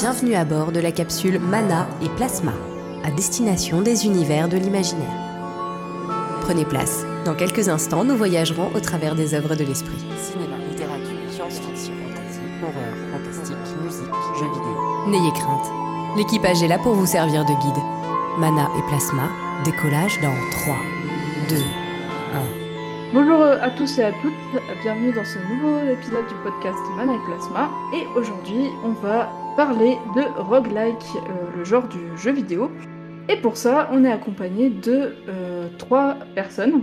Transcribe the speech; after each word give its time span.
Bienvenue 0.00 0.34
à 0.34 0.46
bord 0.46 0.72
de 0.72 0.80
la 0.80 0.92
capsule 0.92 1.38
Mana 1.38 1.86
et 2.00 2.08
Plasma, 2.08 2.54
à 3.04 3.10
destination 3.10 3.82
des 3.82 4.06
univers 4.06 4.48
de 4.48 4.56
l'imaginaire. 4.56 5.12
Prenez 6.40 6.64
place. 6.64 7.04
Dans 7.26 7.34
quelques 7.34 7.68
instants, 7.68 8.02
nous 8.02 8.16
voyagerons 8.16 8.70
au 8.74 8.80
travers 8.80 9.14
des 9.14 9.34
œuvres 9.34 9.56
de 9.56 9.62
l'esprit. 9.62 9.98
Cinéma, 10.16 10.56
littérature, 10.70 11.18
science-fiction, 11.28 11.92
fantasy, 11.92 12.40
horreur, 12.62 12.94
fantastique, 13.12 13.56
musique, 13.84 14.14
jeux 14.38 14.48
vidéo. 14.48 15.06
N'ayez 15.08 15.32
crainte. 15.32 15.70
L'équipage 16.16 16.62
est 16.62 16.68
là 16.68 16.78
pour 16.78 16.94
vous 16.94 17.04
servir 17.04 17.44
de 17.44 17.52
guide. 17.52 17.82
Mana 18.38 18.70
et 18.78 18.82
Plasma, 18.88 19.28
décollage 19.66 20.18
dans 20.22 20.34
3, 20.62 20.76
2, 21.50 21.56
1. 21.56 21.60
Bonjour 23.12 23.42
à 23.42 23.68
tous 23.70 23.98
et 23.98 24.04
à 24.04 24.12
toutes, 24.12 24.62
bienvenue 24.82 25.12
dans 25.12 25.24
ce 25.26 25.38
nouveau 25.52 25.78
épisode 25.90 26.26
du 26.26 26.34
podcast 26.42 26.78
Mana 26.96 27.12
et 27.12 27.24
Plasma. 27.26 27.68
Et 27.92 28.06
aujourd'hui, 28.16 28.70
on 28.82 28.92
va 28.92 29.28
parler 29.66 29.98
de 30.16 30.22
roguelike, 30.40 31.04
euh, 31.16 31.54
le 31.54 31.64
genre 31.64 31.86
du 31.86 31.98
jeu 32.16 32.32
vidéo. 32.32 32.70
Et 33.28 33.36
pour 33.36 33.58
ça, 33.58 33.90
on 33.92 34.06
est 34.06 34.10
accompagné 34.10 34.70
de 34.70 35.12
euh, 35.28 35.68
trois 35.76 36.16
personnes, 36.34 36.80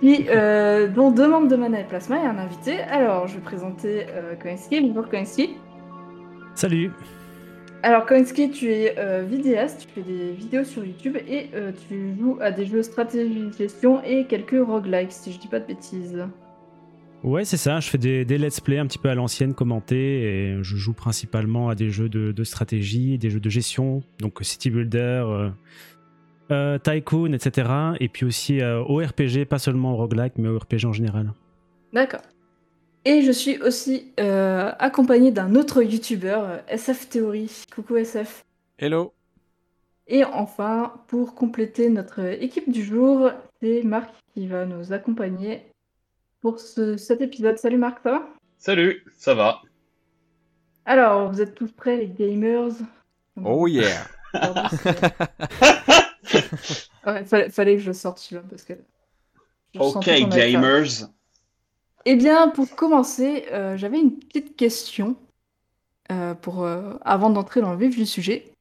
qui, 0.00 0.24
euh, 0.30 0.88
dont 0.96 1.10
deux 1.10 1.28
membres 1.28 1.48
de 1.48 1.56
Mana 1.56 1.80
et 1.80 1.84
Plasma 1.84 2.16
et 2.16 2.26
un 2.26 2.38
invité. 2.38 2.80
Alors, 2.80 3.26
je 3.26 3.34
vais 3.34 3.42
présenter 3.42 4.06
Koinski. 4.40 4.80
Bonjour 4.80 5.06
Koinski. 5.06 5.50
Salut 6.54 6.92
Alors 7.82 8.06
Koinski, 8.06 8.50
tu 8.50 8.72
es 8.72 8.96
vidéaste, 9.24 9.86
tu 9.86 9.88
fais 9.88 10.00
des 10.00 10.32
vidéos 10.32 10.64
sur 10.64 10.86
YouTube 10.86 11.18
et 11.28 11.50
tu 11.88 12.16
joues 12.18 12.38
à 12.40 12.52
des 12.52 12.64
jeux 12.64 12.82
stratégie 12.82 13.48
de 13.48 13.52
gestion 13.52 14.02
et 14.02 14.24
quelques 14.24 14.66
roguelikes, 14.66 15.12
si 15.12 15.30
je 15.30 15.38
dis 15.38 15.48
pas 15.48 15.60
de 15.60 15.66
bêtises. 15.66 16.24
Ouais, 17.22 17.44
c'est 17.44 17.56
ça, 17.56 17.78
je 17.78 17.88
fais 17.88 17.98
des, 17.98 18.24
des 18.24 18.36
let's 18.36 18.58
play 18.58 18.78
un 18.78 18.86
petit 18.86 18.98
peu 18.98 19.08
à 19.08 19.14
l'ancienne, 19.14 19.54
commentés, 19.54 20.22
et 20.22 20.62
je 20.62 20.76
joue 20.76 20.92
principalement 20.92 21.68
à 21.68 21.76
des 21.76 21.90
jeux 21.90 22.08
de, 22.08 22.32
de 22.32 22.44
stratégie, 22.44 23.16
des 23.16 23.30
jeux 23.30 23.38
de 23.38 23.50
gestion, 23.50 24.02
donc 24.18 24.38
City 24.42 24.70
Builder, 24.70 25.24
euh, 25.26 25.50
euh, 26.50 26.78
Tycoon, 26.78 27.32
etc. 27.32 27.70
Et 28.00 28.08
puis 28.08 28.26
aussi 28.26 28.60
euh, 28.60 28.82
au 28.82 28.96
RPG, 28.96 29.46
pas 29.48 29.58
seulement 29.58 29.92
au 29.92 29.96
roguelike, 29.96 30.34
mais 30.36 30.48
au 30.48 30.58
RPG 30.58 30.84
en 30.84 30.92
général. 30.92 31.32
D'accord. 31.92 32.22
Et 33.04 33.22
je 33.22 33.32
suis 33.32 33.60
aussi 33.60 34.12
euh, 34.20 34.70
accompagné 34.78 35.30
d'un 35.32 35.54
autre 35.54 35.82
youtubeur, 35.82 36.44
euh, 36.44 36.58
SF 36.68 37.08
Theory. 37.08 37.64
Coucou 37.74 37.96
SF. 37.96 38.44
Hello 38.78 39.12
Et 40.06 40.24
enfin, 40.24 40.94
pour 41.08 41.34
compléter 41.34 41.88
notre 41.88 42.20
équipe 42.42 42.70
du 42.70 42.84
jour, 42.84 43.30
c'est 43.60 43.82
Marc 43.82 44.10
qui 44.34 44.46
va 44.46 44.66
nous 44.66 44.92
accompagner 44.92 45.62
pour 46.42 46.60
ce- 46.60 46.96
cet 46.98 47.22
épisode. 47.22 47.56
Salut 47.56 47.78
Marc, 47.78 48.00
ça 48.02 48.10
va? 48.10 48.28
Salut, 48.58 49.04
ça 49.16 49.34
va 49.34 49.62
Alors, 50.84 51.30
vous 51.32 51.40
êtes 51.40 51.54
tous 51.54 51.72
prêts 51.72 51.96
les 51.96 52.08
gamers? 52.08 52.72
Oh 53.42 53.66
yeah 53.66 54.04
Ouais, 57.06 57.24
fallait, 57.24 57.48
fallait 57.50 57.76
que 57.76 57.82
je 57.82 57.92
sorte 57.92 58.18
celui-là 58.18 58.42
parce 58.48 58.62
que. 58.64 58.74
je 59.74 59.80
Ok, 59.80 60.04
gamers. 60.28 61.08
Eh 62.04 62.16
bien, 62.16 62.48
pour 62.48 62.68
commencer, 62.74 63.46
euh, 63.52 63.76
j'avais 63.76 64.00
une 64.00 64.18
petite 64.18 64.56
question 64.56 65.16
euh, 66.10 66.34
pour, 66.34 66.64
euh, 66.64 66.94
avant 67.02 67.30
d'entrer 67.30 67.60
dans 67.60 67.72
le 67.72 67.78
vif 67.78 67.96
du 67.96 68.06
sujet. 68.06 68.52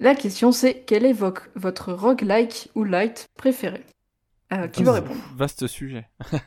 La 0.00 0.16
question 0.16 0.50
c'est 0.50 0.82
quel 0.82 1.04
est 1.04 1.12
vo- 1.12 1.32
votre 1.54 1.92
roguelike 1.92 2.68
ou 2.74 2.82
light 2.82 3.26
préféré? 3.38 3.84
Euh, 4.52 4.68
Qui 4.68 4.82
veut 4.84 4.90
répondre? 4.90 5.20
Vaste 5.36 5.66
sujet. 5.66 6.08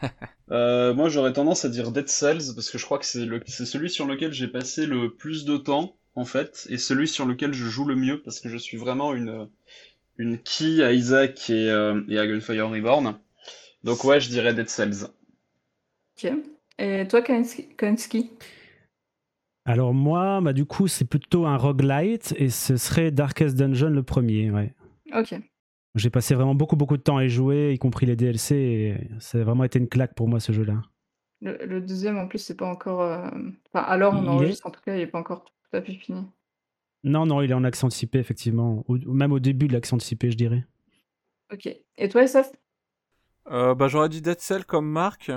Euh, 0.49 0.93
moi, 0.93 1.09
j'aurais 1.09 1.33
tendance 1.33 1.65
à 1.65 1.69
dire 1.69 1.91
Dead 1.91 2.07
Cells 2.07 2.55
parce 2.55 2.69
que 2.69 2.77
je 2.77 2.85
crois 2.85 2.99
que 2.99 3.05
c'est 3.05 3.25
le, 3.25 3.41
c'est 3.47 3.65
celui 3.65 3.89
sur 3.89 4.05
lequel 4.05 4.31
j'ai 4.31 4.47
passé 4.47 4.85
le 4.85 5.13
plus 5.13 5.43
de 5.43 5.57
temps, 5.57 5.97
en 6.15 6.23
fait, 6.23 6.65
et 6.69 6.77
celui 6.77 7.09
sur 7.09 7.25
lequel 7.25 7.51
je 7.51 7.65
joue 7.65 7.83
le 7.83 7.97
mieux 7.97 8.21
parce 8.21 8.39
que 8.39 8.47
je 8.47 8.55
suis 8.55 8.77
vraiment 8.77 9.13
une, 9.13 9.49
une 10.17 10.37
key 10.37 10.81
à 10.81 10.93
Isaac 10.93 11.49
et, 11.49 11.69
euh, 11.69 12.01
et 12.07 12.17
à 12.17 12.25
Gunfire 12.25 12.69
Reborn. 12.69 13.19
Donc, 13.83 14.05
ouais, 14.05 14.21
je 14.21 14.29
dirais 14.29 14.53
Dead 14.53 14.69
Cells. 14.69 15.07
Ok. 16.15 16.31
Et 16.79 17.05
toi, 17.09 17.21
Kainski 17.21 18.31
Alors 19.65 19.93
moi, 19.93 20.39
bah, 20.39 20.53
du 20.53 20.63
coup, 20.63 20.87
c'est 20.87 21.03
plutôt 21.03 21.45
un 21.45 21.57
roguelite, 21.57 22.33
et 22.37 22.49
ce 22.49 22.77
serait 22.77 23.11
Darkest 23.11 23.57
Dungeon 23.57 23.89
le 23.89 24.03
premier, 24.03 24.49
ouais. 24.49 24.73
Ok. 25.13 25.35
J'ai 25.95 26.09
passé 26.09 26.33
vraiment 26.35 26.55
beaucoup 26.55 26.75
beaucoup 26.77 26.95
de 26.97 27.01
temps 27.01 27.17
à 27.17 27.25
y 27.25 27.29
jouer, 27.29 27.73
y 27.73 27.77
compris 27.79 28.05
les 28.05 28.15
DLC, 28.15 28.55
et 28.55 29.19
ça 29.19 29.39
a 29.39 29.43
vraiment 29.43 29.63
été 29.65 29.79
une 29.79 29.89
claque 29.89 30.15
pour 30.15 30.27
moi 30.29 30.39
ce 30.39 30.51
jeu-là. 30.53 30.81
Le, 31.41 31.65
le 31.65 31.81
deuxième, 31.81 32.17
en 32.19 32.27
plus, 32.27 32.37
c'est 32.39 32.55
pas 32.55 32.67
encore. 32.69 33.01
euh, 33.01 33.27
Enfin, 33.73 33.83
alors 33.85 34.13
on 34.15 34.21
Il 34.21 34.25
est- 34.25 34.29
enregistre, 34.29 34.67
en 34.67 34.71
tout 34.71 34.81
cas, 34.81 34.95
il 34.95 35.01
est 35.01 35.07
pas 35.07 35.19
encore 35.19 35.45
tout 35.45 35.75
à 35.77 35.81
fait 35.81 35.93
fini. 35.95 36.27
Non, 37.03 37.25
non, 37.25 37.41
il 37.41 37.49
est 37.49 37.55
en 37.55 37.63
accent 37.63 37.87
anticipé, 37.87 38.19
effectivement. 38.19 38.85
Même 39.07 39.31
au 39.31 39.39
début 39.39 39.67
de 39.67 39.73
l'accent 39.73 39.95
anticipé, 39.95 40.29
je 40.29 40.37
dirais. 40.37 40.63
Ok. 41.51 41.67
Et 41.97 42.09
toi, 42.09 42.23
SF 42.23 42.51
Euh, 43.51 43.75
bah, 43.75 43.87
j'aurais 43.87 44.09
dit 44.09 44.21
Dead 44.21 44.39
Cell 44.39 44.65
comme 44.65 44.89
marque, 44.89 45.31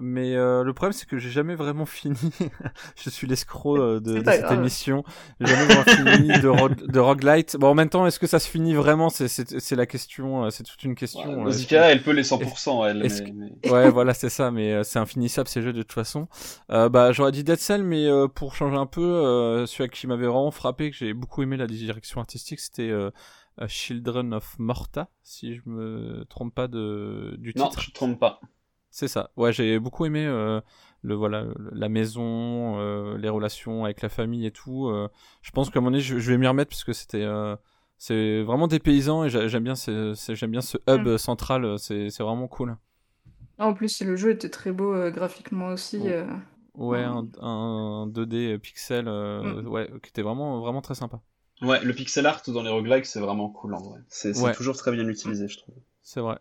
mais 0.00 0.34
euh, 0.34 0.64
le 0.64 0.72
problème 0.72 0.92
c'est 0.92 1.06
que 1.08 1.18
j'ai 1.18 1.30
jamais 1.30 1.54
vraiment 1.54 1.86
fini. 1.86 2.16
je 2.96 3.10
suis 3.10 3.26
l'escroc 3.26 3.78
euh, 3.78 4.00
de, 4.00 4.16
cette 4.24 4.40
grave. 4.42 4.58
émission. 4.58 5.04
J'ai 5.40 5.46
jamais 5.46 5.66
vraiment 5.66 5.82
fini 5.84 6.28
de, 6.42 6.48
rogue- 6.48 6.86
de 6.86 6.98
roguelite. 7.00 7.56
Bon, 7.58 7.68
en 7.68 7.74
même 7.74 7.88
temps, 7.88 8.06
est-ce 8.06 8.18
que 8.18 8.26
ça 8.26 8.38
se 8.38 8.48
finit 8.48 8.74
vraiment? 8.74 9.08
C'est 9.08 9.28
c'est- 9.28 9.58
c'est 9.60 9.76
la 9.76 9.86
question. 9.86 10.44
euh, 10.44 10.50
C'est 10.50 10.64
toute 10.64 10.82
une 10.82 10.94
question. 10.94 11.20
Ouais, 11.28 11.34
euh, 11.34 11.44
Nausicaa, 11.44 11.90
elle 11.92 12.02
peut 12.02 12.10
les 12.12 12.24
100%, 12.24 12.84
elle. 12.86 13.06
mais- 13.34 13.52
Ouais, 13.70 13.90
voilà, 13.90 14.14
c'est 14.14 14.30
ça, 14.30 14.50
mais 14.50 14.72
euh, 14.72 14.82
c'est 14.82 14.98
infinissable 14.98 15.48
ces 15.48 15.62
jeux 15.62 15.72
de 15.72 15.82
toute 15.82 15.92
façon. 15.92 16.28
Euh, 16.70 16.88
bah, 16.88 17.12
j'aurais 17.12 17.32
dit 17.32 17.44
Dead 17.44 17.58
Cell, 17.58 17.82
mais 17.84 18.06
euh, 18.06 18.26
pour 18.28 18.54
changer 18.54 18.76
un 18.76 18.86
peu, 18.86 19.00
euh, 19.02 19.66
celui 19.66 19.90
qui 19.90 20.06
m'avait 20.06 20.26
vraiment 20.26 20.50
frappé, 20.50 20.90
que 20.90 20.96
j'ai 20.96 21.14
beaucoup 21.14 21.42
aimé 21.42 21.56
la 21.56 21.66
direction 21.66 22.20
artistique, 22.20 22.58
c'était 22.60 22.90
euh, 22.90 23.10
euh, 23.60 23.68
Children 23.68 24.34
of 24.34 24.56
Morta, 24.58 25.08
si 25.22 25.54
je 25.54 25.60
me 25.66 26.24
trompe 26.28 26.52
pas 26.54 26.66
de 26.66 27.36
du 27.38 27.52
Non, 27.56 27.68
titre. 27.68 27.82
je 27.82 27.90
te 27.90 27.94
trompe 27.94 28.18
pas. 28.18 28.40
C'est 28.96 29.08
ça. 29.08 29.30
Ouais, 29.36 29.52
j'ai 29.52 29.80
beaucoup 29.80 30.04
aimé 30.06 30.24
euh, 30.24 30.60
le 31.02 31.14
voilà 31.16 31.46
la 31.72 31.88
maison, 31.88 32.78
euh, 32.78 33.18
les 33.18 33.28
relations 33.28 33.84
avec 33.84 34.02
la 34.02 34.08
famille 34.08 34.46
et 34.46 34.52
tout. 34.52 34.86
euh. 34.88 35.08
je 35.42 35.50
pense 35.50 35.68
qu'à 35.68 35.80
un 35.80 35.82
moment 35.82 35.90
donné, 35.90 36.00
je, 36.00 36.20
je 36.20 36.30
vais 36.30 36.38
m'y 36.38 36.46
remettre 36.46 36.68
parce 36.70 36.84
que 36.84 36.92
c'était 36.92 37.22
euh, 37.22 37.56
c'est 37.98 38.42
vraiment 38.44 38.68
des 38.68 38.78
paysans 38.78 39.24
et 39.24 39.30
j'a- 39.30 39.48
j'aime 39.48 39.64
bien 39.64 39.74
j'aime 39.74 40.50
bien 40.52 40.60
ce 40.60 40.78
hub 40.88 41.08
Mm. 41.08 41.18
central. 41.18 41.76
C'est 41.80 42.08
c'est 42.10 42.22
vraiment 42.22 42.46
cool. 42.46 42.76
En 43.58 43.74
plus, 43.74 44.00
le 44.02 44.14
jeu 44.14 44.30
était 44.30 44.48
très 44.48 44.70
beau 44.70 44.94
euh, 44.94 45.10
graphiquement 45.10 45.68
aussi. 45.68 45.98
Oh. 46.00 46.88
Ouais, 46.90 47.02
un, 47.02 47.26
un 47.40 48.06
2D 48.06 48.58
pixel, 48.58 49.08
euh, 49.08 49.62
Mm. 49.62 49.66
ouais, 49.68 49.90
qui 50.04 50.10
était 50.10 50.22
vraiment, 50.22 50.60
vraiment 50.60 50.82
très 50.82 50.94
sympa. 50.94 51.20
Ouais, 51.62 51.82
le 51.84 51.92
pixel 51.94 52.26
art 52.26 52.42
dans 52.46 52.62
les 52.62 52.70
roguelikes, 52.70 53.06
c'est 53.06 53.20
vraiment 53.20 53.48
cool 53.48 53.74
en 53.74 53.80
vrai. 53.82 54.00
C'est 54.08 54.34
c'est 54.34 54.44
Ouais. 54.44 54.54
toujours 54.54 54.76
très 54.76 54.92
bien 54.92 55.08
utilisé, 55.08 55.48
je 55.48 55.58
trouve. 55.58 55.74
C'est 56.02 56.20
vrai. 56.20 56.38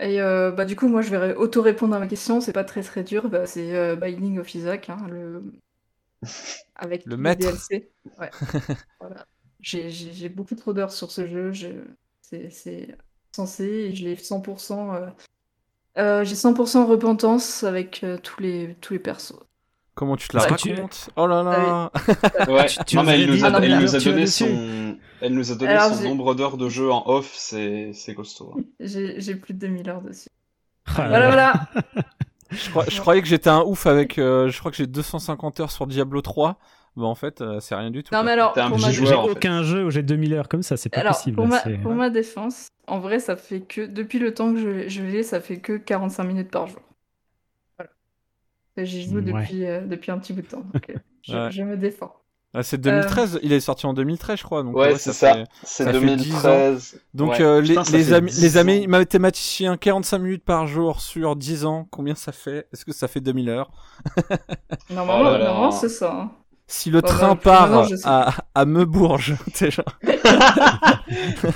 Et 0.00 0.20
euh, 0.20 0.50
bah, 0.50 0.64
du 0.64 0.76
coup, 0.76 0.88
moi, 0.88 1.02
je 1.02 1.10
vais 1.10 1.18
ré- 1.18 1.34
auto-répondre 1.34 1.94
à 1.94 1.98
ma 1.98 2.06
question. 2.06 2.40
C'est 2.40 2.52
pas 2.52 2.64
très 2.64 2.82
très 2.82 3.04
dur. 3.04 3.28
Bah, 3.28 3.46
c'est 3.46 3.74
euh, 3.76 3.96
Binding 3.96 4.38
of 4.38 4.54
Isaac, 4.54 4.88
hein, 4.90 4.96
le... 5.08 5.42
avec 6.74 7.04
Le 7.06 7.16
maître. 7.16 7.40
DLC. 7.40 7.90
Ouais. 8.18 8.30
voilà. 9.00 9.26
J'ai- 9.60 10.28
beaucoup 10.28 10.54
trop 10.54 10.72
d'heures 10.72 10.92
sur 10.92 11.10
ce 11.10 11.26
jeu. 11.26 11.52
je- 11.52 11.68
C'est 12.22 12.50
c'est 12.50 12.96
censé. 13.34 13.64
Et 13.64 13.94
je 13.94 14.04
l'ai 14.04 14.16
100%. 14.16 14.94
euh, 15.98 16.24
J'ai 16.24 16.34
100% 16.36 16.86
repentance 16.86 17.62
avec 17.64 18.04
tous 18.22 18.40
les 18.40 18.76
tous 18.80 18.94
les 18.94 18.98
persos. 18.98 19.34
Comment 20.00 20.16
tu 20.16 20.28
te 20.28 20.36
la 20.38 20.46
tu- 20.56 20.70
racontes 20.72 21.10
Oh 21.16 21.26
là 21.26 21.42
là 21.42 21.90
Ouais, 22.48 22.64
Tu- 22.64 22.78
tu 22.86 22.96
non, 22.96 23.02
mais 23.02 23.18
nous 23.18 23.22
elle 23.24 23.30
nous 23.36 23.44
a, 23.44 23.48
Ah, 23.48 23.50
non, 23.60 23.80
nous 23.82 23.98
donné 24.02 24.26
son, 24.26 24.96
elle 25.20 25.34
nous 25.34 25.52
a 25.52 25.54
donné 25.56 25.72
Alors, 25.72 25.92
son 25.94 26.04
nombre 26.04 26.34
d'heures 26.34 26.56
de 26.56 26.70
jeu 26.70 26.90
en 26.90 27.02
off, 27.06 27.30
c'est 27.34 27.90
c'est 27.92 28.14
costaud. 28.14 28.54
hein. 28.58 28.62
J'ai 28.80 29.34
plus 29.34 29.52
de 29.52 29.58
2000 29.58 29.90
heures 29.90 30.00
dessus. 30.00 30.30
Ah, 30.86 31.06
Voilà, 31.06 31.26
voilà. 31.26 31.52
je, 32.50 32.70
crois- 32.70 32.86
je 32.88 32.98
croyais 32.98 33.20
que 33.20 33.28
j'étais 33.28 33.50
un 33.50 33.60
ouf 33.60 33.86
avec. 33.86 34.16
euh, 34.18 34.48
je 34.48 34.58
crois 34.58 34.70
que 34.70 34.78
j'ai 34.78 34.86
250 34.86 35.60
heures 35.60 35.70
sur 35.70 35.86
Diablo 35.86 36.22
3. 36.22 36.58
Bah 36.96 37.04
en 37.04 37.14
fait, 37.14 37.42
euh, 37.42 37.60
c'est 37.60 37.74
rien 37.74 37.90
du 37.90 38.02
tout. 38.02 38.14
Non, 38.14 38.22
mais 38.24 38.30
alors, 38.32 38.54
J'ai 38.78 38.92
joueur, 38.92 39.20
en 39.20 39.24
fait. 39.26 39.30
aucun 39.32 39.62
jeu 39.64 39.84
où 39.84 39.90
j'ai 39.90 40.02
2000 40.02 40.32
heures 40.32 40.48
comme 40.48 40.62
ça, 40.62 40.78
c'est 40.78 40.88
pas 40.88 41.00
Alors, 41.00 41.12
possible. 41.12 41.36
pour 41.36 41.46
ma, 41.46 41.58
c'est- 41.58 41.76
pour 41.76 41.92
ma 41.94 42.08
défense, 42.08 42.68
en 42.86 43.00
vrai, 43.00 43.18
ça 43.18 43.36
fait 43.36 43.60
que, 43.60 43.82
depuis 43.82 44.18
le 44.18 44.32
temps 44.32 44.54
que 44.54 44.58
je, 44.58 44.88
je 44.88 45.02
l'ai, 45.02 45.22
ça 45.22 45.40
fait 45.42 45.58
que 45.58 45.76
45 45.76 46.24
minutes 46.24 46.50
par 46.50 46.68
jour. 46.68 46.80
J'y 48.84 49.04
joue 49.08 49.16
Ouais. 49.16 49.22
depuis, 49.22 49.66
euh, 49.66 49.80
depuis 49.86 50.10
un 50.10 50.18
petit 50.18 50.32
bout 50.32 50.42
de 50.42 50.46
temps, 50.46 50.64
donc 50.72 50.90
euh, 50.90 50.94
je, 51.22 51.34
Ouais. 51.36 51.50
je 51.50 51.62
me 51.62 51.76
défends. 51.76 52.14
Ah, 52.52 52.64
c'est 52.64 52.78
2013. 52.78 53.38
Il 53.44 53.52
est 53.52 53.60
sorti 53.60 53.86
en 53.86 53.94
2013, 53.94 54.38
je 54.40 54.42
crois. 54.42 54.64
Donc, 54.64 54.74
Ouais, 54.74 54.96
c'est 54.96 55.12
ça. 55.12 55.44
C'est 55.62 55.84
ça 55.84 55.92
fait 55.92 56.00
2013. 56.00 57.00
Donc 57.14 57.38
euh, 57.38 57.62
Putain, 57.62 57.82
les, 57.92 58.12
amis, 58.12 58.32
10 58.32 58.42
les 58.42 58.56
ans. 58.56 58.60
amis 58.62 58.86
mathématiciens, 58.88 59.76
45 59.76 60.18
minutes 60.18 60.44
par 60.44 60.66
jour 60.66 61.00
sur 61.00 61.36
10 61.36 61.64
ans, 61.64 61.86
combien 61.92 62.16
ça 62.16 62.32
fait 62.32 62.66
Est-ce 62.72 62.84
que 62.84 62.92
ça 62.92 63.06
fait 63.06 63.20
2000 63.20 63.50
heures 63.50 63.70
Normalement, 64.90 65.68
Oh 65.68 65.70
c'est 65.70 65.88
ça. 65.88 66.12
hein. 66.12 66.30
Si 66.66 66.90
le 66.90 67.00
Bah, 67.00 67.08
train 67.08 67.34
bah, 67.34 67.40
part 67.42 67.88
à, 68.04 68.32
à 68.54 68.64
Meubourges, 68.64 69.34
t'es 69.54 69.70
genre... 69.72 69.84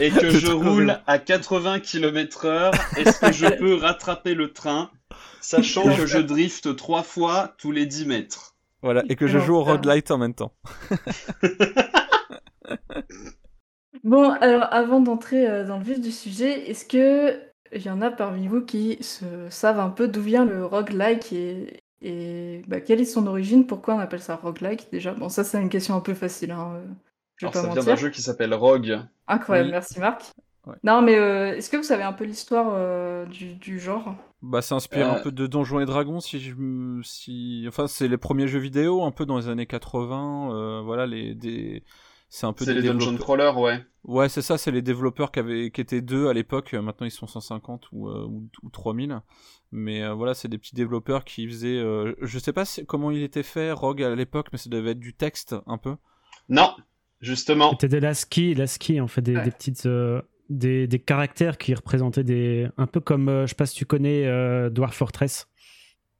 Et 0.00 0.10
que 0.10 0.30
je 0.30 0.50
roule 0.50 0.98
à 1.06 1.18
80 1.18 1.80
km 1.80 2.46
heure, 2.46 2.72
est-ce 2.96 3.20
que 3.20 3.32
je 3.32 3.46
peux 3.46 3.76
rattraper 3.76 4.34
le 4.34 4.52
train, 4.52 4.90
sachant 5.44 5.90
que 5.90 6.06
je 6.06 6.18
drift 6.18 6.74
trois 6.76 7.02
fois 7.02 7.54
tous 7.58 7.72
les 7.72 7.86
10 7.86 8.06
mètres 8.06 8.56
Voilà, 8.82 9.04
et 9.08 9.16
que 9.16 9.26
je 9.26 9.38
joue 9.38 9.54
au 9.56 9.64
roguelite 9.64 10.10
en 10.12 10.18
même 10.18 10.34
temps. 10.34 10.52
Bon, 14.02 14.30
alors 14.32 14.64
avant 14.72 15.00
d'entrer 15.00 15.48
euh, 15.48 15.64
dans 15.66 15.78
le 15.78 15.84
vif 15.84 16.00
du 16.00 16.10
sujet, 16.12 16.68
est-ce 16.70 16.84
que 16.84 17.40
il 17.72 17.82
y 17.82 17.90
en 17.90 18.02
a 18.02 18.10
parmi 18.10 18.46
vous 18.48 18.60
qui 18.64 19.02
se 19.02 19.48
savent 19.50 19.80
un 19.80 19.90
peu 19.90 20.08
d'où 20.08 20.20
vient 20.20 20.44
le 20.44 20.64
roguelike 20.66 21.32
et, 21.32 21.82
et 22.02 22.62
bah, 22.68 22.80
quelle 22.80 23.00
est 23.00 23.04
son 23.04 23.26
origine, 23.26 23.66
pourquoi 23.66 23.94
on 23.94 23.98
appelle 24.00 24.20
ça 24.22 24.36
roguelike 24.36 24.90
déjà? 24.92 25.14
Bon, 25.14 25.28
ça 25.28 25.42
c'est 25.44 25.60
une 25.60 25.68
question 25.70 25.94
un 25.94 26.00
peu 26.00 26.14
facile, 26.14 26.50
hein, 26.50 26.74
euh, 26.76 26.86
je 27.36 27.46
vais 27.46 27.50
Alors 27.50 27.52
pas 27.52 27.62
ça 27.62 27.68
vient 27.68 27.84
d'un 27.84 27.96
jeu 27.96 28.10
qui 28.10 28.22
s'appelle 28.22 28.54
Rogue. 28.54 29.00
Incroyable, 29.26 29.68
Oui. 29.68 29.72
merci 29.72 30.00
Marc. 30.00 30.32
Ouais. 30.66 30.76
Non, 30.82 31.02
mais 31.02 31.16
euh, 31.18 31.54
est-ce 31.56 31.68
que 31.68 31.76
vous 31.76 31.82
savez 31.82 32.02
un 32.04 32.12
peu 32.14 32.24
l'histoire 32.24 32.68
euh, 32.72 33.26
du, 33.26 33.54
du 33.54 33.78
genre? 33.78 34.14
Bah, 34.42 34.62
ça 34.62 34.74
inspire 34.74 35.08
un 35.10 35.16
Euh. 35.16 35.22
peu 35.22 35.30
de 35.32 35.46
Donjons 35.46 35.80
et 35.80 35.86
Dragons, 35.86 36.20
si 36.20 36.40
je 36.40 36.54
si, 37.02 37.64
enfin, 37.68 37.86
c'est 37.86 38.08
les 38.08 38.16
premiers 38.18 38.46
jeux 38.48 38.58
vidéo, 38.60 39.02
un 39.04 39.10
peu 39.10 39.26
dans 39.26 39.36
les 39.36 39.48
années 39.48 39.66
80. 39.66 40.52
euh, 40.54 40.80
voilà, 40.82 41.06
les 41.06 41.34
des, 41.34 41.82
c'est 42.30 42.46
un 42.46 42.52
peu 42.52 42.64
C'est 42.64 42.74
des 42.74 42.80
les 42.80 42.88
dungeon 42.88 43.12
développeurs- 43.12 43.24
crawlers, 43.54 43.58
ouais. 43.60 43.84
Ouais, 44.04 44.28
c'est 44.28 44.42
ça, 44.42 44.58
c'est 44.58 44.70
les 44.70 44.82
développeurs 44.82 45.30
qui, 45.32 45.38
avaient, 45.38 45.70
qui 45.70 45.80
étaient 45.80 46.02
deux 46.02 46.28
à 46.28 46.32
l'époque, 46.34 46.72
maintenant 46.74 47.06
ils 47.06 47.10
sont 47.10 47.26
150 47.26 47.86
ou, 47.92 48.08
euh, 48.08 48.26
ou, 48.26 48.48
ou 48.62 48.70
3000. 48.70 49.20
Mais 49.72 50.02
euh, 50.02 50.12
voilà, 50.14 50.34
c'est 50.34 50.48
des 50.48 50.58
petits 50.58 50.74
développeurs 50.74 51.24
qui 51.24 51.46
faisaient. 51.46 51.78
euh, 51.78 52.14
je 52.22 52.38
sais 52.38 52.52
pas 52.52 52.64
si- 52.64 52.84
comment 52.86 53.10
il 53.10 53.22
était 53.22 53.42
fait, 53.42 53.72
Rogue 53.72 54.02
à 54.02 54.14
l'époque, 54.14 54.48
mais 54.52 54.58
ça 54.58 54.68
devait 54.70 54.90
être 54.92 55.00
du 55.00 55.14
texte 55.14 55.56
un 55.66 55.78
peu. 55.78 55.96
Non, 56.48 56.74
justement. 57.20 57.70
C'était 57.72 57.88
de 57.88 57.98
l'ASCII, 57.98 58.54
l'ASCII, 58.54 59.00
en 59.00 59.08
fait, 59.08 59.22
des, 59.22 59.36
Ouais. 59.36 59.44
des 59.44 59.50
petites. 59.50 59.86
Des, 60.50 60.86
des 60.86 60.98
caractères 60.98 61.58
qui 61.58 61.74
représentaient 61.74 62.24
des. 62.24 62.68
Un 62.76 62.86
peu 62.86 63.00
comme, 63.00 63.28
euh, 63.28 63.42
je 63.46 63.50
sais 63.50 63.54
pas 63.56 63.66
si 63.66 63.76
tu 63.76 63.86
connais 63.86 64.26
euh, 64.26 64.70
Dwarf 64.70 64.96
Fortress. 64.96 65.48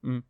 Hmm. 0.02 0.20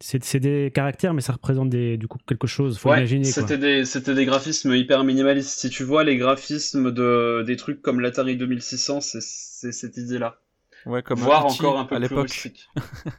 C'est 0.00 0.22
c'est 0.24 0.40
des 0.40 0.70
caractères, 0.74 1.14
mais 1.14 1.20
ça 1.20 1.32
représente 1.32 1.70
des, 1.70 1.96
du 1.96 2.08
coup 2.08 2.18
quelque 2.26 2.46
chose. 2.46 2.78
Faut 2.78 2.90
Ouais, 2.90 2.98
imaginer. 2.98 3.32
c'était 3.32 3.56
des, 3.58 3.84
c'était 3.86 4.14
des 4.14 4.26
graphismes 4.26 4.74
hyper 4.74 5.04
minimalistes. 5.04 5.58
Si 5.58 5.70
tu 5.70 5.84
vois 5.84 6.04
les 6.04 6.16
graphismes 6.18 6.92
de, 6.92 7.42
des 7.46 7.56
trucs 7.56 7.80
comme 7.82 8.00
l'Atari 8.00 8.36
2600, 8.36 9.00
c'est, 9.00 9.22
c'est 9.22 9.72
cette 9.72 9.96
idée-là. 9.96 10.38
Ouais, 10.86 11.02
comme 11.02 11.20
Voire 11.20 11.46
E.T. 11.46 11.50
encore 11.50 11.78
un 11.78 11.86
peu 11.86 11.96
à 11.96 12.00
plus 12.00 12.00
l'époque. 12.00 12.16
rustique. 12.16 12.72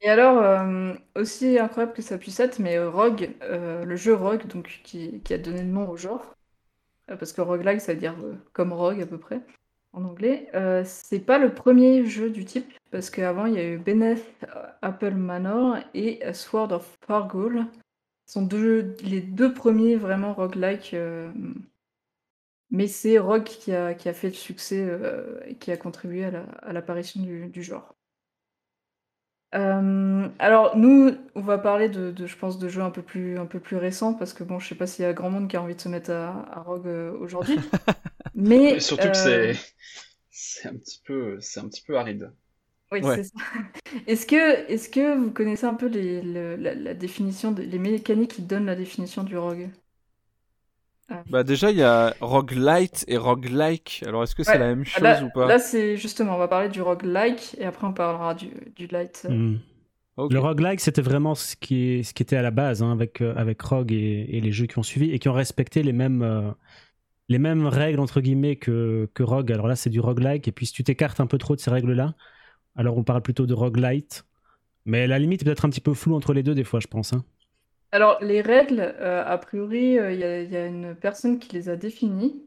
Et 0.00 0.08
alors, 0.10 0.38
euh, 0.38 0.94
aussi 1.14 1.58
incroyable 1.58 1.92
que 1.94 2.02
ça 2.02 2.18
puisse 2.18 2.40
être, 2.40 2.58
mais 2.58 2.78
Rogue, 2.82 3.30
euh, 3.42 3.84
le 3.84 3.96
jeu 3.96 4.14
Rogue, 4.14 4.46
donc 4.48 4.80
qui, 4.84 5.20
qui 5.22 5.32
a 5.34 5.38
donné 5.38 5.62
le 5.62 5.68
nom 5.68 5.88
au 5.88 5.96
genre, 5.96 6.34
euh, 7.10 7.16
parce 7.16 7.32
que 7.32 7.40
roguelike, 7.40 7.80
ça 7.80 7.94
veut 7.94 8.00
dire 8.00 8.16
euh, 8.22 8.34
comme 8.52 8.72
Rogue 8.72 9.02
à 9.02 9.06
peu 9.06 9.18
près, 9.18 9.40
en 9.92 10.04
anglais, 10.04 10.48
euh, 10.54 10.82
c'est 10.86 11.20
pas 11.20 11.38
le 11.38 11.54
premier 11.54 12.06
jeu 12.06 12.30
du 12.30 12.44
type, 12.44 12.72
parce 12.90 13.10
qu'avant 13.10 13.46
il 13.46 13.54
y 13.54 13.58
a 13.58 13.64
eu 13.68 13.78
Bennett 13.78 14.24
euh, 14.44 14.66
Apple 14.82 15.14
Manor 15.14 15.78
et 15.94 16.20
Sword 16.32 16.72
of 16.72 16.98
Fargoul. 17.06 17.66
Ce 18.26 18.34
sont 18.34 18.48
les 19.02 19.20
deux 19.20 19.52
premiers 19.52 19.96
vraiment 19.96 20.32
roguelike, 20.32 20.96
mais 22.70 22.86
c'est 22.86 23.18
Rogue 23.18 23.44
qui 23.44 23.72
a, 23.74 23.94
fait 23.94 24.28
le 24.28 24.34
succès 24.34 24.88
et 25.46 25.56
qui 25.56 25.70
a 25.70 25.76
contribué 25.76 26.24
à 26.24 26.30
la- 26.30 26.44
à 26.62 26.72
l'apparition 26.72 27.20
du 27.22 27.62
genre. 27.62 27.94
Euh, 29.54 30.28
alors 30.38 30.76
nous, 30.78 31.12
on 31.34 31.42
va 31.42 31.58
parler 31.58 31.88
de, 31.90 32.10
de, 32.10 32.26
je 32.26 32.36
pense, 32.38 32.58
de 32.58 32.68
jeux 32.68 32.80
un 32.82 32.90
peu 32.90 33.02
plus, 33.02 33.38
un 33.38 33.44
peu 33.46 33.60
plus 33.60 33.76
récents 33.76 34.14
parce 34.14 34.32
que 34.32 34.44
bon, 34.44 34.58
je 34.58 34.68
sais 34.68 34.74
pas 34.74 34.86
s'il 34.86 35.04
y 35.04 35.08
a 35.08 35.12
grand 35.12 35.30
monde 35.30 35.48
qui 35.48 35.56
a 35.56 35.62
envie 35.62 35.74
de 35.76 35.80
se 35.80 35.88
mettre 35.90 36.10
à, 36.10 36.46
à 36.50 36.60
Rogue 36.62 36.86
euh, 36.86 37.12
aujourd'hui, 37.18 37.58
mais 38.34 38.74
Et 38.74 38.80
surtout 38.80 39.10
que 39.10 39.16
euh, 39.16 39.52
c'est, 39.52 39.54
c'est 40.30 40.68
un 40.68 40.76
petit 40.76 41.02
peu, 41.04 41.40
c'est 41.40 41.60
un 41.60 41.68
petit 41.68 41.82
peu 41.84 41.98
aride. 41.98 42.32
oui, 42.92 43.02
Ouais. 43.02 43.18
c'est 43.18 43.24
ça. 43.24 43.32
Est-ce 44.06 44.26
que, 44.26 44.36
est-ce 44.70 44.88
que 44.90 45.16
vous 45.16 45.30
connaissez 45.30 45.64
un 45.66 45.74
peu 45.74 45.86
les, 45.86 46.20
le- 46.22 46.56
la, 46.56 46.74
la 46.74 46.94
définition, 46.94 47.54
les 47.56 47.78
mécaniques 47.78 48.32
qui 48.34 48.42
donnent 48.42 48.66
la 48.66 48.76
définition 48.76 49.24
du 49.24 49.36
Rogue? 49.38 49.70
Bah 51.30 51.42
déjà 51.44 51.70
il 51.70 51.76
y 51.76 51.82
a 51.82 52.14
roguelite 52.20 53.04
et 53.08 53.16
roguelike. 53.18 54.02
Alors 54.06 54.22
est-ce 54.22 54.34
que 54.34 54.42
c'est 54.44 54.52
Ouais. 54.52 54.58
la 54.58 54.68
même 54.68 54.84
Ah, 54.86 54.88
chose 54.90 55.02
Là, 55.02 55.24
ou 55.24 55.30
pas 55.30 55.46
là, 55.46 55.58
c'est 55.58 55.96
justement, 55.96 56.36
on 56.36 56.38
va 56.38 56.48
parler 56.48 56.68
du 56.68 56.80
roguelike 56.80 57.56
et 57.58 57.64
après 57.66 57.86
on 57.86 57.92
parlera 57.92 58.34
du, 58.34 58.48
du 58.76 58.86
light. 58.86 59.26
Hmm. 59.28 59.56
Ok. 60.16 60.32
Le 60.32 60.38
roguelike, 60.40 60.80
c'était 60.80 61.02
vraiment 61.02 61.34
ce 61.34 61.56
qui, 61.56 62.04
ce 62.04 62.12
qui 62.14 62.22
était 62.22 62.36
à 62.36 62.42
la 62.42 62.50
base 62.50 62.82
hein, 62.82 62.92
avec, 62.92 63.20
euh, 63.22 63.34
avec 63.36 63.60
Rogue 63.62 63.92
et, 63.92 64.26
et 64.36 64.40
les 64.40 64.52
jeux 64.52 64.66
qui 64.66 64.78
ont 64.78 64.82
suivi 64.82 65.10
et 65.10 65.18
qui 65.18 65.28
ont 65.28 65.32
respecté 65.34 65.82
les 65.82 65.92
mêmes, 65.94 66.22
euh, 66.22 66.50
les 67.28 67.38
mêmes 67.38 67.66
règles 67.66 68.00
entre 68.00 68.20
guillemets 68.20 68.56
que, 68.56 69.08
que 69.14 69.22
Rogue. 69.22 69.52
Alors 69.52 69.66
là, 69.68 69.76
c'est 69.76 69.90
du 69.90 70.00
roguelike. 70.00 70.48
Et 70.48 70.52
puis 70.52 70.66
si 70.66 70.72
tu 70.74 70.84
t'écartes 70.84 71.20
un 71.20 71.26
peu 71.26 71.38
trop 71.38 71.56
de 71.56 71.60
ces 71.60 71.70
règles-là, 71.70 72.14
alors 72.76 72.96
on 72.98 73.04
parle 73.04 73.22
plutôt 73.22 73.46
de 73.46 73.54
roguelite. 73.54 74.24
Mais 74.86 75.06
la 75.06 75.18
limite 75.18 75.42
est 75.42 75.44
peut-être 75.46 75.64
un 75.64 75.70
petit 75.70 75.80
peu 75.80 75.94
floue 75.94 76.14
entre 76.16 76.34
les 76.34 76.42
deux 76.42 76.54
des 76.54 76.64
fois, 76.64 76.80
je 76.80 76.88
pense. 76.88 77.12
hein. 77.14 77.24
Alors, 77.92 78.18
les 78.22 78.40
règles, 78.40 78.80
euh, 78.80 79.22
a 79.24 79.36
priori, 79.38 79.94
il 79.96 80.18
y, 80.18 80.24
a- 80.56 80.66
une 80.66 80.94
personne 80.94 81.38
qui 81.38 81.52
les 81.54 81.68
a 81.68 81.76
définies. 81.76 82.44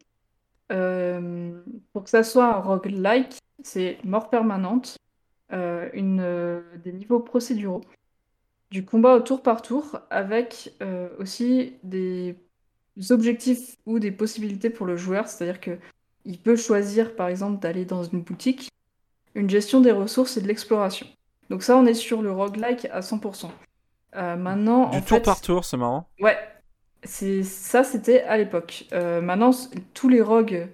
Euh, 0.71 1.61
pour 1.93 2.05
que 2.05 2.09
ça 2.09 2.23
soit 2.23 2.45
un 2.55 2.59
roguelike, 2.61 3.37
c'est 3.63 3.99
mort 4.03 4.29
permanente, 4.29 4.97
euh, 5.53 5.89
euh, 5.95 6.61
des 6.83 6.93
niveaux 6.93 7.19
procéduraux, 7.19 7.81
du 8.71 8.85
combat 8.85 9.15
au 9.15 9.21
tour 9.21 9.43
par 9.43 9.61
tour, 9.61 9.99
avec 10.11 10.73
euh, 10.81 11.09
aussi 11.19 11.75
des 11.83 12.37
objectifs 13.11 13.77
ou 13.85 13.99
des 13.99 14.11
possibilités 14.11 14.69
pour 14.69 14.85
le 14.87 14.97
joueur, 14.97 15.27
c'est-à-dire 15.27 15.61
que 15.61 15.79
il 16.25 16.39
peut 16.39 16.55
choisir, 16.57 17.15
par 17.15 17.29
exemple, 17.29 17.59
d'aller 17.61 17.85
dans 17.85 18.03
une 18.03 18.21
boutique, 18.21 18.69
une 19.35 19.49
gestion 19.49 19.81
des 19.81 19.91
ressources 19.91 20.37
et 20.37 20.41
de 20.41 20.47
l'exploration. 20.47 21.07
Donc 21.49 21.63
ça, 21.63 21.77
on 21.77 21.85
est 21.85 21.93
sur 21.95 22.21
le 22.21 22.31
roguelike 22.31 22.85
à 22.91 23.01
100%. 23.01 23.51
Euh, 24.15 24.35
maintenant, 24.35 24.89
Du 24.89 24.97
en 24.97 25.01
tour 25.01 25.17
fait, 25.17 25.21
par 25.23 25.41
tour, 25.41 25.65
c'est 25.65 25.77
marrant. 25.77 26.07
Ouais, 26.19 26.37
c'est 27.03 27.43
ça, 27.43 27.83
c'était 27.83 28.21
à 28.23 28.37
l'époque. 28.37 28.85
Euh, 28.93 29.21
maintenant, 29.21 29.51
tous 29.93 30.09
les 30.09 30.21
rogues 30.21 30.67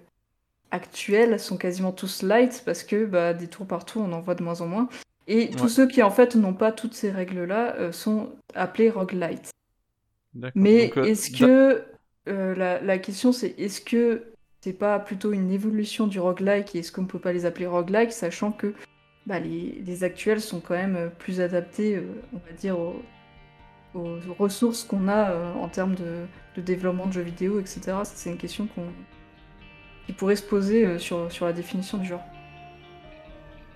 actuels 0.71 1.39
sont 1.39 1.57
quasiment 1.57 1.91
tous 1.91 2.21
light 2.23 2.61
parce 2.65 2.83
que 2.83 3.05
bah, 3.05 3.33
des 3.33 3.47
tours 3.47 3.65
par 3.67 3.85
tour, 3.85 4.03
on 4.07 4.13
en 4.13 4.21
voit 4.21 4.35
de 4.35 4.43
moins 4.43 4.61
en 4.61 4.67
moins. 4.67 4.89
Et 5.27 5.49
tous 5.51 5.63
Ouais. 5.63 5.69
ceux 5.69 5.87
qui 5.87 6.01
en 6.03 6.11
fait 6.11 6.35
n'ont 6.35 6.53
pas 6.53 6.71
toutes 6.71 6.93
ces 6.93 7.11
règles-là 7.11 7.75
euh, 7.77 7.91
sont 7.91 8.31
appelés 8.55 8.89
roguelite. 8.89 9.49
D'accord. 10.33 10.51
Mais 10.55 10.85
est-ce 11.05 11.31
que 11.31 11.83
la, 12.25 12.79
la 12.81 12.97
question 12.99 13.31
c'est 13.31 13.53
est-ce 13.59 13.81
que 13.81 14.23
c'est 14.61 14.73
pas 14.73 14.99
plutôt 14.99 15.31
une 15.33 15.51
évolution 15.51 16.07
du 16.07 16.19
roguelike 16.19 16.75
et 16.75 16.79
est-ce 16.79 16.91
qu'on 16.91 17.05
peut 17.05 17.19
pas 17.19 17.33
les 17.33 17.45
appeler 17.45 17.67
roguelike 17.67 18.11
sachant 18.13 18.51
que 18.51 18.73
bah, 19.25 19.39
les, 19.39 19.81
les 19.85 20.03
actuels 20.03 20.39
sont 20.41 20.59
quand 20.61 20.75
même 20.75 21.11
plus 21.19 21.41
adaptés, 21.41 22.01
on 22.33 22.37
va 22.37 22.53
dire, 22.53 22.79
aux, 22.79 22.95
aux 23.93 24.17
ressources 24.39 24.83
qu'on 24.83 25.07
a 25.07 25.31
euh, 25.31 25.53
en 25.53 25.67
termes 25.67 25.95
de, 25.95 26.25
de 26.55 26.61
développement 26.61 27.07
de 27.07 27.13
jeux 27.13 27.21
vidéo, 27.21 27.59
etc. 27.59 27.81
C'est 28.03 28.29
une 28.29 28.37
question 28.37 28.67
qu'on 28.67 28.83
qui 30.07 30.13
pourrait 30.13 30.35
se 30.35 30.43
poser 30.43 30.85
euh, 30.85 30.97
sur, 30.99 31.31
sur 31.31 31.45
la 31.45 31.53
définition 31.53 31.97
du 31.97 32.07
genre. 32.07 32.23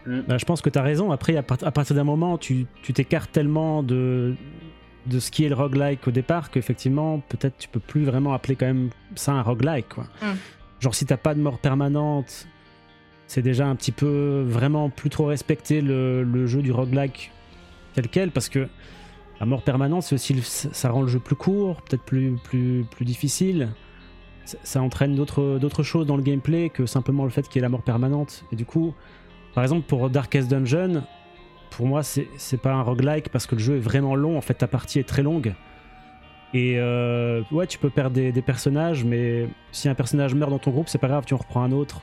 Bah, 0.05 0.37
je 0.37 0.45
pense 0.45 0.61
que 0.61 0.69
tu 0.69 0.77
as 0.77 0.83
raison. 0.83 1.11
Après, 1.11 1.35
à, 1.35 1.41
part- 1.43 1.63
à 1.63 1.71
partir 1.71 1.95
d'un 1.95 2.03
moment, 2.03 2.37
tu 2.37 2.67
tu 2.83 2.93
t'écartes 2.93 3.31
tellement 3.31 3.81
de, 3.81 4.35
de 5.07 5.19
ce 5.19 5.31
qui 5.31 5.45
est 5.45 5.49
le 5.49 5.55
roguelike 5.55 6.07
au 6.07 6.11
départ 6.11 6.51
qu'effectivement, 6.51 7.19
peut-être 7.27 7.57
tu 7.57 7.67
peux 7.67 7.79
plus 7.79 8.03
vraiment 8.05 8.33
appeler 8.33 8.55
quand 8.55 8.67
même 8.67 8.89
ça 9.15 9.31
un 9.33 9.41
roguelike. 9.41 9.89
Quoi. 9.89 10.03
Mm. 10.21 10.35
Genre, 10.79 10.93
si 10.93 11.05
t'as 11.07 11.17
pas 11.17 11.33
de 11.33 11.39
mort 11.41 11.57
permanente, 11.57 12.47
c'est 13.25 13.41
déjà 13.41 13.65
un 13.65 13.75
petit 13.75 13.91
peu 13.91 14.43
vraiment 14.47 14.91
plus 14.91 15.09
trop 15.09 15.25
respecter 15.25 15.81
le, 15.81 16.21
le 16.23 16.45
jeu 16.45 16.61
du 16.61 16.71
roguelike 16.71 17.31
tel 17.95 18.07
quel 18.07 18.29
parce 18.29 18.49
que 18.49 18.67
la 19.39 19.45
mort 19.45 19.61
permanente, 19.63 20.09
le- 20.11 20.17
ça 20.17 20.89
rend 20.89 21.01
le 21.01 21.07
jeu 21.07 21.19
plus 21.19 21.35
court, 21.35 21.81
peut-être 21.81 22.03
plus, 22.03 22.35
plus, 22.43 22.85
plus 22.89 23.05
difficile. 23.05 23.69
Ça, 24.45 24.81
entraîne 24.81 25.15
d'autres 25.15 25.83
choses 25.83 26.05
dans 26.05 26.17
le 26.17 26.21
gameplay 26.23 26.69
que 26.69 26.85
simplement 26.85 27.23
le 27.23 27.31
fait 27.31 27.47
qu'il 27.47 27.55
y 27.55 27.59
ait 27.59 27.61
la 27.63 27.69
mort 27.69 27.81
permanente. 27.81 28.45
Et 28.51 28.55
du 28.55 28.65
coup, 28.65 28.93
par 29.55 29.63
exemple, 29.63 29.87
pour 29.87 30.09
Darkest 30.09 30.49
Dungeon, 30.49 31.03
pour 31.71 31.87
moi, 31.87 32.03
c'est 32.03 32.61
pas 32.61 32.73
un 32.73 32.81
roguelike 32.83 33.29
parce 33.29 33.47
que 33.47 33.55
le 33.55 33.61
jeu 33.61 33.77
est 33.77 33.79
vraiment 33.79 34.15
long. 34.15 34.37
En 34.37 34.41
fait, 34.41 34.53
ta 34.53 34.67
partie 34.67 34.99
est 34.99 35.07
très 35.07 35.23
longue. 35.23 35.55
Et 36.53 36.75
euh, 36.77 37.41
ouais, 37.51 37.65
tu 37.67 37.79
peux 37.79 37.89
perdre 37.89 38.11
des, 38.15 38.31
des 38.31 38.41
personnages, 38.41 39.03
mais 39.03 39.49
si 39.71 39.89
un 39.89 39.95
personnage 39.95 40.35
meurt 40.35 40.51
dans 40.51 40.59
ton 40.59 40.71
groupe, 40.71 40.87
c'est 40.87 40.99
pas 40.99 41.07
grave, 41.09 41.25
tu 41.25 41.33
en 41.33 41.37
reprends 41.37 41.63
un 41.63 41.71
autre. 41.71 42.01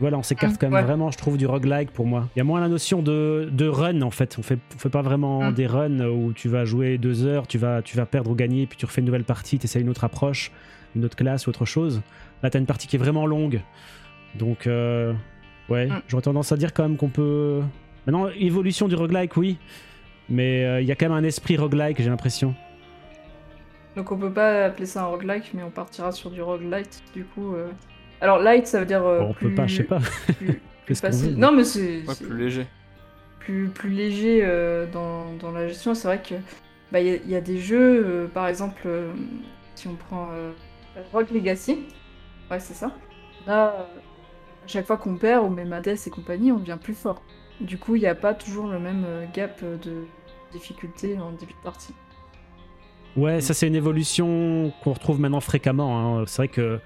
Voilà, 0.00 0.18
on 0.18 0.22
s'écarte 0.22 0.54
Mm, 0.54 0.58
quand 0.58 0.66
même 0.66 0.74
ouais. 0.74 0.82
vraiment, 0.82 1.10
je 1.10 1.18
trouve, 1.18 1.36
du 1.38 1.46
roguelike 1.46 1.90
pour 1.92 2.04
moi. 2.06 2.28
Il 2.34 2.38
y 2.38 2.40
a 2.40 2.44
moins 2.44 2.60
la 2.60 2.68
notion 2.68 3.00
de, 3.02 3.48
de 3.52 3.66
run 3.68 4.02
en 4.02 4.10
fait. 4.10 4.36
On 4.38 4.42
fait, 4.42 4.58
on 4.74 4.78
fait 4.78 4.88
pas 4.90 5.02
vraiment 5.02 5.50
Mm. 5.50 5.54
des 5.54 5.66
runs 5.66 6.00
où 6.08 6.32
tu 6.32 6.48
vas 6.48 6.64
jouer 6.64 6.98
deux 6.98 7.24
heures, 7.24 7.46
tu 7.46 7.58
vas, 7.58 7.80
tu 7.82 7.96
vas 7.96 8.04
perdre 8.06 8.30
ou 8.30 8.34
gagner, 8.34 8.66
puis 8.66 8.76
tu 8.76 8.86
refais 8.86 9.00
une 9.00 9.06
nouvelle 9.06 9.24
partie, 9.24 9.58
tu 9.58 9.64
essaies 9.66 9.80
une 9.80 9.88
autre 9.88 10.04
approche, 10.04 10.50
une 10.96 11.04
autre 11.04 11.16
classe 11.16 11.46
ou 11.46 11.50
autre 11.50 11.64
chose. 11.64 12.02
Là, 12.42 12.50
tu 12.50 12.56
as 12.56 12.60
une 12.60 12.66
partie 12.66 12.88
qui 12.88 12.96
est 12.96 12.98
vraiment 12.98 13.26
longue. 13.26 13.60
Donc, 14.34 14.66
euh, 14.66 15.12
ouais, 15.68 15.86
Mm. 15.86 16.02
j'aurais 16.08 16.22
tendance 16.22 16.50
à 16.50 16.56
dire 16.56 16.72
quand 16.74 16.82
même 16.82 16.96
qu'on 16.96 17.08
peut. 17.08 17.60
Maintenant, 18.06 18.28
évolution 18.36 18.88
du 18.88 18.96
roguelike, 18.96 19.36
oui. 19.36 19.58
Mais 20.28 20.64
euh, 20.64 20.80
il 20.80 20.86
y 20.88 20.92
a 20.92 20.94
quand 20.96 21.06
même 21.06 21.16
un 21.16 21.22
esprit 21.24 21.56
roguelike, 21.56 22.02
j'ai 22.02 22.08
l'impression. 22.10 22.54
Donc 23.96 24.10
on 24.10 24.16
peut 24.18 24.32
pas 24.32 24.64
appeler 24.64 24.86
ça 24.86 25.02
un 25.04 25.06
roguelike, 25.06 25.52
mais 25.54 25.62
on 25.62 25.70
partira 25.70 26.10
sur 26.10 26.30
du 26.30 26.42
roguelite 26.42 27.02
du 27.14 27.24
coup. 27.24 27.54
euh. 27.54 27.68
Alors 28.24 28.38
light, 28.38 28.66
ça 28.66 28.80
veut 28.80 28.86
dire 28.86 29.04
euh, 29.04 29.20
Bon, 29.20 29.28
on 29.30 29.32
plus, 29.34 29.48
peut 29.50 29.54
pas, 29.54 29.66
je 29.66 29.76
sais 29.76 29.84
pas. 29.84 30.00
plus, 30.38 30.62
facile. 31.00 31.32
veut 31.34 31.36
Non, 31.36 31.52
mais 31.52 31.64
c'est 31.64 32.02
Ouais, 32.08 32.14
plus 32.14 32.38
léger. 32.38 32.66
plus, 33.38 33.68
plus 33.68 33.90
léger 33.90 34.40
euh, 34.42 34.86
dans, 34.90 35.34
dans 35.34 35.52
la 35.52 35.68
gestion. 35.68 35.94
C'est 35.94 36.08
vrai 36.08 36.22
que 36.22 36.34
bah, 36.90 37.00
il 37.00 37.06
y, 37.06 37.10
a- 37.10 37.16
il 37.16 37.30
y 37.30 37.36
a 37.36 37.40
des 37.42 37.58
jeux, 37.58 38.02
euh, 38.06 38.26
par 38.28 38.48
exemple, 38.48 38.80
euh, 38.86 39.12
si 39.74 39.88
on 39.88 39.94
prend 39.94 40.28
euh, 40.32 40.52
Rogue 41.12 41.30
Legacy, 41.32 41.80
ouais, 42.50 42.60
c'est 42.60 42.74
ça. 42.74 42.92
Là, 43.46 43.74
euh, 43.74 43.82
à 44.64 44.66
chaque 44.68 44.86
fois 44.86 44.96
qu'on 44.96 45.16
perd, 45.16 45.44
ou 45.44 45.50
même 45.50 45.72
Hades 45.74 45.88
et 46.06 46.10
compagnie, 46.10 46.50
on 46.50 46.58
devient 46.58 46.78
plus 46.82 46.94
fort. 46.94 47.22
Du 47.60 47.76
coup, 47.78 47.96
il 47.96 48.00
n'y 48.00 48.06
a 48.08 48.14
pas 48.14 48.32
toujours 48.34 48.68
le 48.68 48.78
même 48.78 49.04
gap 49.34 49.62
de 49.62 50.06
difficulté 50.52 51.18
en 51.18 51.32
début 51.32 51.52
de 51.52 51.62
partie. 51.62 51.92
Ouais, 53.16 53.40
ça 53.40 53.54
c'est 53.54 53.68
une 53.68 53.76
évolution 53.76 54.72
qu'on 54.82 54.92
retrouve 54.92 55.20
maintenant 55.20 55.40
fréquemment. 55.40 56.18
hein. 56.20 56.24
C'est 56.26 56.38
vrai 56.38 56.48
que 56.48 56.80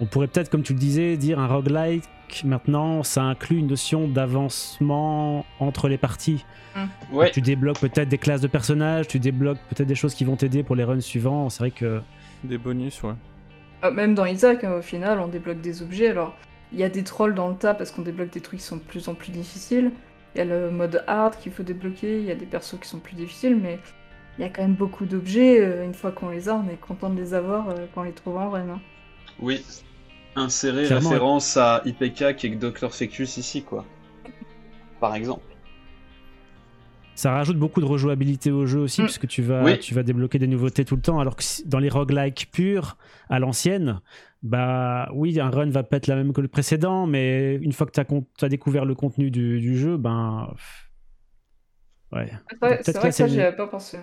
on 0.00 0.06
pourrait 0.06 0.26
peut-être, 0.28 0.50
comme 0.50 0.62
tu 0.62 0.72
le 0.72 0.78
disais, 0.78 1.16
dire 1.16 1.38
un 1.38 1.46
roguelike 1.46 2.04
maintenant, 2.44 3.02
ça 3.02 3.22
inclut 3.22 3.58
une 3.58 3.66
notion 3.66 4.08
d'avancement 4.08 5.44
entre 5.60 5.88
les 5.88 5.98
parties. 5.98 6.44
Ouais, 7.12 7.30
Tu 7.30 7.42
débloques 7.42 7.78
peut-être 7.80 8.08
des 8.08 8.18
classes 8.18 8.40
de 8.40 8.46
personnages, 8.46 9.06
tu 9.06 9.18
débloques 9.18 9.58
peut-être 9.68 9.86
des 9.88 9.94
choses 9.94 10.14
qui 10.14 10.24
vont 10.24 10.36
t'aider 10.36 10.62
pour 10.62 10.74
les 10.74 10.84
runs 10.84 11.00
suivants. 11.00 11.50
C'est 11.50 11.58
vrai 11.58 11.70
que 11.70 12.00
Des 12.44 12.56
bonus, 12.58 13.02
ouais. 13.02 13.12
Ah, 13.82 13.90
Même 13.90 14.14
dans 14.14 14.24
Isaac, 14.24 14.64
hein, 14.64 14.76
au 14.78 14.82
final, 14.82 15.18
on 15.20 15.28
débloque 15.28 15.60
des 15.60 15.82
objets. 15.82 16.08
Alors, 16.08 16.34
il 16.72 16.78
y 16.78 16.84
a 16.84 16.88
des 16.88 17.04
trolls 17.04 17.34
dans 17.34 17.48
le 17.48 17.56
tas 17.56 17.74
parce 17.74 17.90
qu'on 17.90 18.02
débloque 18.02 18.30
des 18.30 18.40
trucs 18.40 18.60
qui 18.60 18.64
sont 18.66 18.76
de 18.76 18.82
plus 18.82 19.08
en 19.08 19.14
plus 19.14 19.30
difficiles. 19.30 19.90
Il 20.34 20.38
y 20.38 20.40
a 20.40 20.44
le 20.46 20.70
mode 20.70 21.04
hard 21.06 21.36
qu'il 21.36 21.52
faut 21.52 21.62
débloquer, 21.62 22.18
il 22.20 22.24
y 22.24 22.30
a 22.30 22.34
des 22.34 22.46
persos 22.46 22.78
qui 22.80 22.88
sont 22.88 22.98
plus 22.98 23.14
difficiles, 23.14 23.56
mais 23.62 23.78
il 24.38 24.42
y 24.42 24.44
a 24.46 24.48
quand 24.48 24.62
même 24.62 24.72
beaucoup 24.74 25.04
d'objets. 25.04 25.60
euh, 25.60 25.84
une 25.84 25.92
fois 25.92 26.10
qu'on 26.12 26.30
les 26.30 26.48
a, 26.48 26.54
on 26.54 26.66
est 26.70 26.80
content 26.80 27.10
de 27.10 27.20
les 27.20 27.34
avoir 27.34 27.68
euh, 27.68 27.74
quand 27.94 28.00
on 28.00 28.04
les 28.04 28.12
trouve 28.12 28.38
en 28.38 28.48
vrai. 28.48 28.62
hein. 28.62 28.80
Oui. 29.42 29.64
Insérer 30.34 30.86
Clairement, 30.86 31.10
référence 31.10 31.56
à 31.58 31.82
IPK 31.84 32.36
qui 32.36 32.46
est 32.46 32.56
Dr. 32.56 32.90
Fecus 32.94 33.36
ici, 33.36 33.62
quoi. 33.62 33.84
Par 35.00 35.14
exemple. 35.14 35.42
ça 37.14 37.32
rajoute 37.32 37.58
beaucoup 37.58 37.80
de 37.82 37.86
rejouabilité 37.86 38.50
au 38.50 38.64
jeu 38.64 38.80
aussi, 38.80 39.02
Mm. 39.02 39.04
puisque 39.04 39.28
tu 39.28 39.42
vas, 39.42 39.62
Oui. 39.62 39.78
tu 39.78 39.92
vas 39.94 40.02
débloquer 40.02 40.38
des 40.38 40.46
nouveautés 40.46 40.84
tout 40.86 40.96
le 40.96 41.02
temps. 41.02 41.20
Alors 41.20 41.36
que 41.36 41.42
dans 41.66 41.78
les 41.78 41.90
roguelikes 41.90 42.50
purs, 42.50 42.96
à 43.28 43.38
l'ancienne, 43.38 44.00
bah 44.42 45.08
oui, 45.12 45.38
un 45.38 45.50
run 45.50 45.68
va 45.70 45.82
pas 45.82 45.98
être 45.98 46.06
la 46.06 46.16
même 46.16 46.32
que 46.32 46.40
le 46.40 46.48
précédent, 46.48 47.06
mais 47.06 47.56
une 47.56 47.72
fois 47.72 47.86
que 47.86 47.92
tu 47.92 48.00
as, 48.44 48.48
découvert 48.48 48.86
le 48.86 48.94
contenu 48.94 49.30
du, 49.30 49.60
du 49.60 49.76
jeu, 49.78 49.98
ben. 49.98 50.54
Ouais. 52.12 52.30
C'est 52.50 52.58
vrai, 52.60 52.78
que 52.78 52.90
vrai 52.92 53.08
que 53.10 53.14
ça, 53.14 53.26
j'y 53.28 53.40
avais 53.40 53.56
pas 53.56 53.66
pensé. 53.66 53.98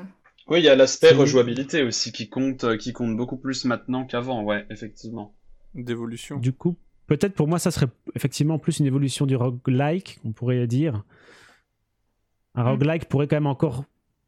Oui, 0.50 0.60
il 0.60 0.65
y 0.65 0.70
a 0.70 0.75
l'aspect 0.75 1.12
rejouabilité 1.12 1.84
aussi 1.84 2.12
qui 2.12 2.29
compte, 2.29 2.63
euh, 2.63 2.77
qui 2.77 2.91
compte 2.94 3.15
beaucoup 3.15 3.38
plus 3.38 3.65
maintenant 3.65 4.06
qu'avant, 4.06 4.44
ouais, 4.44 4.65
effectivement. 4.70 5.34
D'évolution. 5.75 6.38
Du 6.38 6.53
coup, 6.53 6.75
peut-être 7.08 7.34
pour 7.36 7.48
moi, 7.48 7.60
ça 7.60 7.70
serait 7.72 7.88
effectivement 8.15 8.58
plus 8.58 8.79
une 8.79 8.86
évolution 8.88 9.25
du 9.27 9.36
roguelike, 9.36 10.20
on 10.25 10.32
pourrait 10.32 10.65
dire. 10.68 11.03
Un 12.56 12.63
Mm. 12.63 12.68
roguelike 12.68 13.06
pourrait 13.06 13.27
quand 13.27 13.36
même 13.36 13.46
encore 13.48 13.84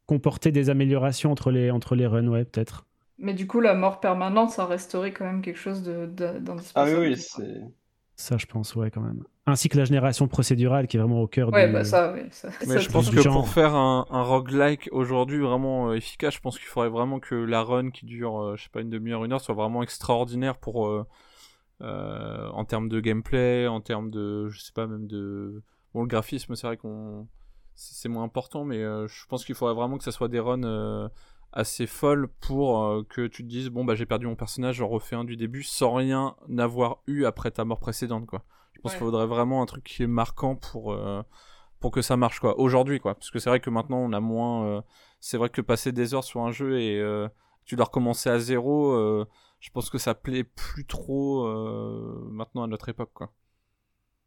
comporter 0.06 0.52
des 0.52 0.70
améliorations 0.70 1.32
entre 1.32 1.52
les, 1.52 1.72
entre 1.72 1.96
les 1.96 2.06
runs, 2.06 2.28
ouais, 2.28 2.46
peut-être. 2.46 2.86
Mais 3.18 3.34
du 3.34 3.48
coup, 3.48 3.60
la 3.60 3.74
mort 3.76 4.00
permanente, 4.00 4.52
ça 4.52 4.66
resterait 4.66 5.12
quand 5.14 5.26
même 5.26 5.42
quelque 5.42 5.60
chose 5.60 5.84
de- 5.84 6.06
de- 6.08 6.42
Ah 6.76 6.86
oui, 6.86 6.94
oui, 6.98 7.18
c'est... 7.18 7.62
Ça, 8.22 8.38
je 8.38 8.46
pense, 8.46 8.76
ouais, 8.76 8.92
quand 8.92 9.02
même. 9.02 9.24
Ainsi 9.48 9.68
que 9.68 9.80
la 9.80 9.86
génération 9.86 10.28
procédurale 10.28 10.86
qui 10.86 10.98
est 10.98 11.00
vraiment 11.00 11.22
au 11.22 11.28
cœur 11.28 11.52
Ouais, 11.52 11.66
du... 11.66 11.74
bah 11.74 11.84
ça, 11.84 12.14
oui. 12.14 12.22
Ça, 12.30 12.50
Mais 12.68 12.76
ça, 12.76 12.78
je 12.78 12.90
pense 12.90 13.10
que 13.10 13.20
genre. 13.20 13.34
pour 13.34 13.50
faire 13.50 13.74
un, 13.74 14.06
un 14.12 14.22
roguelike 14.22 14.90
aujourd'hui 14.92 15.40
vraiment 15.40 15.90
euh, 15.90 15.96
efficace, 15.96 16.36
je 16.36 16.40
pense 16.40 16.60
qu'il 16.60 16.68
faudrait 16.68 16.90
vraiment 16.90 17.20
que 17.20 17.34
la 17.34 17.64
run 17.64 17.90
qui 17.90 18.06
dure, 18.06 18.40
euh, 18.40 18.56
je 18.58 18.64
sais 18.66 18.70
pas, 18.70 18.82
une 18.82 18.92
demi-heure, 18.92 19.26
une 19.26 19.34
heure, 19.34 19.42
soit 19.42 19.56
vraiment 19.56 19.82
extraordinaire 19.82 20.58
pour, 20.60 20.88
euh, 20.88 21.04
euh, 21.82 22.48
en 22.50 22.64
termes 22.64 22.90
de 22.90 23.00
gameplay, 23.00 23.66
en 23.68 23.82
termes 23.82 24.12
de, 24.12 24.50
je 24.50 24.60
sais 24.62 24.72
pas, 24.74 24.86
même 24.86 25.08
de, 25.08 25.64
bon, 25.96 26.02
le 26.02 26.08
graphisme, 26.08 26.54
c'est 26.56 26.68
vrai 26.68 26.78
qu'on, 26.78 27.28
c'est 27.74 27.96
c'est 27.96 28.10
moins 28.10 28.24
important, 28.24 28.66
mais 28.66 28.84
euh, 28.84 29.08
je 29.08 29.26
pense 29.26 29.44
qu'il 29.46 29.56
faudrait 29.56 29.74
vraiment 29.74 29.98
que 29.98 30.04
ça 30.04 30.12
soit 30.12 30.28
des 30.28 30.40
runs 30.40 30.64
euh, 30.64 31.10
assez 31.54 31.88
folles 31.88 32.28
pour 32.40 32.84
euh, 32.84 33.04
que 33.10 33.28
tu 33.28 33.44
te 33.44 33.48
dises, 33.50 33.70
bon, 33.70 33.86
bah, 33.86 33.96
j'ai 33.96 34.06
perdu 34.06 34.28
mon 34.28 34.36
personnage, 34.36 34.76
j'en 34.78 34.88
refais 34.88 35.16
un 35.16 35.24
du 35.24 35.38
début 35.38 35.64
sans 35.64 35.94
rien 35.94 36.36
avoir 36.58 37.00
eu 37.08 37.26
après 37.26 37.52
ta 37.52 37.66
mort 37.66 37.80
précédente, 37.80 38.26
quoi. 38.26 38.44
Je 38.74 38.80
pense 38.82 38.92
Ouais. 38.92 38.98
qu'il 38.98 39.06
faudrait 39.06 39.28
vraiment 39.28 39.62
un 39.62 39.66
truc 39.66 39.84
qui 39.84 40.04
est 40.04 40.08
marquant 40.08 40.56
pour, 40.56 40.94
euh, 40.94 41.22
pour 41.80 41.92
que 41.92 42.02
ça 42.02 42.18
marche 42.18 42.40
quoi 42.40 42.60
aujourd'hui 42.60 43.00
quoi 43.00 43.16
parce 43.16 43.32
que 43.32 43.40
c'est 43.40 43.50
vrai 43.50 43.60
que 43.60 43.70
maintenant 43.70 43.98
on 44.00 44.14
a 44.14 44.20
moins 44.20 44.66
euh, 44.66 44.82
c'est 45.20 45.38
vrai 45.38 45.50
que 45.50 45.62
passer 45.62 45.92
des 45.92 46.14
heures 46.14 46.24
sur 46.24 46.42
un 46.42 46.52
jeu 46.52 46.80
et 46.80 47.02
tu 47.66 47.76
dois 47.76 47.86
recommencer 47.86 48.30
à 48.30 48.40
zéro 48.40 48.96
je 49.60 49.70
pense 49.72 49.90
que 49.90 49.98
ça 49.98 50.16
plaît 50.16 50.44
plus 50.44 50.86
trop 50.86 51.46
maintenant 52.32 52.64
à 52.64 52.68
notre 52.68 52.90
époque 52.90 53.12
quoi 53.14 53.32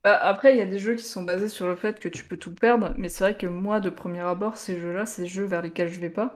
Bah, 0.03 0.17
après, 0.17 0.55
il 0.55 0.59
y 0.59 0.63
a 0.63 0.67
des 0.67 0.79
jeux 0.79 0.95
qui 0.95 1.03
sont 1.03 1.23
basés 1.25 1.49
sur 1.51 1.67
le 1.67 1.77
fait 1.77 1.99
que 2.01 2.09
tu 2.09 2.25
peux 2.25 2.37
tout 2.39 2.55
perdre, 2.55 2.95
mais 2.97 3.09
c'est 3.11 3.25
vrai 3.25 3.37
que 3.37 3.47
moi, 3.47 3.81
de 3.81 3.91
premier 3.91 4.21
abord, 4.21 4.57
ces 4.57 4.79
jeux-là, 4.81 5.05
c'est 5.05 5.23
des 5.23 5.29
jeux 5.29 5.45
vers 5.45 5.63
lesquels 5.63 5.89
je 5.89 6.01
vais 6.01 6.11
pas. 6.11 6.35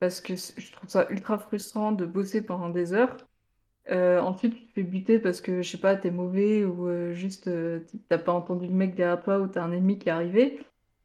Parce 0.00 0.20
que 0.20 0.34
je 0.36 0.72
trouve 0.72 0.88
ça 0.88 1.06
ultra 1.10 1.38
frustrant 1.38 1.92
de 1.92 2.06
bosser 2.06 2.42
pendant 2.42 2.70
des 2.70 2.92
heures. 2.94 3.16
Euh, 3.90 4.20
ensuite, 4.20 4.54
tu 4.54 4.66
te 4.66 4.72
fais 4.74 4.82
buter 4.82 5.18
parce 5.18 5.40
que, 5.40 5.62
je 5.62 5.70
sais 5.70 5.78
pas, 5.78 5.96
t'es 5.96 6.10
mauvais 6.10 6.64
ou 6.64 6.88
euh, 6.88 7.12
juste 7.12 7.48
euh, 7.48 7.80
t'as 8.08 8.18
pas 8.18 8.32
entendu 8.32 8.66
le 8.66 8.72
mec 8.74 8.94
derrière 8.94 9.22
toi 9.22 9.38
ou 9.40 9.46
t'as 9.48 9.62
un 9.64 9.72
ennemi 9.72 9.98
qui 9.98 10.08
est 10.08 10.12
arrivé. 10.12 10.60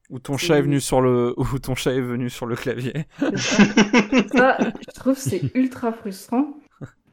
ou 0.09 0.19
ton 0.19 0.37
chat 0.37 0.57
est 0.57 0.61
venu 0.61 0.79
sur 0.79 1.01
le 1.01 1.33
ou 1.37 1.59
ton 1.59 1.75
chat 1.75 1.93
est 1.93 2.01
venu 2.01 2.29
sur 2.29 2.45
le 2.45 2.55
clavier 2.55 3.05
ça. 3.19 3.27
Ça, 4.35 4.57
je 4.79 4.91
trouve 4.93 5.17
c'est 5.17 5.49
ultra 5.55 5.91
frustrant. 5.93 6.57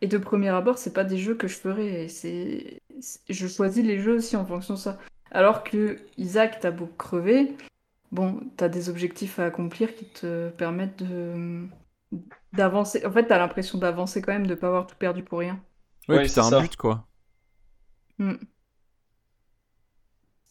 Et 0.01 0.09
de 0.09 0.19
premier 0.19 0.49
abord, 0.49 0.79
c'est 0.79 0.93
pas 0.93 1.05
des 1.05 1.17
jeux 1.17 1.35
que 1.37 1.47
je 1.49 1.57
ferais. 1.57 2.09
c'est- 2.09 2.81
je 3.29 3.47
choisis 3.47 3.85
les 3.85 3.99
jeux 4.01 4.17
aussi 4.17 4.37
en 4.37 4.45
fonction 4.45 4.75
de 4.75 4.79
ça. 4.79 4.99
Alors 5.31 5.65
que 5.65 5.97
Isaac, 6.19 6.59
t'as 6.61 6.71
beau 6.71 6.87
crever, 6.99 7.57
bon, 8.12 8.40
t'as 8.57 8.69
des 8.69 8.88
objectifs 8.90 9.38
à 9.40 9.47
accomplir 9.47 9.95
qui 9.97 10.07
te 10.11 10.50
permettent 10.50 11.02
de 11.02 11.69
d'avancer. 12.54 13.04
En 13.07 13.12
fait, 13.12 13.26
t'as 13.26 13.38
l'impression 13.38 13.78
d'avancer 13.78 14.23
quand 14.23 14.33
même, 14.33 14.47
de 14.47 14.54
pas 14.57 14.69
avoir 14.69 14.87
tout 14.87 14.97
perdu 14.97 15.23
pour 15.25 15.40
rien. 15.40 15.62
ouais, 16.09 16.21
Ouais, 16.21 16.21
puis 16.21 16.31
c'est 16.31 16.42
t'as 16.42 16.45
un 16.45 16.52
ça. 16.52 16.62
but 16.62 16.76
quoi 16.76 17.09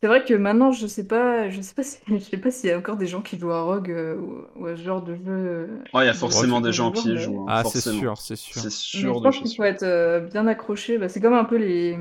C'est 0.02 0.08
vrai 0.08 0.26
que 0.26 0.34
maintenant, 0.34 0.72
je 0.72 0.88
sais 0.88 1.06
pas, 1.08 1.50
je 1.50 1.62
sais 1.62 1.76
pas 1.76 1.84
si, 1.84 2.00
je 2.08 2.18
sais 2.20 2.38
pas 2.38 2.52
s'il 2.52 2.70
y 2.70 2.74
a 2.74 2.78
encore 2.78 2.98
des 2.98 3.08
gens 3.08 3.22
qui 3.22 3.38
jouent 3.38 3.52
à 3.52 3.62
Rogue 3.64 3.92
euh, 3.92 4.18
ou, 4.18 4.46
ou 4.64 4.66
à 4.68 4.76
ce 4.76 4.82
genre 4.82 5.02
de 5.04 5.16
jeu. 5.16 5.22
euh, 5.28 5.84
Ouais, 5.94 6.04
il 6.04 6.08
y 6.08 6.10
a 6.10 6.14
forcément 6.14 6.60
de 6.62 6.62
des 6.62 6.74
gens 6.74 6.92
qui 6.92 7.14
y 7.14 7.18
jouent. 7.18 7.44
hein, 7.48 7.54
ah 7.54 7.64
c'est 7.64 7.80
sûr 7.82 8.18
c'est 8.22 8.36
sûr 8.36 8.68
C'est 8.68 8.70
Mais 8.94 9.14
sûr 9.14 9.16
je 9.16 9.22
pense 9.22 9.40
qu'il 9.40 9.50
faut 9.56 9.64
être 9.64 9.84
euh, 9.84 10.20
bien 10.22 10.48
accroché. 10.48 10.98
Bah, 10.98 11.10
c'est 11.10 11.22
comme 11.22 11.34
un 11.34 11.46
peu 11.46 11.58
les, 11.58 11.98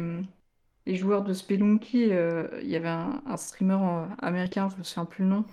les 0.86 0.96
joueurs 0.96 1.22
de 1.22 1.32
Spelunky. 1.32 2.08
euh, 2.12 2.46
Il 2.62 2.68
y 2.68 2.76
avait 2.76 2.88
un, 2.88 3.22
un 3.26 3.36
streamer 3.36 3.78
euh, 3.80 4.04
américain, 4.20 4.68
je 4.72 4.76
me 4.78 4.82
souviens 4.84 5.04
plus 5.04 5.24
le 5.24 5.30
nom, 5.30 5.44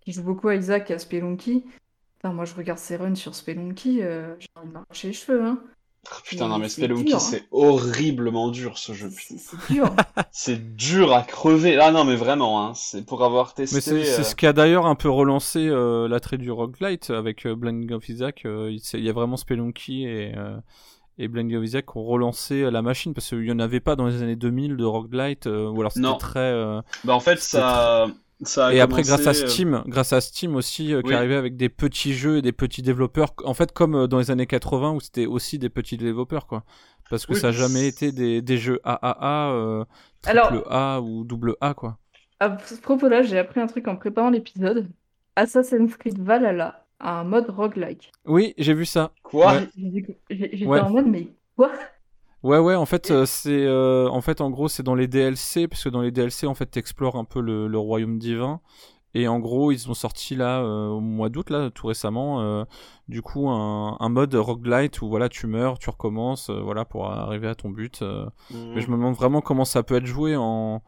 qui 0.00 0.12
joue 0.12 0.22
beaucoup 0.22 0.48
à 0.48 0.54
Isaac 0.56 0.90
et 0.90 0.94
à 0.94 0.98
Spelunky. 0.98 1.64
Moi, 2.24 2.46
je 2.46 2.54
regarde 2.54 2.78
ses 2.78 2.96
runs 2.96 3.14
sur 3.16 3.34
Spelunky, 3.34 4.00
euh, 4.02 4.34
j'ai 4.38 4.48
envie 4.56 4.68
de 4.68 4.72
m'arracher 4.72 5.08
les 5.08 5.12
cheveux. 5.12 5.44
Hein. 5.44 5.58
Ah, 6.10 6.16
Putain, 6.24 6.48
non, 6.48 6.58
mais 6.58 6.68
C'est 6.70 6.82
Spelunky, 6.82 7.12
hein. 7.14 7.18
c'est 7.18 7.44
horriblement 7.50 8.48
dur 8.50 8.78
ce 8.78 8.92
jeu. 8.94 9.10
putain. 9.10 9.36
C'est 9.38 9.72
dur. 9.74 9.94
C'est 10.32 10.74
dur 10.76 11.12
à 11.14 11.22
crever. 11.22 11.78
Ah 11.78 11.92
non, 11.92 12.04
mais 12.04 12.16
vraiment, 12.16 12.64
hein. 12.66 12.72
C'est 12.74 13.04
pour 13.06 13.24
avoir 13.24 13.52
testé. 13.54 13.76
mais 13.76 13.80
c'est 13.80 14.04
c'est 14.04 14.20
euh, 14.20 14.24
ce 14.24 14.34
qui 14.34 14.46
a 14.46 14.52
d'ailleurs 14.54 14.86
un 14.86 14.94
peu 14.96 15.08
relancé 15.10 15.66
euh, 15.68 16.08
l'attrait 16.08 16.38
du 16.38 16.50
roguelite 16.50 17.10
avec 17.10 17.46
euh, 17.46 17.54
Blending 17.54 17.92
of 17.92 18.08
Isaac 18.08 18.44
il 18.44 18.80
y 19.04 19.08
a 19.08 19.12
vraiment 19.12 19.36
Spelunky 19.36 20.04
et 20.04 20.32
euh, 20.36 20.56
et 21.18 21.28
qui 21.28 21.96
ont 21.96 22.04
relancé 22.04 22.62
euh, 22.62 22.70
la 22.70 22.82
machine 22.82 23.14
parce 23.14 23.28
qu'il 23.28 23.40
n'y 23.42 23.52
en 23.52 23.58
avait 23.58 23.80
pas 23.80 23.96
dans 23.96 24.06
les 24.06 24.22
années 24.22 24.36
2000 24.36 24.76
de 24.76 24.84
roguelite 24.84 25.46
euh, 25.46 25.68
ou 25.68 25.80
alors 25.80 25.92
c'était 25.92 26.06
très 26.18 26.40
euh, 26.40 26.80
Bah, 27.04 27.14
en 27.14 27.20
fait, 27.20 27.38
ça. 27.40 28.06
ça 28.42 28.66
a 28.66 28.72
et 28.74 28.80
après 28.80 29.02
grâce 29.02 29.26
à 29.26 29.30
euh, 29.30 29.46
Steam 29.46 29.82
grâce 29.86 30.12
à 30.12 30.20
Steam 30.20 30.56
aussi 30.56 30.92
euh, 30.92 31.02
qui 31.02 31.08
Oui. 31.08 31.14
arrivait 31.14 31.36
avec 31.36 31.56
des 31.56 31.68
petits 31.68 32.14
jeux 32.14 32.38
et 32.38 32.42
des 32.42 32.52
petits 32.52 32.82
développeurs 32.82 33.30
en 33.44 33.54
fait 33.54 33.72
comme 33.72 33.94
euh, 33.94 34.06
dans 34.06 34.18
les 34.18 34.30
années 34.30 34.46
80 34.46 34.92
où 34.92 35.00
c'était 35.00 35.26
aussi 35.26 35.58
des 35.58 35.68
petits 35.70 35.96
développeurs 35.96 36.46
quoi 36.46 36.64
parce 37.10 37.26
que 37.26 37.34
Oui, 37.34 37.38
ça 37.40 37.48
a 37.48 37.52
jamais 37.52 37.86
été 37.86 38.10
des, 38.12 38.42
des 38.42 38.58
jeux 38.58 38.80
AAA 38.84 39.52
euh, 39.52 39.84
Alors- 40.26 40.48
triple 40.48 40.64
A 40.70 41.00
ou 41.00 41.24
double 41.24 41.54
A 41.60 41.74
quoi 41.74 41.98
À 42.40 42.56
ce 42.64 42.74
propos-là, 42.76 43.22
j'ai 43.22 43.38
appris 43.38 43.60
un 43.60 43.66
truc 43.66 43.86
en 43.88 43.96
préparant 43.96 44.30
l'épisode. 44.30 44.88
Assassin's 45.36 45.96
Creed 45.96 46.18
Valhalla 46.18 46.83
un 47.04 47.24
mode 47.24 47.50
roguelike. 47.50 48.10
oui 48.26 48.54
j'ai 48.58 48.74
vu 48.74 48.86
ça 48.86 49.12
Quoi 49.22 49.52
Ouais. 49.54 49.68
J'étais 50.30 50.66
Ouais. 50.66 50.80
en 50.80 50.90
mode, 50.90 51.06
mais 51.06 51.28
quoi? 51.56 51.70
Ouais 52.42 52.58
ouais 52.58 52.74
en 52.74 52.84
fait 52.86 53.10
euh, 53.10 53.24
c'est 53.26 53.64
euh, 53.64 54.08
en 54.10 54.20
fait 54.20 54.40
en 54.42 54.50
gros 54.50 54.68
c'est 54.68 54.82
dans 54.82 54.94
les 54.94 55.08
DLC 55.08 55.66
parce 55.68 55.82
que 55.84 55.88
dans 55.88 56.02
les 56.02 56.10
DLC 56.10 56.46
en 56.46 56.54
fait 56.54 56.66
t'explores 56.66 57.16
un 57.16 57.24
peu 57.24 57.40
le, 57.40 57.68
le 57.68 57.78
royaume 57.78 58.18
divin 58.18 58.60
et 59.14 59.28
en 59.28 59.38
gros 59.38 59.72
ils 59.72 59.88
ont 59.88 59.94
sorti 59.94 60.34
là 60.36 60.60
euh, 60.60 60.88
au 60.88 61.00
mois 61.00 61.30
d'août 61.30 61.48
là 61.48 61.70
tout 61.70 61.86
récemment 61.86 62.42
euh, 62.42 62.64
du 63.08 63.22
coup 63.22 63.48
un, 63.48 63.96
un 63.98 64.08
mode 64.10 64.34
roguelite 64.34 65.00
où 65.00 65.08
voilà 65.08 65.30
tu 65.30 65.46
meurs 65.46 65.78
tu 65.78 65.88
recommences 65.88 66.50
euh, 66.50 66.60
voilà 66.60 66.84
pour 66.84 67.06
arriver 67.10 67.48
à 67.48 67.54
ton 67.54 67.70
but 67.70 68.02
euh. 68.02 68.26
mais 68.50 68.82
je 68.82 68.88
me 68.90 68.96
demande 68.96 69.14
vraiment 69.14 69.40
comment 69.40 69.64
ça 69.64 69.82
peut 69.82 69.94
être 69.96 70.04
joué 70.06 70.36
en 70.36 70.82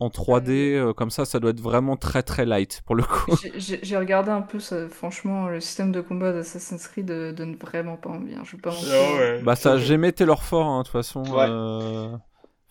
en 0.00 0.10
3D 0.10 0.74
euh, 0.76 0.92
comme 0.92 1.10
ça 1.10 1.24
ça 1.24 1.40
doit 1.40 1.50
être 1.50 1.60
vraiment 1.60 1.96
très 1.96 2.22
très 2.22 2.46
light 2.46 2.82
pour 2.86 2.94
le 2.94 3.02
coup 3.02 3.32
J'ai- 3.56 3.96
regardé 3.96 4.30
un 4.30 4.42
peu, 4.42 4.60
ça, 4.60 4.88
franchement, 4.88 5.48
le 5.48 5.60
système 5.60 5.90
de 5.92 6.00
combat 6.00 6.32
d'Assassin's 6.32 6.86
Creed 6.88 7.10
euh, 7.10 7.32
donne 7.32 7.56
vraiment 7.56 7.96
pas 7.96 8.10
envie. 8.10 8.34
hein, 8.34 8.42
Je 8.44 8.56
vais 8.56 8.62
pas 8.62 8.70
mentir. 8.70 8.88
Ah 8.92 9.18
ouais. 9.18 9.42
bah 9.42 9.56
ça 9.56 9.76
j'ai 9.78 9.96
mis 9.96 10.12
Taylor 10.12 10.42
fort 10.42 10.66
hein, 10.66 10.78
de 10.80 10.84
toute 10.84 10.92
façon 10.92 11.22
Ouais. 11.24 11.46
euh, 11.48 12.16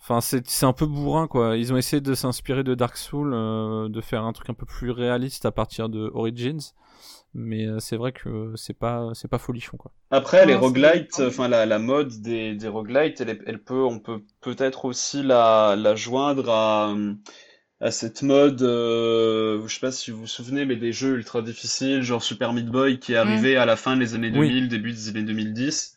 Enfin, 0.00 0.20
c'est 0.22 0.46
c'est 0.48 0.64
un 0.64 0.72
peu 0.72 0.86
bourrin 0.86 1.26
quoi. 1.26 1.56
Ils 1.56 1.70
ont 1.72 1.76
essayé 1.76 2.00
de 2.00 2.14
s'inspirer 2.14 2.64
de 2.64 2.74
Dark 2.74 2.96
Souls, 2.96 3.32
euh, 3.34 3.88
de 3.90 4.00
faire 4.00 4.24
un 4.24 4.32
truc 4.32 4.48
un 4.48 4.54
peu 4.54 4.64
plus 4.64 4.90
réaliste 4.90 5.44
à 5.44 5.50
partir 5.52 5.90
de 5.90 6.10
Origins, 6.14 6.60
mais 7.34 7.66
euh, 7.66 7.78
c'est 7.80 7.96
vrai 7.96 8.12
que 8.12 8.52
c'est 8.56 8.78
pas 8.78 9.10
c'est 9.14 9.28
pas 9.28 9.38
folichon 9.38 9.76
quoi. 9.76 9.92
Après, 10.10 10.46
les 10.46 10.52
c'est- 10.52 10.58
roguelites, 10.58 11.20
enfin 11.20 11.48
la, 11.48 11.66
la 11.66 11.78
mode 11.78 12.20
des, 12.22 12.54
des 12.54 12.68
roguelites, 12.68 13.20
elle, 13.20 13.62
peut, 13.62 13.84
on 13.84 13.98
peut 14.00 14.22
peut-être 14.40 14.84
aussi 14.86 15.22
la, 15.22 15.76
la 15.76 15.94
joindre 15.94 16.48
à, 16.50 16.94
à 17.80 17.90
cette 17.90 18.22
mode, 18.22 18.62
euh, 18.62 19.62
je 19.66 19.74
sais 19.74 19.80
pas 19.80 19.92
si 19.92 20.10
vous 20.10 20.20
vous 20.20 20.26
souvenez, 20.26 20.64
mais 20.64 20.76
des 20.76 20.92
jeux 20.92 21.16
ultra 21.16 21.42
difficiles, 21.42 22.02
genre 22.02 22.22
Super 22.22 22.52
Meat 22.52 22.66
Boy, 22.66 22.98
qui 22.98 23.12
est 23.12 23.16
arrivé 23.16 23.56
à 23.56 23.66
la 23.66 23.76
fin 23.76 23.96
des 23.96 24.14
années 24.14 24.30
Oui. 24.34 24.48
2000, 24.48 24.68
début 24.68 24.92
des 24.92 25.08
années 25.10 25.22
2010. 25.22 25.96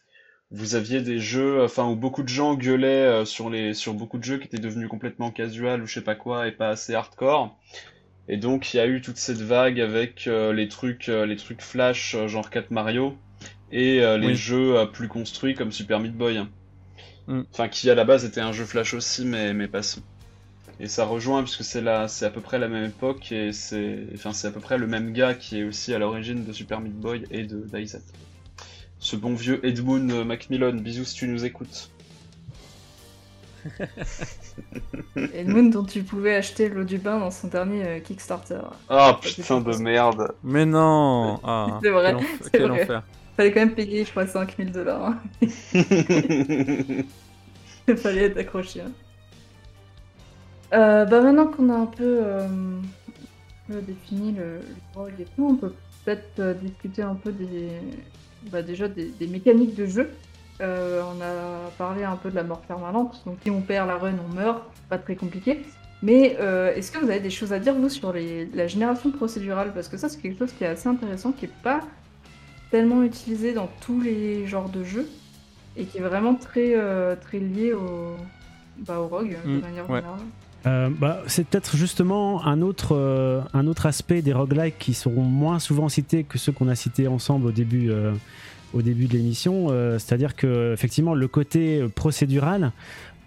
Vous 0.51 0.75
aviez 0.75 1.01
des 1.01 1.17
jeux, 1.19 1.63
enfin, 1.63 1.87
où 1.89 1.95
beaucoup 1.95 2.23
de 2.23 2.29
gens 2.29 2.55
gueulaient 2.55 3.07
euh, 3.21 3.25
sur 3.25 3.49
les, 3.49 3.73
sur 3.73 3.93
beaucoup 3.93 4.17
de 4.17 4.23
jeux 4.25 4.37
qui 4.37 4.47
étaient 4.47 4.59
devenus 4.59 4.89
complètement 4.89 5.31
casual 5.31 5.81
ou 5.81 5.87
je 5.87 5.93
sais 5.93 6.01
pas 6.03 6.15
quoi 6.15 6.47
et 6.47 6.51
pas 6.51 6.69
assez 6.69 6.93
hardcore. 6.93 7.57
Et 8.31 8.37
donc, 8.37 8.73
il 8.73 8.77
y 8.77 8.79
a 8.79 8.87
eu 8.87 9.01
toute 9.01 9.17
cette 9.17 9.41
vague 9.41 9.81
avec 9.81 10.25
euh, 10.25 10.53
les 10.53 10.69
trucs, 10.69 11.09
euh, 11.09 11.25
les 11.25 11.35
trucs 11.35 11.61
flash, 11.61 12.15
euh, 12.15 12.29
genre 12.29 12.49
4 12.49 12.71
Mario, 12.71 13.17
et 13.73 13.99
les 13.99 14.27
Oui. 14.27 14.35
jeux 14.35 14.89
plus 14.93 15.09
construits 15.09 15.53
comme 15.53 15.71
Super 15.73 15.99
Meat 15.99 16.15
Boy. 16.15 16.41
Mm. 17.27 17.41
Enfin, 17.51 17.67
qui 17.67 17.89
à 17.89 17.95
la 17.95 18.05
base 18.05 18.23
était 18.23 18.39
un 18.39 18.53
jeu 18.53 18.63
flash 18.63 18.93
aussi, 18.93 19.25
mais, 19.25 19.53
mais 19.53 19.67
passons. 19.67 20.01
Et 20.79 20.87
ça 20.87 21.03
rejoint, 21.03 21.43
puisque 21.43 21.65
c'est 21.65 21.81
la, 21.81 22.07
c'est 22.07 22.25
à 22.25 22.29
peu 22.29 22.39
près 22.39 22.57
la 22.57 22.69
même 22.69 22.85
époque, 22.85 23.33
et 23.33 23.51
c'est, 23.51 23.99
enfin, 24.13 24.31
c'est 24.31 24.47
à 24.47 24.51
peu 24.51 24.61
près 24.61 24.77
le 24.77 24.87
même 24.87 25.11
gars 25.11 25.33
qui 25.33 25.59
est 25.59 25.63
aussi 25.63 25.93
à 25.93 25.99
l'origine 25.99 26.45
de 26.45 26.53
Super 26.53 26.79
Meat 26.79 26.93
Boy 26.93 27.23
et 27.31 27.43
de 27.43 27.57
d'Isaac. 27.57 28.01
Ce 28.99 29.17
bon 29.17 29.33
vieux 29.33 29.65
Edmund 29.65 30.25
Macmillan, 30.25 30.73
bisous 30.73 31.05
si 31.05 31.15
tu 31.15 31.27
nous 31.27 31.43
écoutes. 31.43 31.91
Edmund 35.33 35.73
dont 35.73 35.83
tu 35.83 36.03
pouvais 36.03 36.35
acheter 36.35 36.69
l'eau 36.69 36.83
du 36.83 36.97
bain 36.97 37.19
dans 37.19 37.31
son 37.31 37.47
dernier 37.47 37.85
euh, 37.85 37.99
Kickstarter. 37.99 38.61
Ah 38.89 39.17
putain 39.21 39.61
de 39.61 39.75
merde. 39.77 40.33
Mais 40.43 40.65
non 40.65 41.39
ah, 41.45 41.79
C'est 41.83 41.89
vrai, 41.89 42.13
Quel, 42.13 42.17
enf- 42.17 42.25
c'est 42.41 42.51
quel 42.51 42.67
vrai. 42.69 42.83
enfer. 42.83 43.03
Fallait 43.37 43.51
quand 43.53 43.59
même 43.61 43.75
payer, 43.75 44.03
je 44.05 44.11
crois, 44.11 44.27
5000 44.27 44.71
dollars. 44.71 45.05
hein. 45.05 45.17
Fallait 47.97 48.25
être 48.25 48.37
accroché. 48.37 48.81
hein. 48.81 48.91
Euh, 50.73 51.05
bah 51.05 51.21
maintenant 51.21 51.47
qu'on 51.47 51.69
a 51.69 51.75
un 51.75 51.85
peu, 51.85 52.19
euh, 52.23 52.47
un 52.47 53.73
peu 53.73 53.81
défini 53.81 54.31
le, 54.31 54.59
le 54.59 54.63
rogue 54.95 55.11
et 55.19 55.25
tout, 55.35 55.45
on 55.45 55.55
peut 55.55 55.73
peut-être 56.05 56.39
euh, 56.39 56.53
discuter 56.53 57.01
un 57.01 57.15
peu 57.15 57.31
des, 57.33 57.67
bah 58.51 58.61
déjà 58.61 58.87
des, 58.87 59.07
des 59.09 59.27
mécaniques 59.27 59.75
de 59.75 59.85
jeu. 59.85 60.09
Euh, 60.61 61.01
on 61.03 61.19
a 61.21 61.69
parlé 61.77 62.03
un 62.03 62.15
peu 62.15 62.29
de 62.29 62.35
la 62.35 62.43
mort 62.43 62.61
permanente, 62.61 63.21
donc 63.25 63.37
si 63.43 63.49
on 63.49 63.61
perd 63.61 63.87
la 63.87 63.97
run, 63.97 64.13
on 64.29 64.35
meurt, 64.35 64.61
pas 64.89 64.97
très 64.97 65.15
compliqué. 65.15 65.61
Mais 66.03 66.37
euh, 66.39 66.73
est-ce 66.75 66.91
que 66.91 66.97
vous 66.99 67.09
avez 67.09 67.19
des 67.19 67.29
choses 67.29 67.53
à 67.53 67.59
dire 67.59 67.73
vous 67.75 67.89
sur 67.89 68.11
les, 68.13 68.45
la 68.53 68.67
génération 68.67 69.11
procédurale? 69.11 69.71
Parce 69.73 69.87
que 69.87 69.97
ça 69.97 70.09
c'est 70.09 70.19
quelque 70.19 70.39
chose 70.39 70.51
qui 70.57 70.63
est 70.63 70.67
assez 70.67 70.87
intéressant, 70.89 71.31
qui 71.31 71.45
est 71.45 71.51
pas 71.63 71.81
tellement 72.71 73.03
utilisé 73.03 73.53
dans 73.53 73.69
tous 73.85 74.01
les 74.01 74.47
genres 74.47 74.69
de 74.69 74.83
jeux 74.83 75.07
et 75.77 75.85
qui 75.85 75.97
est 75.99 76.01
vraiment 76.01 76.35
très, 76.35 76.73
euh, 76.75 77.15
très 77.15 77.39
lié 77.39 77.73
au, 77.73 78.15
bah, 78.79 78.99
au 78.99 79.07
rogue 79.07 79.35
de 79.45 79.49
Mm, 79.57 79.61
manière 79.61 79.89
ouais. 79.89 79.99
générale. 79.99 80.19
Euh, 80.67 80.89
bah, 80.91 81.21
c'est 81.27 81.45
peut-être 81.47 81.75
justement 81.75 82.45
un 82.45 82.61
autre, 82.61 82.95
euh, 82.95 83.41
un 83.53 83.65
autre 83.67 83.87
aspect 83.87 84.21
des 84.21 84.31
roguelikes 84.33 84.77
qui 84.77 84.93
seront 84.93 85.23
moins 85.23 85.57
souvent 85.59 85.89
cités 85.89 86.23
que 86.23 86.37
ceux 86.37 86.51
qu'on 86.51 86.67
a 86.67 86.75
cités 86.75 87.07
ensemble 87.07 87.47
au 87.47 87.51
début, 87.51 87.89
euh, 87.89 88.11
au 88.73 88.81
début 88.81 89.07
de 89.07 89.13
l'émission. 89.13 89.67
Euh, 89.69 89.99
C'est-à-dire 89.99 90.35
que 90.35 90.73
effectivement 90.73 91.13
le 91.13 91.27
côté 91.27 91.83
procédural, 91.95 92.71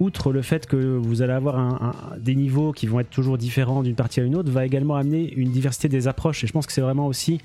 outre 0.01 0.33
le 0.33 0.43
fait 0.43 0.67
que 0.67 0.77
vous 0.77 1.23
allez 1.23 1.33
avoir 1.33 1.95
des 2.19 2.35
niveaux 2.35 2.73
qui 2.73 2.87
vont 2.87 3.01
être 3.01 3.11
toujours 3.11 3.39
différents 3.39 3.83
d'une 3.83 3.95
partie 3.95 4.21
à 4.21 4.25
une 4.25 4.35
autre, 4.35 4.51
va 4.51 4.67
également 4.67 4.97
amener 4.97 5.33
une 5.35 5.51
diversité 5.53 5.89
des 5.89 6.09
approches. 6.09 6.43
Et 6.43 6.47
je 6.47 6.53
pense 6.53 6.67
que 6.67 6.73
c'est 6.73 6.81
vraiment 6.81 7.07
aussi 7.07 7.41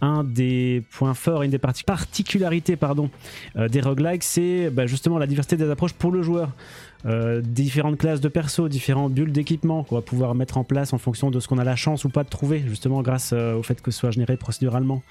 un 0.00 0.24
des 0.24 0.82
points 0.92 1.12
forts, 1.12 1.42
une 1.42 1.50
des 1.50 1.58
parti- 1.58 1.84
particularités 1.84 2.76
pardon, 2.76 3.10
euh, 3.56 3.68
des 3.68 3.82
roguelikes, 3.82 4.22
c'est 4.22 4.70
bah, 4.70 4.86
justement 4.86 5.18
la 5.18 5.26
diversité 5.26 5.58
des 5.58 5.68
approches 5.68 5.92
pour 5.92 6.10
le 6.10 6.22
joueur. 6.22 6.52
Euh, 7.04 7.42
différentes 7.42 7.98
classes 7.98 8.20
de 8.22 8.28
perso, 8.28 8.68
différents 8.68 9.10
bulles 9.10 9.32
d'équipement 9.32 9.84
qu'on 9.84 9.96
va 9.96 10.02
pouvoir 10.02 10.34
mettre 10.34 10.56
en 10.56 10.64
place 10.64 10.94
en 10.94 10.98
fonction 10.98 11.30
de 11.30 11.38
ce 11.38 11.48
qu'on 11.48 11.58
a 11.58 11.64
la 11.64 11.76
chance 11.76 12.06
ou 12.06 12.08
pas 12.08 12.24
de 12.24 12.30
trouver, 12.30 12.62
justement 12.66 13.02
grâce 13.02 13.32
au 13.32 13.62
fait 13.62 13.80
que 13.82 13.90
ce 13.90 13.98
soit 14.00 14.10
généré 14.10 14.38
procéduralement. 14.38 15.02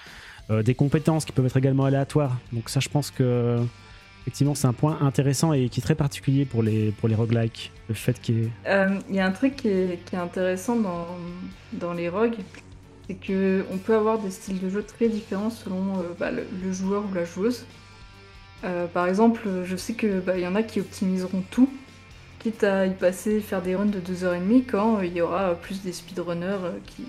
Euh, 0.51 0.63
des 0.63 0.73
compétences 0.73 1.25
qui 1.25 1.31
peuvent 1.31 1.45
être 1.45 1.57
également 1.57 1.85
aléatoires. 1.85 2.38
Donc 2.51 2.69
ça, 2.69 2.79
je 2.79 2.89
pense 2.89 3.12
que 3.12 3.59
effectivement, 4.21 4.55
c'est 4.55 4.65
un 4.65 4.73
point 4.73 4.97
intéressant 5.01 5.53
et 5.53 5.69
qui 5.69 5.79
est 5.79 5.83
très 5.83 5.95
particulier 5.95 6.45
pour 6.45 6.63
les 6.63 6.91
pour 6.91 7.07
les 7.07 7.15
roguelikes. 7.15 7.71
Qu'il 8.23 8.49
Euh, 8.65 8.99
Il 9.09 9.15
y 9.15 9.19
a 9.19 9.27
un 9.27 9.31
truc 9.31 9.57
qui 9.57 9.67
est, 9.67 10.13
intéressant 10.13 10.75
dans, 11.73 11.93
les 11.93 12.09
rogues, 12.09 12.38
c'est 13.07 13.15
que 13.15 13.63
on 13.71 13.77
peut 13.77 13.95
avoir 13.95 14.17
des 14.17 14.31
styles 14.31 14.59
de 14.59 14.69
jeu 14.69 14.81
très 14.81 15.07
différents 15.07 15.51
selon 15.51 15.99
euh, 15.99 16.01
bah, 16.19 16.31
le, 16.31 16.73
joueur 16.73 17.03
ou 17.09 17.13
la 17.13 17.25
joueuse. 17.25 17.65
Par 18.93 19.07
exemple, 19.07 19.47
je 19.63 19.75
sais 19.77 19.93
que 19.93 20.19
bah, 20.19 20.38
y 20.38 20.45
en 20.45 20.55
a 20.55 20.63
qui 20.63 20.81
optimiseront 20.81 21.43
tout, 21.49 21.69
quitte 22.39 22.63
à 22.65 22.88
y 22.88 22.93
passer, 22.93 23.39
faire 23.39 23.62
des 23.62 23.73
runs 23.73 23.85
de 23.85 23.99
2h30 23.99 24.65
quand 24.65 24.99
il 25.01 25.13
y 25.13 25.21
aura 25.21 25.55
plus 25.55 25.81
des 25.81 25.93
speedrunners 25.93 26.57
qui 26.88 27.05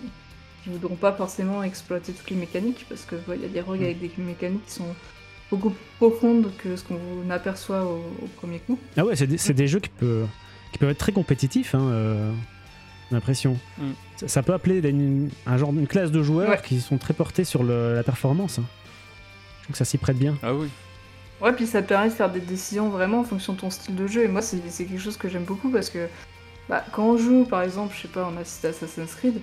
qui 0.63 0.71
voudront 0.71 0.97
pas 0.97 1.13
forcément 1.13 1.63
exploiter 1.63 2.13
toutes 2.13 2.31
les 2.31 2.37
mécaniques, 2.37 2.87
parce 2.89 3.05
que 3.05 3.15
ouais, 3.29 3.37
il 3.37 3.43
y 3.43 3.45
a 3.45 3.49
des 3.49 3.61
rogues 3.61 3.83
avec 3.83 4.01
des 4.01 4.11
mécaniques 4.19 4.65
qui 4.67 4.73
sont 4.73 4.95
beaucoup 5.51 5.71
plus 5.71 5.85
profondes 5.99 6.51
que 6.59 6.77
ce 6.77 6.85
qu'on 6.85 7.31
aperçoit 7.31 7.85
au, 7.85 7.97
au 8.23 8.27
premier 8.37 8.59
coup. 8.61 8.79
Ah 8.97 9.05
ouais, 9.05 9.17
c'est 9.17 9.53
des, 9.55 9.67
jeux 9.67 9.81
qui, 9.81 9.89
peuvent 9.89 10.29
être 10.91 10.99
très 10.99 11.13
compétitifs, 11.13 11.75
hein, 11.75 11.89
euh, 11.91 12.33
j'ai 13.11 13.17
l'impression. 13.17 13.57
Mm. 13.79 13.85
Ça, 14.17 14.29
ça 14.29 14.43
peut 14.43 14.53
appeler 14.55 14.79
une, 14.89 15.31
un 15.47 15.57
genre, 15.57 15.71
une 15.71 15.87
classe 15.87 16.11
de 16.11 16.23
joueurs 16.23 16.51
Ouais. 16.51 16.61
qui 16.65 16.81
sont 16.81 16.99
très 16.99 17.15
portés 17.15 17.45
sur 17.45 17.63
le- 17.65 17.95
la 17.95 18.03
performance. 18.03 18.59
hein. 18.59 18.65
Je 19.59 19.65
trouve 19.65 19.73
que 19.73 19.79
ça 19.79 19.85
s'y 19.85 19.99
prête 19.99 20.19
bien. 20.19 20.37
Ah 20.43 20.55
oui. 20.55 20.69
Ouais, 21.41 21.53
puis 21.55 21.67
ça 21.67 21.81
te 21.83 21.89
permet 21.89 22.09
de 22.09 22.15
faire 22.15 22.31
des 22.31 22.41
décisions 22.41 22.91
vraiment 22.91 23.21
en 23.21 23.25
fonction 23.25 23.55
de 23.55 23.59
ton 23.61 23.71
style 23.71 23.97
de 23.97 24.07
jeu. 24.07 24.25
Et 24.25 24.29
moi, 24.29 24.43
c'est 24.43 24.59
quelque 24.85 24.99
chose 24.99 25.17
que 25.17 25.29
j'aime 25.29 25.45
beaucoup 25.45 25.71
parce 25.71 25.89
que 25.89 26.07
bah, 26.69 26.85
quand 26.93 27.05
on 27.05 27.17
joue, 27.17 27.45
par 27.45 27.63
exemple, 27.63 27.95
je 27.97 28.03
sais 28.03 28.09
pas, 28.09 28.31
on 28.33 28.39
a 28.39 28.45
cité 28.45 28.69
Assassin's 28.69 29.15
Creed, 29.15 29.41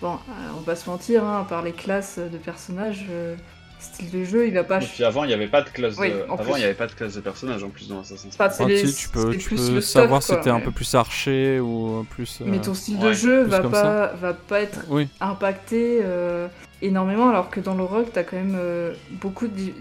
bon, 0.00 0.14
euh, 0.14 0.32
on 0.56 0.60
va 0.60 0.76
se 0.76 0.88
mentir, 0.88 1.24
hein, 1.24 1.46
par 1.48 1.62
les 1.62 1.72
classes 1.72 2.18
de 2.18 2.38
personnages, 2.38 3.06
euh, 3.10 3.34
style 3.78 4.10
de 4.10 4.24
jeu, 4.24 4.46
il 4.46 4.52
va 4.54 4.62
pas. 4.64 4.82
Et 4.82 4.86
puis 4.86 5.04
avant, 5.04 5.24
il 5.24 5.28
n'y 5.28 5.32
avait 5.32 5.46
pas 5.48 5.62
de 5.62 5.70
classe 5.70 5.96
de... 5.96 6.00
Oui, 6.02 6.12
en 6.28 6.34
avant, 6.34 6.42
plus. 6.44 6.52
il 6.52 6.58
n'y 6.58 6.64
avait 6.64 6.74
pas 6.74 6.86
de 6.86 6.92
classe 6.92 7.14
de 7.14 7.20
personnage 7.20 7.62
en 7.64 7.70
plus 7.70 7.88
dans 7.88 8.00
Assassin's 8.00 8.36
Creed. 8.36 8.68
les- 8.68 8.92
tu, 8.92 9.08
peux, 9.08 9.32
c'est 9.32 9.38
tu 9.38 9.44
plus 9.48 9.68
peux 9.68 9.74
le 9.76 9.80
savoir 9.80 10.22
stuff, 10.22 10.36
si 10.38 10.44
t'es 10.44 10.50
un 10.50 10.60
peu 10.60 10.66
mais- 10.66 10.72
plus 10.72 10.94
archer 10.94 11.60
ou 11.60 12.04
plus. 12.10 12.40
Mais 12.44 12.58
euh, 12.58 12.60
ton 12.60 12.74
style 12.74 12.98
ouais, 12.98 13.08
de 13.08 13.12
jeu 13.14 13.42
plus 13.44 13.50
va 13.50 13.60
pas, 13.62 14.06
va 14.20 14.34
pas 14.34 14.60
être 14.60 14.80
Oui. 14.90 15.08
impacté 15.20 16.00
euh, 16.02 16.48
énormément, 16.82 17.30
alors 17.30 17.48
que 17.48 17.60
dans 17.60 17.74
le 17.74 17.84
rock, 17.84 18.08
t'as 18.12 18.22
quand 18.22 18.36
même 18.36 18.56
euh, 18.58 18.92
beaucoup 19.12 19.48
de, 19.48 19.72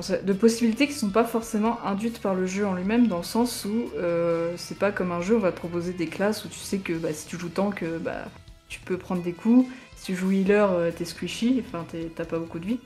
ça- 0.00 0.18
de 0.18 0.32
possibilités 0.32 0.86
qui 0.86 0.92
sont 0.92 1.10
pas 1.10 1.24
forcément 1.24 1.84
induites 1.84 2.20
par 2.20 2.34
le 2.34 2.46
jeu 2.46 2.64
en 2.66 2.74
lui-même, 2.74 3.08
dans 3.08 3.18
le 3.18 3.24
sens 3.24 3.64
où 3.64 3.90
euh, 3.98 4.52
c'est 4.56 4.78
pas 4.78 4.92
comme 4.92 5.10
un 5.10 5.20
jeu, 5.20 5.34
on 5.36 5.40
va 5.40 5.50
te 5.50 5.56
proposer 5.56 5.92
des 5.92 6.06
classes 6.06 6.44
où 6.44 6.48
tu 6.48 6.58
sais 6.60 6.78
que 6.78 6.92
bah, 6.92 7.12
si 7.12 7.26
tu 7.26 7.36
joues 7.38 7.48
tank, 7.48 7.82
euh, 7.82 7.98
bah, 7.98 8.24
tu 8.68 8.78
peux 8.80 8.96
prendre 8.96 9.22
des 9.22 9.32
coups, 9.32 9.68
si 9.96 10.06
tu 10.06 10.14
joues 10.16 10.30
healer, 10.30 10.66
euh, 10.70 10.90
t'es 10.96 11.04
squishy, 11.04 11.62
enfin 11.66 11.84
t'as 12.14 12.24
pas 12.24 12.38
beaucoup 12.38 12.60
de 12.60 12.66
vie. 12.66 12.78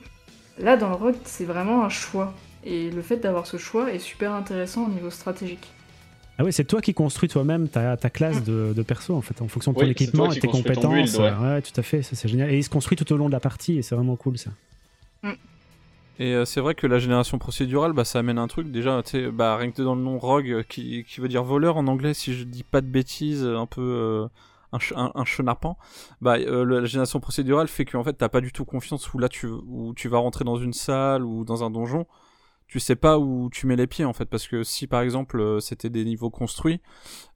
Là, 0.57 0.77
dans 0.77 0.89
le 0.89 0.95
rock, 0.95 1.15
c'est 1.25 1.45
vraiment 1.45 1.83
un 1.85 1.89
choix. 1.89 2.33
Et 2.63 2.89
le 2.89 3.01
fait 3.03 3.17
d'avoir 3.17 3.45
ce 3.45 3.57
choix 3.57 3.93
est 3.93 3.99
super 3.99 4.31
intéressant 4.33 4.85
au 4.85 4.89
niveau 4.89 5.11
stratégique. 5.11 5.67
Ah 6.37 6.43
ouais, 6.43 6.51
c'est 6.51 6.65
toi 6.65 6.81
qui 6.81 6.93
construis 6.93 7.29
toi-même 7.29 7.69
ta, 7.69 7.95
ta 7.97 8.09
classe 8.09 8.43
de, 8.43 8.73
de 8.75 8.81
perso 8.81 9.15
en 9.15 9.21
fait, 9.21 9.41
en 9.41 9.47
fonction 9.47 9.71
de 9.71 9.77
ton 9.77 9.85
Oui, 9.85 9.91
équipement 9.91 10.31
et 10.33 10.39
tes 10.39 10.47
compétences. 10.47 11.11
build, 11.11 11.15
ouais. 11.21 11.31
Ouais, 11.31 11.61
tout 11.61 11.79
à 11.79 11.83
fait, 11.83 12.01
ça 12.01 12.15
c'est 12.15 12.27
génial. 12.27 12.51
Et 12.51 12.57
il 12.57 12.63
se 12.63 12.69
construit 12.69 12.97
tout 12.97 13.09
au 13.13 13.17
long 13.17 13.27
de 13.27 13.31
la 13.33 13.39
partie 13.39 13.77
et 13.77 13.81
c'est 13.83 13.95
vraiment 13.95 14.15
cool 14.15 14.37
ça. 14.37 14.49
Et 16.17 16.33
euh, 16.33 16.45
c'est 16.45 16.61
vrai 16.61 16.75
que 16.75 16.87
la 16.87 16.99
génération 16.99 17.37
procédurale, 17.37 17.93
bah, 17.93 18.05
ça 18.05 18.19
amène 18.19 18.37
un 18.37 18.47
truc. 18.47 18.71
Déjà, 18.71 19.01
bah, 19.33 19.57
rien 19.57 19.71
que 19.71 19.81
dans 19.81 19.95
le 19.95 20.01
nom 20.01 20.17
rogue, 20.17 20.49
euh, 20.49 20.63
qui, 20.63 21.03
qui 21.03 21.19
veut 21.19 21.27
dire 21.27 21.43
voleur 21.43 21.77
en 21.77 21.87
anglais, 21.87 22.13
si 22.13 22.33
je 22.33 22.43
dis 22.45 22.63
pas 22.63 22.81
de 22.81 22.87
bêtises, 22.87 23.45
un 23.45 23.65
peu 23.65 23.81
euh, 23.81 24.27
un, 24.95 25.11
un, 25.15 25.55
bah, 26.21 26.37
euh, 26.37 26.65
la 26.65 26.85
génération 26.85 27.19
procédurale 27.19 27.67
fait 27.67 27.85
qu'en 27.85 28.03
fait, 28.03 28.13
t'as 28.13 28.29
pas 28.29 28.41
du 28.41 28.51
tout 28.51 28.65
confiance 28.65 29.13
où 29.13 29.19
là, 29.19 29.29
tu, 29.29 29.47
où 29.47 29.93
tu 29.95 30.07
vas 30.07 30.17
rentrer 30.17 30.45
dans 30.45 30.57
une 30.57 30.73
salle 30.73 31.23
ou 31.23 31.45
dans 31.45 31.63
un 31.63 31.69
donjon. 31.69 32.05
Tu 32.67 32.79
sais 32.79 32.95
pas 32.95 33.19
où 33.19 33.49
tu 33.51 33.67
mets 33.67 33.75
les 33.75 33.85
pieds 33.85 34.05
en 34.05 34.13
fait, 34.13 34.25
parce 34.25 34.47
que 34.47 34.63
si 34.63 34.87
par 34.87 35.01
exemple 35.01 35.39
euh, 35.39 35.59
c'était 35.59 35.91
des 35.91 36.03
niveaux 36.03 36.31
construits, 36.31 36.81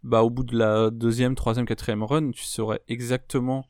bah 0.04 0.24
au 0.24 0.32
bout 0.32 0.44
de 0.44 0.58
la 0.58 0.90
deuxième, 0.90 1.36
troisième, 1.36 1.68
quatrième 1.68 2.04
run, 2.04 2.32
tu 2.32 2.44
saurais 2.44 2.82
exactement 2.88 3.66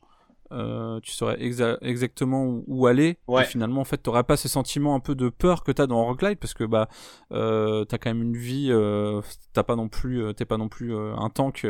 euh, 0.52 0.98
tu 1.00 1.12
saurais 1.12 1.36
exa- 1.36 1.78
exactement 1.82 2.44
où, 2.44 2.64
où 2.66 2.86
aller. 2.86 3.18
Ouais. 3.28 3.42
Et 3.42 3.44
finalement, 3.46 3.80
en 3.80 3.84
fait, 3.84 3.98
t'aurais 3.98 4.24
pas 4.24 4.36
ce 4.36 4.48
sentiment 4.48 4.94
un 4.94 5.00
peu 5.00 5.14
de 5.14 5.28
peur 5.28 5.62
que 5.64 5.72
t'as 5.72 5.86
dans 5.86 6.04
Roguelite 6.04 6.38
parce 6.40 6.54
que 6.54 6.64
bah 6.64 6.88
euh, 7.32 7.84
t'as 7.84 7.98
quand 7.98 8.10
même 8.10 8.22
une 8.22 8.36
vie, 8.36 8.68
euh, 8.70 9.20
t'as 9.52 9.62
pas 9.62 9.76
non 9.76 9.88
plus, 9.88 10.22
euh, 10.22 10.32
t'es 10.32 10.44
pas 10.44 10.56
non 10.56 10.68
plus 10.68 10.94
euh, 10.94 11.14
un 11.16 11.30
tank 11.30 11.66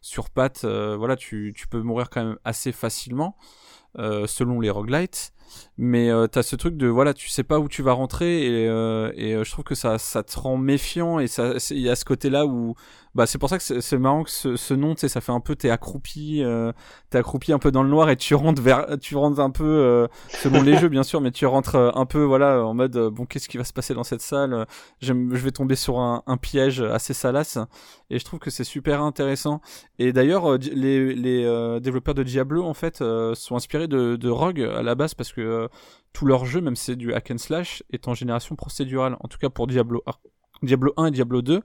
sur 0.00 0.30
pattes. 0.30 0.64
voilà, 0.64 1.16
tu, 1.16 1.52
tu 1.56 1.68
peux 1.68 1.80
mourir 1.82 2.10
quand 2.10 2.24
même 2.24 2.38
assez 2.44 2.72
facilement 2.72 3.36
selon 4.26 4.60
les 4.60 4.68
roguelites. 4.70 5.32
mais 5.78 6.10
t'as 6.30 6.42
ce 6.42 6.54
truc 6.56 6.76
de 6.76 6.86
voilà, 6.86 7.14
tu 7.14 7.28
sais 7.28 7.44
pas 7.44 7.58
où 7.58 7.68
tu 7.68 7.82
vas 7.82 7.92
rentrer 7.92 8.44
et, 8.46 8.64
et 8.66 9.44
je 9.44 9.50
trouve 9.50 9.64
que 9.64 9.74
ça 9.74 9.96
ça 9.98 10.22
te 10.22 10.38
rend 10.38 10.58
méfiant 10.58 11.18
et 11.18 11.28
ça 11.28 11.54
il 11.70 11.78
y 11.80 11.88
a 11.88 11.96
ce 11.96 12.04
côté 12.04 12.28
là 12.28 12.46
où 12.46 12.74
bah 13.16 13.26
c'est 13.26 13.38
pour 13.38 13.48
ça 13.48 13.56
que 13.56 13.80
c'est 13.80 13.98
marrant 13.98 14.24
que 14.24 14.30
ce, 14.30 14.56
ce 14.56 14.74
nom 14.74 14.94
tu 14.94 15.00
sais 15.00 15.08
ça 15.08 15.22
fait 15.22 15.32
un 15.32 15.40
peu 15.40 15.56
t'es 15.56 15.70
accroupi 15.70 16.42
euh, 16.44 16.70
t'es 17.08 17.16
accroupi 17.16 17.50
un 17.50 17.58
peu 17.58 17.70
dans 17.70 17.82
le 17.82 17.88
noir 17.88 18.10
et 18.10 18.16
tu 18.16 18.34
rentres 18.34 18.60
vers 18.60 18.98
tu 19.00 19.16
rentres 19.16 19.40
un 19.40 19.50
peu 19.50 19.64
euh, 19.64 20.06
selon 20.28 20.62
les 20.62 20.76
jeux 20.78 20.90
bien 20.90 21.02
sûr 21.02 21.22
mais 21.22 21.30
tu 21.30 21.46
rentres 21.46 21.76
euh, 21.76 21.90
un 21.94 22.04
peu 22.04 22.22
voilà 22.22 22.62
en 22.62 22.74
mode 22.74 22.94
bon 23.08 23.24
qu'est-ce 23.24 23.48
qui 23.48 23.56
va 23.56 23.64
se 23.64 23.72
passer 23.72 23.94
dans 23.94 24.04
cette 24.04 24.20
salle 24.20 24.66
je 25.00 25.14
vais 25.14 25.50
tomber 25.50 25.76
sur 25.76 25.98
un, 25.98 26.22
un 26.26 26.36
piège 26.36 26.82
assez 26.82 27.14
salace 27.14 27.56
et 28.10 28.18
je 28.18 28.24
trouve 28.24 28.38
que 28.38 28.50
c'est 28.50 28.64
super 28.64 29.02
intéressant. 29.02 29.60
Et 29.98 30.12
d'ailleurs 30.12 30.58
les, 30.58 31.14
les 31.14 31.80
développeurs 31.80 32.14
de 32.14 32.22
Diablo 32.22 32.64
en 32.64 32.74
fait 32.74 32.98
sont 32.98 33.56
inspirés 33.56 33.88
de, 33.88 34.16
de 34.16 34.28
Rogue 34.28 34.60
à 34.60 34.82
la 34.82 34.94
base 34.94 35.14
parce 35.14 35.32
que 35.32 35.68
tout 36.12 36.26
leur 36.26 36.44
jeu 36.44 36.60
même 36.60 36.76
si 36.76 36.84
c'est 36.84 36.96
du 36.96 37.14
hack 37.14 37.30
and 37.30 37.38
slash 37.38 37.82
est 37.92 38.08
en 38.08 38.14
génération 38.14 38.56
procédurale 38.56 39.16
en 39.20 39.28
tout 39.28 39.38
cas 39.38 39.48
pour 39.48 39.66
Diablo 39.66 40.02
Diablo 40.62 40.92
1 40.96 41.06
et 41.06 41.10
Diablo 41.10 41.42
2 41.42 41.62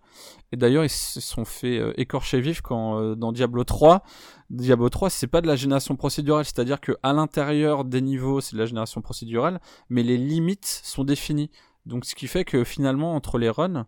et 0.52 0.58
d'ailleurs 0.58 0.84
ils 0.84 0.90
se 0.90 1.22
sont 1.22 1.46
fait 1.46 1.80
euh, 1.80 1.94
écorcher 2.00 2.42
vif 2.42 2.62
quand 2.62 3.00
euh, 3.00 3.16
dans 3.16 3.32
Diablo 3.32 3.64
3 3.64 4.04
Diablo 4.50 4.90
3 4.90 5.10
c'est 5.10 5.28
pas 5.28 5.42
de 5.42 5.48
la 5.48 5.56
génération 5.56 5.96
procédurale. 5.96 6.46
C'est-à-dire 6.46 6.82
que 6.82 6.94
à 7.04 7.14
l'intérieur 7.14 7.86
des 7.86 8.02
niveaux 8.02 8.42
c'est 8.42 8.56
de 8.56 8.60
la 8.60 8.66
génération 8.66 9.02
procédurale 9.02 9.60
mais 9.90 10.04
les 10.04 10.18
limites 10.18 10.82
sont 10.84 11.04
définies. 11.04 11.52
Donc 11.86 12.06
ce 12.06 12.16
qui 12.16 12.28
fait 12.28 12.46
que 12.46 12.64
finalement 12.64 13.16
entre 13.16 13.38
les 13.38 13.50
runs 13.50 13.86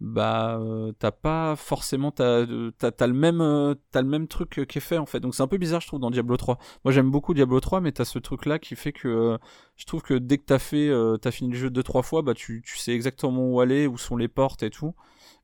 bah 0.00 0.58
euh, 0.58 0.92
t'as 0.98 1.10
pas 1.10 1.56
forcément 1.56 2.10
t'as 2.10 2.46
euh, 2.46 2.70
t'as 2.78 2.90
t'as 2.90 3.06
le 3.06 3.14
même 3.14 3.40
euh, 3.40 3.74
t'as 3.92 4.02
le 4.02 4.08
même 4.08 4.28
truc 4.28 4.66
qui 4.68 4.78
est 4.78 4.80
fait 4.80 4.98
en 4.98 5.06
fait 5.06 5.20
donc 5.20 5.34
c'est 5.34 5.42
un 5.42 5.46
peu 5.46 5.56
bizarre 5.56 5.80
je 5.80 5.86
trouve 5.86 6.00
dans 6.00 6.10
Diablo 6.10 6.36
3 6.36 6.58
moi 6.84 6.92
j'aime 6.92 7.10
beaucoup 7.10 7.32
Diablo 7.32 7.60
3 7.60 7.80
mais 7.80 7.92
t'as 7.92 8.04
ce 8.04 8.18
truc 8.18 8.44
là 8.44 8.58
qui 8.58 8.76
fait 8.76 8.92
que 8.92 9.38
je 9.76 9.86
trouve 9.86 10.02
que 10.02 10.14
dès 10.14 10.38
que 10.38 10.44
t'as 10.44 10.58
fait 10.58 10.90
t'as 11.22 11.30
fini 11.30 11.50
le 11.50 11.56
jeu 11.56 11.70
deux 11.70 11.82
trois 11.82 12.02
fois 12.02 12.22
bah 12.22 12.34
tu 12.34 12.62
tu 12.62 12.76
sais 12.76 12.92
exactement 12.92 13.48
où 13.48 13.60
aller 13.60 13.86
où 13.86 13.96
sont 13.96 14.16
les 14.16 14.28
portes 14.28 14.62
et 14.62 14.70
tout 14.70 14.94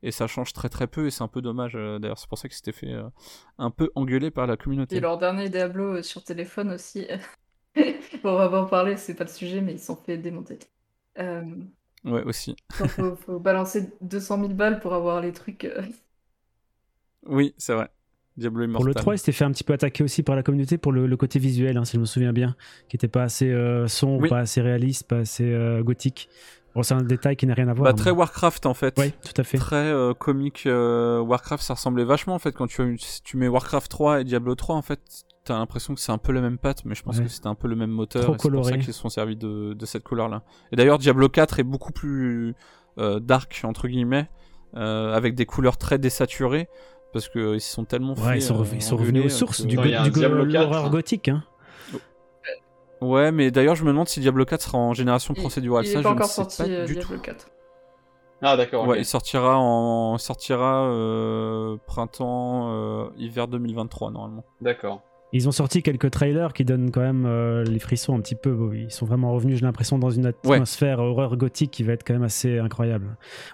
et 0.03 0.11
ça 0.11 0.27
change 0.27 0.53
très 0.53 0.69
très 0.69 0.87
peu 0.87 1.07
et 1.07 1.11
c'est 1.11 1.23
un 1.23 1.29
peu 1.29 1.41
dommage 1.41 1.73
d'ailleurs 1.73 2.19
c'est 2.19 2.29
pour 2.29 2.39
ça 2.39 2.49
que 2.49 2.55
c'était 2.55 2.73
fait 2.73 2.95
un 3.59 3.71
peu 3.71 3.91
engueulé 3.95 4.31
par 4.31 4.47
la 4.47 4.57
communauté 4.57 4.97
Et 4.97 5.01
leur 5.01 5.17
dernier 5.17 5.49
Diablo 5.49 6.03
sur 6.03 6.23
téléphone 6.23 6.73
aussi. 6.73 7.07
on 8.25 8.37
va 8.37 8.49
pas 8.49 8.63
en 8.63 8.67
parler, 8.67 8.97
c'est 8.97 9.15
pas 9.15 9.25
le 9.25 9.31
sujet, 9.31 9.61
mais 9.61 9.73
ils 9.73 9.81
sont 9.81 9.97
fait 9.97 10.19
démonter. 10.19 10.59
Euh, 11.19 11.43
ouais 12.05 12.23
aussi 12.25 12.57
faut, 12.73 12.89
faut- 12.89 13.17
faut 13.27 13.39
balancer 13.41 13.91
200 14.01 14.39
000 14.41 14.55
balles 14.55 14.81
pour 14.81 14.95
avoir 14.95 15.21
les 15.21 15.33
trucs. 15.33 15.65
euh, 15.65 15.83
oui 17.27 17.55
c'est 17.59 17.75
vrai 17.75 17.89
Diablo 18.39 18.61
Pour 18.63 18.71
Immortal 18.71 18.89
le 18.89 18.95
3, 18.95 19.15
il 19.15 19.19
s'était 19.19 19.33
fait 19.33 19.45
un 19.45 19.53
petit 19.53 19.63
peu 19.63 19.75
attaquer 19.75 20.03
aussi 20.03 20.23
par 20.23 20.35
la 20.37 20.43
communauté 20.43 20.79
pour 20.79 20.91
le, 20.91 21.07
le 21.07 21.17
côté 21.19 21.39
visuel, 21.39 21.77
hein, 21.77 21.85
si 21.85 21.97
je 21.97 22.01
me 22.01 22.07
souviens 22.07 22.33
bien, 22.33 22.57
qui 22.89 22.97
était 22.97 23.07
pas 23.07 23.25
assez 23.25 23.51
euh, 23.51 23.87
sombre, 23.89 24.23
Oui. 24.23 24.31
pas 24.31 24.39
assez 24.39 24.63
réaliste, 24.63 25.07
pas 25.07 25.19
assez 25.19 25.45
euh, 25.53 25.83
gothique. 25.83 26.31
Bon, 26.75 26.83
c'est 26.83 26.95
un 26.95 27.03
détail 27.03 27.37
qui 27.37 27.47
n'a 27.47 27.53
rien 27.53 27.69
à 27.69 27.75
voir. 27.75 27.93
bah 27.93 27.93
très 27.93 28.11
Warcraft 28.11 28.65
en 28.65 28.73
fait 28.73 28.95
Oui, 28.97 29.13
tout 29.23 29.39
à 29.39 29.45
fait. 29.45 29.59
très 29.59 29.77
euh, 29.77 30.15
comique 30.15 30.63
euh, 30.65 31.21
Warcraft 31.21 31.63
ça 31.63 31.75
ressemblait 31.75 32.05
vachement 32.05 32.35
en 32.35 32.39
fait 32.39 32.53
quand 32.53 32.67
tu 32.69 32.97
si 32.97 33.23
tu 33.23 33.37
mets 33.37 33.49
Warcraft 33.49 33.91
3 33.91 34.23
et 34.23 34.25
Diablo 34.25 34.55
3 34.55 34.77
en 34.77 34.83
fait 34.83 35.27
t'as 35.45 35.59
l'impression 35.59 35.95
que 35.95 36.01
c'est 36.01 36.13
un 36.13 36.19
peu 36.19 36.33
la 36.33 36.41
même 36.41 36.59
patte 36.59 36.85
mais 36.85 36.95
je 36.95 37.03
pense 37.03 37.19
Ouais. 37.19 37.25
que 37.25 37.29
c'était 37.31 37.49
un 37.49 37.55
peu 37.55 37.67
le 37.69 37.77
même 37.77 37.91
moteur 37.91 38.23
Trop 38.23 38.35
et 38.35 38.39
c'est 38.41 38.51
pour 38.51 38.65
ça 38.65 38.73
qu'ils 38.73 38.85
se 38.85 38.93
sont 38.93 39.09
servis 39.09 39.37
de, 39.37 39.73
de 39.75 39.87
cette 39.87 40.05
couleur 40.05 40.29
là 40.29 40.43
et 40.71 40.77
d'ailleurs 40.77 40.99
Diablo 40.99 41.29
4 41.29 41.59
est 41.59 41.65
beaucoup 41.65 41.93
plus 41.93 42.55
euh, 42.99 43.19
dark 43.21 43.61
entre 43.65 43.89
guillemets 43.89 44.29
euh, 44.77 45.13
avec 45.15 45.35
des 45.35 45.45
couleurs 45.47 45.77
très 45.79 45.99
désaturées 45.99 46.69
parce 47.13 47.29
que 47.29 47.39
euh, 47.39 47.55
ils 47.57 47.61
se 47.61 47.73
sont 47.73 47.85
tellement 47.85 48.15
Ouais, 48.15 48.23
fait, 48.33 48.39
ils 48.39 48.43
sont, 48.43 48.57
rev- 48.57 48.73
euh, 48.73 48.77
ils 48.77 48.83
sont 48.83 48.97
revenus 48.97 49.21
engueuler, 49.23 49.27
aux 49.35 49.37
sources 49.37 49.63
du, 49.67 49.77
go- 49.77 49.83
il 49.85 50.03
du 50.05 50.11
go- 50.13 50.19
Diablo 50.21 50.47
4, 50.47 50.53
l'horreur 50.63 50.85
hein. 50.87 50.91
gothique. 50.91 51.29
Hein. 51.29 51.43
ouais 53.01 53.33
mais 53.33 53.51
d'ailleurs 53.51 53.75
je 53.75 53.83
me 53.85 53.89
demande 53.89 54.09
si 54.09 54.21
Diablo 54.21 54.45
4 54.45 54.63
sera 54.63 54.79
en 54.79 54.95
génération 54.95 55.35
il- 55.37 55.41
procédurale 55.41 55.85
il 55.85 55.89
ça 55.93 55.99
est 55.99 56.03
je 56.03 56.03
pas 56.05 56.11
ne 56.11 56.15
encore 56.15 56.29
sais 56.29 56.35
sorti 56.37 56.63
pas 56.63 56.69
euh, 56.69 56.87
du 56.87 56.95
Diablo 56.95 57.17
tout 57.17 57.21
4. 57.23 57.49
Ah 58.45 58.57
d'accord. 58.57 58.89
Ouais, 58.89 58.99
il 58.99 59.05
sortira 59.05 59.57
en 59.57 60.19
sortira 60.19 60.87
euh, 60.89 61.77
printemps 61.87 62.73
euh, 62.73 63.09
hiver 63.17 63.47
2023 63.47 64.11
normalement. 64.11 64.45
D'accord. 64.61 65.01
Ils 65.33 65.49
ont 65.49 65.53
sorti 65.53 65.83
quelques 65.83 66.11
trailers 66.11 66.53
qui 66.53 66.65
donnent 66.65 66.91
quand 66.91 67.01
même 67.01 67.25
euh, 67.27 67.65
les 67.65 67.79
frissons 67.79 68.15
un 68.15 68.21
petit 68.21 68.35
peu. 68.35 68.73
Ils 68.75 68.91
sont 68.91 69.07
vraiment 69.07 69.33
revenus, 69.33 69.59
j'ai 69.59 69.65
l'impression, 69.65 69.99
dans 69.99 70.11
une 70.11 70.27
atmosphère 70.27 70.99
horreur 70.99 71.37
gothique 71.37 71.71
qui 71.71 71.83
va 71.83 71.95
être 71.95 72.05
quand 72.05 72.13
même 72.13 72.23
assez 72.23 72.59
incroyable. 72.59 73.07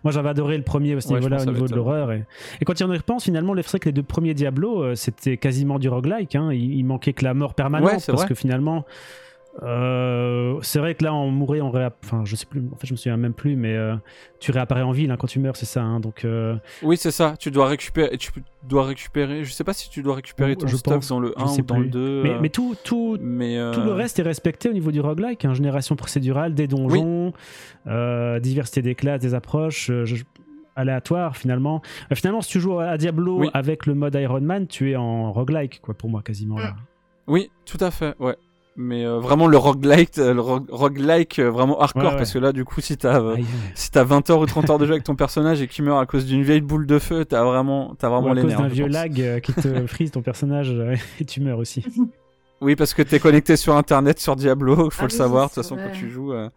Moi, 0.03 0.13
j'avais 0.13 0.29
adoré 0.29 0.57
le 0.57 0.65
premier 0.65 0.95
à 0.95 1.01
ce 1.01 1.13
niveau-là, 1.13 1.43
au 1.43 1.47
niveau 1.47 1.69
de 1.69 1.75
l'horreur. 1.75 2.11
Et... 2.11 2.25
et 2.61 2.65
quand 2.65 2.81
on 2.83 2.93
y 2.93 2.97
repense, 2.97 3.25
finalement, 3.25 3.55
vrai 3.69 3.79
que 3.79 3.89
les 3.89 3.93
deux 3.93 4.03
premiers 4.03 4.35
Diablo, 4.35 4.83
euh, 4.83 4.95
c'était 4.95 5.37
quasiment 5.37 5.79
du 5.79 5.89
roguelike. 5.89 6.35
Hein. 6.35 6.53
Il, 6.53 6.85
manquait 6.85 7.13
que 7.13 7.25
la 7.25 7.35
mort 7.35 7.55
permanente. 7.55 7.91
Ouais, 7.91 7.99
parce 8.07 8.21
vrai. 8.21 8.29
que 8.29 8.35
finalement, 8.35 8.85
euh, 9.63 10.59
c'est 10.63 10.79
vrai 10.79 10.95
que 10.95 11.03
là, 11.05 11.13
on 11.15 11.31
mourait, 11.31 11.61
on 11.61 11.71
réapp... 11.71 11.97
Enfin, 12.05 12.23
je 12.25 12.37
sais 12.37 12.47
plus, 12.47 12.61
en 12.73 12.77
fait, 12.77 12.87
je 12.87 12.93
me 12.93 12.97
souviens 12.97 13.17
même 13.17 13.33
plus, 13.35 13.57
mais 13.57 13.75
euh, 13.75 13.97
tu 14.39 14.53
réapparais 14.53 14.83
en 14.83 14.93
ville 14.93 15.11
hein, 15.11 15.17
quand 15.19 15.27
tu 15.27 15.41
meurs, 15.41 15.57
c'est 15.57 15.67
ça. 15.67 15.83
hein. 15.83 15.99
donc, 16.01 16.25
euh, 16.25 16.55
Oui, 16.83 16.97
c'est 16.97 17.11
ça. 17.11 17.35
Tu 17.39 17.51
dois 17.51 17.67
récupérer. 17.67 18.17
Tu 18.19 18.31
dois 18.69 18.85
récupérer. 18.85 19.45
Je 19.45 19.53
sais 19.53 19.65
pas 19.65 19.73
si 19.73 19.91
tu 19.91 20.03
dois 20.03 20.15
récupérer 20.17 20.55
ton 20.55 20.67
Je 20.69 20.77
stock 20.77 20.95
pense, 20.95 21.09
dans 21.09 21.19
le 21.21 21.35
je 21.37 21.43
1 21.43 21.47
sais 21.49 21.63
ou 21.63 21.65
dans 21.65 21.75
plus. 21.77 21.85
le 21.85 21.91
2. 21.91 22.23
mais, 22.23 22.39
mais 22.41 22.49
tout, 22.51 22.77
tout, 22.85 23.19
mais, 23.21 23.59
Tout 23.73 23.81
le 23.83 23.93
reste 23.93 24.19
est 24.19 24.23
respecté 24.23 24.69
au 24.69 24.73
niveau 24.73 24.93
du 24.93 25.01
roguelike, 25.01 25.45
hein, 25.45 25.55
génération 25.55 25.97
procédurale, 25.97 26.55
des 26.55 26.69
donjons, 26.69 27.33
diversité 28.41 28.83
des 28.83 28.95
classes, 28.95 29.21
des 29.21 29.35
approches, 29.35 29.91
je- 30.05 30.25
aléatoire 30.77 31.37
finalement. 31.37 31.83
Euh, 32.13 32.15
finalement, 32.15 32.41
si 32.41 32.51
tu 32.53 32.61
joues 32.61 32.79
à 32.79 32.97
Diablo 32.97 33.41
Oui. 33.41 33.51
avec 33.53 33.87
le 33.87 33.95
mode 33.95 34.15
Iron 34.15 34.41
Man, 34.41 34.69
tu 34.69 34.93
es 34.93 34.97
en 34.97 35.33
roguelike, 35.33 35.81
quoi, 35.81 35.95
pour 35.95 36.09
moi, 36.09 36.23
quasiment. 36.23 36.57
Là. 36.59 36.77
Oui, 37.27 37.51
tout 37.67 37.79
à 37.81 37.91
fait. 37.91 38.15
Ouais. 38.21 38.37
Mais 38.81 39.05
euh, 39.05 39.19
vraiment 39.19 39.49
le 39.49 39.57
roguelike, 39.59 40.17
euh, 40.19 40.33
le 40.33 40.41
ro- 40.41 40.65
roguelike 40.71 41.41
euh, 41.41 41.51
vraiment 41.51 41.81
hardcore 41.81 42.03
Ouais, 42.05 42.09
ouais. 42.11 42.17
parce 42.17 42.33
que 42.33 42.39
là 42.39 42.53
du 42.53 42.65
coup 42.65 42.81
si 42.81 42.97
t'as 42.97 43.21
euh, 43.21 43.37
si 43.75 43.91
t'as 43.91 44.05
20 44.05 44.31
heures 44.31 44.39
ou 44.39 44.47
30 44.47 44.71
heures 44.71 44.79
de 44.79 44.87
jeu 44.87 44.93
avec 44.93 45.03
ton 45.03 45.17
personnage 45.17 45.61
et 45.61 45.67
qu'il 45.67 45.85
meurt 45.85 46.01
à 46.01 46.07
cause 46.07 46.27
d'une 46.27 46.43
vieille 46.45 46.61
boule 46.61 46.87
de 46.87 47.01
feu, 47.01 47.25
t'as 47.25 47.43
vraiment 47.45 47.97
t'as 47.99 48.07
Ou 48.09 48.13
vraiment 48.13 48.31
à 48.31 48.35
les 48.35 48.43
cause 48.43 48.53
d'un 48.55 48.69
vieux 48.69 48.85
pense. 48.85 48.93
lag 48.95 49.21
euh, 49.21 49.41
qui 49.41 49.53
te 49.53 49.85
frise 49.89 50.13
ton 50.13 50.23
personnage 50.23 50.71
euh, 50.71 50.95
et 51.21 51.25
tu 51.25 51.41
meurs 51.41 51.59
aussi. 51.59 51.85
Oui, 52.61 52.75
parce 52.75 52.93
que 52.93 53.03
t'es 53.03 53.21
connecté 53.21 53.57
sur 53.57 53.77
internet 53.77 54.19
sur 54.19 54.35
Diablo, 54.35 54.91
faut 54.91 55.03
Ah 55.03 55.05
le 55.05 55.09
savoir. 55.11 55.45
De 55.45 55.49
toute 55.55 55.63
façon, 55.63 55.77
quand 55.77 55.93
tu 55.93 56.11
joues, 56.11 56.33
euh, 56.33 56.49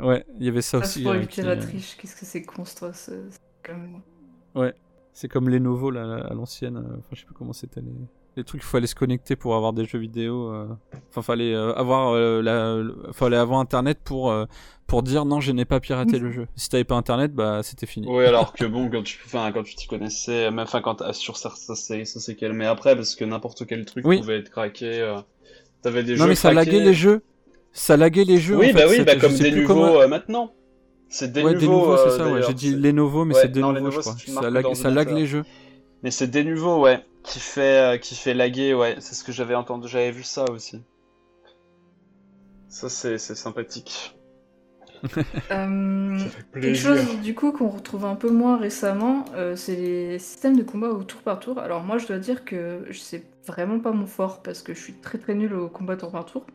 ouais, 0.00 0.24
il 0.40 0.46
y 0.46 0.48
avait 0.48 0.60
ça 0.60 0.78
Ça, 0.80 0.86
aussi. 0.86 1.02
pour 1.04 1.12
euh, 1.12 1.16
éviter 1.18 1.34
qui, 1.34 1.42
la 1.42 1.52
euh, 1.52 1.60
triche. 1.60 1.96
Qu'est-ce 2.00 2.16
que 2.16 2.24
c'est 2.26 2.42
constre 2.42 2.92
ce... 2.96 3.12
c'est 3.30 3.38
quand 3.64 3.74
même- 3.74 4.72
C'est 5.12 5.28
comme 5.28 5.48
les 5.48 5.60
Novo 5.60 5.92
là, 5.92 6.26
à 6.28 6.34
l'ancienne. 6.34 6.76
euh, 6.78 6.96
Enfin, 6.98 7.08
je 7.12 7.20
sais 7.20 7.26
plus 7.26 7.34
comment 7.34 7.52
c'était 7.52 7.80
les... 7.80 7.92
les 8.36 8.44
trucs. 8.44 8.62
Il 8.62 8.66
fallait 8.66 8.86
se 8.86 8.94
connecter 8.94 9.36
pour 9.36 9.54
avoir 9.56 9.72
des 9.72 9.84
jeux 9.84 9.98
vidéo. 9.98 10.52
euh, 10.52 10.66
Enfin, 11.10 11.22
fallait 11.22 11.54
euh, 11.54 11.72
avoir 11.74 12.10
euh, 12.14 12.42
la... 12.42 13.12
fallait 13.12 13.36
avoir 13.36 13.60
internet 13.60 13.98
pour 14.04 14.32
pour 14.86 15.02
dire 15.02 15.24
non, 15.24 15.40
je 15.40 15.50
n'ai 15.52 15.64
pas 15.64 15.80
piraté 15.80 16.18
le 16.18 16.30
jeu. 16.30 16.46
Si 16.54 16.68
t'avais 16.68 16.84
pas 16.84 16.94
internet, 16.94 17.34
bah 17.34 17.62
c'était 17.64 17.86
fini. 17.86 18.06
Oui, 18.08 18.24
alors 18.24 18.52
que 18.52 18.64
bon, 18.64 18.88
quand 18.88 19.02
tu, 19.02 19.18
enfin, 19.26 19.50
quand 19.52 19.62
tu 19.64 19.74
t'y 19.74 19.88
connaissais, 19.88 20.50
même, 20.50 20.60
enfin, 20.60 20.80
quand 20.80 21.12
sur 21.12 21.36
ça, 21.36 21.50
ça 21.56 21.74
c'est, 21.74 22.04
ça 22.04 22.20
c'est 22.20 22.36
calmé 22.36 22.66
après, 22.66 22.94
parce 22.94 23.14
que 23.16 23.24
n'importe 23.24 23.66
quel 23.66 23.84
truc 23.84 24.06
Oui. 24.06 24.18
pouvait 24.20 24.38
être 24.38 24.50
craqué. 24.50 25.00
euh, 25.00 25.16
T'avais 25.82 26.02
des 26.04 26.12
non, 26.14 26.24
jeux 26.24 26.28
mais 26.28 26.34
ça 26.36 26.52
craqués. 26.52 26.70
laguait 26.72 26.84
les 26.84 26.94
jeux. 26.94 27.22
Ça 27.72 27.96
laguait 27.96 28.24
les 28.24 28.38
jeux. 28.38 28.56
Oui, 28.56 28.70
en 28.70 28.74
bah 28.74 28.88
fait, 28.88 28.98
oui, 29.00 29.04
bah 29.04 29.16
comme 29.16 29.34
des 29.34 29.50
nouveaux 29.50 29.66
comment- 29.66 30.00
euh, 30.00 30.08
maintenant. 30.08 30.52
C'est 31.08 31.32
des 31.32 31.42
ouais, 31.42 31.54
des 31.54 31.66
nouveaux. 31.68 31.96
c'est 31.96 32.16
ça. 32.18 32.28
Ouais. 32.32 32.42
J'ai 32.46 32.54
dit 32.54 32.74
les 32.74 32.92
nouveaux, 32.92 33.24
mais 33.24 33.34
Ouais, 33.34 33.42
c'est 33.42 33.48
des 33.52 33.60
non, 33.60 33.72
nouveaux, 33.72 33.90
je 33.90 34.00
crois. 34.00 34.14
Ça 34.74 34.90
lag, 34.90 35.10
les 35.12 35.26
jeux. 35.26 35.44
Mais 36.02 36.10
c'est 36.10 36.26
des 36.28 36.42
nouveaux, 36.44 36.80
ouais, 36.82 37.04
qui 37.26 37.40
fait, 37.40 37.94
euh, 37.94 37.98
qui 37.98 38.14
fait 38.14 38.32
laguer, 38.32 38.72
ouais. 38.72 38.96
C'est 39.00 39.14
ce 39.14 39.22
que 39.22 39.30
j'avais 39.32 39.54
entendu, 39.54 39.86
j'avais 39.86 40.10
vu 40.12 40.22
ça 40.24 40.44
aussi. 40.50 40.82
Ça, 42.68 42.88
c'est, 42.88 43.18
c'est 43.18 43.34
sympathique. 43.34 44.16
Euh, 45.52 46.28
Ça 46.28 46.30
fait 46.30 46.60
Quelque 46.60 46.74
chose 46.76 47.20
du 47.20 47.34
coup 47.34 47.52
qu'on 47.52 47.68
retrouve 47.68 48.04
un 48.04 48.16
peu 48.16 48.30
moins 48.30 48.56
récemment, 48.56 49.24
euh, 49.34 49.54
c'est 49.54 49.76
les 49.76 50.18
systèmes 50.18 50.56
de 50.56 50.64
combat 50.64 50.88
au 50.88 51.04
tour 51.04 51.20
par 51.22 51.38
tour. 51.38 51.58
Alors 51.60 51.84
moi 51.84 51.98
je 51.98 52.06
dois 52.08 52.18
dire 52.18 52.44
que 52.44 52.84
c'est 52.92 53.24
vraiment 53.46 53.78
pas 53.78 53.92
mon 53.92 54.06
fort 54.06 54.42
parce 54.42 54.62
que 54.62 54.74
je 54.74 54.80
suis 54.80 54.94
très 54.94 55.18
très 55.18 55.34
nul 55.34 55.54
au 55.54 55.68
combat 55.68 55.96
tour 55.96 56.10
par 56.10 56.26
tour. 56.26 56.46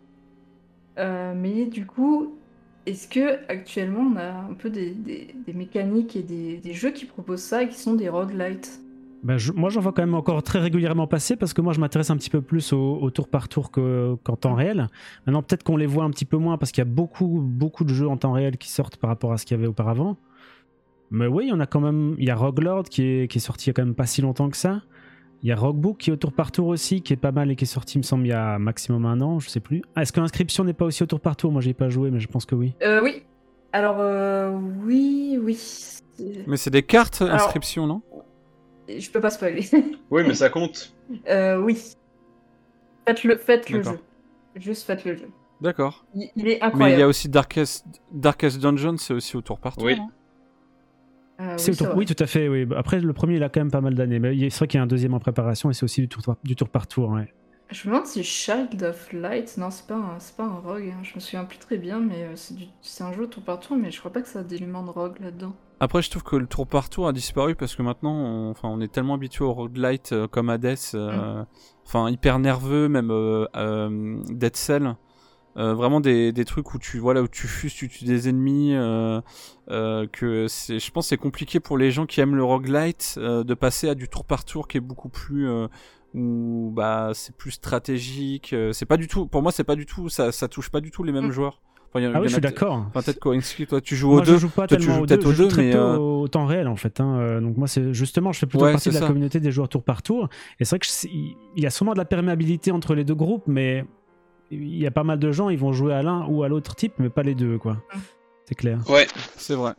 Euh, 1.00 1.34
mais 1.36 1.66
du 1.66 1.86
coup, 1.86 2.38
est-ce 2.86 3.08
que 3.08 3.40
actuellement 3.52 4.02
on 4.02 4.18
a 4.18 4.30
un 4.50 4.54
peu 4.54 4.70
des, 4.70 4.92
des- 4.92 5.34
des 5.46 5.54
mécaniques 5.54 6.16
et 6.16 6.24
des, 6.24 6.58
des 6.58 6.74
jeux 6.74 6.92
qui 6.92 7.06
proposent 7.06 7.44
ça 7.44 7.64
et 7.64 7.70
qui 7.70 7.80
sont 7.80 7.94
des 7.96 8.10
roguelites? 8.10 8.82
Bah, 9.24 9.38
je- 9.38 9.52
moi, 9.52 9.70
j'en 9.70 9.82
vois 9.82 9.92
quand 9.94 10.02
même 10.02 10.16
encore 10.16 10.42
très 10.42 10.58
régulièrement 10.60 11.06
passer 11.06 11.36
parce 11.36 11.54
que 11.54 11.62
moi, 11.62 11.74
je 11.74 11.80
m'intéresse 11.80 12.10
un 12.10 12.18
petit 12.18 12.30
peu 12.32 12.42
plus 12.42 12.74
au, 12.74 12.96
au 13.00 13.10
tour 13.12 13.28
par 13.28 13.48
tour 13.50 13.70
que- 13.70 14.16
qu'en 14.24 14.36
temps 14.36 14.56
réel. 14.56 14.88
Maintenant, 15.28 15.44
peut-être 15.44 15.64
qu'on 15.64 15.78
les 15.78 15.86
voit 15.86 16.04
un 16.06 16.10
petit 16.10 16.26
peu 16.26 16.38
moins 16.38 16.58
parce 16.58 16.72
qu'il 16.72 16.82
y 16.82 16.88
a 16.88 16.90
beaucoup, 16.92 17.40
beaucoup 17.44 17.84
de 17.84 17.94
jeux 17.94 18.08
en 18.08 18.18
temps 18.18 18.32
réel 18.32 18.58
qui 18.58 18.70
sortent 18.72 18.98
par 18.98 19.10
rapport 19.10 19.32
à 19.32 19.38
ce 19.38 19.46
qu'il 19.46 19.56
y 19.56 19.60
avait 19.60 19.68
auparavant. 19.68 20.18
Mais 21.12 21.28
oui, 21.28 21.46
il 21.46 21.50
y 21.50 21.54
en 21.54 21.60
a 21.60 21.66
quand 21.68 21.82
même. 21.82 22.16
Il 22.18 22.26
y 22.26 22.30
a 22.32 22.36
Roguelord 22.36 22.84
qui 22.86 23.04
est, 23.04 23.32
qui 23.32 23.38
est 23.38 23.42
sorti 23.42 23.66
il 23.66 23.70
y 23.70 23.72
a 23.72 23.74
quand 23.74 23.86
même 23.86 23.96
pas 23.96 24.06
si 24.08 24.22
longtemps 24.22 24.50
que 24.50 24.58
ça. 24.58 24.82
Il 25.44 25.50
y 25.50 25.52
a 25.52 25.56
Roguebook 25.56 25.98
qui 25.98 26.10
est 26.10 26.14
au 26.14 26.18
tour 26.18 26.32
par 26.34 26.52
tour 26.52 26.68
aussi, 26.68 27.02
qui 27.02 27.14
est 27.14 27.18
pas 27.18 27.32
mal 27.32 27.50
et 27.52 27.56
qui 27.56 27.64
est 27.66 27.68
sorti, 27.68 27.96
il 27.98 28.00
me 28.00 28.04
semble, 28.04 28.26
il 28.26 28.30
y 28.30 28.34
a 28.34 28.60
maximum 28.60 29.06
un 29.06 29.20
an, 29.22 29.40
je 29.40 29.50
sais 29.50 29.60
plus. 29.60 29.82
Ah, 29.96 30.04
Est-ce 30.04 30.14
que 30.14 30.20
l'inscription 30.20 30.64
n'est 30.64 30.74
pas 30.74 30.86
aussi 30.86 31.02
au 31.04 31.08
tour 31.08 31.20
par 31.20 31.36
tour? 31.36 31.52
Moi, 31.52 31.62
j'ai 31.62 31.74
pas 31.74 31.90
joué, 31.90 32.12
mais 32.12 32.20
je 32.20 32.28
pense 32.28 32.46
que 32.46 32.54
oui. 32.56 32.74
Euh, 32.84 33.02
oui. 33.04 33.24
Alors 33.74 33.98
euh, 34.00 34.56
oui, 34.86 35.38
oui. 35.42 35.58
Mais 36.48 36.58
c'est 36.58 36.70
des 36.70 36.84
cartes 36.84 37.22
Alors- 37.24 37.36
inscription, 37.36 37.88
non? 37.88 38.02
Je 38.90 39.10
peux 39.12 39.22
pas 39.22 39.30
spoiler. 39.30 39.66
Oui, 40.10 40.24
mais 40.26 40.34
ça 40.36 40.50
compte. 40.50 40.94
Euh, 41.28 41.58
oui. 41.62 41.78
Faites 43.08 43.24
le, 43.26 43.36
faites 43.38 43.70
le 43.70 43.84
jeu. 43.84 44.00
Juste 44.56 44.86
faites 44.88 45.04
le 45.06 45.16
jeu. 45.16 45.28
D'accord. 45.60 46.06
Il, 46.16 46.30
il 46.36 46.44
est 46.48 46.52
Mais 46.52 46.58
il 46.58 46.64
incroyable. 46.64 47.00
y 47.00 47.04
a 47.04 47.08
aussi 47.08 47.28
Darkest, 47.30 47.86
Darkest 48.12 48.60
Dungeon, 48.62 48.96
c'est 48.98 49.14
aussi 49.14 49.36
au 49.38 49.42
tour 49.42 49.60
par 49.60 49.76
tour. 49.76 49.86
Oui. 49.86 49.98
C'est 51.58 51.72
oui, 51.72 51.74
au 51.74 51.78
tour- 51.78 51.88
c'est 51.92 51.94
oui, 51.98 52.06
tout 52.06 52.16
à 52.24 52.28
fait. 52.28 52.48
Oui. 52.48 52.68
Après, 52.78 53.00
le 53.00 53.14
premier, 53.14 53.36
il 53.36 53.44
a 53.44 53.50
quand 53.50 53.60
même 53.60 53.72
pas 53.72 53.82
mal 53.82 53.96
d'années. 53.96 54.20
Mais 54.20 54.36
il 54.38 54.44
est- 54.46 54.50
c'est 54.52 54.60
vrai 54.60 54.68
qu'il 54.68 54.78
y 54.78 54.80
a 54.82 54.84
un 54.84 54.88
deuxième 54.88 55.14
en 55.14 55.20
préparation 55.20 55.70
et 55.70 55.74
c'est 55.74 55.84
aussi 55.84 56.02
du 56.02 56.08
tour, 56.08 56.36
du 56.44 56.56
tour 56.56 56.70
par 56.70 56.88
tour. 56.88 57.10
Ouais. 57.10 57.34
Je 57.72 57.88
me 57.88 57.94
demande 57.94 58.06
si 58.06 58.22
Child 58.24 58.84
of 58.84 59.14
Light, 59.14 59.56
non, 59.58 59.70
c'est 59.72 59.88
pas 59.88 59.96
un, 59.96 60.20
c'est 60.20 60.36
pas 60.36 60.44
un 60.44 60.60
rogue. 60.60 60.94
hein. 60.94 61.00
Je 61.04 61.16
me 61.16 61.20
souviens 61.22 61.46
plus 61.46 61.58
très 61.58 61.78
bien, 61.78 62.00
mais 62.02 62.24
euh, 62.24 62.36
c'est 62.36 62.54
du- 62.54 62.66
c'est 62.82 63.04
un 63.04 63.14
jeu 63.14 63.28
tour 63.28 63.44
par 63.44 63.60
tour, 63.62 63.78
mais 63.78 63.92
je 63.92 64.00
crois 64.00 64.12
pas 64.12 64.22
que 64.22 64.28
ça 64.28 64.40
a 64.40 64.44
d'éléments 64.44 64.84
de 64.84 64.90
rogue 64.90 65.18
là-dedans. 65.22 65.54
Après, 65.80 66.02
je 66.02 66.10
trouve 66.10 66.24
que 66.24 66.36
le 66.36 66.48
tour 66.48 66.68
par 66.68 66.90
tour 66.90 67.08
a 67.08 67.14
disparu 67.14 67.56
parce 67.56 67.76
que 67.76 67.82
maintenant, 67.82 68.14
on, 68.14 68.52
enfin, 68.52 68.68
on 68.68 68.82
est 68.82 68.92
tellement 68.92 69.14
habitué 69.16 69.46
au 69.46 69.54
roguelite 69.54 70.12
euh, 70.12 70.28
comme 70.28 70.50
Hades, 70.50 70.76
euh, 70.96 71.44
enfin, 71.88 72.10
hyper 72.10 72.40
nerveux, 72.40 72.90
même 72.90 73.10
euh, 73.10 73.46
euh, 73.56 74.22
Dead 74.30 74.56
Cell. 74.56 74.96
Vraiment 75.56 76.00
des, 76.00 76.32
des 76.32 76.46
trucs 76.46 76.74
où 76.74 76.80
tu 76.80 76.98
voilà 76.98 77.22
où 77.22 77.28
tu 77.28 77.46
fuses, 77.46 77.74
tu 77.74 77.90
tues 77.90 78.06
des 78.06 78.30
ennemis, 78.30 78.72
que 79.68 80.46
c'est, 80.48 80.80
je 80.80 80.92
pense 80.92 81.06
que 81.06 81.10
c'est 81.10 81.18
compliqué 81.18 81.60
pour 81.60 81.78
les 81.78 81.92
gens 81.92 82.06
qui 82.06 82.22
aiment 82.22 82.38
le 82.38 82.44
roguelite 82.44 83.20
de 83.20 83.54
passer 83.54 83.90
à 83.90 83.94
du 83.96 84.08
tour 84.08 84.24
par 84.24 84.46
tour 84.46 84.70
qui 84.70 84.78
est 84.78 84.82
beaucoup 84.82 85.10
plus 85.10 85.50
où 86.14 86.72
bah 86.76 87.12
c'est 87.14 87.36
plus 87.36 87.52
stratégique. 87.52 88.54
euh, 88.54 88.74
c'est 88.74 88.86
pas 88.86 88.98
du 88.98 89.08
tout, 89.08 89.28
pour 89.28 89.42
moi 89.42 89.52
c'est 89.52 89.64
pas 89.64 89.76
du 89.76 89.86
tout, 89.86 90.10
ça 90.10 90.32
ça 90.32 90.48
touche 90.48 90.70
pas 90.70 90.82
du 90.82 90.92
tout 90.92 91.04
les 91.04 91.12
mêmes 91.12 91.28
Mm. 91.28 91.32
joueurs. 91.32 91.62
Enfin, 91.94 92.10
Ah 92.14 92.22
oui, 92.22 92.28
je 92.30 92.34
suis 92.34 92.42
d'accord. 92.42 92.86
Enfin, 92.88 93.02
peut-être 93.02 93.20
Kowinski, 93.20 93.68
toi 93.68 93.82
tu 93.82 93.98
joues 93.98 94.12
Moi, 94.12 94.22
aux 94.22 94.24
je 94.24 94.32
deux. 94.32 94.38
joue 94.38 94.48
pas 94.50 94.66
Toi, 94.66 94.78
tu 94.78 94.84
tellement 94.86 94.96
joues 94.96 95.04
aux 95.04 95.06
deux, 95.06 95.16
peut-être 95.18 95.26
aux 95.28 95.32
je 95.32 95.36
joue 95.36 95.44
deux, 95.44 95.50
très 95.50 95.64
mais, 95.64 95.72
peu 95.74 95.78
euh, 95.78 95.98
au 95.98 96.28
temps 96.30 96.46
réel 96.46 96.70
en 96.70 96.78
fait. 96.78 97.02
hein. 97.02 97.18
Euh, 97.20 97.42
Donc 97.42 97.58
moi, 97.58 97.68
c'est 97.68 97.94
justement, 97.94 98.32
je 98.32 98.40
fais 98.40 98.46
plutôt 98.46 98.64
Ouais, 98.64 98.72
partie 98.72 98.88
de 98.90 98.94
la 98.94 99.02
ça. 99.02 99.08
communauté 99.08 99.42
des 99.42 99.52
joueurs 99.52 99.68
tour 99.68 99.84
par 99.84 100.02
tour. 100.02 100.30
Et 100.60 100.64
c'est 100.66 100.70
vrai 100.76 100.80
que 100.80 100.88
c'est- 100.88 101.10
il 101.10 101.36
y 101.62 101.66
a 101.66 101.70
sûrement 101.70 101.92
de 101.92 101.98
la 101.98 102.06
perméabilité 102.06 102.72
entre 102.72 102.96
les 102.96 103.04
deux 103.04 103.16
groupes, 103.16 103.44
mais 103.46 103.84
il 104.52 104.78
y 104.78 104.88
a 104.88 104.92
pas 104.92 105.04
mal 105.04 105.20
de 105.20 105.32
gens, 105.34 105.50
ils 105.50 105.58
vont 105.60 105.74
jouer 105.74 105.94
à 105.94 106.02
l'un 106.02 106.26
ou 106.28 106.44
à 106.44 106.48
l'autre 106.48 106.76
type, 106.76 106.94
mais 106.98 107.10
pas 107.10 107.24
les 107.24 107.36
deux, 107.36 107.58
quoi. 107.58 107.74
Mm. 107.74 107.98
C'est 108.46 108.56
clair. 108.56 108.80
Ouais, 108.90 109.08
C'est 109.36 109.56
vrai. 109.56 109.74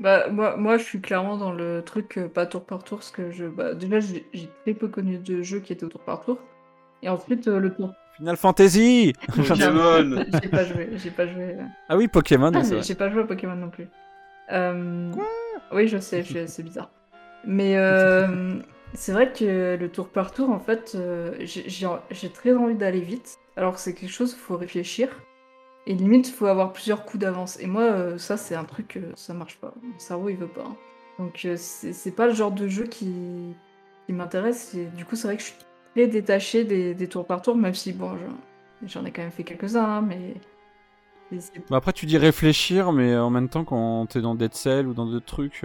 Bah, 0.00 0.28
moi, 0.30 0.56
moi, 0.56 0.76
je 0.78 0.84
suis 0.84 1.00
clairement 1.00 1.36
dans 1.36 1.52
le 1.52 1.82
truc 1.84 2.18
euh, 2.18 2.28
pas 2.28 2.46
tour 2.46 2.64
par 2.64 2.84
tour, 2.84 2.98
parce 2.98 3.10
que 3.10 3.30
je, 3.30 3.46
bah, 3.46 3.74
déjà, 3.74 3.98
j'ai 4.00 4.26
j'ai 4.32 4.48
très 4.62 4.74
peu 4.74 4.88
connu 4.88 5.18
de 5.18 5.42
jeux 5.42 5.60
qui 5.60 5.72
étaient 5.72 5.84
au 5.84 5.88
tour 5.88 6.00
par 6.02 6.24
tour. 6.24 6.38
Et 7.02 7.08
ensuite, 7.08 7.48
euh, 7.48 7.58
le 7.58 7.74
tour. 7.74 7.92
Final 8.16 8.36
Fantasy. 8.36 9.12
Pokémon 9.36 10.24
J'ai 10.42 10.48
pas 10.48 10.64
joué, 10.64 10.88
j'ai 10.96 11.10
pas 11.10 11.26
joué. 11.26 11.54
euh. 11.58 11.62
ah 11.88 11.96
oui, 11.96 12.08
Pokémon. 12.08 12.52
Ah, 12.54 12.62
c'est 12.62 12.68
j'ai 12.70 12.74
vrai. 12.76 12.82
j'ai 12.84 12.94
pas 12.94 13.10
joué 13.10 13.22
à 13.22 13.26
Pokémon 13.26 13.56
non 13.56 13.70
plus. 13.70 13.88
Euh, 14.52 15.12
Oui, 15.72 15.88
je 15.88 15.98
sais, 15.98 16.22
je- 16.22 16.46
c'est 16.46 16.62
bizarre. 16.62 16.90
Mais 17.44 17.76
euh, 17.76 18.60
c'est 18.94 19.12
vrai 19.12 19.32
que 19.32 19.76
le 19.78 19.88
tour 19.90 20.08
par 20.08 20.32
tour, 20.32 20.50
en 20.50 20.58
fait, 20.60 20.92
euh, 20.94 21.34
j'ai 21.40 21.68
j'ai- 21.68 21.86
j'ai 22.10 22.30
très 22.30 22.52
envie 22.54 22.74
d'aller 22.74 23.00
vite. 23.00 23.36
Alors 23.56 23.74
que 23.74 23.80
c'est 23.80 23.94
quelque 23.94 24.10
chose 24.12 24.32
où 24.34 24.36
il 24.36 24.40
faut 24.40 24.56
réfléchir. 24.56 25.08
Et 25.88 25.94
limite, 25.94 26.28
il 26.28 26.34
faut 26.34 26.46
avoir 26.46 26.72
plusieurs 26.72 27.04
coups 27.06 27.22
d'avance. 27.22 27.58
Et 27.60 27.66
moi, 27.66 27.82
euh, 27.84 28.18
ça, 28.18 28.36
c'est 28.36 28.54
un 28.54 28.64
truc, 28.64 28.96
euh, 28.98 29.12
ça 29.16 29.34
marche 29.34 29.58
pas. 29.58 29.74
Mon 29.82 29.98
cerveau, 29.98 30.30
il 30.30 30.36
veut 30.36 30.48
pas. 30.48 30.64
hein. 30.66 30.76
Donc, 31.18 31.42
euh, 31.46 31.56
c'est 31.58 32.12
pas 32.16 32.28
le 32.28 32.34
genre 32.34 32.52
de 32.52 32.68
jeu 32.68 32.84
qui, 32.86 33.12
qui 34.06 34.12
m'intéresse. 34.12 34.76
Du 34.96 35.04
coup, 35.06 35.16
c'est 35.16 35.28
vrai 35.28 35.36
que 35.36 35.42
je 35.42 35.48
suis 35.48 35.56
très 35.94 36.06
détachée 36.08 36.64
des, 36.64 36.94
des 36.94 37.08
tours 37.08 37.26
par 37.26 37.42
tour, 37.42 37.56
même 37.56 37.74
si, 37.74 37.92
bon, 37.92 38.16
j'en- 38.86 39.04
ai 39.06 39.12
quand 39.12 39.22
même 39.22 39.32
fait 39.32 39.44
quelques-uns, 39.44 39.84
hein, 39.84 40.02
mais. 40.02 40.34
Bah 41.70 41.76
après, 41.78 41.92
tu 41.92 42.06
dis 42.06 42.16
réfléchir, 42.18 42.92
mais 42.92 43.16
en 43.16 43.30
même 43.30 43.48
temps, 43.50 43.64
quand 43.64 44.06
t'es 44.06 44.20
dans 44.22 44.34
Dead 44.34 44.54
Cell 44.54 44.86
ou 44.86 44.94
dans 44.94 45.06
d'autres 45.06 45.26
trucs, 45.26 45.64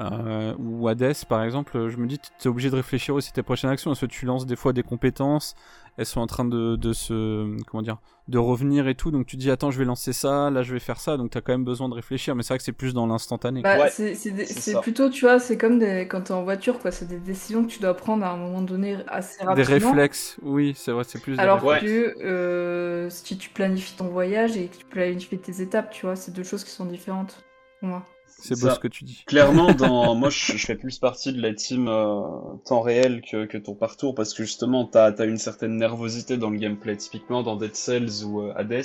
euh, 0.00 0.54
ou 0.58 0.88
Hades 0.88 1.14
par 1.28 1.42
exemple, 1.44 1.88
je 1.88 1.96
me 1.96 2.06
dis, 2.06 2.18
t'es 2.38 2.48
obligé 2.48 2.70
de 2.70 2.76
réfléchir 2.76 3.14
aussi 3.14 3.32
tes 3.32 3.42
prochaines 3.42 3.70
actions, 3.70 3.90
parce 3.90 4.00
que 4.00 4.06
tu 4.06 4.26
lances 4.26 4.46
des 4.46 4.56
fois 4.56 4.72
des 4.72 4.82
compétences, 4.82 5.54
elles 5.96 6.06
sont 6.06 6.20
en 6.20 6.26
train 6.26 6.44
de, 6.44 6.76
de 6.76 6.92
se. 6.92 7.56
Comment 7.66 7.82
dire 7.82 7.98
De 8.28 8.38
revenir 8.38 8.88
et 8.88 8.94
tout, 8.96 9.10
donc 9.12 9.26
tu 9.26 9.36
dis, 9.36 9.50
attends, 9.50 9.70
je 9.70 9.78
vais 9.78 9.84
lancer 9.84 10.12
ça, 10.12 10.50
là 10.50 10.62
je 10.62 10.72
vais 10.72 10.80
faire 10.80 10.98
ça, 11.00 11.16
donc 11.16 11.30
t'as 11.30 11.40
quand 11.40 11.52
même 11.52 11.64
besoin 11.64 11.88
de 11.88 11.94
réfléchir, 11.94 12.34
mais 12.34 12.42
c'est 12.42 12.54
vrai 12.54 12.58
que 12.58 12.64
c'est 12.64 12.72
plus 12.72 12.92
dans 12.94 13.06
l'instantané. 13.06 13.60
Bah, 13.62 13.78
Ouais, 13.78 13.88
c'est 13.90 14.30
des- 14.32 14.76
plutôt, 14.82 15.10
tu 15.10 15.20
vois, 15.24 15.38
c'est 15.38 15.56
comme 15.56 15.78
des, 15.78 16.08
quand 16.08 16.22
t'es 16.22 16.32
en 16.32 16.42
voiture, 16.42 16.78
quoi. 16.80 16.90
C'est 16.90 17.06
des 17.06 17.18
décisions 17.18 17.64
que 17.64 17.70
tu 17.70 17.80
dois 17.80 17.94
prendre 17.94 18.24
à 18.24 18.30
un 18.30 18.36
moment 18.36 18.62
donné 18.62 18.98
assez 19.06 19.42
des 19.42 19.46
rapidement. 19.46 19.90
réflexes, 19.90 20.36
oui, 20.42 20.74
c'est 20.76 20.92
vrai, 20.92 21.04
c'est 21.04 21.18
plus 21.20 21.38
des 21.38 21.42
Alors 21.42 21.58
réflexes. 21.60 21.82
Que 21.82 22.16
euh, 22.24 23.10
si 23.10 23.36
tu 23.38 23.50
planifies 23.50 23.96
ton 23.96 24.08
voyage 24.08 24.56
et 24.56 24.68
que 24.68 24.76
tu 24.76 24.84
planifies 24.86 25.38
tes 25.38 25.60
étapes, 25.60 25.90
tu 25.90 26.06
vois, 26.06 26.16
c'est 26.16 26.32
deux 26.32 26.42
choses 26.44 26.64
qui 26.64 26.70
sont 26.70 26.86
différentes 26.86 27.44
pour 27.80 27.88
moi. 27.88 28.06
C'est 28.44 28.60
beau 28.60 28.68
ça. 28.68 28.74
ce 28.74 28.80
que 28.80 28.88
tu 28.88 29.04
dis. 29.04 29.24
Clairement, 29.26 29.72
dans 29.74 30.14
moi, 30.14 30.28
je, 30.28 30.56
je 30.56 30.66
fais 30.66 30.74
plus 30.74 30.98
partie 30.98 31.32
de 31.32 31.40
la 31.40 31.54
team 31.54 31.88
euh, 31.88 32.20
temps 32.66 32.82
réel 32.82 33.22
que, 33.22 33.46
que 33.46 33.56
tour 33.56 33.78
par 33.78 33.96
tour 33.96 34.14
parce 34.14 34.34
que 34.34 34.42
justement, 34.42 34.84
t'as 34.84 35.12
as 35.12 35.24
une 35.24 35.38
certaine 35.38 35.76
nervosité 35.76 36.36
dans 36.36 36.50
le 36.50 36.58
gameplay. 36.58 36.96
Typiquement, 36.96 37.42
dans 37.42 37.56
Dead 37.56 37.74
Cells 37.74 38.22
ou 38.24 38.42
euh, 38.42 38.52
Hades, 38.54 38.84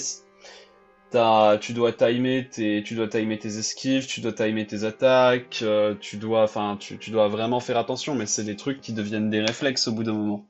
tu 1.59 1.73
dois 1.73 1.91
timer 1.91 2.47
tes, 2.49 2.83
tu 2.83 2.95
dois 2.95 3.09
timer 3.09 3.37
tes 3.37 3.57
esquives, 3.57 4.07
tu 4.07 4.21
dois 4.21 4.31
timer 4.31 4.65
tes 4.65 4.85
attaques, 4.85 5.59
euh, 5.61 5.93
tu 5.99 6.15
dois, 6.15 6.43
enfin, 6.43 6.77
tu, 6.79 6.97
tu 6.97 7.11
dois 7.11 7.27
vraiment 7.27 7.59
faire 7.59 7.77
attention. 7.77 8.15
Mais 8.15 8.27
c'est 8.27 8.45
des 8.45 8.55
trucs 8.55 8.79
qui 8.79 8.93
deviennent 8.93 9.29
des 9.29 9.41
réflexes 9.41 9.89
au 9.89 9.91
bout 9.91 10.03
d'un 10.03 10.13
moment. 10.13 10.45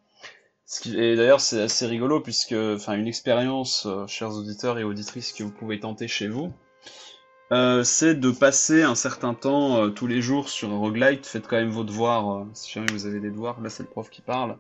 Ce 0.66 0.82
qui, 0.82 0.96
et 1.00 1.16
d'ailleurs, 1.16 1.42
c'est 1.42 1.62
assez 1.64 1.88
rigolo 1.88 2.20
puisque, 2.22 2.54
enfin, 2.54 2.96
une 2.96 3.08
expérience, 3.08 3.88
euh, 3.88 4.06
chers 4.06 4.36
auditeurs 4.36 4.78
et 4.78 4.84
auditrices, 4.84 5.32
que 5.32 5.44
vous 5.44 5.52
pouvez 5.52 5.80
tenter 5.80 6.08
chez 6.08 6.28
vous. 6.28 6.54
Euh, 7.52 7.84
c'est 7.84 8.16
de 8.16 8.30
passer 8.32 8.84
un 8.84 8.96
certain 8.96 9.34
temps 9.34 9.84
euh, 9.84 9.90
tous 9.90 10.06
les 10.08 10.22
jours 10.22 10.50
sur 10.50 10.70
un 10.72 10.78
roguelite. 10.78 11.26
Faites 11.26 11.48
quand 11.48 11.58
même 11.58 11.70
vos 11.72 11.84
devoirs, 11.84 12.32
euh, 12.32 12.46
si 12.54 12.72
jamais 12.72 12.88
vous 12.92 13.06
avez 13.08 13.20
des 13.20 13.32
devoirs. 13.32 13.60
Là, 13.62 13.70
c'est 13.70 13.84
le 13.84 13.90
prof 13.90 14.10
qui 14.10 14.22
parle. 14.22 14.58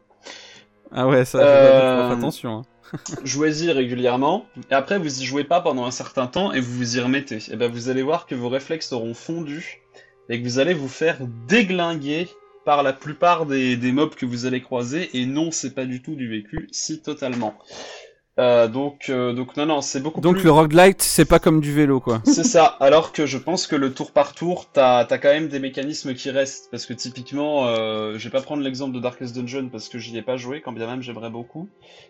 Ah 0.91 1.07
ouais, 1.07 1.23
ça, 1.25 2.11
attention. 2.11 2.59
hein. 2.59 2.65
Jouez-y 3.23 3.71
régulièrement. 3.71 4.45
Et 4.71 4.73
après, 4.73 4.97
vous 4.97 5.21
y 5.21 5.25
jouez 5.25 5.43
pas 5.43 5.61
pendant 5.61 5.85
un 5.85 5.91
certain 5.91 6.25
temps 6.25 6.51
et 6.51 6.59
vous 6.59 6.73
vous 6.77 6.97
y 6.97 6.99
remettez. 6.99 7.39
Et 7.51 7.55
ben, 7.55 7.71
vous 7.71 7.89
allez 7.89 8.01
voir 8.01 8.25
que 8.25 8.33
vos 8.33 8.49
réflexes 8.49 8.91
auront 8.91 9.13
fondu 9.13 9.83
et 10.29 10.39
que 10.41 10.47
vous 10.47 10.57
allez 10.59 10.73
vous 10.73 10.87
faire 10.87 11.17
déglinguer 11.47 12.27
par 12.65 12.81
la 12.81 12.93
plupart 12.93 13.45
des, 13.45 13.77
des 13.77 13.91
mobs 13.91 14.15
que 14.15 14.25
vous 14.25 14.47
allez 14.47 14.61
croiser. 14.61 15.09
Et 15.17 15.27
non, 15.27 15.51
c'est 15.51 15.75
pas 15.75 15.85
du 15.85 16.01
tout 16.01 16.15
du 16.15 16.27
vécu, 16.27 16.67
si 16.71 17.01
totalement. 17.01 17.55
Euh, 18.37 18.67
donc, 18.67 19.09
euh, 19.09 19.33
donc 19.33 19.57
non, 19.57 19.65
non, 19.65 19.81
c'est 19.81 19.99
beaucoup 20.01 20.21
Donc 20.21 20.37
plus. 20.37 20.43
le 20.43 20.51
roguelite, 20.51 21.01
c'est 21.01 21.25
pas 21.25 21.39
comme 21.39 21.59
du 21.59 21.73
vélo, 21.73 21.99
quoi. 21.99 22.21
C'est 22.23 22.43
ça, 22.45 22.65
alors 22.79 23.11
que 23.11 23.25
je 23.25 23.37
pense 23.37 23.67
que 23.67 23.75
le 23.75 23.93
tour 23.93 24.11
par 24.13 24.33
tour, 24.33 24.67
t'as 24.71 24.99
as 24.99 25.17
quand 25.17 25.29
même 25.29 25.49
des 25.49 25.59
mécanismes 25.59 26.13
qui 26.13 26.29
restent, 26.31 26.69
parce 26.71 26.85
que 26.85 26.93
typiquement, 26.93 27.65
euh, 27.67 28.17
je 28.17 28.23
vais 28.23 28.29
pas 28.31 28.41
prendre 28.41 28.63
l'exemple 28.63 28.93
de 28.95 28.99
Darkest 28.99 29.35
Dungeon 29.35 29.69
parce 29.69 29.89
que 29.89 29.97
j'y 29.99 30.15
ai 30.17 30.21
pas 30.21 30.37
joué, 30.37 30.61
quand 30.61 30.71
bien 30.71 30.87
même 30.87 31.01
j'aimerais 31.01 31.29
beaucoup, 31.29 31.67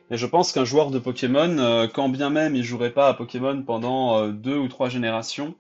mais 0.10 0.18
je 0.18 0.26
pense 0.28 0.52
qu'un 0.52 0.66
joueur 0.66 0.92
de 0.92 1.00
Pokémon, 1.00 1.58
euh, 1.58 1.88
quand 1.88 2.10
bien 2.10 2.30
même 2.30 2.56
il 2.56 2.64
jouerait 2.64 2.92
pas 2.92 3.08
à 3.08 3.14
Pokémon 3.16 3.64
pendant 3.64 4.18
euh, 4.20 4.32
deux 4.32 4.58
ou 4.58 4.68
trois 4.68 4.90
générations, 4.90 5.56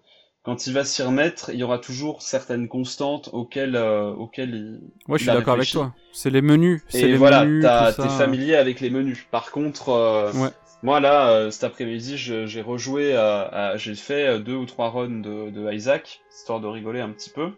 quand 0.49 0.65
il 0.65 0.73
va 0.73 0.83
s'y 0.83 1.03
remettre, 1.03 1.51
il 1.53 1.59
y 1.59 1.63
aura 1.63 1.77
toujours 1.77 2.23
certaines 2.23 2.67
constantes 2.67 3.29
auxquelles, 3.33 3.75
euh, 3.75 4.09
auxquelles 4.09 4.55
il... 4.55 4.79
Moi, 5.07 5.19
je 5.19 5.25
suis 5.25 5.31
d'accord 5.31 5.53
avec 5.53 5.69
toi. 5.69 5.93
C'est 6.11 6.31
les 6.31 6.41
menus. 6.41 6.81
Et 6.91 7.05
les 7.05 7.17
voilà, 7.17 7.45
t'es 7.93 8.09
familier 8.09 8.55
avec 8.55 8.79
les 8.79 8.89
menus. 8.89 9.27
Par 9.29 9.51
contre, 9.51 9.89
euh, 9.89 10.31
Ouais. 10.33 10.49
moi 10.81 10.99
là, 10.99 11.29
euh, 11.29 11.51
cet 11.51 11.65
après-midi, 11.65 12.17
j'ai 12.17 12.61
rejoué, 12.63 13.15
j'ai 13.75 13.93
fait 13.93 14.39
deux 14.39 14.55
ou 14.55 14.65
trois 14.65 14.89
runs 14.89 15.21
de, 15.21 15.51
de 15.51 15.71
Isaac, 15.71 16.21
histoire 16.35 16.59
de 16.59 16.65
rigoler 16.65 17.01
un 17.01 17.09
petit 17.09 17.29
peu. 17.29 17.51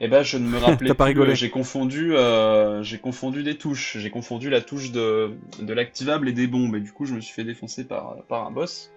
Et 0.00 0.08
ben, 0.08 0.24
je 0.24 0.36
ne 0.36 0.48
me 0.48 0.58
rappelais 0.64 0.94
pas 0.94 1.04
rigolé. 1.04 1.36
J'ai 1.36 1.50
confondu, 1.50 2.12
j'ai 2.82 2.98
confondu 2.98 3.44
des 3.44 3.56
touches. 3.56 3.98
J'ai 3.98 4.10
confondu 4.10 4.50
la 4.50 4.62
touche 4.62 4.90
de, 4.90 5.36
de 5.62 5.72
l'activable 5.72 6.28
et 6.28 6.32
des 6.32 6.48
bombes. 6.48 6.74
Et 6.74 6.80
du 6.80 6.90
coup, 6.90 7.04
je 7.04 7.14
me 7.14 7.20
suis 7.20 7.32
fait 7.32 7.44
défoncer 7.44 7.84
par, 7.86 8.16
par 8.28 8.44
un 8.48 8.50
boss. 8.50 8.90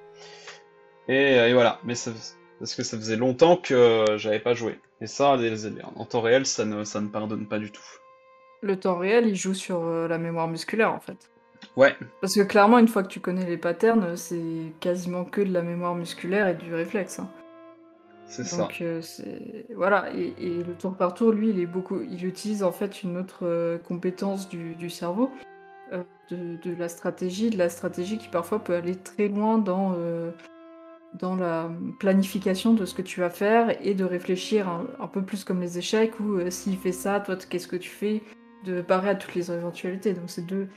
Et, 1.08 1.36
et 1.36 1.54
voilà. 1.54 1.80
Mais 1.84 1.94
ça, 1.94 2.12
parce 2.60 2.76
que 2.76 2.84
ça 2.84 2.98
faisait 2.98 3.16
longtemps 3.16 3.58
que 3.58 4.06
j'avais 4.18 4.40
pas 4.40 4.54
joué. 4.54 4.80
Et 5.02 5.08
ça, 5.08 5.36
les- 5.38 5.66
en 5.96 6.06
temps 6.06 6.22
réel, 6.22 6.46
ça 6.46 6.66
ne, 6.66 6.84
ça 6.84 7.02
ne 7.02 7.08
pardonne 7.08 7.48
pas 7.48 7.58
du 7.60 7.72
tout. 7.72 7.82
Le 8.62 8.78
temps 8.78 8.98
réel, 8.98 9.26
il 9.28 9.36
joue 9.36 9.54
sur 9.54 9.82
euh, 9.84 10.08
la 10.08 10.18
mémoire 10.18 10.48
musculaire, 10.50 10.94
en 10.94 11.00
fait. 11.00 11.30
Ouais. 11.78 11.96
Parce 12.22 12.36
que 12.36 12.42
clairement, 12.42 12.78
une 12.80 12.88
fois 12.90 13.04
que 13.04 13.08
tu 13.08 13.20
connais 13.22 13.46
les 13.46 13.58
patterns, 13.58 14.16
c'est 14.18 14.74
quasiment 14.82 15.24
que 15.26 15.42
de 15.42 15.52
la 15.54 15.62
mémoire 15.62 15.96
musculaire 15.96 16.48
et 16.50 16.56
du 16.56 16.74
réflexe. 16.76 17.20
hein. 17.20 17.30
C'est 18.32 18.44
ça. 18.44 18.58
Donc 18.58 18.78
euh, 18.82 19.02
c'est 19.02 19.66
voilà 19.76 20.14
et, 20.14 20.36
et 20.38 20.64
le 20.64 20.76
tour 20.76 20.94
par 20.96 21.16
tour 21.16 21.32
lui 21.32 21.50
il 21.50 21.60
est 21.60 21.66
beaucoup 21.66 22.00
il 22.02 22.24
utilise 22.28 22.62
en 22.62 22.72
fait 22.72 23.02
une 23.02 23.18
autre 23.18 23.40
euh, 23.42 23.80
compétence 23.80 24.48
du, 24.48 24.76
du 24.76 24.92
cerveau 24.92 25.32
euh, 25.94 26.04
de, 26.30 26.58
de 26.62 26.76
la 26.78 26.90
stratégie 26.90 27.50
de 27.50 27.58
la 27.58 27.70
stratégie 27.70 28.20
qui 28.20 28.28
parfois 28.28 28.60
peut 28.60 28.76
aller 28.76 28.96
très 28.96 29.30
loin 29.30 29.58
dans 29.58 29.94
dans 31.14 31.36
la 31.36 31.70
planification 32.00 32.74
de 32.74 32.86
ce 32.86 32.94
que 32.94 33.02
tu 33.02 33.20
vas 33.20 33.30
faire 33.30 33.76
et 33.86 33.94
de 33.94 34.04
réfléchir 34.04 34.68
un, 34.70 34.86
un 35.00 35.08
peu 35.08 35.24
plus 35.24 35.44
comme 35.44 35.60
les 35.60 35.78
échecs 35.78 36.20
où 36.20 36.34
euh, 36.36 36.50
s'il 36.50 36.78
fait 36.78 36.92
ça 36.92 37.20
toi 37.20 37.36
qu'est-ce 37.36 37.68
que 37.68 37.76
tu 37.76 37.90
fais 37.90 38.22
de 38.66 38.82
parer 38.82 39.10
à 39.10 39.16
toutes 39.16 39.34
les 39.36 39.52
éventualités 39.52 40.14
donc 40.14 40.26
c'est 40.28 40.46
deux 40.46 40.68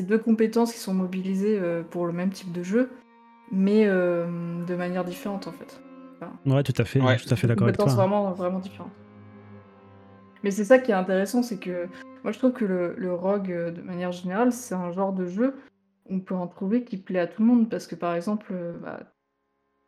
deux 0.00 0.18
compétences 0.18 0.72
qui 0.72 0.78
sont 0.78 0.92
mobilisées 0.92 1.58
euh, 1.58 1.82
pour 1.82 2.06
le 2.06 2.12
même 2.12 2.30
type 2.30 2.52
de 2.52 2.62
jeu 2.62 2.90
mais 3.50 3.86
euh, 3.86 4.26
de 4.66 4.74
manière 4.74 5.04
différente 5.04 5.46
en 5.46 5.52
fait 5.52 5.80
Ouais, 6.46 6.64
tout 6.64 6.72
à 6.76 6.84
fait. 6.84 7.00
Ouais. 7.00 7.16
Tout 7.16 7.32
à 7.32 7.36
fait 7.36 7.46
des 7.46 7.54
d'accord 7.54 7.68
avec 7.68 7.76
compétences 7.76 7.94
toi. 7.94 8.04
vraiment, 8.06 8.32
vraiment 8.32 8.58
différentes. 8.58 8.90
Mais 10.42 10.50
c'est 10.50 10.64
ça 10.64 10.80
qui 10.80 10.90
est 10.90 10.94
intéressant, 10.94 11.44
c'est 11.44 11.58
que 11.60 11.86
moi 12.24 12.32
je 12.32 12.38
trouve 12.38 12.52
que 12.52 12.64
le, 12.64 12.96
le 12.98 13.14
rogue, 13.14 13.46
de 13.48 13.80
manière 13.82 14.10
générale, 14.10 14.50
c'est 14.50 14.74
un 14.74 14.90
genre 14.90 15.12
de 15.12 15.26
jeu 15.26 15.54
on 16.10 16.20
peut 16.20 16.34
en 16.34 16.46
trouver 16.46 16.84
qui 16.84 16.96
plaît 16.96 17.20
à 17.20 17.26
tout 17.26 17.42
le 17.42 17.48
monde 17.48 17.68
parce 17.68 17.86
que 17.86 17.94
par 17.94 18.14
exemple, 18.14 18.52
bah, 18.82 19.00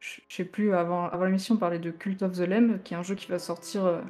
je 0.01 0.21
sais 0.29 0.45
plus 0.45 0.75
avant 0.75 1.07
avant 1.09 1.27
l'émission 1.27 1.55
on 1.55 1.59
parlait 1.59 1.79
de 1.79 1.91
Cult 1.91 2.23
of 2.23 2.33
the 2.33 2.41
Lamb 2.41 2.79
qui 2.83 2.95
est 2.95 2.97
un 2.97 3.03
jeu 3.03 3.15
qui 3.15 3.31
va 3.31 3.39
sortir, 3.39 3.87
heu, 3.87 4.01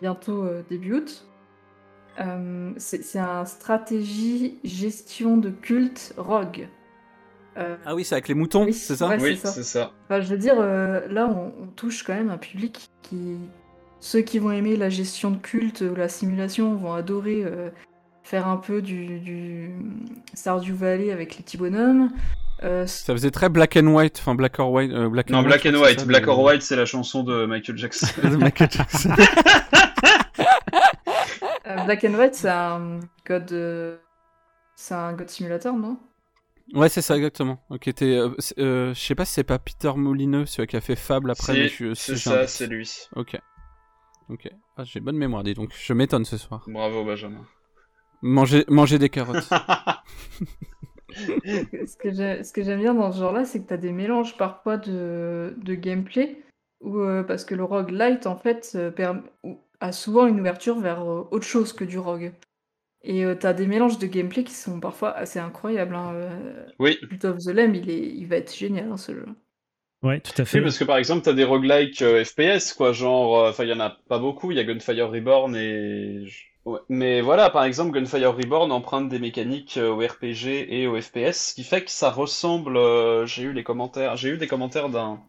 bientôt, 0.00 0.44
heu, 0.44 0.64
début 0.68 0.94
août. 0.94 1.26
Hem, 2.18 2.74
c'est 2.78 3.18
un 3.18 3.44
stratégie 3.44 4.58
gestion 4.64 5.36
de 5.36 5.50
culte 5.50 6.14
rogue. 6.16 6.68
Ah 7.84 7.96
oui, 7.96 8.04
c'est 8.04 8.14
avec 8.14 8.28
les 8.28 8.34
moutons, 8.34 8.66
Oui, 8.66 8.72
c'est 8.72 8.94
ça 8.94 9.08
ouais. 9.08 9.18
Oui, 9.20 9.36
c'est 9.36 9.46
ça. 9.48 9.52
c'est 9.52 9.62
ça. 9.64 9.92
enfin 10.04 10.20
je 10.20 10.28
veux 10.28 10.38
dire, 10.38 10.54
là 10.56 11.26
on 11.26 11.52
on 11.60 11.66
touche 11.66 12.04
quand 12.04 12.14
même 12.14 12.30
un 12.30 12.38
public 12.38 12.88
qui 13.02 13.36
ceux 13.98 14.20
qui 14.20 14.38
vont 14.38 14.52
aimer 14.52 14.76
la 14.76 14.90
gestion 14.90 15.32
de 15.32 15.38
culte 15.38 15.80
ou 15.80 15.96
la 15.96 16.08
simulation 16.08 16.76
vont 16.76 16.92
adorer, 16.92 17.44
faire 18.22 18.46
un 18.46 18.58
peu 18.58 18.80
du 18.80 19.18
du, 19.18 19.72
Stardew 20.34 20.72
Valley 20.72 21.10
avec 21.10 21.36
les 21.36 21.42
petits 21.42 21.56
bonhommes. 21.56 22.10
Heu, 22.62 22.82
s 22.82 23.04
Ça 23.04 23.12
faisait 23.12 23.30
très 23.30 23.48
black 23.48 23.76
and 23.76 23.86
white, 23.86 24.18
enfin 24.18 24.34
black 24.34 24.58
or 24.58 24.72
white. 24.72 24.90
euh, 24.92 25.08
black 25.08 25.30
Non, 25.30 25.42
Black 25.42 25.64
and 25.66 25.74
White. 25.74 26.00
ça, 26.00 26.06
Black 26.06 26.26
or 26.26 26.40
White, 26.42 26.62
c'est 26.62 26.76
la 26.76 26.84
chanson 26.86 27.22
de 27.22 27.46
Michael 27.46 27.76
Jackson. 27.78 28.06
de 28.22 28.36
Michael 28.36 28.68
Jackson. 28.70 29.10
heu, 31.66 31.84
Black 31.86 32.04
and 32.04 32.14
White 32.14 32.34
c'est 32.34 32.48
un 32.48 33.00
god, 33.26 33.98
c'est 34.74 34.94
un 34.94 35.12
god 35.12 35.28
simulator, 35.28 35.74
non? 35.74 35.98
ouais, 36.74 36.88
c'est 36.88 37.02
ça 37.02 37.16
exactement. 37.16 37.62
Ok, 37.70 37.88
euh, 38.02 38.34
euh, 38.58 38.94
je 38.94 39.00
sais 39.00 39.14
pas 39.14 39.24
si 39.24 39.34
c'est 39.34 39.44
pas 39.44 39.58
Peter 39.58 39.92
Molineux, 39.96 40.46
celui 40.46 40.66
qui 40.66 40.76
a 40.76 40.80
fait 40.80 40.96
Fable 40.96 41.30
après. 41.30 41.52
mais 41.54 41.68
Si, 41.68 41.76
je, 41.76 41.94
c'est 41.94 42.16
ça, 42.16 42.46
c'est 42.46 42.66
lui. 42.66 42.90
Ok. 43.16 43.38
Ok. 44.30 44.48
Ah, 44.76 44.84
j'ai 44.84 45.00
bonne 45.00 45.16
mémoire, 45.16 45.42
dis 45.42 45.54
donc. 45.54 45.70
Je 45.80 45.92
m'étonne 45.94 46.24
ce 46.26 46.36
soir. 46.36 46.62
Bravo, 46.66 47.04
Benjamin. 47.04 47.44
Manger, 48.20 48.64
manger 48.68 48.98
des 48.98 49.08
carottes. 49.08 49.48
Ce 51.86 51.96
que 52.52 52.62
j'aime 52.62 52.80
bien 52.80 52.94
dans 52.94 53.12
ce 53.12 53.18
genre-là, 53.18 53.44
c'est 53.44 53.62
que 53.62 53.68
tu 53.68 53.74
as 53.74 53.78
des 53.78 53.92
mélanges 53.92 54.36
parfois 54.36 54.76
de 54.76 55.54
de 55.58 55.74
gameplay 55.74 56.42
où, 56.80 56.98
heu, 56.98 57.24
parce 57.26 57.44
que 57.44 57.54
le 57.54 57.64
roguelite 57.64 58.26
en 58.26 58.36
fait, 58.36 58.76
ou 59.44 59.58
a 59.80 59.92
souvent 59.92 60.26
une 60.26 60.40
ouverture 60.40 60.78
vers, 60.80 61.02
heu, 61.02 61.26
autre 61.30 61.46
chose 61.46 61.72
que 61.72 61.84
du 61.84 61.98
rogue 61.98 62.32
et 63.02 63.24
heu, 63.24 63.38
tu 63.38 63.46
as 63.46 63.54
des 63.54 63.66
mélanges 63.66 63.98
de 63.98 64.06
gameplay 64.06 64.44
qui 64.44 64.54
sont 64.54 64.80
parfois 64.80 65.12
assez 65.16 65.38
incroyables, 65.38 65.94
hein, 65.96 66.14
Oui. 66.78 66.98
Of 67.24 67.38
the 67.44 67.50
Lamb, 67.50 67.74
il 67.74 67.90
est 67.90 68.08
il 68.16 68.26
va 68.26 68.36
être 68.36 68.54
génial, 68.54 68.92
hein, 68.92 68.96
ce 68.96 69.14
jeu. 69.14 69.26
Ouais, 70.02 70.20
tout 70.20 70.40
à 70.40 70.44
fait. 70.44 70.58
Oui, 70.58 70.64
parce 70.64 70.78
que 70.78 70.84
par 70.84 70.96
exemple, 70.98 71.22
t'as 71.24 71.32
des 71.32 71.44
roguelikes 71.44 72.02
euh, 72.02 72.24
FPS, 72.24 72.72
quoi, 72.72 72.92
genre, 72.92 73.38
euh, 73.44 73.50
enfin, 73.50 73.64
il 73.64 73.70
y 73.70 73.72
en 73.72 73.80
a 73.80 73.90
pas 74.08 74.18
beaucoup, 74.18 74.50
il 74.50 74.56
y 74.56 74.60
a 74.60 74.64
Gunfire 74.64 75.10
Reborn 75.10 75.54
et... 75.56 76.24
Ouais. 76.68 76.80
Mais 76.88 77.20
voilà, 77.20 77.50
par 77.50 77.64
exemple, 77.64 77.92
Gunfire 77.92 78.36
Reborn 78.36 78.70
emprunte 78.72 79.08
des 79.08 79.18
mécaniques 79.18 79.76
euh, 79.76 79.90
au 79.90 79.98
RPG 79.98 80.66
et 80.68 80.86
au 80.86 81.00
FPS, 81.00 81.50
ce 81.50 81.54
qui 81.54 81.64
fait 81.64 81.84
que 81.84 81.90
ça 81.90 82.10
ressemble, 82.10 82.76
euh, 82.76 83.26
j'ai 83.26 83.42
eu 83.44 83.52
les 83.52 83.64
commentaires, 83.64 84.16
j'ai 84.16 84.30
eu 84.30 84.38
des 84.38 84.46
commentaires 84.46 84.88
d'un 84.88 85.20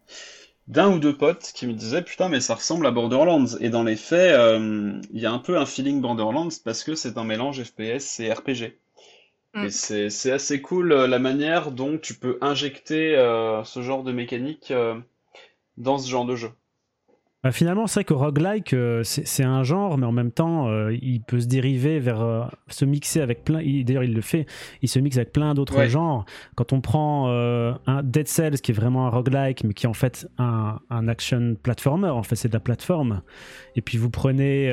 d'un 0.68 0.88
ou 0.92 0.98
deux 1.00 1.16
potes 1.16 1.52
qui 1.54 1.66
me 1.66 1.72
disaient, 1.72 2.02
putain, 2.02 2.28
mais 2.28 2.40
ça 2.40 2.54
ressemble 2.54 2.86
à 2.86 2.92
Borderlands. 2.92 3.56
Et 3.60 3.70
dans 3.70 3.82
les 3.82 3.96
faits, 3.96 4.32
euh, 4.38 5.00
il 5.12 5.20
y 5.20 5.26
a 5.26 5.32
un 5.32 5.38
peu 5.38 5.58
un 5.58 5.66
feeling 5.66 6.00
Borderlands 6.00 6.50
parce 6.64 6.84
que 6.84 6.94
c'est 6.94 7.18
un 7.18 7.24
mélange 7.24 7.62
FPS 7.64 8.20
et 8.20 8.32
RPG. 8.32 8.78
Mm. 9.54 9.64
Et 9.64 9.70
c'est 9.70 10.10
c'est 10.10 10.30
assez 10.32 10.62
cool 10.62 10.92
euh, 10.92 11.06
la 11.06 11.18
manière 11.18 11.72
dont 11.72 11.98
tu 11.98 12.14
peux 12.14 12.38
injecter 12.40 13.16
euh, 13.16 13.64
ce 13.64 13.82
genre 13.82 14.04
de 14.04 14.12
mécanique 14.12 14.70
euh, 14.70 14.98
dans 15.76 15.98
ce 15.98 16.08
genre 16.08 16.24
de 16.24 16.36
jeu. 16.36 16.50
Bah, 17.42 17.52
finalement, 17.52 17.86
c'est 17.86 18.00
vrai 18.00 18.04
que 18.04 18.12
roguelike, 18.12 18.74
euh, 18.74 19.02
c'est 19.02 19.44
un 19.44 19.62
genre, 19.62 19.96
mais 19.96 20.04
en 20.04 20.12
même 20.12 20.30
temps, 20.30 20.68
euh, 20.68 20.94
il 21.00 21.22
peut 21.22 21.40
se 21.40 21.46
dériver 21.46 21.98
vers 21.98 22.20
euh, 22.20 22.42
se 22.68 22.84
mixer 22.84 23.22
avec 23.22 23.44
plein. 23.44 23.62
il- 23.62 23.82
D'ailleurs, 23.86 24.04
il 24.04 24.12
le 24.12 24.20
fait. 24.20 24.44
Il 24.82 24.90
se 24.90 24.98
mixe 24.98 25.16
avec 25.16 25.32
plein 25.32 25.54
d'autres 25.54 25.78
Ouais. 25.78 25.88
genres. 25.88 26.26
Quand 26.54 26.74
on 26.74 26.82
prend 26.82 27.30
un 27.30 28.02
Dead 28.02 28.28
Cells, 28.28 28.60
qui 28.60 28.72
est 28.72 28.74
vraiment 28.74 29.06
un 29.06 29.10
roguelike, 29.10 29.64
mais 29.64 29.72
qui 29.72 29.86
est 29.86 29.88
en 29.88 29.94
fait 29.94 30.28
un, 30.36 30.80
un 30.90 31.08
action 31.08 31.56
platformer, 31.62 32.08
en 32.10 32.22
fait, 32.22 32.36
c'est 32.36 32.48
de 32.48 32.52
la 32.52 32.60
plateforme. 32.60 33.22
Et 33.74 33.80
puis 33.80 33.96
vous 33.96 34.10
prenez, 34.10 34.70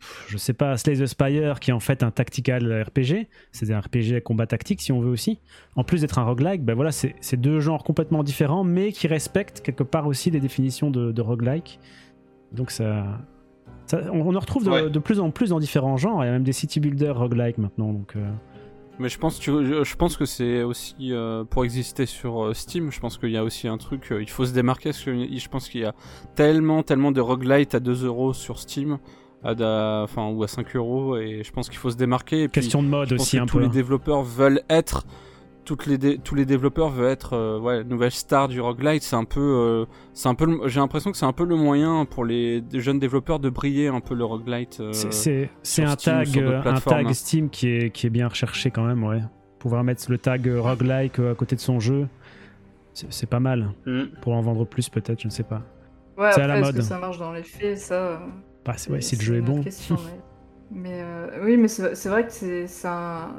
pff, 0.00 0.26
je 0.28 0.38
sais 0.38 0.54
pas, 0.54 0.78
Slay 0.78 0.94
the 0.96 1.06
Spire, 1.06 1.60
qui 1.60 1.70
est 1.72 1.74
en 1.74 1.80
fait 1.80 2.02
un 2.02 2.10
tactical 2.10 2.84
RPG. 2.88 3.28
C'est 3.52 3.70
un 3.70 3.80
RPG 3.80 4.14
à 4.16 4.20
combat 4.22 4.46
tactique, 4.46 4.80
si 4.80 4.92
on 4.92 5.00
veut 5.00 5.10
aussi. 5.10 5.40
En 5.76 5.84
plus 5.84 6.00
d'être 6.00 6.18
un 6.18 6.24
roguelike, 6.24 6.64
ben 6.64 6.74
voilà, 6.74 6.90
c'est 6.90 7.14
c'est 7.20 7.38
deux 7.38 7.60
genres 7.60 7.84
complètement 7.84 8.22
différents, 8.22 8.64
mais 8.64 8.92
qui 8.92 9.08
respectent 9.08 9.60
quelque 9.60 9.82
part 9.82 10.06
aussi 10.06 10.30
des 10.30 10.40
définitions 10.40 10.90
de, 10.90 11.12
de 11.12 11.20
roguelike. 11.20 11.78
Donc 12.52 12.70
ça, 12.70 13.04
ça- 13.86 14.00
on, 14.12 14.20
on 14.20 14.34
en 14.34 14.40
retrouve 14.40 14.64
de, 14.64 14.70
Ouais. 14.70 14.90
de 14.90 14.98
plus 14.98 15.20
en 15.20 15.30
plus 15.30 15.50
dans 15.50 15.58
différents 15.60 15.96
genres. 15.96 16.22
Il 16.24 16.26
y 16.26 16.30
a 16.30 16.32
même 16.32 16.44
des 16.44 16.52
city 16.52 16.80
builders 16.80 17.16
roguelike 17.18 17.58
maintenant. 17.58 17.92
Donc 17.92 18.14
euh, 18.16 18.30
Mais 18.98 19.08
je 19.08 19.18
pense, 19.18 19.38
tu- 19.38 19.50
je 19.84 19.96
pense 19.96 20.16
que 20.16 20.24
c'est 20.24 20.62
aussi 20.62 20.94
euh, 21.12 21.44
pour 21.44 21.64
exister 21.64 22.04
sur 22.06 22.44
euh, 22.46 22.54
Steam. 22.54 22.90
Je 22.90 23.00
pense 23.00 23.16
qu'il 23.18 23.30
y 23.30 23.36
a 23.36 23.44
aussi 23.44 23.68
un 23.68 23.78
truc. 23.78 24.08
il 24.18 24.28
faut 24.30 24.44
se 24.44 24.52
démarquer 24.54 24.90
parce 24.90 25.04
que 25.04 25.12
je 25.36 25.48
pense 25.48 25.68
qu'il 25.68 25.82
y 25.82 25.84
a 25.84 25.94
tellement, 26.34 26.82
tellement 26.82 27.12
de 27.12 27.20
roguelites 27.20 27.74
à 27.74 27.80
2 27.80 28.04
euros 28.06 28.32
sur 28.32 28.58
Steam, 28.58 28.98
à 29.44 29.54
da- 29.54 30.00
enfin 30.02 30.28
ou 30.30 30.42
à 30.42 30.48
5 30.48 30.74
euros, 30.74 31.16
et 31.16 31.42
je 31.44 31.52
pense 31.52 31.68
qu'il 31.68 31.78
faut 31.78 31.90
se 31.90 31.96
démarquer. 31.96 32.42
Et 32.44 32.48
puis, 32.48 32.60
question 32.62 32.82
de 32.82 32.88
mode 32.88 33.12
aussi 33.12 33.36
que 33.36 33.42
un 33.42 33.46
tous 33.46 33.58
peu. 33.58 33.62
les 33.64 33.68
développeurs 33.68 34.22
veulent 34.22 34.62
être. 34.68 35.06
Toutes 35.68 35.84
les 35.84 36.16
tous 36.16 36.34
les 36.34 36.46
développeurs 36.46 36.88
veulent 36.88 37.10
être 37.12 37.34
euh, 37.34 37.60
ouais, 37.60 37.84
nouvelle 37.84 38.10
star 38.10 38.48
du 38.48 38.58
roguelite. 38.58 39.02
C'est 39.02 39.16
un 39.16 39.24
peu, 39.26 39.38
euh, 39.38 39.84
c'est 40.14 40.26
un 40.30 40.34
peu. 40.34 40.66
J'ai 40.66 40.80
l'impression 40.80 41.10
que 41.12 41.18
c'est 41.18 41.26
un 41.26 41.34
peu 41.34 41.44
le 41.44 41.56
moyen 41.56 42.06
pour 42.06 42.24
les 42.24 42.64
jeunes 42.72 42.98
développeurs 42.98 43.38
de 43.38 43.50
briller 43.50 43.88
un 43.88 44.00
peu 44.00 44.14
le 44.14 44.24
roguelite. 44.24 44.78
euh, 44.80 44.92
C'est- 44.94 45.50
sur 45.62 45.86
un 45.86 45.94
tag, 45.94 46.26
euh, 46.38 46.62
un 46.64 46.80
tag 46.80 47.12
Steam 47.12 47.50
qui 47.50 47.68
est, 47.68 47.90
qui 47.90 48.06
est 48.06 48.10
bien 48.10 48.28
recherché 48.28 48.70
quand 48.70 48.84
même, 48.84 49.04
ouais. 49.04 49.20
Pouvoir 49.58 49.84
mettre 49.84 50.10
le 50.10 50.16
tag 50.16 50.48
euh, 50.48 50.58
roguelike 50.58 51.18
euh, 51.18 51.32
à 51.32 51.34
côté 51.34 51.54
de 51.54 51.60
son 51.60 51.80
jeu, 51.80 52.08
c'est 52.94 53.28
pas 53.28 53.40
mal. 53.40 53.68
Mm. 53.84 54.04
Pour 54.22 54.32
en 54.32 54.40
vendre 54.40 54.64
plus 54.64 54.88
peut-être, 54.88 55.20
je 55.20 55.26
ne 55.26 55.32
sais 55.32 55.42
pas. 55.42 55.60
Ouais, 56.16 56.32
C'est 56.32 56.40
à 56.40 56.46
la 56.46 56.60
que 56.60 56.64
mode. 56.64 56.80
ça 56.80 56.98
marche 56.98 57.18
dans 57.18 57.32
les 57.32 57.42
faits? 57.42 57.76
Ça, 57.76 58.22
Bah, 58.64 58.72
c'est- 58.78 58.90
ouais, 58.90 59.02
si 59.02 59.16
le 59.16 59.20
jeu 59.22 59.36
est 59.36 59.42
bon. 59.42 59.62
question, 59.62 59.98
mais 60.72 61.02
mais 61.02 61.04
oui, 61.44 61.58
mais 61.58 61.68
c'est 61.68 61.94
c'est 61.94 62.08
vrai 62.08 62.26
que 62.26 62.32
c'est 62.32 62.88
un 62.88 63.34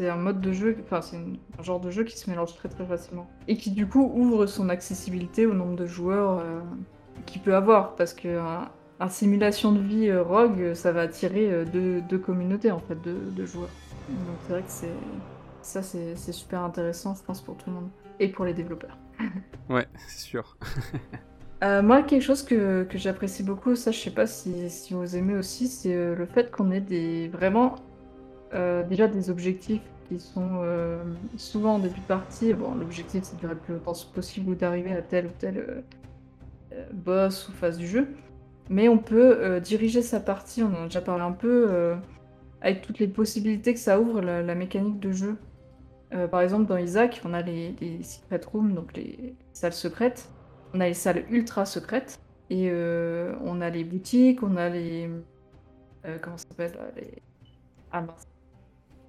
c'est 0.00 0.08
un 0.08 0.16
mode 0.16 0.40
de 0.40 0.52
jeu, 0.52 0.78
enfin, 0.82 1.02
c'est 1.02 1.16
un 1.16 1.62
genre 1.62 1.78
de 1.78 1.90
jeu 1.90 2.04
qui 2.04 2.16
se 2.16 2.30
mélange 2.30 2.54
très, 2.54 2.70
très 2.70 2.86
facilement 2.86 3.28
et 3.48 3.58
qui, 3.58 3.70
du 3.70 3.86
coup, 3.86 4.10
ouvre 4.14 4.46
son 4.46 4.70
accessibilité 4.70 5.44
au 5.44 5.52
nombre 5.52 5.76
de 5.76 5.84
joueurs, 5.84 6.40
heu, 6.40 6.62
qu'il 7.26 7.42
peut 7.42 7.54
avoir. 7.54 7.96
Parce 7.96 8.14
qu'un 8.14 8.70
un 8.98 9.08
simulation 9.10 9.72
de 9.72 9.80
vie, 9.80 10.08
heu, 10.08 10.22
rogue, 10.22 10.72
ça 10.72 10.90
va 10.92 11.02
attirer, 11.02 11.66
2 11.70 12.00
2 12.00 12.18
communautés, 12.18 12.70
en 12.70 12.78
fait, 12.78 12.96
de 13.02 13.14
de 13.36 13.44
joueurs. 13.44 13.68
Donc 14.08 14.36
c'est 14.46 14.52
vrai 14.54 14.62
que 14.62 14.70
c'est 14.70 14.94
ça, 15.60 15.82
c'est 15.82 16.32
super 16.32 16.62
intéressant, 16.62 17.14
je 17.14 17.22
pense, 17.22 17.42
pour 17.42 17.56
tout 17.58 17.68
le 17.68 17.76
monde 17.76 17.90
et 18.20 18.28
pour 18.28 18.46
les 18.46 18.54
développeurs. 18.54 18.96
Ouais, 19.68 19.86
c'est 20.08 20.20
sûr. 20.20 20.56
Euh, 21.62 21.82
moi, 21.82 22.02
quelque 22.02 22.22
chose 22.22 22.42
que, 22.42 22.84
que 22.84 22.96
j'apprécie 22.96 23.42
beaucoup, 23.42 23.76
ça 23.76 23.90
je 23.90 23.98
sais 23.98 24.10
pas 24.10 24.26
si, 24.26 24.70
si 24.70 24.94
vous 24.94 25.14
aimez 25.14 25.34
aussi, 25.34 25.68
c'est 25.68 25.94
euh, 25.94 26.14
le 26.14 26.24
fait 26.24 26.50
qu'on 26.50 26.70
ait 26.70 26.80
des 26.80 27.28
vraiment 27.28 27.74
euh, 28.52 28.82
déjà 28.82 29.06
des 29.06 29.30
objectifs 29.30 29.82
qui 30.08 30.18
sont 30.18 30.62
euh, 30.62 31.04
souvent 31.36 31.74
en 31.74 31.78
début 31.78 32.00
de 32.00 32.06
partie. 32.06 32.52
Bon, 32.52 32.74
l'objectif 32.74 33.22
c'est 33.24 33.36
de 33.36 33.40
durer 33.40 33.54
le 33.54 33.60
plus 33.60 33.74
longtemps 33.74 33.92
possible 34.12 34.50
ou 34.50 34.54
d'arriver 34.54 34.92
à 34.92 35.02
tel 35.02 35.26
ou 35.26 35.30
tel 35.38 35.84
euh, 36.72 36.84
boss 36.92 37.48
ou 37.48 37.52
phase 37.52 37.78
du 37.78 37.86
jeu. 37.86 38.08
Mais 38.68 38.88
on 38.88 38.98
peut 38.98 39.58
diriger 39.60 40.00
sa 40.00 40.20
partie, 40.20 40.62
on 40.62 40.68
en 40.68 40.82
a 40.82 40.84
déjà 40.84 41.00
parlé 41.00 41.24
un 41.24 41.32
peu, 41.32 41.96
avec 42.60 42.82
toutes 42.82 43.00
les 43.00 43.08
possibilités 43.08 43.74
que 43.74 43.80
ça 43.80 44.00
ouvre 44.00 44.20
la, 44.20 44.54
mécanique 44.54 45.00
de 45.00 45.10
jeu. 45.10 45.36
Par 46.30 46.40
exemple, 46.40 46.66
dans 46.66 46.76
Isaac, 46.76 47.20
on 47.24 47.34
a 47.34 47.42
les, 47.42 47.74
secret 48.04 48.40
rooms, 48.46 48.72
donc 48.72 48.96
les 48.96 49.34
salles 49.52 49.72
secrètes. 49.72 50.28
On 50.72 50.78
a 50.78 50.86
les 50.86 50.94
salles 50.94 51.24
ultra 51.30 51.66
secrètes. 51.66 52.20
Et 52.48 52.70
on 53.44 53.60
a 53.60 53.70
les 53.70 53.82
boutiques, 53.82 54.40
on 54.44 54.56
a 54.56 54.68
les. 54.68 55.10
comment 56.22 56.36
ça 56.36 56.46
s'appelle 56.48 56.78
les... 56.94 57.20
Ah 57.90 58.02
mince. 58.02 58.29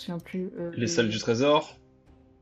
Souviens 0.02 0.20
plus. 0.20 0.50
euh, 0.58 0.72
Les 0.76 0.88
salles 0.88 1.10
du 1.10 1.20
trésor. 1.20 1.78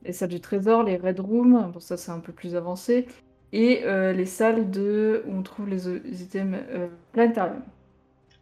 les 0.03 0.13
salles 0.13 0.29
du 0.29 0.39
trésor, 0.39 0.83
les 0.83 0.97
red 0.97 1.19
rooms, 1.19 1.71
bon 1.73 1.79
ça 1.79 1.97
c'est 1.97 2.11
un 2.11 2.19
peu 2.19 2.31
plus 2.31 2.55
avancé, 2.55 3.05
et 3.51 3.83
euh, 3.83 4.13
les 4.13 4.25
salles 4.25 4.71
de 4.71 5.23
où 5.27 5.33
on 5.33 5.43
trouve 5.43 5.67
les, 5.67 5.99
les 5.99 6.23
items 6.23 6.59
euh, 6.69 6.87
planétarium. 7.11 7.61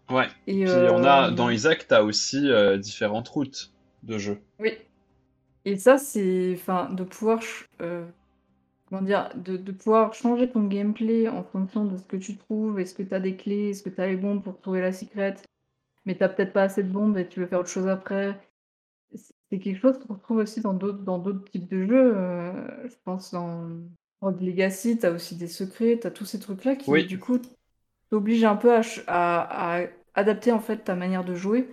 Ouais. 0.10 0.28
Et 0.46 0.64
Puis 0.66 0.72
on 0.92 1.04
a 1.04 1.32
dans 1.32 1.50
Isaac, 1.50 1.88
t'as 1.88 2.02
aussi 2.02 2.48
différentes 2.80 3.28
routes 3.28 3.74
de 4.04 4.18
jeu. 4.18 4.40
Oui. 4.60 4.74
Et 5.66 5.76
ça, 5.78 5.98
c'est. 5.98 6.54
Enfin, 6.54 6.90
de 6.94 7.04
pouvoir. 7.04 7.40
comment 8.90 9.02
dire 9.02 9.30
de, 9.36 9.58
de 9.58 9.72
pouvoir 9.74 10.14
changer 10.14 10.50
ton 10.50 10.64
gameplay 10.64 11.28
en 11.28 11.44
fonction 11.44 11.84
de 11.86 11.98
ce 11.98 12.04
que 12.04 12.16
tu 12.18 12.38
trouves. 12.38 12.80
Est-ce 12.80 12.94
que 12.96 13.04
tu 13.04 13.14
as 13.14 13.20
des 13.20 13.36
clés? 13.36 13.72
Est-ce 13.72 13.84
que 13.84 13.90
tu 13.90 14.00
as 14.00 14.08
les 14.08 14.16
bombes 14.16 14.42
pour 14.42 14.62
trouver 14.62 14.80
la 14.80 14.94
secret 14.94 15.36
Mais 16.06 16.16
t'as 16.16 16.30
peut-être 16.30 16.54
pas 16.54 16.64
assez 16.64 16.84
de 16.84 16.90
bombes 16.90 17.18
et 17.18 17.28
tu 17.28 17.42
veux 17.42 17.48
faire 17.48 17.60
autre 17.60 17.70
chose 17.70 17.88
après. 17.90 18.40
C'est 19.52 19.60
quelque 19.60 19.80
chose 19.80 19.98
qu'on 20.00 20.16
retrouve 20.16 20.38
aussi 20.38 20.62
dans 20.62 20.74
d'autres 20.74 21.00
dans 21.04 21.20
d'autres 21.20 21.50
types 21.52 21.70
de 21.70 21.86
jeux. 21.86 22.18
euh, 22.18 22.88
je 22.90 22.96
pense 23.06 23.32
dans 23.32 23.70
Rogue 24.22 24.42
Legacy, 24.42 24.98
t'as 24.98 25.12
aussi 25.12 25.36
des 25.38 25.48
secrets, 25.48 26.00
t'as 26.02 26.12
tous 26.12 26.26
ces 26.26 26.40
trucs-là 26.40 26.76
qui, 26.76 26.92
Oui. 26.92 27.06
du 27.06 27.20
coup, 27.20 27.40
t'obligent 28.10 28.46
un 28.46 28.56
peu 28.58 28.74
à, 28.76 28.82
à- 29.08 29.84
à 29.84 29.88
adapter 30.16 30.52
en 30.52 30.60
fait 30.60 30.80
ta 30.86 30.96
manière 30.96 31.26
de 31.26 31.36
jouer 31.36 31.70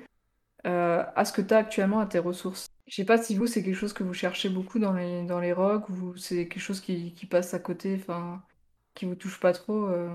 euh, 0.67 1.05
à 1.17 1.25
ce 1.25 1.33
que 1.33 1.43
tu 1.43 1.55
as 1.55 1.59
actuellement 1.59 2.01
à 2.01 2.07
tes 2.07 2.19
ressources. 2.21 2.67
Je 2.87 2.97
sais 2.97 3.05
pas 3.05 3.19
si 3.19 3.37
vous, 3.37 3.47
c'est 3.47 3.63
quelque 3.65 3.77
chose 3.77 3.93
que 3.95 4.05
vous 4.05 4.15
cherchez 4.15 4.49
beaucoup 4.51 4.79
dans 4.79 4.93
les, 4.95 5.25
dans 5.27 5.41
les 5.41 5.53
rogues 5.53 5.89
ou 5.91 6.17
c'est 6.17 6.49
quelque 6.49 6.61
chose 6.63 6.81
qui, 6.81 7.15
qui 7.15 7.27
passe 7.27 7.55
à 7.55 7.59
côté, 7.61 7.97
enfin, 8.01 8.43
qui 8.95 9.07
vous 9.07 9.15
touche 9.17 9.41
pas 9.41 9.53
trop. 9.53 9.87
euh. 9.87 10.15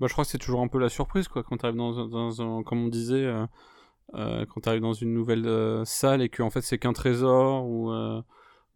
Bah, 0.00 0.06
je 0.08 0.12
crois 0.12 0.24
que 0.24 0.30
c'est 0.30 0.38
toujours 0.38 0.60
un 0.62 0.68
peu 0.68 0.78
la 0.78 0.88
surprise, 0.88 1.28
quoi, 1.28 1.42
quand 1.42 1.56
tu 1.58 1.64
arrives 1.66 1.76
dans, 1.78 2.06
dans 2.06 2.42
un, 2.42 2.62
comme 2.62 2.84
on 2.84 2.88
disait, 2.88 3.24
euh, 4.14 4.44
quand 4.46 4.60
tu 4.62 4.68
arrives 4.68 4.82
dans 4.82 4.92
une 4.92 5.14
nouvelle 5.14 5.46
euh, 5.46 5.84
salle 5.84 6.22
et 6.22 6.28
que 6.28 6.42
en 6.42 6.50
fait 6.50 6.60
c'est 6.60 6.78
qu'un 6.78 6.92
trésor 6.92 7.66
ou 7.66 7.90
euh, 7.90 8.20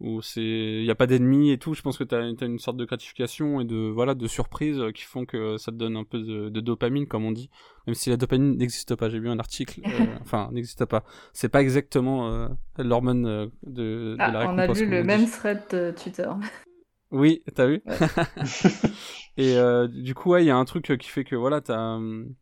ou 0.00 0.22
c'est 0.22 0.40
il 0.42 0.84
y 0.84 0.90
a 0.90 0.94
pas 0.94 1.06
d'ennemis 1.06 1.50
et 1.50 1.58
tout. 1.58 1.74
Je 1.74 1.82
pense 1.82 1.98
que 1.98 2.04
tu 2.04 2.14
as, 2.14 2.20
une 2.46 2.58
sorte 2.58 2.76
de 2.76 2.84
gratification 2.84 3.60
et 3.60 3.64
de 3.64 3.76
voilà 3.76 4.14
de 4.14 4.26
surprise 4.26 4.80
qui 4.94 5.02
font 5.02 5.24
que 5.24 5.56
ça 5.56 5.72
te 5.72 5.76
donne 5.76 5.96
un 5.96 6.04
peu 6.04 6.18
de, 6.18 6.48
de 6.48 6.60
dopamine, 6.60 7.06
comme 7.06 7.24
on 7.24 7.32
dit, 7.32 7.50
même 7.86 7.94
si 7.94 8.10
la 8.10 8.16
dopamine 8.16 8.56
n'existe 8.56 8.94
pas. 8.94 9.08
J'ai 9.08 9.18
vu 9.18 9.28
un 9.28 9.38
article, 9.38 9.80
enfin 10.22 10.50
n'existe 10.52 10.84
pas. 10.84 11.04
C'est 11.32 11.48
pas 11.48 11.62
exactement 11.62 12.48
l'hormone 12.78 13.50
de, 13.62 14.16
de 14.16 14.16
Ah, 14.18 14.30
la 14.32 14.50
on 14.50 14.58
a 14.58 14.66
vu 14.66 14.86
le 14.86 15.02
même 15.02 15.24
dit. 15.24 15.30
thread 15.30 15.94
Twitter. 15.96 16.28
Oui, 17.12 17.44
t'as 17.54 17.66
vu? 17.68 17.82
Et 19.36 19.56
du 19.88 20.12
coup, 20.14 20.30
ouais, 20.30 20.42
il 20.42 20.48
y 20.48 20.50
a 20.50 20.56
un 20.56 20.64
truc 20.64 20.92
qui 20.98 21.08
fait 21.08 21.22
que 21.22 21.36
voilà, 21.36 21.60
t'as 21.60 21.78
hum, 21.78 22.34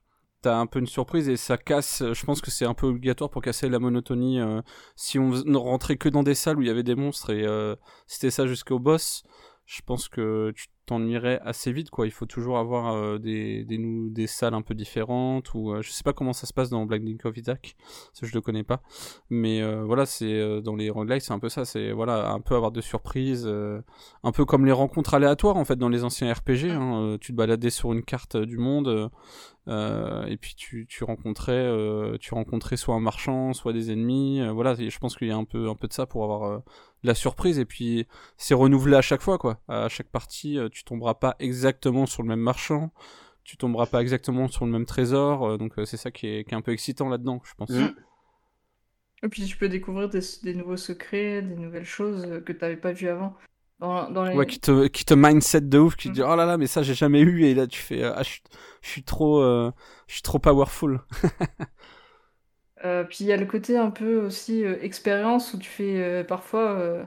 t'as 0.44 0.56
un 0.58 0.66
peu 0.66 0.78
une 0.78 0.86
surprise 0.86 1.28
et 1.30 1.38
ça 1.38 1.56
casse. 1.56 2.02
Je 2.12 2.24
pense 2.26 2.42
que 2.42 2.50
c'est 2.50 2.66
un 2.66 2.74
peu 2.74 2.86
obligatoire 2.86 3.30
pour 3.30 3.40
casser 3.40 3.68
la 3.70 3.78
monotonie. 3.78 4.40
euh, 4.40 4.60
si 4.94 5.18
on 5.18 5.32
rentrait 5.54 5.96
que 5.96 6.10
dans 6.10 6.22
des 6.22 6.34
salles 6.34 6.58
où 6.58 6.62
il 6.62 6.68
y 6.68 6.70
avait 6.70 6.82
des 6.82 6.94
monstres 6.94 7.30
et 7.30 7.46
euh, 7.46 7.76
c'était 8.06 8.30
ça 8.30 8.46
jusqu'au 8.46 8.78
boss, 8.78 9.22
je 9.66 9.80
pense 9.82 10.08
que 10.08 10.52
tu 10.54 10.66
t'ennuierais 10.86 11.40
assez 11.42 11.72
vite. 11.72 11.90
Quoi, 11.90 12.06
il 12.06 12.10
faut 12.10 12.26
toujours 12.26 12.58
avoir 12.58 12.94
euh, 12.94 13.18
des 13.18 13.64
des, 13.64 14.26
salles 14.26 14.54
un 14.54 14.62
peu 14.62 14.74
différentes 14.74 15.54
ou 15.54 15.72
euh, 15.72 15.82
je 15.82 15.90
sais 15.90 16.02
pas 16.02 16.12
comment 16.12 16.32
ça 16.32 16.46
se 16.46 16.52
passe 16.52 16.70
dans 16.70 16.84
Blinding 16.84 17.18
of 17.24 17.36
Isaac, 17.36 17.76
ça 18.12 18.26
je 18.26 18.34
le 18.34 18.40
connais 18.40 18.62
pas. 18.64 18.82
Mais 19.30 19.62
euh, 19.62 19.84
voilà, 19.84 20.06
c'est 20.06 20.32
euh, 20.32 20.60
dans 20.60 20.76
les 20.76 20.90
roguelites, 20.90 21.22
c'est 21.22 21.32
un 21.32 21.38
peu 21.38 21.48
ça. 21.48 21.64
C'est 21.64 21.92
voilà, 21.92 22.30
un 22.30 22.40
peu 22.40 22.54
avoir 22.54 22.72
de 22.72 22.80
surprises. 22.80 23.46
un 23.46 24.32
peu 24.32 24.44
comme 24.44 24.66
les 24.66 24.72
rencontres 24.72 25.14
aléatoires 25.14 25.56
en 25.56 25.64
fait 25.64 25.76
dans 25.76 25.88
les 25.88 26.04
anciens 26.04 26.32
RPG. 26.32 26.70
hein, 26.70 27.16
tu 27.20 27.32
te 27.32 27.36
baladais 27.36 27.70
sur 27.70 27.92
une 27.92 28.02
carte 28.02 28.36
du 28.36 28.58
monde 28.58 29.10
et 29.66 30.36
puis 30.36 30.54
tu, 30.54 30.86
tu 30.86 31.04
rencontrais 31.04 31.70
tu 32.20 32.34
rencontrais 32.34 32.76
soit 32.76 32.94
un 32.94 33.00
marchand, 33.00 33.52
soit 33.54 33.72
des 33.72 33.90
ennemis. 33.90 34.46
voilà, 34.52 34.74
je 34.74 34.98
pense 34.98 35.16
qu'il 35.16 35.28
y 35.28 35.32
a 35.32 35.36
un 35.36 35.44
peu 35.44 35.68
un 35.68 35.74
peu 35.74 35.88
de 35.88 35.92
ça 35.92 36.06
pour 36.06 36.24
avoir 36.24 36.62
la 37.06 37.14
surprise 37.14 37.58
et 37.58 37.64
puis 37.64 38.06
c'est 38.36 38.54
renouvelé 38.54 38.96
à 38.96 39.02
chaque 39.02 39.22
fois 39.22 39.38
quoi. 39.38 39.60
À 39.68 39.88
chaque 39.88 40.08
partie, 40.08 40.58
euh, 40.58 40.68
tu 40.68 40.84
tomberas 40.84 41.14
pas 41.14 41.36
exactement 41.38 42.06
sur 42.06 42.22
le 42.22 42.28
même 42.28 42.40
marchand. 42.40 42.92
Tu 43.44 43.56
tomberas 43.58 43.86
pas 43.86 44.00
exactement 44.00 44.48
sur 44.48 44.64
le 44.64 44.72
même 44.72 44.86
trésor, 44.86 45.46
euh, 45.46 45.56
donc 45.58 45.78
euh, 45.78 45.84
c'est 45.84 45.98
ça 45.98 46.10
qui 46.10 46.26
est, 46.26 46.44
qui 46.44 46.54
est 46.54 46.56
un 46.56 46.62
peu 46.62 46.72
excitant 46.72 47.08
là-dedans, 47.10 47.42
je 47.44 47.52
pense. 47.56 47.68
Mm. 47.70 47.94
Et 49.22 49.28
puis 49.28 49.44
tu 49.44 49.56
peux 49.56 49.68
découvrir 49.68 50.08
des, 50.08 50.20
des 50.42 50.54
nouveaux 50.54 50.76
secrets, 50.76 51.42
des 51.42 51.56
nouvelles 51.56 51.84
choses 51.84 52.42
que 52.44 52.52
tu 52.52 52.58
n'avais 52.60 52.76
pas 52.76 52.92
vues 52.92 53.08
avant. 53.08 53.34
Dans, 53.80 54.08
dans 54.10 54.24
les... 54.24 54.34
Ouais, 54.34 54.46
qui 54.46 54.60
te, 54.60 54.86
qui 54.86 55.04
te 55.04 55.14
mindset 55.14 55.62
de 55.62 55.78
ouf, 55.78 55.96
qui 55.96 56.08
te 56.08 56.14
dit 56.14 56.20
Mhm. 56.20 56.28
oh 56.30 56.36
là 56.36 56.46
là, 56.46 56.56
mais 56.56 56.66
ça 56.66 56.82
j'ai 56.82 56.94
jamais 56.94 57.20
eu, 57.20 57.44
et 57.44 57.54
là 57.54 57.66
tu 57.66 57.80
fais 57.80 58.02
ah, 58.04 58.22
je 58.22 58.28
suis- 58.30 58.42
je 58.82 58.88
suis 58.88 59.02
trop, 59.02 59.40
euh, 59.42 59.72
je 60.06 60.14
suis 60.14 60.22
trop 60.22 60.38
powerful. 60.38 61.00
Euh, 62.84 63.04
puis 63.04 63.18
il 63.20 63.26
y 63.26 63.32
a 63.32 63.36
le 63.36 63.46
côté 63.46 63.78
un 63.78 63.90
peu 63.90 64.16
aussi 64.24 64.64
euh, 64.64 64.78
expérience 64.82 65.54
où 65.54 65.58
tu 65.58 65.68
fais 65.70 66.02
euh, 66.02 66.24
parfois, 66.24 66.72
euh, 66.78 67.04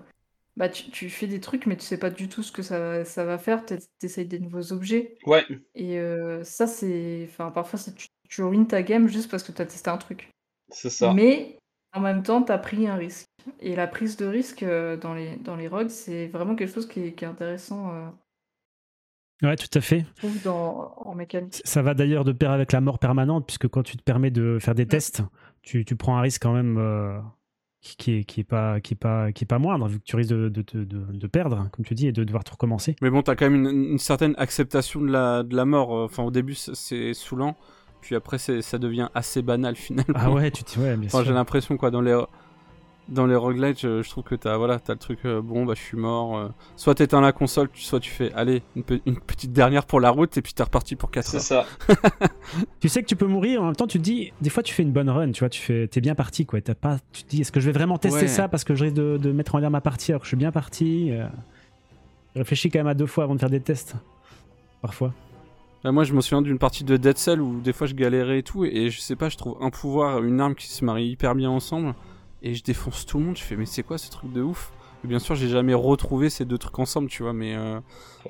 bah, 0.57 0.69
tu, 0.69 0.91
tu 0.91 1.09
fais 1.09 1.27
des 1.27 1.39
trucs 1.41 1.65
mais 1.67 1.77
tu 1.77 1.85
sais 1.85 1.99
pas 1.99 2.09
du 2.11 2.29
tout 2.29 2.43
ce 2.43 2.51
que 2.51 2.63
ça, 2.63 2.79
va- 2.79 3.05
ça 3.05 3.25
va 3.25 3.37
faire, 3.37 3.65
tu 3.65 3.77
essayes 4.03 4.27
des 4.27 4.39
nouveaux 4.39 4.73
objets. 4.73 5.17
Ouais, 5.25 5.45
Et 5.75 5.99
euh, 5.99 6.43
ça, 6.43 6.67
c'est. 6.67 7.27
Enfin, 7.29 7.51
parfois, 7.51 7.79
c'est- 7.79 7.95
tu, 7.95 8.07
tu 8.29 8.43
ruines 8.43 8.67
ta 8.67 8.83
game 8.83 9.07
juste 9.07 9.31
parce 9.31 9.43
que 9.43 9.51
tu 9.53 9.61
as 9.61 9.65
testé 9.67 9.89
un 9.89 9.97
truc. 9.97 10.31
c'est 10.69 10.89
ça. 10.89 11.13
Mais 11.15 11.57
en 11.93 12.01
même 12.01 12.23
temps, 12.23 12.43
tu 12.43 12.51
as 12.51 12.57
pris 12.57 12.87
un 12.87 12.95
risque. 12.95 13.27
Et 13.59 13.75
la 13.75 13.87
prise 13.87 14.17
de 14.17 14.25
risque 14.25 14.63
euh, 14.63 14.97
dans 14.97 15.13
les, 15.13 15.37
dans 15.37 15.55
les 15.55 15.67
rogues, 15.67 15.89
c'est 15.89 16.27
vraiment 16.27 16.55
quelque 16.55 16.73
chose 16.73 16.87
qui 16.87 17.01
est, 17.01 17.13
qui 17.15 17.25
est 17.25 17.27
intéressant, 17.27 17.93
euh, 17.93 18.09
Ouais, 19.43 19.55
tout 19.55 19.67
à 19.77 19.81
fait. 19.81 20.05
je 20.15 20.21
trouve, 20.21 20.39
dans, 20.41 20.93
en 20.97 21.15
mécanique. 21.15 21.65
Ça 21.65 21.81
va 21.81 21.93
d'ailleurs 21.93 22.23
de 22.23 22.31
pair 22.33 22.51
avec 22.51 22.71
la 22.71 22.81
mort 22.81 22.99
permanente, 22.99 23.45
puisque 23.45 23.67
quand 23.67 23.83
tu 23.83 23.97
te 23.97 24.03
permets 24.03 24.31
de 24.31 24.57
faire 24.59 24.75
des 24.75 24.87
tests, 24.87 25.21
tu, 25.67 25.85
tu 25.85 25.95
prends 25.95 26.17
un 26.17 26.21
risque 26.21 26.41
quand 26.41 26.53
même 26.53 26.77
euh, 26.77 27.19
qui, 27.81 27.95
qui 27.97 28.11
est, 28.13 28.23
qui, 28.23 28.39
est 28.41 28.43
pas, 28.43 28.79
qui, 28.79 28.93
est 28.93 28.97
pas, 28.97 29.31
qui 29.31 29.43
est 29.43 29.47
pas 29.47 29.59
moindre, 29.59 29.87
vu 29.87 29.99
que 29.99 30.03
tu 30.03 30.15
risques 30.15 30.31
de, 30.31 30.49
de, 30.49 30.61
de, 30.73 30.83
de- 30.83 31.17
de 31.17 31.27
perdre, 31.27 31.69
comme 31.71 31.85
tu 31.85 31.93
dis, 31.93 32.07
et 32.07 32.11
de 32.11 32.23
devoir 32.23 32.43
tout 32.43 32.53
recommencer. 32.53 32.95
Mais 33.01 33.09
bon, 33.09 33.21
t'as 33.21 33.35
quand 33.35 33.49
même 33.49 33.65
une, 33.65 33.91
une 33.91 33.97
certaine 33.99 34.33
acceptation 34.37 35.01
de 35.01 35.11
la, 35.11 35.43
de 35.43 35.55
la 35.55 35.65
mort. 35.65 35.95
euh, 35.95 36.05
Enfin, 36.05 36.23
au 36.23 36.31
début 36.31 36.55
c'est- 36.55 37.13
saoulant, 37.13 37.55
puis 38.01 38.15
après 38.15 38.37
ça 38.37 38.77
devient 38.77 39.09
assez 39.13 39.41
banal 39.41 39.75
finalement. 39.75 40.13
Ah 40.15 40.31
ouais, 40.31 40.51
tu 40.51 40.63
te 40.63 40.79
ouais, 40.79 40.95
bien 40.97 41.07
Enfin, 41.07 41.23
j'ai 41.23 41.33
l'impression 41.33 41.75
quoi 41.77 41.91
dans 41.91 42.01
les 42.01 42.19
dans 43.09 43.25
les 43.25 43.35
roguelites, 43.35 43.79
je, 43.79 44.01
je 44.01 44.09
trouve 44.09 44.23
que 44.23 44.35
t'as 44.35 44.57
voilà, 44.57 44.79
t'as 44.79 44.93
le 44.93 44.99
truc 44.99 45.19
euh, 45.25 45.41
bon 45.41 45.65
bah 45.65 45.73
je 45.75 45.81
suis 45.81 45.97
mort. 45.97 46.37
euh, 46.37 46.47
soit 46.75 46.95
t'éteins 46.95 47.21
la 47.21 47.31
console, 47.31 47.69
tu- 47.71 47.81
soit 47.81 47.99
tu 47.99 48.09
fais 48.11 48.31
allez 48.33 48.61
une, 48.75 48.83
pe- 48.83 48.99
une 49.05 49.17
petite 49.19 49.53
dernière 49.53 49.85
pour 49.85 49.99
la 49.99 50.09
route 50.09 50.37
et 50.37 50.41
puis 50.41 50.53
t'es 50.53 50.63
reparti 50.63 50.95
pour 50.95 51.09
4 51.11 51.25
C'est 51.25 51.53
heures. 51.55 51.65
ça. 51.87 51.97
Tu 52.79 52.89
sais 52.89 53.01
que 53.01 53.07
tu 53.07 53.15
peux 53.15 53.25
mourir, 53.27 53.61
en 53.61 53.65
même 53.65 53.75
temps, 53.75 53.87
tu 53.87 53.97
te 53.97 54.03
dis, 54.03 54.31
des 54.41 54.49
fois, 54.49 54.63
tu 54.63 54.73
fais 54.73 54.83
une 54.83 54.91
bonne 54.91 55.09
run, 55.09 55.31
tu 55.31 55.39
vois, 55.39 55.49
tu 55.49 55.61
fais, 55.61 55.87
t'es 55.87 55.99
bien 56.01 56.15
parti, 56.15 56.45
quoi. 56.45 56.61
T'as 56.61 56.75
pas, 56.75 56.97
tu 57.11 57.23
te 57.23 57.29
dis, 57.29 57.41
est-ce 57.41 57.51
que 57.51 57.59
je 57.59 57.65
vais 57.65 57.71
vraiment 57.71 57.97
tester 57.97 58.21
Ouais. 58.21 58.27
ça 58.27 58.47
parce 58.47 58.63
que 58.63 58.75
je 58.75 58.83
risque 58.85 58.95
de, 58.95 59.17
de 59.17 59.31
mettre 59.31 59.55
en 59.55 59.59
l'air 59.59 59.71
ma 59.71 59.81
partie 59.81 60.11
alors 60.11 60.21
que 60.21 60.25
je 60.25 60.29
suis 60.29 60.37
bien 60.37 60.51
parti 60.51 61.09
euh, 61.11 61.27
Je 62.35 62.39
réfléchis 62.39 62.69
quand 62.69 62.79
même 62.79 62.87
à 62.87 62.93
deux 62.93 63.05
fois 63.07 63.23
avant 63.25 63.35
de 63.35 63.39
faire 63.39 63.49
des 63.49 63.59
tests. 63.61 63.95
Parfois. 64.81 65.13
Bah, 65.83 65.91
moi, 65.91 66.03
je 66.03 66.13
me 66.13 66.21
souviens 66.21 66.41
d'une 66.41 66.57
partie 66.59 66.83
de 66.83 66.97
Dead 66.97 67.17
Cell 67.17 67.41
où 67.41 67.59
des 67.61 67.73
fois 67.73 67.87
je 67.87 67.93
galérais 67.95 68.39
et 68.39 68.43
tout, 68.43 68.63
et 68.65 68.89
je 68.89 68.99
sais 68.99 69.15
pas, 69.15 69.29
je 69.29 69.37
trouve 69.37 69.57
un 69.61 69.69
pouvoir, 69.69 70.23
une 70.23 70.39
arme 70.41 70.55
qui 70.55 70.67
se 70.67 70.83
marie 70.85 71.07
hyper 71.07 71.35
bien 71.35 71.49
ensemble, 71.49 71.93
et 72.41 72.53
je 72.53 72.63
défonce 72.63 73.05
tout 73.05 73.19
le 73.19 73.25
monde. 73.25 73.37
Je 73.37 73.43
fais, 73.43 73.55
mais 73.55 73.65
c'est 73.65 73.83
quoi 73.83 73.97
ce 73.97 74.09
truc 74.09 74.31
de 74.31 74.41
ouf? 74.41 74.71
Bien 75.03 75.19
sûr, 75.19 75.35
j'ai 75.35 75.47
jamais 75.47 75.73
retrouvé 75.73 76.29
ces 76.29 76.43
deux 76.45 76.57
trucs 76.57 76.77
ensemble, 76.79 77.09
tu 77.09 77.23
vois, 77.23 77.33
mais. 77.33 77.55
euh, 77.55 77.79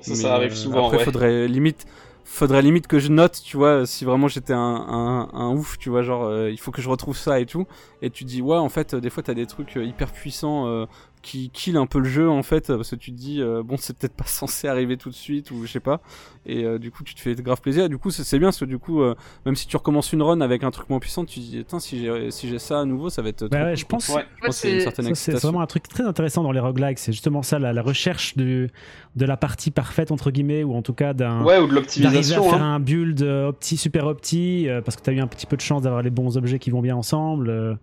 mais, 0.10 0.14
ça 0.16 0.34
arrive 0.34 0.52
euh, 0.52 0.54
souvent, 0.54 0.84
Après, 0.86 0.98
ouais. 0.98 1.04
faudrait 1.04 1.48
limite. 1.48 1.86
Faudrait 2.30 2.60
limite 2.60 2.86
que 2.86 2.98
je 2.98 3.08
note, 3.08 3.40
tu 3.42 3.56
vois, 3.56 3.86
si 3.86 4.04
vraiment 4.04 4.28
j'étais 4.28 4.52
un, 4.52 4.58
un, 4.58 5.30
un 5.32 5.48
ouf, 5.48 5.78
tu 5.78 5.88
vois, 5.88 6.02
genre, 6.02 6.24
euh, 6.24 6.50
il 6.50 6.60
faut 6.60 6.70
que 6.70 6.82
je 6.82 6.90
retrouve 6.90 7.16
ça 7.16 7.40
et 7.40 7.46
tout. 7.46 7.66
Et 8.02 8.10
tu 8.10 8.24
dis, 8.24 8.42
ouais, 8.42 8.58
en 8.58 8.68
fait, 8.68 8.92
euh, 8.92 9.00
des 9.00 9.08
fois, 9.08 9.22
t'as 9.22 9.32
des 9.32 9.46
trucs 9.46 9.76
hyper 9.76 10.12
puissants 10.12 10.86
qui 11.22 11.50
kill 11.50 11.76
un 11.76 11.86
peu 11.86 11.98
le 11.98 12.08
jeu, 12.08 12.28
en 12.28 12.42
fait, 12.42 12.68
parce 12.68 12.90
que 12.90 12.96
tu 12.96 13.12
te 13.12 13.16
dis, 13.16 13.40
euh, 13.42 13.62
bon, 13.62 13.76
c'est 13.78 13.96
peut-être 13.96 14.14
pas 14.14 14.24
censé 14.26 14.68
arriver 14.68 14.96
tout 14.96 15.10
de 15.10 15.14
suite, 15.14 15.50
ou 15.50 15.64
je 15.66 15.70
sais 15.72 15.80
pas. 15.80 16.00
Et 16.46 16.64
euh, 16.64 16.78
du 16.78 16.90
coup, 16.90 17.04
tu 17.04 17.14
te 17.14 17.20
fais 17.20 17.34
grave 17.34 17.60
plaisir. 17.60 17.84
Et 17.84 17.88
du 17.88 17.98
coup, 17.98 18.10
c'est 18.10 18.38
bien, 18.38 18.48
parce 18.48 18.58
que 18.60 18.64
du 18.64 18.78
coup, 18.78 19.02
euh, 19.02 19.14
même 19.44 19.54
si 19.56 19.66
tu 19.66 19.76
recommences 19.76 20.12
une 20.12 20.22
run 20.22 20.40
avec 20.40 20.64
un 20.64 20.70
truc 20.70 20.88
moins 20.88 20.98
puissant, 20.98 21.24
tu 21.24 21.40
te 21.40 21.44
dis, 21.44 21.58
attends, 21.58 21.78
si 21.80 22.00
j'ai 22.02 22.30
si 22.30 22.48
j'ai 22.48 22.58
ça 22.58 22.80
à 22.80 22.84
nouveau, 22.84 23.10
ça 23.10 23.20
va 23.22 23.28
être. 23.28 23.48
Bah 23.48 23.58
ouais, 23.58 23.64
cool, 23.70 23.76
je 23.76 23.84
pense. 23.86 24.08
Ouais. 24.08 24.24
Pense 24.42 24.64
une 24.64 24.70
c'est- 24.70 24.80
certaine 24.80 25.04
Ça, 25.06 25.08
c'est 25.10 25.14
c'est 25.14 25.30
excitation. 25.32 25.48
vraiment 25.48 25.60
un 25.62 25.66
truc 25.66 25.88
très 25.88 26.04
intéressant 26.04 26.42
dans 26.42 26.52
les 26.52 26.60
roguelikes. 26.60 26.98
C'est 26.98 27.12
justement 27.12 27.42
ça, 27.42 27.58
la, 27.58 27.72
la 27.72 27.82
recherche 27.82 28.36
du, 28.36 28.70
de 29.16 29.24
la 29.26 29.36
partie 29.36 29.70
parfaite, 29.70 30.10
entre 30.10 30.30
guillemets, 30.30 30.64
ou 30.64 30.74
en 30.74 30.82
tout 30.82 30.94
cas 30.94 31.12
d'un. 31.12 31.42
Ouais, 31.44 31.58
ou 31.58 31.66
de 31.66 31.74
D'arriver 31.74 31.76
à 31.76 31.80
l'optimisation. 31.80 32.50
faire 32.50 32.62
hein. 32.62 32.74
un 32.76 32.80
build 32.80 33.22
opti, 33.22 33.76
super 33.76 34.06
opti, 34.06 34.68
euh, 34.68 34.80
parce 34.80 34.96
que 34.96 35.02
tu 35.02 35.10
as 35.10 35.12
eu 35.12 35.20
un 35.20 35.26
petit 35.26 35.46
peu 35.46 35.56
de 35.56 35.60
chance 35.62 35.82
d'avoir 35.82 36.02
les 36.02 36.10
bons 36.10 36.36
objets 36.38 36.58
qui 36.58 36.70
vont 36.70 36.80
bien 36.80 36.96
ensemble. 36.96 37.78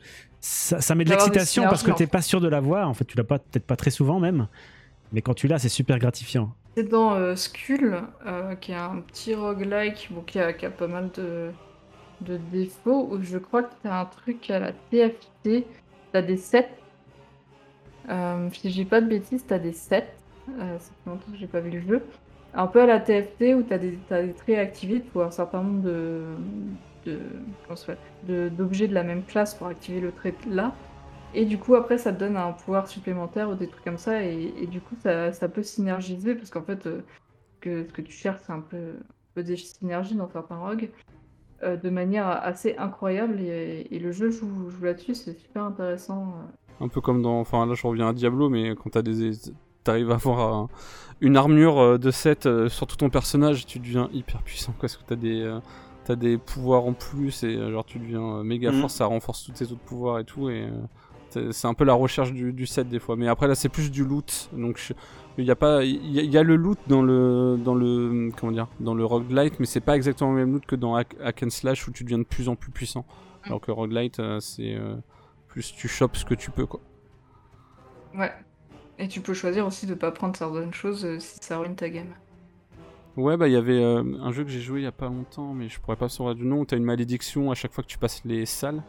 Ça, 0.45 0.79
ça 0.79 0.93
met 0.93 1.03
de 1.05 1.09
l'excitation 1.09 1.63
parce 1.63 1.81
que 1.81 1.91
t'es 1.91 2.05
pas 2.05 2.21
sûr 2.21 2.39
de 2.39 2.47
l'avoir. 2.47 2.87
En 2.87 2.93
fait, 2.93 3.05
tu 3.05 3.17
l'as 3.17 3.23
pas, 3.23 3.39
peut-être 3.39 3.65
pas 3.65 3.75
très 3.75 3.89
souvent 3.89 4.19
même. 4.19 4.47
Mais 5.11 5.21
quand 5.21 5.33
tu 5.33 5.47
l'as, 5.47 5.57
c'est 5.57 5.69
super 5.69 5.97
gratifiant. 5.97 6.53
C'est 6.75 6.87
dans 6.87 7.15
euh, 7.15 7.35
Skull, 7.35 7.99
euh, 8.27 8.53
qui 8.55 8.71
est 8.71 8.75
un 8.75 9.01
petit 9.01 9.33
roguelike 9.33 10.09
bon, 10.11 10.21
qui, 10.21 10.39
a, 10.39 10.53
qui 10.53 10.67
a 10.67 10.69
pas 10.69 10.87
mal 10.87 11.09
de, 11.15 11.49
de 12.21 12.37
défauts, 12.51 13.07
où 13.11 13.23
je 13.23 13.39
crois 13.39 13.63
que 13.63 13.73
t'as 13.81 14.01
un 14.01 14.05
truc 14.05 14.49
à 14.51 14.59
la 14.59 14.71
TFT, 14.71 15.65
t'as 16.11 16.21
des 16.21 16.37
sets. 16.37 16.69
Euh, 18.09 18.47
si 18.53 18.69
j'ai 18.69 18.85
pas 18.85 19.01
de 19.01 19.07
bêtises, 19.07 19.45
t'as 19.47 19.59
des 19.59 19.73
sets. 19.73 20.13
Euh, 20.59 20.77
ça 20.77 20.91
fait 21.03 21.09
longtemps 21.09 21.31
que 21.31 21.37
j'ai 21.37 21.47
pas 21.47 21.59
vu 21.59 21.71
le 21.71 21.81
jeu. 21.81 22.03
Un 22.53 22.67
peu 22.67 22.83
à 22.83 22.85
la 22.85 22.99
TFT 22.99 23.55
où 23.55 23.63
t'as 23.63 23.79
des, 23.79 23.97
t'as 24.07 24.21
des 24.21 24.33
traits 24.33 24.59
activés 24.59 24.99
pour 24.99 25.23
un 25.23 25.31
certain 25.31 25.63
nombre 25.63 25.81
de, 25.81 26.23
d'objets 28.27 28.87
de 28.87 28.93
la 28.93 29.03
même 29.03 29.23
classe 29.23 29.55
pour 29.55 29.67
activer 29.67 29.99
le 29.99 30.11
trait 30.11 30.33
là. 30.49 30.73
Et 31.33 31.43
du 31.45 31.57
coup, 31.57 31.75
après, 31.75 31.97
ça 31.97 32.13
te 32.13 32.19
donne 32.19 32.37
un 32.37 32.53
pouvoir 32.53 32.87
supplémentaire 32.87 33.49
ou 33.49 33.55
des 33.55 33.67
trucs 33.67 33.83
comme 33.83 33.97
ça. 33.97 34.23
Et, 34.23 34.67
du 34.67 34.79
coup, 34.79 34.95
ça, 35.03 35.33
ça 35.33 35.49
peut 35.49 35.63
synergiser 35.63 36.33
parce 36.33 36.49
qu'en 36.49 36.61
fait, 36.61 36.87
euh, 36.87 37.01
que, 37.59 37.85
ce 37.85 37.91
que 37.91 38.01
tu 38.01 38.13
cherches, 38.13 38.39
c'est 38.45 38.53
un 38.53 38.61
peu, 38.61 38.93
des 39.43 39.57
synergies 39.57 40.15
dans 40.15 40.29
certains 40.29 40.57
rogues 40.57 40.89
euh, 41.61 41.75
de 41.75 41.89
manière 41.89 42.27
assez 42.27 42.77
incroyable. 42.77 43.41
Et, 43.41 43.99
le 43.99 44.11
jeu 44.13 44.29
joue, 44.29 44.69
joue 44.69 44.85
là-dessus, 44.85 45.13
c'est 45.13 45.33
super 45.37 45.63
intéressant. 45.63 46.35
euh. 46.81 46.85
Un 46.85 46.87
peu 46.87 47.01
comme 47.01 47.21
dans. 47.21 47.41
Enfin, 47.41 47.65
là, 47.65 47.73
je 47.73 47.85
reviens 47.85 48.07
à 48.09 48.13
Diablo, 48.13 48.49
mais 48.49 48.73
quand 48.75 48.91
t'as 48.91 49.01
des. 49.01 49.31
T'arrives 49.83 50.11
à 50.11 50.15
avoir 50.15 50.53
un- 50.53 50.69
une 51.21 51.35
armure 51.37 51.99
de 51.99 52.11
7 52.11 52.45
euh, 52.45 52.69
sur 52.69 52.87
tout 52.87 52.95
ton 52.95 53.09
personnage, 53.09 53.65
tu 53.65 53.79
deviens 53.79 54.09
hyper 54.13 54.41
puissant 54.41 54.73
parce 54.79 54.95
que 54.95 55.03
t'as 55.05 55.15
des. 55.17 55.43
T'as 56.05 56.15
des 56.15 56.37
pouvoirs 56.37 56.85
en 56.85 56.93
plus 56.93 57.43
et 57.43 57.55
euh, 57.55 57.71
genre 57.71 57.83
tu 57.85 57.97
deviens 57.99 58.37
euh, 58.37 58.43
méga 58.43 58.71
Mhm. 58.71 58.81
fort, 58.81 58.91
ça 58.91 59.05
renforce 59.07 59.43
tous 59.43 59.51
tes 59.53 59.65
autres 59.65 59.81
pouvoirs 59.85 60.19
et 60.19 60.23
tout 60.23 60.49
et 60.49 60.69
euh, 61.31 61.51
c'est- 61.51 61.67
un 61.67 61.73
peu 61.73 61.83
la 61.83 61.93
recherche 61.95 62.31
du, 62.31 62.53
du 62.53 62.65
set 62.67 62.87
des 62.87 62.99
fois. 62.99 63.15
Mais 63.15 63.27
après 63.27 63.47
là 63.47 63.55
c'est 63.55 63.69
plus 63.69 63.89
du 63.91 64.05
loot, 64.05 64.49
donc 64.53 64.93
il 65.39 65.45
y 65.45 65.51
a 65.51 65.55
pas, 65.55 65.83
il 65.83 66.11
y, 66.13 66.19
a- 66.19 66.21
il 66.21 66.29
y 66.31 66.37
a 66.37 66.43
le 66.43 66.55
loot 66.55 66.77
dans 66.87 67.01
le 67.01 67.57
dans 67.63 67.73
le 67.75 68.29
comment 68.39 68.51
dire, 68.51 68.67
dans 68.79 68.93
le 68.93 69.03
roguelite, 69.03 69.59
mais 69.59 69.65
c'est 69.65 69.81
pas 69.81 69.95
exactement 69.95 70.31
le 70.31 70.37
même 70.37 70.53
loot 70.53 70.65
que 70.65 70.75
dans 70.75 70.93
Hack, 70.95 71.15
Hack 71.23 71.41
and 71.43 71.49
Slash 71.49 71.87
où 71.87 71.91
tu 71.91 72.03
deviens 72.03 72.19
de 72.19 72.23
plus 72.23 72.47
en 72.49 72.55
plus 72.55 72.71
puissant. 72.71 73.05
Alors 73.43 73.59
que 73.59 73.71
roguelite 73.71 74.19
euh, 74.19 74.39
c'est 74.39 74.75
euh, 74.75 74.95
plus 75.47 75.73
tu 75.75 75.87
chopes 75.87 76.15
ce 76.17 76.25
que 76.25 76.35
tu 76.35 76.51
peux, 76.51 76.65
quoi. 76.67 76.79
Ouais. 78.15 78.31
Et 78.97 79.07
tu 79.07 79.19
peux 79.21 79.33
choisir 79.33 79.65
aussi 79.67 79.87
de 79.87 79.93
pas 79.93 80.11
prendre 80.11 80.35
certaines 80.37 80.73
choses 80.73 81.03
euh, 81.03 81.19
si 81.19 81.37
ça 81.41 81.57
ruine 81.57 81.75
ta 81.75 81.89
game. 81.89 82.13
Ouais, 83.17 83.37
bah 83.37 83.47
il 83.47 83.53
y 83.53 83.57
avait 83.57 83.81
euh, 83.81 84.03
un 84.21 84.31
jeu 84.31 84.43
que 84.43 84.49
j'ai 84.49 84.59
joué 84.59 84.81
il 84.81 84.83
y 84.83 84.87
a 84.87 84.91
pas 84.91 85.05
longtemps, 85.07 85.53
mais 85.53 85.69
je 85.69 85.79
pourrais 85.79 85.95
pas 85.95 86.09
savoir 86.09 86.35
du 86.35 86.43
nom. 86.45 86.59
où 86.61 86.65
T'as 86.65 86.75
une 86.77 86.83
malédiction 86.83 87.49
à 87.51 87.55
chaque 87.55 87.71
fois 87.73 87.83
que 87.83 87.87
tu 87.89 87.97
passes 87.97 88.21
les 88.25 88.45
salles. 88.45 88.83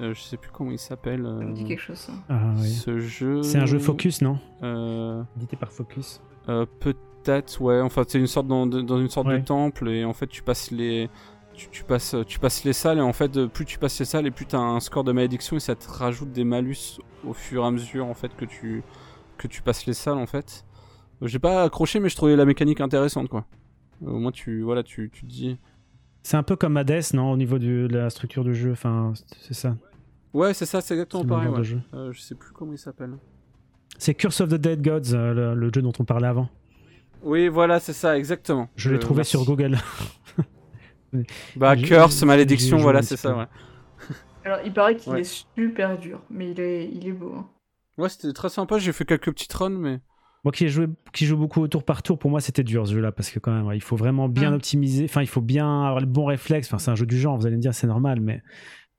Euh, 0.00 0.12
je 0.14 0.20
sais 0.20 0.36
plus 0.36 0.50
comment 0.50 0.70
il 0.70 0.78
s'appelle. 0.78 1.22
Ça 1.24 1.44
me 1.44 1.52
dit 1.54 1.64
euh, 1.64 1.68
quelque 1.68 1.80
chose, 1.80 1.96
ça. 1.98 2.12
Ah, 2.28 2.52
oui. 2.56 2.68
Ce 2.70 2.98
jeu. 2.98 3.42
C'est 3.42 3.58
un 3.58 3.66
jeu 3.66 3.78
Focus, 3.78 4.22
non 4.22 4.38
Euh, 4.62 5.22
Édité 5.36 5.56
par 5.56 5.70
Focus. 5.72 6.20
euh, 6.48 6.64
Peut-être, 6.80 7.60
ouais. 7.60 7.80
Enfin, 7.80 8.04
c'est 8.06 8.18
une 8.18 8.26
sorte 8.26 8.46
dans, 8.48 8.68
une 8.70 9.08
sorte 9.08 9.28
Ouais. 9.28 9.38
de 9.40 9.44
temple 9.44 9.88
et 9.90 10.04
en 10.04 10.12
fait 10.12 10.26
tu 10.26 10.42
passes 10.42 10.70
les. 10.70 11.08
Tu, 11.54 11.68
tu 11.70 11.84
passes, 11.84 12.16
tu 12.26 12.38
passes 12.38 12.64
les 12.64 12.72
salles 12.72 12.96
et 12.98 13.02
en 13.02 13.12
fait, 13.12 13.44
plus 13.46 13.66
tu 13.66 13.78
passes 13.78 13.98
les 13.98 14.06
salles 14.06 14.26
et 14.26 14.30
plus 14.30 14.46
tu 14.46 14.56
as 14.56 14.60
un 14.60 14.80
score 14.80 15.04
de 15.04 15.12
malédiction 15.12 15.56
et 15.56 15.60
ça 15.60 15.74
te 15.74 15.86
rajoute 15.86 16.32
des 16.32 16.44
malus 16.44 16.98
au 17.26 17.34
fur 17.34 17.62
et 17.62 17.66
à 17.66 17.70
mesure 17.70 18.06
en 18.06 18.14
fait 18.14 18.34
que 18.34 18.46
tu, 18.46 18.82
que 19.36 19.46
tu 19.46 19.60
passes 19.60 19.84
les 19.84 19.92
salles 19.92 20.16
en 20.16 20.26
fait. 20.26 20.64
J'ai 21.22 21.38
pas 21.38 21.62
accroché 21.64 22.00
mais 22.00 22.08
je 22.08 22.16
trouvais 22.16 22.36
la 22.36 22.44
mécanique 22.44 22.80
intéressante 22.80 23.28
quoi. 23.28 23.46
Euh, 24.04 24.10
Au 24.10 24.18
moins 24.18 24.32
tu, 24.32 24.62
voilà, 24.62 24.82
tu, 24.82 25.10
tu 25.12 25.22
te 25.22 25.26
dis. 25.30 25.58
C'est 26.24 26.36
un 26.36 26.42
peu 26.42 26.56
comme 26.56 26.76
Hades, 26.76 27.02
non 27.14 27.32
Au 27.32 27.36
niveau 27.36 27.58
du- 27.58 27.88
de 27.88 27.96
la 27.96 28.10
structure 28.10 28.44
du 28.44 28.54
jeu. 28.54 28.72
Enfin, 28.72 29.12
c'est 29.40 29.54
ça. 29.54 29.76
Ouais, 30.34 30.54
c'est 30.54 30.66
ça, 30.66 30.80
c'est 30.80 30.94
exactement 30.94 31.24
pareil. 31.24 31.48
Ouais. 31.48 31.62
jeu. 31.64 31.80
Euh, 31.94 32.12
je 32.12 32.20
sais 32.20 32.34
plus 32.34 32.52
comment 32.52 32.72
il 32.72 32.78
s'appelle. 32.78 33.12
C'est 33.98 34.14
Curse 34.14 34.40
of 34.40 34.48
the 34.48 34.54
Dead 34.54 34.82
Gods, 34.82 35.12
euh, 35.14 35.34
le, 35.34 35.54
le 35.54 35.70
jeu 35.74 35.82
dont 35.82 35.92
on 35.98 36.04
parlait 36.04 36.26
avant. 36.28 36.48
Oui, 37.22 37.48
voilà, 37.48 37.78
c'est 37.80 37.92
ça, 37.92 38.16
exactement. 38.18 38.68
Je 38.76 38.88
l'ai 38.90 38.96
Euh, 38.96 38.98
trouvé 38.98 39.18
merci. 39.18 39.30
sur 39.32 39.44
Google. 39.44 39.76
Bah, 41.56 41.76
curse, 41.76 42.22
malédiction, 42.22 42.78
voilà, 42.78 43.02
c'est 43.02 43.16
ça, 43.18 43.36
ouais. 43.36 43.44
Alors, 44.44 44.58
il 44.64 44.72
paraît 44.72 44.96
qu'il 44.96 45.12
Ouais. 45.12 45.20
est 45.20 45.44
super 45.54 45.98
dur, 45.98 46.20
mais 46.30 46.50
il 46.52 46.60
est, 46.60 46.88
il 46.90 47.06
est 47.06 47.12
beau. 47.12 47.34
hein. 47.36 47.46
Ouais, 47.98 48.08
c'était 48.08 48.32
très 48.32 48.48
sympa, 48.48 48.78
j'ai 48.78 48.92
fait 48.92 49.04
quelques 49.04 49.30
petites 49.30 49.52
runs, 49.52 49.68
mais. 49.78 50.00
Moi 50.44 50.50
qui, 50.52 50.64
ai 50.64 50.68
joué, 50.68 50.88
qui 51.12 51.24
joue 51.26 51.36
beaucoup 51.36 51.60
au 51.60 51.68
tour 51.68 51.84
par 51.84 52.02
tour, 52.02 52.18
pour 52.18 52.30
moi 52.30 52.40
c'était 52.40 52.64
dur 52.64 52.86
ce 52.86 52.92
jeu-là, 52.94 53.12
parce 53.12 53.30
que 53.30 53.38
quand 53.38 53.52
même, 53.52 53.72
il 53.74 53.80
faut 53.82 53.94
vraiment 53.96 54.28
bien 54.28 54.52
Mm. 54.52 54.54
optimiser, 54.54 55.04
enfin 55.04 55.22
il 55.22 55.28
faut 55.28 55.40
bien 55.40 55.66
avoir 55.86 56.00
le 56.00 56.06
bon 56.06 56.24
réflexe, 56.24 56.66
enfin 56.68 56.78
c'est 56.78 56.90
un 56.90 56.96
jeu 56.96 57.06
du 57.06 57.18
genre, 57.18 57.36
vous 57.38 57.46
allez 57.46 57.56
me 57.56 57.60
dire 57.62 57.74
c'est 57.74 57.86
normal, 57.86 58.20
mais 58.20 58.42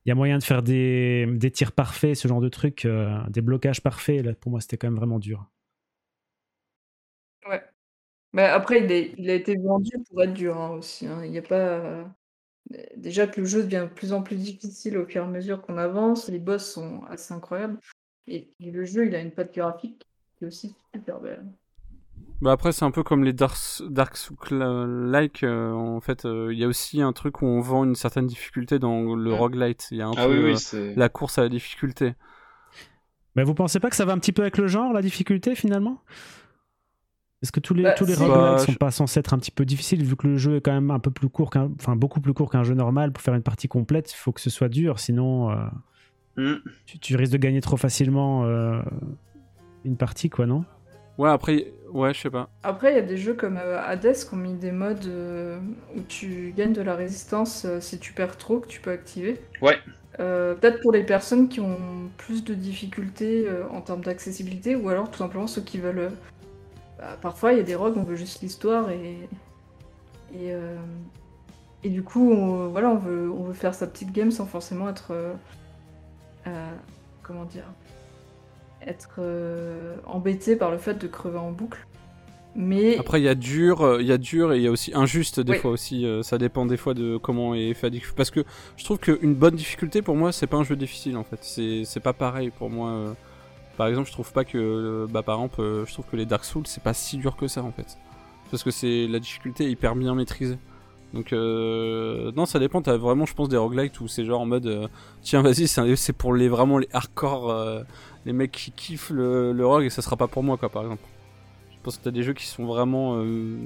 il 0.06 0.10
y 0.10 0.12
a 0.14 0.16
moyen 0.16 0.38
de 0.40 0.44
faire 0.44 0.64
des, 0.64 1.28
des 1.34 1.52
tirs 1.52 1.74
parfaits, 1.74 2.16
ce 2.16 2.28
genre 2.28 2.42
de 2.42 2.50
trucs, 2.50 2.86
euh, 2.86 3.18
des 3.30 3.42
blocages 3.42 3.82
parfaits, 3.82 4.26
là 4.26 4.34
pour 4.36 4.52
moi 4.52 4.62
c'était 4.62 4.78
quand 4.78 4.88
même 4.88 4.98
vraiment 4.98 5.20
dur. 5.20 5.46
Ouais. 7.48 7.62
Mais 8.34 8.44
après, 8.46 8.84
il, 8.86 8.92
est, 8.92 9.14
il 9.18 9.30
a 9.32 9.36
été 9.36 9.58
vendu 9.58 9.92
pour 10.10 10.24
être 10.24 10.34
dur 10.34 10.58
hein, 10.60 10.72
aussi. 10.72 11.08
hein. 11.08 11.24
Il 11.26 11.32
n'y 11.32 11.38
a 11.40 11.42
pas. 11.44 11.56
euh, 11.58 12.06
Déjà 12.98 13.28
que 13.28 13.42
le 13.42 13.48
jeu 13.48 13.64
devient 13.64 13.88
de 13.90 13.94
plus 13.96 14.14
en 14.14 14.24
plus 14.24 14.38
difficile 14.38 14.98
au 14.98 15.06
fur 15.08 15.24
et 15.24 15.26
à 15.26 15.30
mesure 15.30 15.62
qu'on 15.62 15.78
avance, 15.78 16.30
les 16.30 16.40
boss 16.40 16.72
sont 16.74 17.04
assez 17.06 17.34
incroyables. 17.34 17.80
Et, 18.28 18.54
et 18.60 18.72
le 18.72 18.86
jeu, 18.86 19.08
il 19.08 19.16
a 19.16 19.22
une 19.22 19.32
patte 19.32 19.54
graphique 19.56 20.04
qui 20.44 20.46
est 20.46 20.48
aussi 20.48 20.76
super 20.94 21.20
belle. 21.20 21.46
Bah 22.42 22.52
après 22.52 22.72
c'est 22.74 22.84
un 22.84 22.92
peu 22.92 23.04
comme 23.04 23.24
les 23.24 23.32
Dark, 23.34 23.58
Dark 23.90 24.18
Souls-like, 24.18 25.44
euh, 25.44 25.72
en 25.72 26.02
fait 26.02 26.26
euh, 26.26 26.54
il 26.54 26.60
y 26.60 26.64
a 26.64 26.68
aussi 26.68 27.02
un 27.02 27.14
truc 27.14 27.42
où 27.42 27.46
on 27.46 27.62
vend 27.62 27.86
une 27.86 27.96
certaine 27.96 28.28
difficulté 28.28 28.80
dans 28.80 29.16
le 29.16 29.30
Mm. 29.32 29.34
roguelite, 29.34 29.88
il 29.92 29.98
y 29.98 30.02
a 30.02 30.08
un 30.08 30.14
Ah 30.18 30.28
peu 30.28 30.34
oui, 30.34 30.38
euh, 30.40 30.54
oui, 30.54 30.58
c'est. 30.58 30.96
la 30.96 31.10
course 31.10 31.38
à 31.38 31.44
la 31.44 31.50
difficulté. 31.50 32.16
Mais 33.36 33.44
vous 33.44 33.54
pensez 33.54 33.80
pas 33.80 33.90
que 33.90 33.96
ça 33.96 34.06
va 34.06 34.14
un 34.14 34.20
petit 34.20 34.32
peu 34.34 34.42
avec 34.42 34.58
le 34.58 34.68
genre, 34.68 34.94
la 34.94 35.02
difficulté 35.02 35.56
finalement? 35.56 36.02
Est-ce 37.42 37.52
que 37.52 37.60
tous 37.60 37.74
les, 37.74 37.84
Bah, 37.84 37.94
tous 37.94 38.06
les 38.06 38.14
si. 38.14 38.20
roguelikes 38.20 38.38
Bah, 38.38 38.58
sont 38.60 38.72
je- 38.74 38.78
pas 38.78 38.92
censés 38.92 39.20
être 39.20 39.34
un 39.34 39.38
petit 39.38 39.52
peu 39.52 39.66
difficiles, 39.66 40.04
vu 40.04 40.16
que 40.16 40.28
le 40.28 40.38
jeu 40.38 40.58
est 40.58 40.62
quand 40.62 40.72
même 40.74 40.92
un 40.92 41.00
peu 41.00 41.12
plus 41.12 41.30
court 41.30 41.50
qu'un, 41.50 41.72
enfin 41.80 41.96
beaucoup 41.96 42.22
plus 42.22 42.34
court 42.34 42.50
qu'un 42.50 42.64
jeu 42.64 42.74
normal, 42.74 43.12
pour 43.12 43.22
faire 43.24 43.34
une 43.34 43.44
partie 43.44 43.68
complète, 43.68 44.12
il 44.14 44.16
faut 44.18 44.32
que 44.32 44.40
ce 44.42 44.50
soit 44.50 44.70
dur, 44.70 45.00
sinon 45.00 45.52
euh, 45.52 45.66
Hmm. 46.36 46.56
tu, 46.86 47.00
tu 47.00 47.16
risques 47.16 47.34
de 47.34 47.38
gagner 47.38 47.62
trop 47.62 47.78
facilement 47.78 48.46
euh, 48.46 48.82
une 49.86 49.98
partie, 49.98 50.30
quoi, 50.30 50.46
non? 50.46 50.66
Ouais 51.18 51.30
après, 51.30 51.72
ouais 51.92 52.14
je 52.14 52.22
sais 52.22 52.30
pas. 52.32 52.50
Après, 52.64 52.92
il 52.92 52.96
y 52.96 53.00
a 53.00 53.04
des 53.04 53.18
jeux 53.18 53.36
comme 53.36 53.58
euh, 53.58 53.80
Hades 53.80 54.14
qui 54.16 54.34
ont 54.34 54.38
mis 54.38 54.54
des 54.56 54.72
modes 54.72 55.06
euh, 55.06 55.60
où 55.96 56.02
tu 56.02 56.54
gagnes 56.58 56.74
de 56.74 56.82
la 56.82 56.96
résistance 56.96 57.66
euh, 57.66 57.80
si 57.80 58.00
tu 58.00 58.14
perds 58.14 58.38
trop, 58.38 58.60
que 58.60 58.68
tu 58.68 58.82
peux 58.82 58.90
activer. 58.92 59.40
Ouais. 59.62 59.78
Euh, 60.20 60.56
Peut-être 60.56 60.82
pour 60.82 60.92
les 60.92 61.04
personnes 61.04 61.50
qui 61.50 61.60
ont 61.60 61.78
plus 62.18 62.44
de 62.44 62.56
difficultés 62.56 63.46
euh, 63.48 63.68
en 63.70 63.82
termes 63.82 64.02
d'accessibilité, 64.02 64.76
ou 64.76 64.90
alors 64.90 65.12
tout 65.12 65.20
simplement 65.20 65.46
ceux 65.48 65.62
qui 65.62 65.78
veulent. 65.78 66.00
euh, 66.00 66.10
bah, 66.98 67.18
parfois, 67.22 67.54
il 67.54 67.58
y 67.58 67.62
a 67.62 67.64
des 67.64 67.76
rogues, 67.76 67.98
on 67.98 68.04
veut 68.04 68.16
juste 68.16 68.42
l'histoire 68.42 68.90
et. 68.90 69.18
Et, 70.36 70.52
euh, 70.52 70.76
et 71.84 71.90
du 71.90 72.02
coup, 72.02 72.32
on, 72.32 72.70
voilà, 72.70 72.90
on 72.90 72.98
veut, 72.98 73.30
on 73.30 73.44
veut 73.44 73.54
faire 73.54 73.76
sa 73.76 73.86
petite 73.86 74.12
game 74.12 74.32
sans 74.32 74.48
forcément 74.48 74.90
être. 74.90 75.12
euh, 75.12 75.34
euh, 76.48 76.72
comment 77.22 77.46
dire 77.46 77.66
Être 78.86 79.16
euh, 79.20 79.96
embêté 80.06 80.56
par 80.56 80.72
le 80.72 80.78
fait 80.78 80.96
de 80.96 81.08
crever 81.08 81.38
en 81.38 81.52
boucle. 81.52 81.86
Mais. 82.56 82.98
Après 82.98 83.20
il 83.20 83.24
y 83.24 83.30
a 83.30 83.36
dur, 83.36 83.82
euh, 83.82 84.02
il 84.02 84.08
y 84.08 84.12
a 84.12 84.18
dur 84.18 84.54
et 84.54 84.58
il 84.58 84.64
y 84.64 84.68
a 84.68 84.72
aussi 84.72 84.92
injuste 84.94 85.40
des 85.40 85.54
Oui. 85.54 85.58
fois 85.58 85.72
aussi, 85.72 86.06
euh, 86.06 86.22
ça 86.22 86.38
dépend 86.38 86.66
des 86.66 86.78
fois 86.78 86.94
de 86.94 87.18
comment 87.18 87.56
est 87.56 87.74
fait. 87.74 87.92
Parce 88.16 88.30
que 88.30 88.44
je 88.78 88.84
trouve 88.84 89.00
qu'une 89.00 89.34
bonne 89.34 89.56
difficulté 89.56 90.02
pour 90.02 90.16
moi 90.16 90.32
c'est 90.32 90.48
pas 90.48 90.58
un 90.58 90.64
jeu 90.64 90.76
difficile 90.76 91.18
en 91.18 91.24
fait, 91.24 91.40
c'est 91.42 92.00
pas 92.00 92.14
pareil 92.14 92.52
pour 92.52 92.70
moi. 92.70 93.16
Par 93.78 93.88
exemple 93.88 94.08
je 94.08 94.14
trouve 94.14 94.32
pas 94.32 94.46
que, 94.46 95.08
bah 95.10 95.24
par 95.24 95.36
exemple 95.36 95.86
je 95.88 95.94
trouve 95.94 96.06
que 96.06 96.16
les 96.16 96.28
Dark 96.28 96.46
Souls 96.46 96.68
c'est 96.68 96.84
pas 96.84 96.94
si 96.94 97.18
dur 97.18 97.36
que 97.36 97.48
ça 97.48 97.64
en 97.64 97.72
fait. 97.72 97.98
Parce 98.52 98.62
que 98.62 98.70
c'est 98.70 99.08
la 99.08 99.20
difficulté 99.20 99.66
est 99.66 99.72
hyper 99.72 99.96
bien 99.96 100.14
maîtrisée. 100.14 100.60
Donc 101.14 101.32
euh, 101.32 102.32
non, 102.36 102.46
ça 102.46 102.60
dépend. 102.60 102.82
T'as 102.82 102.98
vraiment, 102.98 103.26
je 103.26 103.34
pense, 103.34 103.48
des 103.48 103.58
roguelites 103.58 104.00
où 104.02 104.08
c'est 104.08 104.26
genre 104.26 104.42
en 104.42 104.46
mode, 104.46 104.66
euh, 104.66 104.88
tiens, 105.22 105.42
vas-y, 105.42 105.68
c'est 105.68 106.14
pour 106.14 106.34
les 106.34 106.50
vraiment 106.50 106.80
les 106.80 106.90
hardcore, 106.92 107.52
euh, 107.52 107.84
les 108.26 108.34
mecs 108.34 108.52
qui 108.52 108.72
kiffent 108.72 109.10
le, 109.10 109.66
rogue 109.66 109.86
et 109.86 109.90
ça 109.90 110.02
sera 110.02 110.16
pas 110.16 110.28
pour 110.28 110.44
moi, 110.44 110.58
quoi, 110.58 110.70
par 110.70 110.84
exemple. 110.84 111.04
Je 111.72 111.78
pense 111.84 111.98
que 111.98 112.04
t'as 112.04 112.12
des 112.12 112.24
jeux 112.24 112.34
qui 112.34 112.48
sont 112.48 112.66
vraiment, 112.66 113.16
euh, 113.18 113.58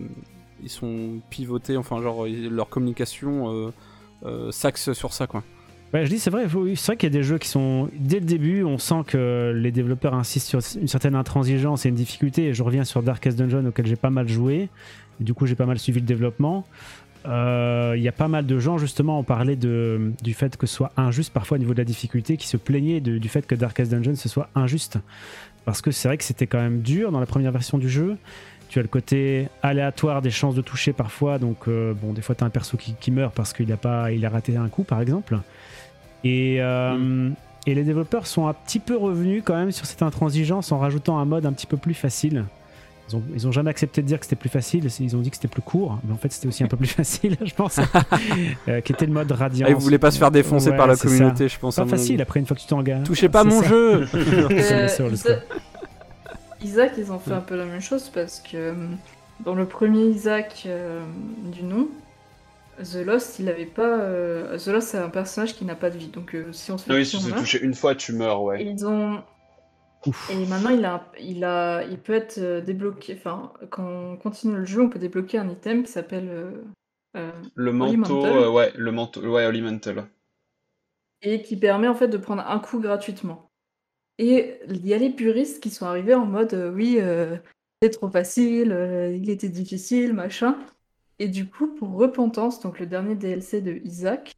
ils 0.63 0.69
sont 0.69 1.19
pivotés, 1.29 1.77
enfin 1.77 2.01
genre 2.01 2.25
leur 2.25 2.69
communication 2.69 3.51
euh, 3.51 3.73
euh, 4.25 4.51
s'axe 4.51 4.93
sur 4.93 5.13
ça, 5.13 5.27
quoi. 5.27 5.43
Ouais, 5.93 6.05
je 6.05 6.09
dis, 6.09 6.19
c'est 6.19 6.29
vrai, 6.29 6.47
c'est 6.75 6.85
vrai 6.85 6.97
qu'il 6.97 7.07
y 7.07 7.15
a 7.15 7.17
des 7.17 7.23
jeux 7.23 7.37
qui 7.37 7.47
sont. 7.47 7.89
Dès 7.97 8.19
le 8.19 8.25
début, 8.25 8.63
on 8.63 8.77
sent 8.77 9.03
que 9.07 9.53
les 9.55 9.71
développeurs 9.71 10.15
insistent 10.15 10.49
sur 10.49 10.59
une 10.81 10.89
certaine 10.89 11.15
intransigeance 11.15 11.85
et 11.85 11.89
une 11.89 11.95
difficulté. 11.95 12.47
Et 12.47 12.53
je 12.53 12.61
reviens 12.61 12.83
sur 12.83 13.01
Darkest 13.01 13.39
Dungeon 13.39 13.65
auquel 13.67 13.85
j'ai 13.85 13.95
pas 13.95 14.09
mal 14.09 14.27
joué. 14.27 14.67
Et 15.21 15.23
du 15.23 15.33
coup, 15.33 15.45
j'ai 15.45 15.55
pas 15.55 15.65
mal 15.65 15.79
suivi 15.79 16.01
le 16.01 16.05
développement. 16.05 16.65
Euh, 17.25 17.93
Il 17.97 18.03
y 18.03 18.07
a 18.07 18.11
pas 18.11 18.27
mal 18.27 18.45
de 18.45 18.59
gens, 18.59 18.77
justement, 18.77 19.19
ont 19.19 19.23
parlé 19.23 19.55
de, 19.55 20.11
du 20.23 20.33
fait 20.33 20.55
que 20.57 20.67
ce 20.67 20.75
soit 20.75 20.91
injuste 20.97 21.33
parfois 21.33 21.55
au 21.55 21.59
niveau 21.59 21.73
de 21.73 21.79
la 21.79 21.85
difficulté, 21.85 22.37
qui 22.37 22.47
se 22.47 22.57
plaignaient 22.57 22.99
de- 23.01 23.17
du 23.17 23.27
fait 23.29 23.45
que 23.47 23.55
Darkest 23.55 23.91
Dungeon 23.91 24.15
ce 24.15 24.29
soit 24.29 24.49
injuste. 24.55 24.99
Parce 25.65 25.81
que 25.81 25.91
c'est 25.91 26.07
vrai 26.07 26.17
que 26.17 26.23
c'était 26.23 26.47
quand 26.47 26.59
même 26.59 26.81
dur 26.81 27.11
dans 27.11 27.19
la 27.19 27.25
première 27.25 27.51
version 27.51 27.77
du 27.77 27.89
jeu. 27.89 28.17
Tu 28.69 28.79
as 28.79 28.81
le 28.81 28.87
côté 28.87 29.47
aléatoire 29.63 30.21
des 30.21 30.29
chances 30.31 30.55
de 30.55 30.61
toucher 30.61 30.93
parfois. 30.93 31.39
Donc, 31.39 31.67
euh, 31.67 31.93
bon, 31.93 32.13
des 32.13 32.21
fois, 32.21 32.35
tu 32.35 32.43
as 32.43 32.47
un 32.47 32.49
perso 32.49 32.77
qui, 32.77 32.93
qui 32.99 33.11
meurt 33.11 33.33
parce 33.33 33.51
qu'il 33.53 33.71
a, 33.71 33.77
pas, 33.77 34.11
il 34.11 34.25
a 34.25 34.29
raté 34.29 34.55
un 34.57 34.67
coup, 34.69 34.83
par 34.83 35.01
exemple. 35.01 35.39
Et, 36.23 36.57
euh, 36.61 37.29
et 37.65 37.75
les 37.75 37.83
développeurs 37.83 38.27
sont 38.27 38.47
un 38.47 38.53
petit 38.53 38.79
peu 38.79 38.95
revenus 38.97 39.41
quand 39.45 39.55
même 39.55 39.71
sur 39.71 39.85
cette 39.85 40.01
intransigeance 40.01 40.71
en 40.71 40.79
rajoutant 40.79 41.17
un 41.19 41.25
mode 41.25 41.45
un 41.45 41.53
petit 41.53 41.67
peu 41.67 41.77
plus 41.77 41.93
facile. 41.93 42.45
Ils 43.09 43.15
ont, 43.15 43.23
ils 43.33 43.47
ont 43.47 43.51
jamais 43.53 43.69
accepté 43.69 44.01
de 44.01 44.07
dire 44.07 44.19
que 44.19 44.25
c'était 44.25 44.35
plus 44.35 44.49
facile, 44.49 44.85
ils 44.99 45.15
ont 45.15 45.19
dit 45.19 45.29
que 45.29 45.37
c'était 45.37 45.47
plus 45.47 45.61
court, 45.61 45.97
mais 46.03 46.13
en 46.13 46.17
fait 46.17 46.29
c'était 46.31 46.47
aussi 46.49 46.63
un 46.63 46.67
peu 46.67 46.75
plus 46.75 46.87
facile, 47.01 47.37
je 47.41 47.53
pense, 47.53 47.79
euh, 48.67 48.81
qui 48.81 48.91
était 48.91 49.05
le 49.05 49.13
mode 49.13 49.31
radiant. 49.31 49.65
Ah, 49.67 49.71
ils 49.71 49.77
voulaient 49.77 49.97
pas 49.97 50.11
se 50.11 50.17
faire 50.17 50.31
défoncer 50.31 50.71
par 50.75 50.87
la 50.87 50.95
communauté, 50.97 51.47
je 51.47 51.57
pense. 51.57 51.77
Pas 51.77 51.85
facile 51.85 52.21
après 52.21 52.39
une 52.41 52.45
fois 52.45 52.55
que 52.57 52.61
tu 52.61 52.67
t'engages. 52.67 53.05
Touchez 53.05 53.29
pas 53.29 53.43
mon 53.45 53.61
ça. 53.61 53.67
jeu 53.69 54.07
C'est 54.11 54.73
Euh, 54.73 54.87
sur 54.89 55.07
le 55.07 55.13
Isa- 55.13 55.39
Isaac, 56.61 56.93
ils 56.97 57.11
ont 57.11 57.19
fait 57.19 57.33
un 57.33 57.39
peu 57.41 57.55
la 57.55 57.65
même 57.65 57.81
chose 57.81 58.09
parce 58.13 58.39
que 58.39 58.57
euh, 58.57 58.73
dans 59.45 59.53
le 59.55 59.65
premier 59.65 60.03
Isaac 60.05 60.63
euh, 60.65 61.01
du 61.53 61.63
nom, 61.63 61.87
The 62.83 63.05
Lost, 63.05 63.39
il 63.39 63.47
avait 63.49 63.65
pas. 63.65 63.99
euh, 64.01 64.57
The 64.57 64.67
Lost, 64.67 64.89
c'est 64.89 64.97
un 64.97 65.09
personnage 65.09 65.55
qui 65.55 65.65
n'a 65.65 65.75
pas 65.75 65.89
de 65.89 65.97
vie, 65.97 66.07
donc 66.07 66.35
euh, 66.35 66.47
si 66.51 66.71
on 66.71 66.77
se 66.77 66.83
fait 66.85 66.91
Ah 66.91 66.95
oui, 66.95 67.03
toucher, 67.05 67.17
si 67.19 67.25
tu 67.27 67.33
touché 67.33 67.61
une 67.61 67.73
fois, 67.73 67.95
tu 67.95 68.11
meurs, 68.13 68.39
Et 68.39 68.43
ouais. 68.43 68.65
ils 68.65 68.85
ont. 68.85 69.19
Ouf. 70.05 70.23
Et 70.27 70.45
maintenant, 70.45 70.69
il, 70.71 70.83
a, 70.85 71.11
il, 71.19 71.43
a, 71.43 71.83
il 71.85 71.99
peut 72.01 72.13
être 72.13 72.37
euh, 72.39 72.61
débloqué. 72.61 73.15
Enfin, 73.15 73.53
quand 73.69 73.85
on 73.87 74.17
continue 74.17 74.55
le 74.57 74.65
jeu, 74.65 74.81
on 74.81 74.89
peut 74.89 74.99
débloquer 74.99 75.37
un 75.37 75.49
item 75.49 75.83
qui 75.83 75.91
s'appelle. 75.91 76.29
euh, 76.29 76.63
euh, 77.17 77.31
Le 77.55 77.73
manteau, 77.73 78.25
euh, 78.25 78.49
ouais, 78.49 78.71
le 78.77 78.91
manteau, 78.93 79.21
ouais, 79.27 79.45
Holy 79.45 79.61
Mantle. 79.61 80.07
et 81.21 81.41
qui 81.41 81.57
permet 81.57 81.87
en 81.87 81.95
fait 81.95 82.07
de 82.07 82.17
prendre 82.17 82.43
un 82.47 82.59
coup 82.59 82.79
gratuitement. 82.79 83.49
Et 84.19 84.59
il 84.69 84.85
y 84.87 84.93
a 84.93 84.97
les 84.97 85.11
puristes 85.11 85.61
qui 85.63 85.69
sont 85.71 85.85
arrivés 85.85 86.15
en 86.15 86.25
mode 86.25 86.53
euh, 86.53 86.71
oui, 86.71 86.99
c'est 87.81 87.91
trop 87.91 88.09
facile, 88.09 88.71
il 89.15 89.29
était 89.29 89.49
difficile, 89.49 90.13
machin. 90.13 90.57
Et 91.19 91.27
du 91.29 91.49
coup, 91.49 91.67
pour 91.75 91.91
Repentance, 91.93 92.61
donc 92.61 92.79
le 92.79 92.87
dernier 92.87 93.15
DLC 93.15 93.61
de 93.61 93.73
Isaac, 93.85 94.33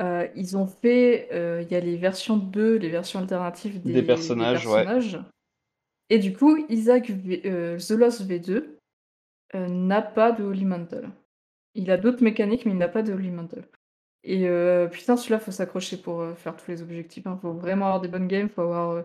euh, 0.00 0.26
ils 0.36 0.56
ont 0.56 0.66
fait, 0.66 1.28
euh, 1.32 1.62
il 1.62 1.70
y 1.70 1.74
a 1.76 1.80
les 1.80 1.96
versions 1.96 2.36
2, 2.36 2.76
les 2.76 2.88
versions 2.88 3.20
alternatives 3.20 3.82
des, 3.82 3.92
Des 3.92 4.02
personnages, 4.02 4.66
ouais. 4.66 4.84
personnages. 4.84 5.20
Et 6.10 6.18
du 6.18 6.32
coup, 6.34 6.64
Isaac 6.68 7.10
V- 7.10 7.42
euh, 7.46 7.78
The 7.78 7.90
Lost 7.90 8.22
V2 8.28 8.76
euh, 9.54 9.68
n'a 9.68 10.02
pas 10.02 10.32
de 10.32 10.42
Holy 10.44 10.64
Mantle. 10.64 11.08
Il 11.74 11.90
a 11.90 11.96
d'autres 11.96 12.22
mécaniques, 12.22 12.66
mais 12.66 12.72
il 12.72 12.78
n'a 12.78 12.88
pas 12.88 13.02
de 13.02 13.12
Holy 13.12 13.30
Mantle. 13.30 13.64
Et 14.24 14.48
euh, 14.48 14.86
putain, 14.88 15.16
celui-là, 15.16 15.40
faut 15.40 15.50
s'accrocher 15.50 15.96
pour 15.96 16.24
faire 16.36 16.56
tous 16.56 16.70
les 16.70 16.82
objectifs. 16.82 17.24
Il 17.26 17.38
faut 17.40 17.52
vraiment 17.52 17.86
avoir 17.86 18.00
des 18.00 18.08
bonnes 18.08 18.28
games, 18.28 18.48
faut 18.48 18.62
avoir 18.62 19.04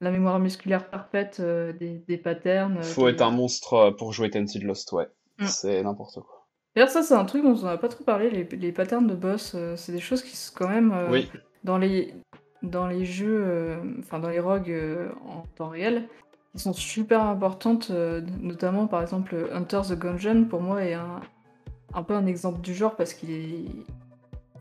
la 0.00 0.10
mémoire 0.10 0.38
musculaire 0.38 0.88
parfaite, 0.88 1.40
des, 1.40 2.02
des 2.06 2.16
patterns. 2.18 2.82
Faut 2.82 3.08
être 3.08 3.22
un 3.22 3.30
monstre 3.30 3.90
pour 3.98 4.12
jouer 4.12 4.30
Tented 4.30 4.62
Lost, 4.62 4.92
ouais. 4.92 5.08
Mm. 5.38 5.46
C'est 5.46 5.82
n'importe 5.82 6.20
quoi. 6.20 6.41
D'ailleurs, 6.74 6.90
ça, 6.90 7.02
c'est 7.02 7.14
un 7.14 7.24
truc 7.24 7.42
dont 7.42 7.54
on 7.54 7.64
n'a 7.66 7.76
pas 7.76 7.88
trop 7.88 8.04
parlé. 8.04 8.30
Les, 8.30 8.44
les 8.56 8.72
patterns 8.72 9.06
de 9.06 9.14
boss, 9.14 9.52
euh, 9.54 9.76
c'est 9.76 9.92
des 9.92 10.00
choses 10.00 10.22
qui 10.22 10.36
sont 10.36 10.52
quand 10.56 10.68
même 10.68 10.92
euh, 10.92 11.10
Oui, 11.10 11.30
dans 11.64 11.78
les 11.78 12.14
dans 12.62 12.86
les 12.86 13.04
jeux, 13.04 13.42
euh, 13.44 13.76
enfin 13.98 14.20
dans 14.20 14.28
les 14.28 14.38
rogues 14.40 14.70
euh, 14.70 15.08
en 15.26 15.42
temps 15.56 15.68
réel, 15.68 16.08
qui 16.54 16.62
sont 16.62 16.72
super 16.72 17.22
importantes. 17.24 17.88
euh, 17.90 18.20
notamment, 18.40 18.86
par 18.86 19.02
exemple, 19.02 19.50
Hunter 19.52 19.80
the 19.88 19.98
Gungeon, 19.98 20.44
pour 20.44 20.60
moi, 20.60 20.84
est 20.84 20.94
un, 20.94 21.20
un 21.92 22.02
peu 22.02 22.14
un 22.14 22.26
exemple 22.26 22.60
du 22.60 22.74
genre 22.74 22.94
parce 22.96 23.14
qu'il 23.14 23.30
est 23.30 23.64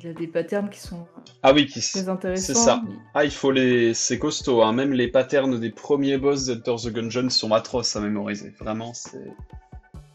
il 0.04 0.10
a 0.10 0.14
des 0.14 0.26
patterns 0.28 0.68
qui 0.70 0.80
sont 0.80 1.06
ah 1.44 1.54
oui, 1.54 1.68
qui... 1.68 1.80
très 1.80 2.10
intéressants. 2.10 2.54
c'est 2.54 2.60
ça. 2.60 2.82
Ah, 3.14 3.24
il 3.24 3.30
faut 3.30 3.52
les... 3.52 3.94
C'est 3.94 4.18
costaud, 4.18 4.64
hein. 4.64 4.74
Même 4.74 4.94
les 4.94 5.08
patterns 5.08 5.60
des 5.60 5.70
premiers 5.70 6.18
boss 6.18 6.46
d'Enter 6.48 6.90
the 6.90 6.92
Gungeon 6.92 7.30
sont 7.30 7.52
atroces 7.54 7.96
à 7.96 8.02
mémoriser. 8.02 8.52
Vraiment, 8.60 8.96
c'est... 8.96 9.32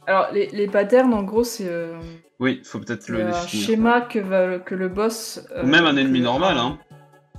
Alors, 0.06 0.28
les, 0.32 0.46
les 0.48 0.66
patterns, 0.68 1.12
en 1.14 1.22
gros, 1.22 1.44
c'est 1.44 1.66
euh, 1.68 1.98
Oui, 2.38 2.60
faut 2.64 2.78
peut-être 2.78 3.08
le 3.08 3.22
un 3.22 3.26
définir. 3.30 3.66
schéma 3.66 4.00
que, 4.02 4.18
va, 4.18 4.58
que 4.58 4.74
le 4.74 4.88
boss. 4.88 5.44
euh, 5.54 5.64
Ou 5.64 5.66
même 5.66 5.84
un 5.86 5.96
ennemi 5.96 6.20
normal, 6.20 6.56
un- 6.58 6.66
hein. 6.66 6.78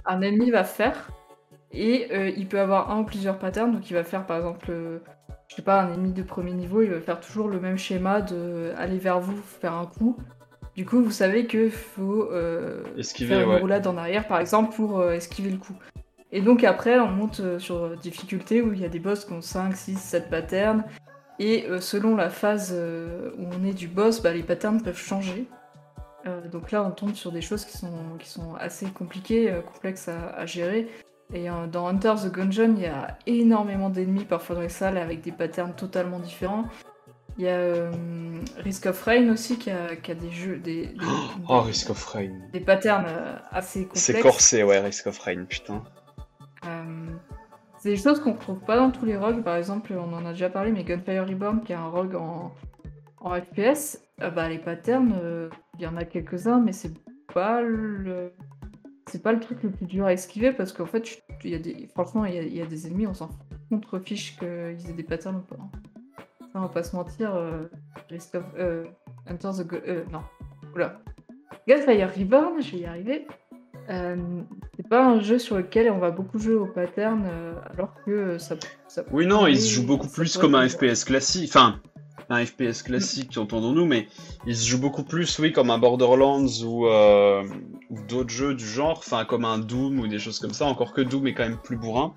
un 0.05 0.21
ennemi 0.21 0.51
va 0.51 0.63
faire. 0.63 1.09
Et 1.71 2.07
euh, 2.11 2.29
il 2.35 2.47
peut 2.47 2.59
avoir 2.59 2.91
un 2.91 2.99
ou 2.99 3.03
plusieurs 3.03 3.37
patterns. 3.39 3.71
Donc 3.71 3.89
il 3.89 3.93
va 3.93 4.03
faire 4.03 4.25
par 4.25 4.37
exemple, 4.37 4.67
euh, 4.69 4.99
je 5.47 5.55
sais 5.55 5.61
pas, 5.61 5.81
un 5.81 5.93
ennemi 5.93 6.11
de 6.11 6.23
premier 6.23 6.53
niveau, 6.53 6.81
il 6.81 6.89
va 6.89 6.99
faire 6.99 7.19
toujours 7.19 7.47
le 7.49 7.59
même 7.59 7.77
schéma 7.77 8.21
de 8.21 8.71
aller 8.77 8.97
vers 8.97 9.19
vous, 9.19 9.37
faire 9.61 9.73
un 9.73 9.85
coup. 9.85 10.17
Du 10.75 10.85
coup, 10.85 11.01
vous 11.01 11.11
savez 11.11 11.45
que 11.47 11.69
faut 11.69 12.29
euh, 12.31 12.83
Esquiver, 12.97 13.35
faire 13.35 13.43
une 13.45 13.49
ouais. 13.55 13.59
roulade 13.59 13.87
en 13.87 13.97
arrière 13.97 14.27
par 14.27 14.39
exemple 14.39 14.75
pour 14.75 14.99
euh, 14.99 15.11
esquiver 15.13 15.49
le 15.49 15.57
coup. 15.57 15.73
Et 16.31 16.41
donc 16.41 16.63
après, 16.63 16.99
on 16.99 17.07
monte 17.07 17.39
euh, 17.39 17.59
sur 17.59 17.95
difficulté 17.97 18.61
où 18.61 18.73
il 18.73 18.79
y 18.81 18.85
a 18.85 18.89
des 18.89 18.99
boss 18.99 19.25
qui 19.25 19.33
ont 19.33 19.41
5, 19.41 19.75
6, 19.75 19.95
7 19.97 20.29
patterns. 20.29 20.83
Et 21.39 21.65
euh, 21.67 21.79
selon 21.79 22.15
la 22.15 22.29
phase 22.29 22.71
euh, 22.75 23.31
où 23.37 23.45
on 23.53 23.63
est 23.63 23.73
du 23.73 23.87
boss, 23.87 24.21
bah, 24.21 24.33
les 24.33 24.43
patterns 24.43 24.81
peuvent 24.81 24.97
changer. 24.97 25.45
Euh, 26.25 26.47
donc 26.47 26.71
là, 26.71 26.83
on 26.83 26.91
tombe 26.91 27.13
sur 27.13 27.31
des 27.31 27.41
choses 27.41 27.63
qui 27.65 27.77
sont, 27.77 27.93
qui 28.19 28.27
sont 28.29 28.55
assez 28.55 28.87
compliquées, 28.87 29.53
complexes 29.71 30.07
à, 30.07 30.29
à 30.29 30.45
gérer. 30.45 30.87
Et 31.33 31.47
dans 31.71 31.87
Hunter 31.87 32.13
the 32.23 32.31
Gungeon, 32.31 32.75
il 32.77 32.83
y 32.83 32.85
a 32.85 33.17
énormément 33.25 33.89
d'ennemis 33.89 34.23
parfois 34.23 34.55
dans 34.55 34.61
les 34.61 34.69
salles 34.69 34.97
avec 34.97 35.19
des 35.21 35.33
patterns 35.33 35.73
totalement 35.75 36.19
différents. 36.19 36.65
Il 37.37 37.43
y 37.43 37.49
a 37.49 37.51
euh, 37.57 37.91
Risk 38.63 38.85
of 38.87 39.03
Rain 39.03 39.29
aussi 39.31 39.57
qui 39.59 39.69
a, 39.69 39.95
qui 39.97 40.11
a 40.11 40.15
des 40.15 40.31
jeux, 40.31 40.55
des, 40.57 40.87
des, 40.87 40.95
Oh, 41.49 41.61
des- 41.61 41.67
Risk 41.67 41.89
of 41.89 42.03
Rain. 42.05 42.31
des 42.53 42.61
patterns 42.61 43.05
assez 43.51 43.81
complexes. 43.83 44.03
C'est 44.05 44.19
corsé, 44.21 44.63
ouais, 44.63 44.79
Risk 44.79 45.05
of 45.07 45.19
Rain, 45.19 45.43
putain. 45.45 45.83
Euh, 46.65 47.05
c'est 47.87 47.93
des 47.93 48.01
choses 48.01 48.19
qu'on 48.19 48.33
retrouve 48.33 48.59
pas 48.59 48.75
dans 48.75 48.91
tous 48.91 49.05
les 49.05 49.15
rogues. 49.15 49.41
Par 49.41 49.55
exemple, 49.55 49.93
on 49.93 50.11
en 50.13 50.25
a 50.25 50.31
déjà 50.33 50.49
parlé, 50.49 50.73
mais 50.73 50.83
Gunfire 50.83 51.25
Reborn, 51.25 51.63
qui 51.63 51.71
est 51.71 51.75
un 51.75 51.87
rogue 51.87 52.15
en, 52.15 52.51
FPS, 53.21 54.03
euh, 54.21 54.29
bah, 54.29 54.49
les 54.49 54.57
patterns, 54.57 55.15
euh, 55.23 55.49
il 55.77 55.83
y 55.83 55.87
en 55.87 55.95
a 55.95 56.03
quelques-uns, 56.03 56.59
mais 56.59 56.73
c'est 56.73 56.91
pas 57.33 57.61
le. 57.61 58.33
C'est 59.09 59.23
pas 59.23 59.31
le 59.31 59.39
truc 59.39 59.63
le 59.63 59.69
plus 59.69 59.85
dur 59.85 60.05
à 60.05 60.11
esquiver 60.11 60.51
parce 60.51 60.73
qu'en 60.73 60.85
fait, 60.85 61.23
y 61.45 61.55
a 61.55 61.59
des... 61.59 61.87
franchement, 61.87 62.25
il 62.25 62.53
y 62.53 62.61
a, 62.61 62.65
des 62.65 62.87
ennemis, 62.87 63.07
on 63.07 63.13
s'en 63.13 63.29
contrefiche 63.69 64.37
qu'ils 64.37 64.89
aient 64.89 64.93
des 64.93 65.03
patterns 65.03 65.37
ou 65.37 65.55
pas. 65.55 65.55
Ça, 66.41 66.49
on 66.55 66.61
va 66.63 66.67
pas 66.67 66.83
se 66.83 66.93
mentir. 66.93 67.33
Euh, 67.33 67.67
Risk 68.09 68.35
of. 68.35 68.43
Euh, 68.57 68.83
Hunter 69.27 69.51
the. 69.63 69.73
Euh, 69.87 70.03
non. 70.11 70.23
Oula. 70.75 70.99
Gunfire 71.65 72.13
Reborn, 72.13 72.61
je 72.61 72.71
vais 72.71 72.77
y 72.79 72.85
arriver. 72.85 73.27
Euh, 73.89 74.15
c'est 74.75 74.87
pas 74.87 75.05
un 75.05 75.19
jeu 75.21 75.39
sur 75.39 75.57
lequel 75.57 75.89
on 75.91 75.99
va 75.99 76.11
beaucoup 76.11 76.39
jouer 76.39 76.55
au 76.55 76.65
pattern 76.65 77.23
euh, 77.25 77.53
alors 77.73 77.93
que 78.05 78.11
euh, 78.11 78.39
ça, 78.39 78.55
ça 78.87 79.03
Oui, 79.11 79.25
non, 79.25 79.47
il 79.47 79.59
se 79.59 79.69
joue 79.69 79.85
beaucoup 79.85 80.07
plus 80.07 80.35
comme 80.37 80.55
un 80.55 80.67
FPS 80.67 81.05
classique. 81.05 81.49
Enfin, 81.49 81.79
un 82.29 82.45
FPS 82.45 82.83
classique, 82.83 83.37
entendons-nous, 83.37 83.85
mais 83.85 84.07
il 84.45 84.55
se 84.55 84.67
joue 84.67 84.79
beaucoup 84.79 85.03
plus, 85.03 85.39
oui, 85.39 85.53
comme 85.53 85.69
un 85.69 85.77
Borderlands 85.77 86.47
ou, 86.65 86.87
euh, 86.87 87.43
ou 87.89 88.01
d'autres 88.09 88.29
jeux 88.29 88.53
du 88.53 88.65
genre, 88.65 88.97
enfin, 88.97 89.23
comme 89.23 89.45
un 89.45 89.57
Doom 89.57 89.99
ou 89.99 90.07
des 90.07 90.19
choses 90.19 90.39
comme 90.39 90.53
ça, 90.53 90.65
encore 90.65 90.93
que 90.93 91.01
Doom 91.01 91.27
est 91.27 91.33
quand 91.33 91.43
même 91.43 91.57
plus 91.57 91.77
bourrin 91.77 92.13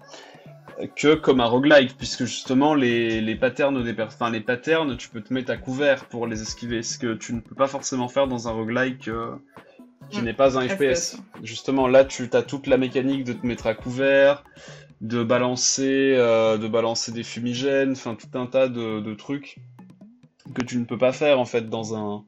que 0.97 1.15
comme 1.15 1.41
un 1.41 1.47
roguelike, 1.47 1.97
puisque 1.97 2.25
justement 2.25 2.75
les, 2.75 3.21
les 3.21 3.35
patterns 3.37 3.83
des 3.85 3.93
per- 3.93 4.05
enfin, 4.05 4.31
les 4.31 4.41
patterns, 4.41 4.97
tu 4.97 5.09
peux 5.09 5.21
te 5.21 5.33
mettre 5.33 5.51
à 5.51 5.57
couvert 5.57 6.07
pour 6.07 6.27
les 6.27 6.41
esquiver, 6.41 6.83
ce 6.83 6.99
que 6.99 7.15
tu 7.15 7.35
ne 7.35 7.41
peux 7.41 7.55
pas 7.55 7.67
forcément 7.67 8.09
faire 8.09 8.27
dans 8.27 8.49
un 8.49 8.53
roguelike 8.53 9.09
euh, 9.09 9.35
qui 10.09 10.21
Mm. 10.21 10.25
n'est 10.25 10.35
pas 10.35 10.59
un 10.59 10.67
FPS. 10.69 10.77
FPS. 11.17 11.17
Justement, 11.43 11.87
là, 11.89 12.05
tu 12.05 12.29
as 12.33 12.43
toute 12.43 12.67
la 12.67 12.77
mécanique 12.79 13.25
de 13.25 13.33
te 13.33 13.47
mettre 13.47 13.67
à 13.67 13.75
couvert, 13.75 14.45
de 15.01 15.23
balancer, 15.23 16.15
euh, 16.17 16.57
de 16.59 16.69
balancer 16.69 17.13
des 17.13 17.23
fumigènes, 17.23 17.93
enfin 17.93 18.15
tout 18.17 18.39
un 18.39 18.47
tas 18.47 18.69
de, 18.69 19.01
de 19.01 19.15
trucs 19.15 19.59
que 20.55 20.63
tu 20.63 20.79
ne 20.79 20.85
peux 20.85 20.99
pas 20.99 21.13
faire 21.13 21.39
en 21.39 21.45
fait 21.45 21.69
dans 21.69 21.95
un 21.95 22.25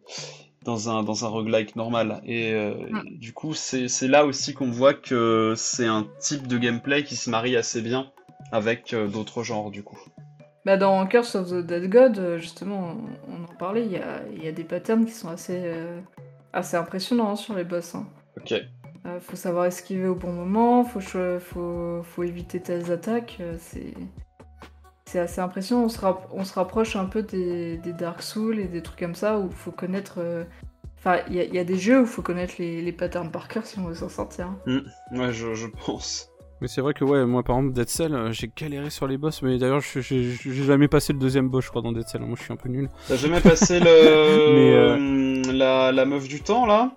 dans 0.65 0.89
un 0.89 1.03
dans 1.03 1.25
un 1.25 1.29
roguelike 1.29 1.75
normal. 1.75 2.21
Et 2.25 2.53
euh, 2.55 2.75
Mm. 2.91 3.19
du 3.19 3.33
coup, 3.33 3.53
c'est 3.55 3.89
c'est 3.89 4.07
là 4.09 4.25
aussi 4.25 4.55
qu'on 4.55 4.71
voit 4.71 4.95
que 4.95 5.55
c'est 5.57 5.87
un 5.87 6.07
type 6.21 6.47
de 6.47 6.57
gameplay 6.59 7.03
qui 7.03 7.17
se 7.17 7.31
marie 7.31 7.57
assez 7.57 7.81
bien 7.81 8.13
avec 8.53 8.93
euh, 8.93 9.09
d'autres 9.09 9.43
genres 9.43 9.71
du 9.71 9.83
coup. 9.83 9.99
Bah, 10.65 10.77
dans 10.77 11.05
Curse 11.09 11.35
of 11.35 11.49
the 11.51 11.55
Dead 11.67 11.91
God, 11.91 12.37
justement, 12.39 12.95
on, 13.29 13.43
en 13.53 13.57
parlait, 13.57 13.85
il 13.85 13.91
y 13.91 13.97
a, 13.97 14.23
y 14.45 14.47
a 14.47 14.53
des 14.53 14.63
patterns 14.63 15.05
qui 15.05 15.11
sont 15.13 15.29
assez, 15.29 15.61
assez 16.53 16.77
impressionnants 16.77 17.31
hein, 17.31 17.37
sur 17.37 17.55
les 17.55 17.65
boss. 17.65 17.95
hein. 17.95 18.07
Ok. 18.37 18.55
Euh, 19.05 19.19
faut 19.21 19.37
savoir 19.37 19.65
esquiver 19.67 20.07
au 20.07 20.15
bon 20.15 20.33
moment, 20.33 20.85
faut, 20.85 21.01
faut, 21.01 22.03
faut 22.05 22.23
éviter 22.23 22.61
telles 22.61 22.93
attaques. 22.93 23.39
euh, 23.41 23.57
c'est 23.59 23.95
c'est 25.05 25.19
assez 25.19 25.41
impressionnant. 25.41 25.83
On 25.85 25.89
se, 25.89 25.99
on 26.31 26.45
se 26.45 26.55
rapproche 26.55 26.97
un 26.97 27.05
peu 27.05 27.23
des, 27.23 27.77
des 27.79 27.93
Dark 27.93 28.23
Souls 28.23 28.59
et 28.59 28.65
des 28.69 28.81
trucs 28.83 28.99
comme 29.01 29.15
ça 29.15 29.39
où 29.39 29.49
il 29.49 29.53
faut 29.57 29.73
connaître. 29.73 30.15
euh, 30.19 30.45
Enfin, 30.99 31.19
il 31.29 31.35
y, 31.35 31.41
a- 31.41 31.45
il 31.45 31.53
y 31.55 31.59
a 31.59 31.65
des 31.65 31.77
jeux 31.79 31.99
où 31.99 32.03
il 32.03 32.07
faut 32.07 32.23
connaître 32.23 32.55
les, 32.59 32.81
les 32.81 32.93
patterns 32.93 33.31
par 33.33 33.49
cœur 33.49 33.67
si 33.67 33.79
on 33.81 33.87
veut 33.87 33.95
s'en 33.97 34.09
sortir. 34.09 34.47
hein. 34.47 34.83
Ouais, 35.11 35.33
je, 35.33 35.53
je 35.55 35.67
pense. 35.67 36.31
Mais 36.63 36.69
c'est 36.69 36.81
vrai 36.81 36.95
que 36.95 37.03
ouais, 37.05 37.27
moi 37.27 37.43
par 37.43 37.57
exemple 37.59 37.75
Dead 37.75 37.89
Cell, 37.89 38.15
euh, 38.15 38.31
j'ai 38.31 38.49
galéré 38.57 38.89
sur 38.89 39.09
les 39.09 39.19
boss, 39.19 39.43
mais 39.43 39.59
d'ailleurs 39.59 39.81
j'ai 39.81 40.33
jamais 40.65 40.87
passé 40.87 41.13
le 41.13 41.19
deuxième 41.19 41.49
boss 41.49 41.65
je 41.65 41.71
crois 41.71 41.83
dans 41.83 41.91
Dead 41.91 42.07
Cell, 42.07 42.21
moi 42.21 42.37
je 42.39 42.45
suis 42.45 42.53
un 42.53 42.57
peu 42.57 42.69
nul. 42.69 42.89
T'as 43.09 43.17
jamais 43.17 43.41
passé 43.41 43.81
le 43.81 43.85
Mais, 44.55 44.95
hum, 45.49 45.57
la, 45.57 45.91
la 45.91 46.05
meuf 46.05 46.29
du 46.29 46.41
temps 46.41 46.65
là? 46.65 46.93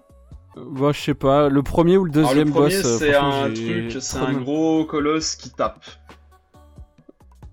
Euh, 0.55 0.61
bah 0.69 0.91
je 0.93 1.01
sais 1.01 1.15
pas, 1.15 1.49
le 1.49 1.63
premier 1.63 1.97
ou 1.97 2.05
le 2.05 2.11
Alors, 2.15 2.29
deuxième 2.29 2.49
le 2.49 2.53
premier, 2.53 2.75
boss. 2.75 2.85
euh, 2.85 2.97
c'est 2.99 3.15
un 3.15 3.51
truc, 3.51 3.97
c'est 3.99 4.19
un 4.19 4.33
gros 4.33 4.85
colosse 4.85 5.35
qui 5.35 5.49
tape. 5.49 5.83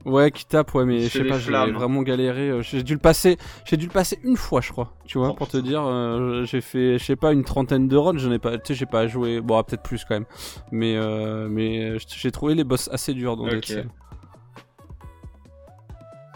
Ouais, 0.04 0.30
qui 0.32 0.44
tape, 0.46 0.74
ouais, 0.74 0.84
mais 0.84 1.00
je 1.02 1.08
sais 1.08 1.24
pas, 1.24 1.38
j'ai 1.38 1.52
vraiment 1.52 2.02
galéré. 2.02 2.50
euh, 2.50 2.62
J'ai 2.62 2.82
dû 2.82 2.94
le 2.94 2.98
passer, 2.98 3.38
j'ai 3.64 3.76
dû 3.76 3.86
le 3.86 3.92
passer 3.92 4.18
une 4.24 4.36
fois, 4.36 4.60
je 4.60 4.72
crois. 4.72 4.92
Tu 5.04 5.18
vois, 5.18 5.30
Oh, 5.30 5.34
pour 5.34 5.48
te 5.48 5.56
dire, 5.56 5.82
euh, 5.84 6.44
j'ai 6.44 6.60
fait, 6.60 6.98
je 6.98 7.04
sais 7.04 7.16
pas, 7.16 7.32
une 7.32 7.44
trentaine 7.44 7.86
de 7.88 7.96
runs. 7.96 8.18
Je 8.18 8.28
n'ai 8.28 8.38
pas, 8.38 8.58
tu 8.58 8.68
sais, 8.68 8.74
j'ai 8.74 8.86
pas 8.86 9.06
joué. 9.06 9.40
Bon, 9.40 9.56
ah, 9.58 9.62
peut-être 9.64 9.82
plus 9.82 10.04
quand 10.04 10.14
même. 10.14 10.26
Mais, 10.72 10.96
euh, 10.96 11.48
mais 11.48 11.84
euh, 11.92 11.98
j'ai 12.08 12.30
trouvé 12.32 12.54
les 12.54 12.64
boss 12.64 12.88
assez 12.92 13.14
durs 13.14 13.36
dans 13.36 13.44
Dead 13.46 13.58
Ok. 13.58 13.64
Cell. 13.66 13.88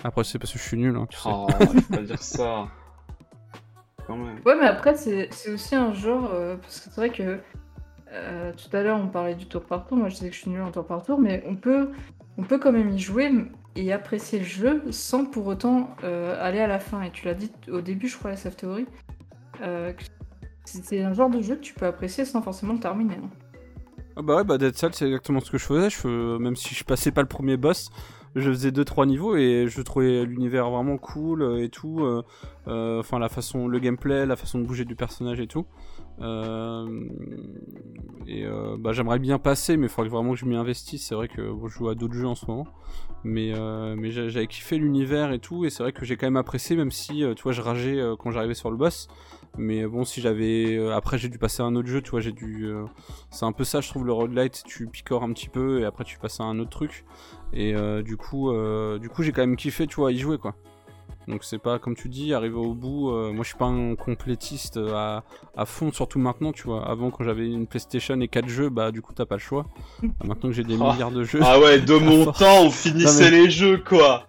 Après, 0.04 0.24
c'est 0.24 0.38
parce 0.38 0.52
que 0.52 0.58
je 0.58 0.64
suis 0.64 0.76
nul, 0.76 0.96
hein, 0.96 1.06
tu 1.08 1.16
sais. 1.18 1.28
Oh, 1.32 1.46
faut 1.50 1.94
pas 1.94 2.02
dire 2.02 2.22
ça. 2.22 2.68
Quand 4.06 4.16
même. 4.16 4.38
Ouais, 4.44 4.54
mais 4.60 4.66
après, 4.66 4.94
c'est 4.94 5.28
c'est 5.32 5.50
aussi 5.52 5.74
un 5.74 5.92
genre. 5.92 6.30
euh, 6.32 6.56
parce 6.56 6.78
que 6.80 6.84
c'est 6.90 6.96
vrai 7.00 7.10
que 7.10 7.40
euh, 8.12 8.52
tout 8.52 8.74
à 8.76 8.82
l'heure, 8.82 9.00
on 9.02 9.08
parlait 9.08 9.34
du 9.34 9.46
tour 9.46 9.62
par 9.64 9.84
tour. 9.86 9.96
Moi, 9.98 10.08
je 10.08 10.14
disais 10.14 10.28
que 10.28 10.34
je 10.36 10.40
suis 10.42 10.50
nul 10.50 10.60
en 10.62 10.70
tour 10.70 10.86
par 10.86 11.02
tour, 11.02 11.18
mais 11.18 11.42
on 11.46 11.56
peut, 11.56 11.90
on 12.38 12.42
peut 12.42 12.58
quand 12.58 12.72
même 12.72 12.90
y 12.90 12.98
jouer 12.98 13.30
et 13.76 13.92
apprécier 13.92 14.38
le 14.38 14.44
jeu 14.44 14.82
sans 14.90 15.24
pour 15.26 15.46
autant 15.46 15.90
euh, 16.04 16.36
aller 16.40 16.60
à 16.60 16.66
la 16.66 16.78
fin. 16.78 17.02
Et 17.02 17.10
tu 17.10 17.26
l'as 17.26 17.34
dit 17.34 17.50
au 17.70 17.80
début, 17.80 18.08
je 18.08 18.16
crois, 18.16 18.30
la 18.30 18.36
Self 18.36 18.56
Theory. 18.56 18.86
euh, 19.62 19.92
c'est 20.64 21.02
un 21.02 21.12
genre 21.12 21.30
de 21.30 21.40
jeu 21.40 21.54
que 21.56 21.60
tu 21.60 21.74
peux 21.74 21.86
apprécier 21.86 22.24
sans 22.24 22.42
forcément 22.42 22.72
le 22.72 22.80
terminer. 22.80 23.16
Ah 24.16 24.22
bah 24.22 24.36
ouais, 24.36 24.44
bah 24.44 24.56
Dead 24.58 24.74
c'est 24.74 25.06
exactement 25.06 25.40
ce 25.40 25.50
que 25.50 25.58
je 25.58 25.64
faisais. 25.64 25.90
Fais- 25.90 26.08
même 26.08 26.56
si 26.56 26.74
je 26.74 26.84
passais 26.84 27.10
pas 27.12 27.20
le 27.20 27.28
premier 27.28 27.56
boss, 27.56 27.90
je 28.34 28.50
faisais 28.50 28.70
2-3 28.70 29.06
niveaux 29.06 29.36
et 29.36 29.66
je 29.68 29.82
trouvais 29.82 30.24
l'univers 30.24 30.70
vraiment 30.70 30.96
cool 30.98 31.42
euh, 31.42 31.62
et 31.62 31.68
tout. 31.68 32.00
euh, 32.00 32.22
euh, 32.66 33.00
Enfin, 33.00 33.18
la 33.18 33.28
façon, 33.28 33.68
le 33.68 33.78
gameplay, 33.78 34.26
la 34.26 34.36
façon 34.36 34.58
de 34.58 34.64
bouger 34.64 34.84
du 34.86 34.96
personnage 34.96 35.38
et 35.40 35.46
tout. 35.46 35.66
Euh, 36.20 36.86
et 38.26 38.44
euh, 38.44 38.76
bah, 38.78 38.92
j'aimerais 38.92 39.18
bien 39.18 39.38
passer, 39.38 39.76
mais 39.76 39.86
il 39.86 39.88
faudrait 39.88 40.10
vraiment 40.10 40.32
que 40.32 40.38
je 40.38 40.46
m'y 40.46 40.56
investisse. 40.56 41.06
C'est 41.06 41.14
vrai 41.14 41.28
que 41.28 41.54
je 41.64 41.68
joue 41.68 41.88
à 41.88 41.94
d'autres 41.94 42.14
jeux 42.14 42.26
en 42.26 42.34
ce 42.34 42.46
moment. 42.46 42.66
Mais, 43.24 43.52
euh, 43.54 43.94
mais 43.96 44.10
j'a- 44.10 44.28
j'avais 44.28 44.46
kiffé 44.46 44.78
l'univers 44.78 45.32
et 45.32 45.38
tout. 45.38 45.64
Et 45.64 45.70
c'est 45.70 45.82
vrai 45.82 45.92
que 45.92 46.04
j'ai 46.04 46.16
quand 46.16 46.26
même 46.26 46.36
apprécié, 46.36 46.76
même 46.76 46.90
si, 46.90 47.24
tu 47.36 47.42
vois, 47.42 47.52
je 47.52 47.60
rageais 47.60 48.00
quand 48.18 48.30
j'arrivais 48.30 48.54
sur 48.54 48.70
le 48.70 48.76
boss. 48.76 49.08
Mais 49.58 49.86
bon, 49.86 50.04
si 50.04 50.20
j'avais. 50.20 50.78
après, 50.92 51.18
j'ai 51.18 51.28
dû 51.28 51.38
passer 51.38 51.62
à 51.62 51.66
un 51.66 51.74
autre 51.76 51.88
jeu, 51.88 52.02
tu 52.02 52.10
vois, 52.10 52.20
j'ai 52.20 52.32
dû. 52.32 52.68
c'est 53.30 53.44
un 53.44 53.52
peu 53.52 53.64
ça, 53.64 53.80
je 53.80 53.88
trouve, 53.88 54.04
le 54.06 54.12
roguelite, 54.12 54.62
tu 54.66 54.86
picores 54.86 55.22
un 55.22 55.32
petit 55.32 55.48
peu 55.48 55.80
et 55.80 55.84
après 55.84 56.04
tu 56.04 56.18
passes 56.18 56.40
à 56.40 56.44
un 56.44 56.58
autre 56.58 56.70
truc. 56.70 57.04
Et 57.52 57.74
du 58.02 58.16
coup, 58.16 58.52
du 59.00 59.08
coup 59.08 59.22
j'ai 59.22 59.32
quand 59.32 59.42
même 59.42 59.56
kiffé, 59.56 59.86
tu 59.86 60.00
y 60.12 60.18
jouer 60.18 60.38
quoi. 60.38 60.54
Donc 61.28 61.42
c'est 61.42 61.58
pas 61.58 61.78
comme 61.80 61.96
tu 61.96 62.08
dis, 62.08 62.32
arriver 62.34 62.54
au 62.54 62.72
bout. 62.74 63.10
euh, 63.10 63.32
moi 63.32 63.42
je 63.42 63.48
suis 63.48 63.58
pas 63.58 63.64
un 63.64 63.96
complétiste 63.96 64.76
euh, 64.76 64.94
à, 64.94 65.24
à 65.56 65.64
fond, 65.64 65.90
surtout 65.92 66.20
maintenant, 66.20 66.52
tu 66.52 66.62
vois. 66.64 66.88
Avant 66.88 67.10
quand 67.10 67.24
j'avais 67.24 67.46
une 67.50 67.66
PlayStation 67.66 68.20
et 68.20 68.28
4 68.28 68.48
jeux, 68.48 68.68
bah 68.68 68.92
du 68.92 69.02
coup 69.02 69.12
t'as 69.12 69.26
pas 69.26 69.34
le 69.34 69.40
choix. 69.40 69.66
Euh, 70.04 70.08
maintenant 70.24 70.50
que 70.50 70.54
j'ai 70.54 70.62
des 70.62 70.76
Oh. 70.80 70.92
milliards 70.92 71.10
de 71.10 71.24
jeux. 71.24 71.40
Ah 71.42 71.58
ouais, 71.58 71.80
de 71.92 71.94
mon 71.96 72.24
force. 72.24 72.38
temps, 72.38 72.62
on 72.62 72.70
finissait 72.70 73.24
Non, 73.24 73.30
mais- 73.30 73.42
les 73.44 73.50
jeux, 73.50 73.78
quoi. 73.78 74.28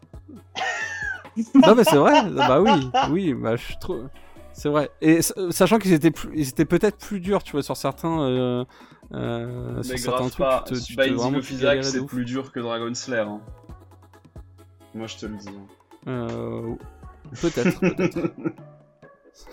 non 1.54 1.76
mais 1.76 1.84
c'est 1.84 1.98
vrai, 1.98 2.32
bah 2.32 2.60
oui, 2.62 2.89
oui, 3.12 3.34
bah 3.36 3.56
je 3.58 3.78
trouve. 3.80 4.10
C'est 4.54 4.70
vrai. 4.70 4.89
Et 5.02 5.18
s- 5.18 5.34
sachant 5.52 5.78
qu'ils 5.78 5.93
étaient, 5.93 6.10
plus- 6.10 6.32
ils 6.34 6.50
étaient 6.50 6.66
peut-être 6.66 6.98
plus 6.98 7.20
durs, 7.20 7.43
tu 7.43 7.52
vois, 7.52 7.62
sur 7.62 7.78
certains, 7.78 8.22
euh, 8.22 8.66
euh, 9.14 9.84
sur 9.84 9.91
Mais 9.91 9.98
certains 10.00 10.18
grave 10.22 10.32
trucs, 10.32 10.39
pas. 10.48 10.64
tu 10.68 10.74
te, 10.74 10.80
tu 10.84 10.95
te 10.95 11.14
vraiment 11.14 11.38
of 11.38 11.52
Isaac, 11.52 11.84
c'est 11.84 12.04
plus 12.08 12.26
dur 12.26 12.52
que 12.52 12.60
Dragon 12.60 12.91
Slayer. 12.95 13.22
hein. 13.22 13.39
Moi, 14.95 15.06
je 15.06 15.18
te 15.18 15.28
le 15.28 15.36
dis. 15.36 15.50
hein. 15.50 15.68
Euh, 16.08 16.76
peut-être, 17.41 17.80
peut-être. 17.80 18.20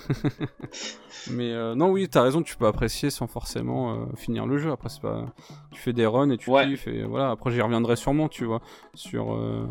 Mais 1.30 1.52
euh, 1.52 1.74
non, 1.74 1.90
oui, 1.90 2.09
t'as 2.09 2.22
raison, 2.22 2.42
tu 2.42 2.57
peux 2.57 2.66
apprécier 2.66 3.11
sans 3.11 3.26
forcément 3.26 3.94
euh, 3.94 4.05
finir 4.16 4.46
le 4.46 4.59
jeu. 4.59 4.70
Après, 4.70 4.88
c'est 4.88 5.00
pas... 5.00 5.26
tu 5.72 5.80
fais 5.80 5.92
des 5.92 6.07
runs 6.07 6.30
et 6.30 6.36
tu 6.38 6.50
Ouais. 6.50 6.66
kiffes. 6.66 6.86
Et 6.86 7.02
voilà, 7.05 7.30
après, 7.30 7.50
j'y 7.50 7.61
reviendrai 7.61 7.96
sûrement, 7.96 8.28
tu 8.28 8.44
vois. 8.44 8.61
Sur. 8.94 9.34
euh, 9.34 9.66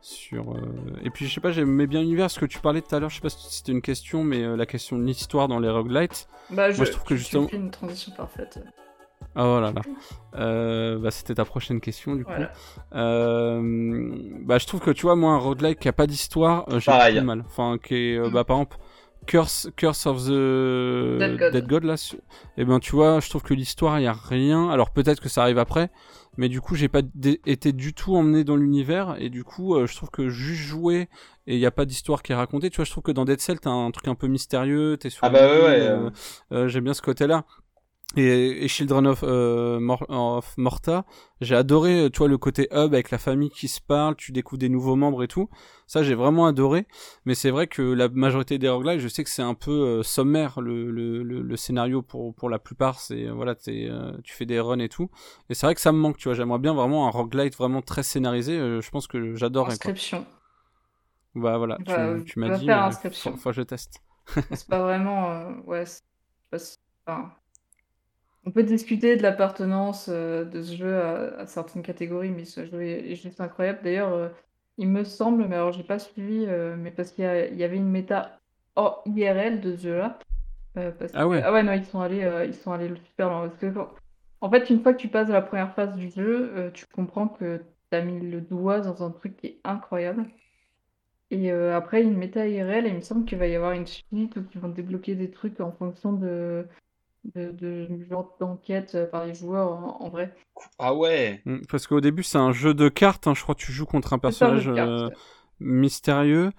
sur 0.00 0.52
euh, 0.52 0.60
Et 1.04 1.10
puis, 1.10 1.26
je 1.26 1.34
sais 1.34 1.40
pas, 1.40 1.50
j'aimais 1.52 1.86
bien 1.86 2.00
l'univers. 2.00 2.30
Ce 2.30 2.38
que 2.38 2.46
tu 2.46 2.60
parlais 2.60 2.80
tout 2.82 2.94
à 2.94 3.00
l'heure, 3.00 3.10
je 3.10 3.16
sais 3.16 3.20
pas 3.22 3.28
si 3.30 3.52
c'était 3.54 3.72
une 3.72 3.82
question, 3.82 4.22
mais 4.24 4.42
euh, 4.42 4.56
la 4.56 4.66
question 4.66 4.98
de 4.98 5.04
l'histoire 5.04 5.48
dans 5.48 5.58
les 5.58 5.70
roguelites. 5.70 6.28
Bah, 6.50 6.70
je, 6.70 6.76
Moi, 6.76 6.84
je 6.86 6.92
trouve 6.92 7.04
que 7.04 7.16
justement- 7.16 7.48
fais 7.48 7.56
une 7.56 7.70
transition 7.70 8.12
parfaite. 8.16 8.60
Ah, 9.36 9.46
oh 9.46 9.60
là 9.60 9.70
là. 9.72 9.82
Euh, 10.36 10.98
bah, 10.98 11.10
c'était 11.10 11.34
ta 11.34 11.44
prochaine 11.44 11.80
question, 11.80 12.14
du 12.16 12.24
coup. 12.24 12.30
Voilà. 12.32 12.50
Euh, 12.94 14.10
bah, 14.44 14.58
je 14.58 14.66
trouve 14.66 14.80
que 14.80 14.90
tu 14.90 15.02
vois, 15.02 15.16
moi, 15.16 15.32
un 15.32 15.38
roguelike 15.38 15.78
qui 15.78 15.88
a 15.88 15.92
pas 15.92 16.06
d'histoire, 16.06 16.64
euh, 16.70 16.80
j'ai 16.80 17.20
mal. 17.20 17.42
Enfin, 17.46 17.76
qui 17.82 17.94
est, 17.94 18.16
euh, 18.18 18.28
Mm. 18.28 18.32
bah, 18.32 18.44
par 18.44 18.56
exemple, 18.56 18.76
Curse, 19.26 19.70
Curse 19.76 20.06
of 20.06 20.24
the 20.24 20.30
Dead 21.52 21.66
God. 21.66 21.84
là, 21.84 21.96
su- 21.96 22.18
eh 22.56 22.64
ben, 22.64 22.78
tu 22.78 22.92
vois, 22.94 23.20
je 23.20 23.28
trouve 23.28 23.42
que 23.42 23.54
l'histoire, 23.54 23.98
il 23.98 24.04
y 24.04 24.06
a 24.06 24.12
rien. 24.12 24.70
Alors, 24.70 24.90
peut-être 24.90 25.20
que 25.20 25.28
ça 25.28 25.42
arrive 25.42 25.58
après, 25.58 25.90
mais 26.36 26.48
du 26.48 26.60
coup, 26.60 26.74
j'ai 26.76 26.88
pas 26.88 27.00
été 27.46 27.72
du 27.72 27.92
tout 27.92 28.14
emmené 28.14 28.44
dans 28.44 28.56
l'univers, 28.56 29.16
et 29.18 29.28
du 29.28 29.42
coup, 29.42 29.74
euh, 29.74 29.86
je 29.86 29.96
trouve 29.96 30.10
que 30.10 30.28
juste 30.28 30.60
jouer 30.62 31.08
et 31.48 31.54
il 31.54 31.60
y 31.60 31.66
a 31.66 31.70
pas 31.70 31.84
d'histoire 31.86 32.22
qui 32.22 32.32
est 32.32 32.36
racontée. 32.36 32.70
Tu 32.70 32.76
vois, 32.76 32.84
je 32.84 32.90
trouve 32.90 33.02
que 33.02 33.12
dans 33.12 33.24
Dead 33.24 33.40
Cell, 33.40 33.58
t'as 33.60 33.70
un 33.70 33.90
truc 33.90 34.06
un 34.08 34.14
peu 34.14 34.26
mystérieux, 34.28 34.96
t'es 34.96 35.10
sur 35.10 35.24
Ah 35.24 35.30
bah 35.30 35.40
ouais, 35.46 35.60
ouais, 35.62 35.78
euh, 35.80 36.10
euh, 36.52 36.68
j'aime 36.68 36.84
bien 36.84 36.94
ce 36.94 37.02
côté-là. 37.02 37.44
Et, 38.16 38.64
et 38.64 38.68
Children 38.68 39.06
of, 39.08 39.24
euh, 39.24 39.78
Mor- 39.80 40.06
of 40.08 40.54
Morta, 40.56 41.04
j'ai 41.40 41.56
adoré, 41.56 42.04
euh, 42.04 42.08
tu 42.10 42.18
vois, 42.18 42.28
le 42.28 42.38
côté 42.38 42.68
hub 42.70 42.94
avec 42.94 43.10
la 43.10 43.18
famille 43.18 43.50
qui 43.50 43.66
se 43.68 43.80
parle, 43.80 44.14
tu 44.16 44.30
découvres 44.32 44.60
des 44.60 44.68
nouveaux 44.68 44.94
membres 44.96 45.22
et 45.24 45.28
tout. 45.28 45.50
Ça, 45.86 46.02
j'ai 46.02 46.14
vraiment 46.14 46.46
adoré. 46.46 46.86
Mais 47.26 47.34
c'est 47.34 47.50
vrai 47.50 47.66
que 47.66 47.82
la 47.82 48.08
majorité 48.08 48.58
des 48.58 48.68
roguelites, 48.68 49.00
je 49.00 49.08
sais 49.08 49.24
que 49.24 49.28
c'est 49.28 49.42
un 49.42 49.54
peu 49.54 49.70
euh, 49.72 50.02
sommaire 50.02 50.60
le, 50.60 50.90
le, 50.90 51.22
le, 51.24 51.42
le 51.42 51.56
scénario 51.56 52.00
pour, 52.00 52.34
pour 52.34 52.48
la 52.48 52.58
plupart. 52.58 53.00
C'est 53.00 53.26
voilà, 53.28 53.54
euh, 53.68 54.16
tu 54.22 54.34
fais 54.34 54.46
des 54.46 54.60
runs 54.60 54.78
et 54.78 54.88
tout. 54.88 55.10
Et 55.50 55.54
c'est 55.54 55.66
vrai 55.66 55.74
que 55.74 55.80
ça 55.80 55.92
me 55.92 55.98
manque, 55.98 56.16
tu 56.16 56.28
vois. 56.28 56.34
J'aimerais 56.34 56.60
bien 56.60 56.74
vraiment 56.74 57.08
un 57.08 57.10
roguelite 57.10 57.56
vraiment 57.56 57.82
très 57.82 58.04
scénarisé. 58.04 58.56
je 58.56 58.90
pense 58.90 59.08
que 59.08 59.18
quoi. 59.64 59.72
Inscription. 59.72 60.24
Bah 61.34 61.58
voilà, 61.58 61.78
Bah, 61.84 62.18
tu, 62.18 62.32
tu 62.32 62.38
m'as 62.38 62.48
dit. 62.58 62.64
faire 62.66 62.82
inscription. 62.84 63.32
faut, 63.32 63.36
faut 63.36 63.50
que 63.50 63.56
je 63.56 63.62
teste. 63.62 64.00
C'est 64.54 64.68
pas 64.68 64.80
vraiment. 64.80 65.50
ouais, 65.66 65.84
c'est 65.84 66.02
pas 66.50 66.58
enfin, 67.06 67.32
on 68.46 68.52
peut 68.52 68.62
discuter 68.62 69.16
de 69.16 69.22
l'appartenance 69.22 70.08
euh, 70.08 70.44
de 70.44 70.62
ce 70.62 70.76
jeu 70.76 70.96
à, 70.96 71.40
à 71.40 71.46
certaines 71.46 71.82
catégories, 71.82 72.30
mais 72.30 72.44
ce 72.44 72.64
jeu 72.64 72.80
est, 72.82 73.10
est 73.12 73.16
juste 73.16 73.40
incroyable. 73.40 73.80
D'ailleurs, 73.82 74.12
euh, 74.12 74.28
il 74.78 74.88
me 74.88 75.02
semble, 75.04 75.46
mais 75.48 75.56
alors 75.56 75.72
j'ai 75.72 75.82
pas 75.82 75.98
suivi, 75.98 76.44
euh, 76.46 76.76
mais 76.78 76.92
parce 76.92 77.10
qu'il 77.10 77.24
y, 77.24 77.64
avait 77.64 77.76
une 77.76 77.90
méta 77.90 78.38
hors 78.76 79.02
IRL 79.06 79.60
de 79.60 79.76
ce 79.76 79.82
jeu-là. 79.82 80.18
Ah 80.76 80.92
que- 80.92 81.26
ouais. 81.26 81.42
ah 81.42 81.52
ouais, 81.52 81.62
non, 81.62 81.72
ils 81.72 81.84
sont 81.84 82.00
allés, 82.00 82.44
ils 82.46 82.54
sont 82.54 82.72
allés 82.72 82.88
le 82.88 82.96
super 82.96 83.28
loin. 83.30 83.48
Parce 83.48 83.58
que 83.60 83.66
quand- 83.66 83.90
En 84.42 84.50
fait, 84.50 84.70
une 84.70 84.80
fois 84.82 84.92
que 84.92 84.98
tu 85.00 85.08
passes 85.08 85.28
la 85.30 85.42
première 85.42 85.74
phase 85.74 85.94
du 85.96 86.10
jeu, 86.10 86.70
tu 86.74 86.84
comprends 86.94 87.26
que 87.28 87.64
tu 87.90 87.96
as 87.96 88.02
mis 88.02 88.20
le 88.20 88.40
doigt 88.42 88.80
dans 88.80 89.02
un 89.02 89.10
truc 89.10 89.36
qui 89.38 89.46
est 89.48 89.60
incroyable. 89.64 90.26
Et 91.30 91.50
après, 91.50 92.02
une 92.02 92.16
méta 92.16 92.46
IRL, 92.46 92.86
et 92.86 92.90
il 92.90 92.94
me 92.96 93.00
semble 93.00 93.24
qu'il 93.24 93.38
va 93.38 93.46
y 93.48 93.56
avoir 93.56 93.72
une 93.72 93.86
suite 93.86 94.36
où 94.36 94.44
ils 94.54 94.60
vont 94.60 94.68
débloquer 94.68 95.14
des 95.16 95.30
trucs 95.30 95.60
en 95.60 95.72
fonction 95.72 96.12
de, 96.12 96.66
de, 97.34 97.50
de 97.52 98.04
genre 98.08 98.36
d'enquête 98.40 98.94
euh, 98.94 99.06
par 99.06 99.26
les 99.26 99.34
joueurs 99.34 99.72
en, 99.72 99.98
en 100.02 100.08
vrai. 100.08 100.34
Ah 100.78 100.94
ouais. 100.94 101.42
Mm, 101.44 101.58
Parce 101.68 101.86
qu'au 101.86 102.00
début, 102.00 102.22
c'est 102.22 102.38
un 102.38 102.52
jeu 102.52 102.74
de 102.74 102.88
cartes. 102.88 103.26
hein, 103.26 103.34
je 103.34 103.42
crois 103.42 103.54
que 103.54 103.60
tu 103.60 103.72
joues 103.72 103.86
contre 103.86 104.12
un 104.12 104.18
personnage 104.18 104.68
euh, 104.68 105.08
mystérieux. 105.60 106.52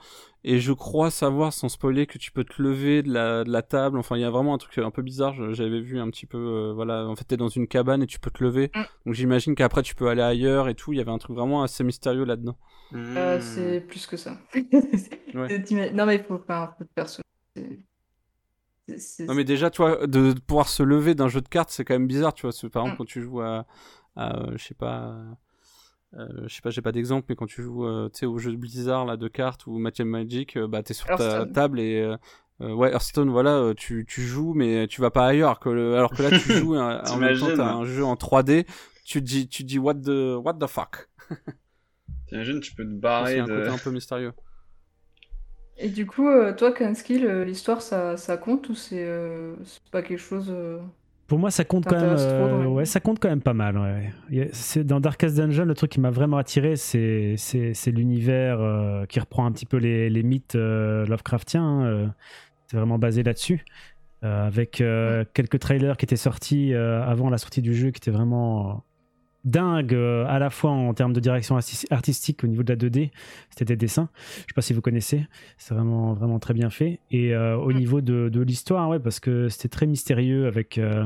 Et 0.44 0.60
je 0.60 0.72
crois 0.72 1.12
savoir, 1.12 1.52
sans 1.52 1.68
spoiler, 1.68 2.06
que 2.08 2.18
tu 2.18 2.32
peux 2.32 2.46
te 2.46 2.62
lever 2.62 3.04
de 3.04 3.12
la, 3.12 3.44
de 3.44 3.52
la 3.52 3.62
table. 3.62 3.98
Enfin, 3.98 4.16
il 4.16 4.22
y 4.22 4.24
a 4.24 4.30
vraiment 4.30 4.54
un 4.54 4.58
truc 4.58 4.78
un 4.78 4.92
peu 4.92 5.02
bizarre. 5.02 5.34
je- 5.34 5.52
J'avais 5.52 5.82
vu 5.82 6.00
un 6.00 6.10
petit 6.10 6.26
peu. 6.26 6.38
euh, 6.38 6.74
voilà, 6.74 7.06
en 7.08 7.16
fait, 7.16 7.26
t'es 7.26 7.38
dans 7.38 7.50
une 7.50 7.68
cabane 7.68 8.04
et 8.04 8.08
tu 8.08 8.20
peux 8.20 8.32
te 8.32 8.44
lever. 8.44 8.72
Mm. 8.74 8.82
Donc 9.08 9.14
j'imagine 9.16 9.56
qu'après, 9.56 9.82
tu 9.82 9.94
peux 9.96 10.08
aller 10.08 10.22
ailleurs 10.22 10.70
et 10.70 10.76
tout. 10.76 10.94
Il 10.94 10.98
y 10.98 11.02
avait 11.02 11.12
un 11.12 11.18
truc 11.18 11.36
vraiment 11.36 11.64
assez 11.64 11.84
mystérieux 11.84 12.24
là-dedans. 12.24 12.58
Euh, 12.94 13.38
Hmm. 13.38 13.42
c'est 13.42 13.82
plus 13.82 14.08
que 14.08 14.16
ça. 14.16 14.38
Ouais. 15.34 15.92
Non, 15.94 16.06
mais 16.06 16.16
il 16.16 16.24
faut 16.24 16.38
faire 16.38 16.56
un 16.58 16.68
peu 16.68 16.86
de 16.86 16.90
perso. 16.96 17.22
C'est- 18.88 18.98
c'est- 18.98 19.00
c'est- 19.00 19.26
Non, 19.26 19.34
mais 19.34 19.44
déjà, 19.44 19.70
tu 19.70 19.82
vois, 19.82 20.08
de, 20.08 20.34
de 20.34 20.40
pouvoir 20.40 20.70
se 20.70 20.82
lever 20.84 21.14
d'un 21.16 21.28
jeu 21.28 21.42
de 21.42 21.48
cartes, 21.50 21.70
c'est 21.72 21.84
quand 21.86 21.94
même 21.96 22.08
bizarre. 22.08 22.34
Tu 22.34 22.44
vois, 22.44 22.52
C'est- 22.54 22.70
par 22.70 22.84
exemple, 22.84 22.96
Mm. 22.96 22.98
quand 22.98 23.06
tu 23.06 23.22
joues 23.22 23.42
à. 23.42 23.66
à, 24.16 24.38
euh, 24.40 24.54
je 24.58 24.64
sais 24.64 24.74
pas. 24.74 25.14
euh, 26.16 26.48
je 26.48 26.56
sais 26.56 26.62
pas, 26.62 26.70
j'ai 26.70 26.82
pas 26.82 26.94
d'exemple, 26.94 27.26
mais 27.30 27.36
quand 27.36 27.46
tu 27.48 27.62
joues 27.62 27.86
euh, 27.86 28.10
tu 28.12 28.20
sais, 28.20 28.26
au 28.26 28.38
jeu 28.38 28.52
de 28.52 28.56
Blizzard 28.58 29.06
là, 29.06 29.18
de 29.18 29.28
cartes 29.28 29.68
ou 29.68 29.78
Match 29.78 30.00
Magic, 30.00 30.56
euh, 30.56 30.66
bah, 30.68 30.82
t'es 30.82 30.94
sur 30.94 31.08
ta 31.18 31.46
table 31.46 31.80
et. 31.82 32.00
euh, 32.02 32.16
euh, 32.62 32.74
ouais, 32.74 32.92
Hearthstone, 32.92 33.30
voilà, 33.30 33.56
euh, 33.58 33.74
tu, 33.76 34.06
tu 34.08 34.22
joues, 34.22 34.54
mais 34.56 34.88
tu 34.88 35.02
vas 35.02 35.12
pas 35.12 35.28
ailleurs. 35.28 35.60
Que 35.60 35.70
le- 35.70 35.96
alors 35.96 36.12
que 36.12 36.24
là, 36.24 36.30
tu 36.32 36.38
joues, 36.72 36.76
en 36.78 37.18
même 37.18 37.38
temps, 37.38 37.48
t'as 37.56 37.72
un 37.74 37.84
jeu 37.86 38.04
en 38.06 38.16
3D, 38.16 38.66
tu 39.06 39.20
te 39.20 39.26
dis, 39.26 39.48
tu 39.50 39.64
te 39.64 39.68
dis 39.68 39.78
what, 39.80 39.96
the, 39.96 40.38
what 40.44 40.54
the 40.56 40.66
fuck? 40.66 41.10
T'imagines, 42.28 42.60
tu 42.62 42.74
peux 42.74 42.84
te 42.84 42.90
C'est 42.94 43.00
barrer 43.00 43.40
un 43.40 43.46
de. 43.46 43.56
côté 43.60 43.68
un 43.70 43.78
peu 43.78 43.92
mystérieux. 43.92 44.34
Et 45.80 45.90
du 45.90 46.06
coup, 46.08 46.28
euh, 46.28 46.54
toi, 46.54 46.72
Kanski, 46.72 47.20
le- 47.20 47.44
l'histoire, 47.44 47.82
ça, 47.82 48.18
ça 48.18 48.38
compte 48.38 48.68
ou 48.70 48.76
c'est 48.76 49.04
euh, 49.06 49.54
c'est 49.64 49.82
pas 49.92 50.02
quelque 50.02 50.18
chose. 50.20 50.48
euh, 50.50 50.80
Pour 51.28 51.38
moi, 51.40 51.52
ça 51.52 51.66
compte 51.66 51.86
quand 51.86 52.00
même. 52.02 52.16
Trop 52.16 52.26
euh, 52.26 52.66
ouais, 52.66 52.86
ça 52.86 53.00
compte 53.00 53.20
quand 53.20 53.30
même 53.30 53.42
pas 53.42 53.54
mal. 53.54 53.78
Ouais. 53.78 54.12
Il 54.32 54.38
y 54.38 54.42
a- 54.42 54.48
c'est- 54.54 54.84
Dans 54.84 55.00
Darkest 55.00 55.38
Dungeon, 55.38 55.66
le 55.66 55.74
truc 55.76 55.92
qui 55.92 56.00
m'a 56.00 56.10
vraiment 56.10 56.38
attiré, 56.38 56.76
c'est 56.78 57.36
c'est 57.38 57.74
c'est 57.76 57.92
l'univers 57.92 58.60
euh, 58.60 59.06
qui 59.06 59.20
reprend 59.20 59.46
un 59.46 59.52
petit 59.52 59.66
peu 59.68 59.78
les, 59.78 60.10
les 60.10 60.24
mythes 60.24 60.56
euh, 60.56 61.06
Lovecraftiens. 61.06 61.64
hein, 61.64 61.86
euh, 61.86 62.08
c'est 62.68 62.78
vraiment 62.78 62.98
basé 62.98 63.24
là-dessus. 63.24 63.64
Euh, 64.24 64.48
avec 64.48 64.82
euh, 64.82 65.26
quelques 65.36 65.60
trailers 65.60 65.96
qui 65.98 66.06
étaient 66.06 66.16
sortis 66.16 66.74
euh, 66.74 67.04
avant 67.04 67.30
la 67.30 67.38
sortie 67.38 67.62
du 67.62 67.76
jeu, 67.76 67.92
qui 67.92 68.00
étaient 68.00 68.10
vraiment 68.12 68.84
dingues, 69.48 69.94
euh, 69.94 70.26
à 70.28 70.40
la 70.40 70.50
fois 70.50 70.72
en 70.72 70.94
termes 70.94 71.14
de 71.14 71.20
direction 71.20 71.56
artis- 71.58 71.86
artistique 71.90 72.44
au 72.44 72.48
niveau 72.48 72.64
de 72.64 72.72
la 72.72 72.76
2D. 72.78 73.12
C'était 73.50 73.66
des 73.66 73.76
dessins. 73.76 74.10
Je 74.16 74.42
sais 74.42 74.54
pas 74.56 74.62
si 74.62 74.74
vous 74.74 74.82
connaissez. 74.82 75.26
C'est 75.58 75.74
vraiment, 75.74 76.14
vraiment 76.14 76.40
très 76.40 76.54
bien 76.54 76.70
fait. 76.70 77.00
Et 77.12 77.34
euh, 77.34 77.58
au 77.58 77.72
Mm. 77.72 77.78
niveau 77.78 78.02
de, 78.02 78.30
de 78.30 78.42
l'histoire, 78.42 78.90
ouais, 78.90 79.00
parce 79.00 79.20
que 79.20 79.50
c'était 79.50 79.70
très 79.70 79.86
mystérieux 79.88 80.48
avec 80.48 80.78
euh, 80.78 81.06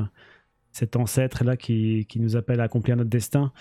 cet 0.71 0.95
ancêtre 0.95 1.43
là 1.43 1.55
qui, 1.57 2.05
qui 2.09 2.19
nous 2.19 2.35
appelle 2.35 2.59
à 2.59 2.63
accomplir 2.63 2.95
notre 2.97 3.09
destin. 3.09 3.51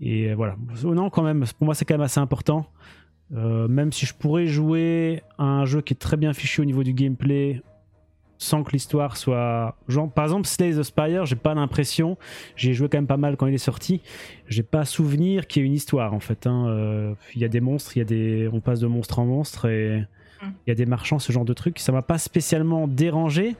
Et 0.00 0.34
voilà. 0.34 0.56
Oh 0.84 0.94
non, 0.94 1.08
quand 1.10 1.22
même, 1.22 1.44
pour 1.58 1.64
moi, 1.66 1.74
c'est 1.74 1.84
quand 1.84 1.94
même 1.94 2.00
assez 2.02 2.20
important. 2.20 2.66
Même 3.30 3.90
si 3.90 4.06
je 4.06 4.14
pourrais 4.14 4.46
jouer 4.46 5.22
à 5.38 5.44
un 5.44 5.64
jeu 5.64 5.80
qui 5.80 5.94
est 5.94 5.96
très 5.96 6.16
bien 6.16 6.32
fichu 6.34 6.60
au 6.60 6.64
niveau 6.64 6.84
du 6.84 6.92
gameplay 6.92 7.62
sans 8.44 8.62
que 8.62 8.72
l'histoire 8.72 9.16
soit 9.16 9.76
genre 9.88 10.10
par 10.10 10.24
exemple 10.24 10.46
Slay 10.46 10.72
the 10.74 10.82
Spire 10.82 11.26
j'ai 11.26 11.36
pas 11.36 11.54
l'impression 11.54 12.16
j'ai 12.56 12.72
joué 12.74 12.88
quand 12.88 12.98
même 12.98 13.06
pas 13.06 13.16
mal 13.16 13.36
quand 13.36 13.46
il 13.46 13.54
est 13.54 13.58
sorti 13.58 14.00
j'ai 14.48 14.62
pas 14.62 14.84
souvenir 14.84 15.46
qu'il 15.46 15.62
y 15.62 15.64
ait 15.64 15.68
une 15.68 15.74
histoire 15.74 16.14
en 16.14 16.20
fait 16.20 16.46
hein. 16.46 16.66
Euh, 16.68 17.14
il 17.34 17.40
y 17.40 17.44
a 17.44 17.48
des 17.48 17.60
monstres 17.60 17.96
il 17.96 18.00
y 18.00 18.02
a 18.02 18.06
des 18.06 18.48
on 18.52 18.60
passe 18.60 18.80
de 18.80 18.86
monstre 18.86 19.18
en 19.18 19.24
monstre 19.26 19.66
et 19.68 20.04
Mm. 20.42 20.46
il 20.66 20.70
y 20.70 20.72
a 20.72 20.74
des 20.74 20.84
marchands 20.84 21.20
ce 21.20 21.30
genre 21.32 21.44
de 21.44 21.52
trucs 21.54 21.78
ça 21.78 21.92
m'a 21.92 22.02
pas 22.02 22.18
spécialement 22.18 22.88
dérangé 22.88 23.54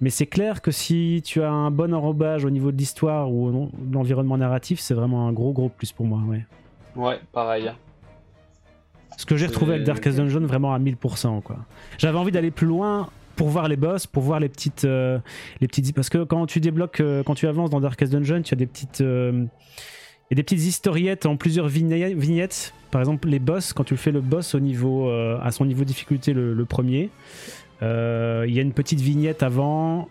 mais 0.00 0.10
c'est 0.10 0.26
clair 0.26 0.60
que 0.60 0.72
si 0.72 1.22
tu 1.24 1.40
as 1.40 1.50
un 1.52 1.70
bon 1.70 1.94
enrobage 1.94 2.44
au 2.44 2.50
niveau 2.50 2.72
de 2.72 2.76
l'histoire 2.76 3.30
ou 3.30 3.70
de 3.78 3.94
l'environnement 3.94 4.36
narratif 4.36 4.80
c'est 4.80 4.92
vraiment 4.92 5.28
un 5.28 5.32
gros 5.32 5.52
gros 5.52 5.68
plus 5.68 5.92
pour 5.92 6.04
moi 6.04 6.20
ouais 6.26 6.44
Ouais, 6.96 7.20
pareil. 7.32 7.70
ce 9.16 9.24
que 9.24 9.36
j'ai 9.36 9.46
retrouvé 9.46 9.74
avec 9.74 9.86
Darkest 9.86 10.16
Dungeon 10.18 10.40
vraiment 10.46 10.74
à 10.74 10.78
1000%. 10.78 11.42
Quoi. 11.42 11.56
J'avais 11.98 12.18
envie 12.18 12.32
d'aller 12.32 12.50
plus 12.50 12.66
loin 12.66 13.08
pour 13.36 13.48
voir 13.48 13.68
les 13.68 13.76
boss, 13.76 14.06
pour 14.06 14.22
voir 14.22 14.40
les 14.40 14.48
petites, 14.48 14.84
euh, 14.84 15.18
les 15.60 15.68
petites. 15.68 15.94
Parce 15.94 16.08
que 16.08 16.24
quand 16.24 16.46
tu 16.46 16.60
débloques, 16.60 17.00
euh, 17.00 17.22
quand 17.22 17.34
tu 17.34 17.46
avances 17.46 17.70
dans 17.70 17.80
Darkest 17.80 18.12
Dungeon, 18.12 18.42
tu 18.42 18.54
as 18.54 18.56
des 18.56 18.66
petites, 18.66 19.02
euh, 19.02 19.44
a 20.30 20.34
des 20.34 20.42
petites 20.42 20.64
historiettes 20.64 21.26
en 21.26 21.36
plusieurs 21.36 21.68
vignettes. 21.68 22.74
Par 22.90 23.00
exemple, 23.00 23.28
les 23.28 23.38
boss, 23.38 23.72
quand 23.72 23.84
tu 23.84 23.96
fais 23.96 24.12
le 24.12 24.20
boss 24.20 24.54
au 24.54 24.60
niveau, 24.60 25.08
euh, 25.08 25.38
à 25.42 25.52
son 25.52 25.66
niveau 25.66 25.82
de 25.82 25.88
difficulté, 25.88 26.32
le, 26.32 26.54
le 26.54 26.64
premier, 26.64 27.10
il 27.82 27.86
y 28.52 28.58
a 28.58 28.62
une 28.62 28.72
petite 28.72 29.00
vignette 29.00 29.42
avant 29.42 30.08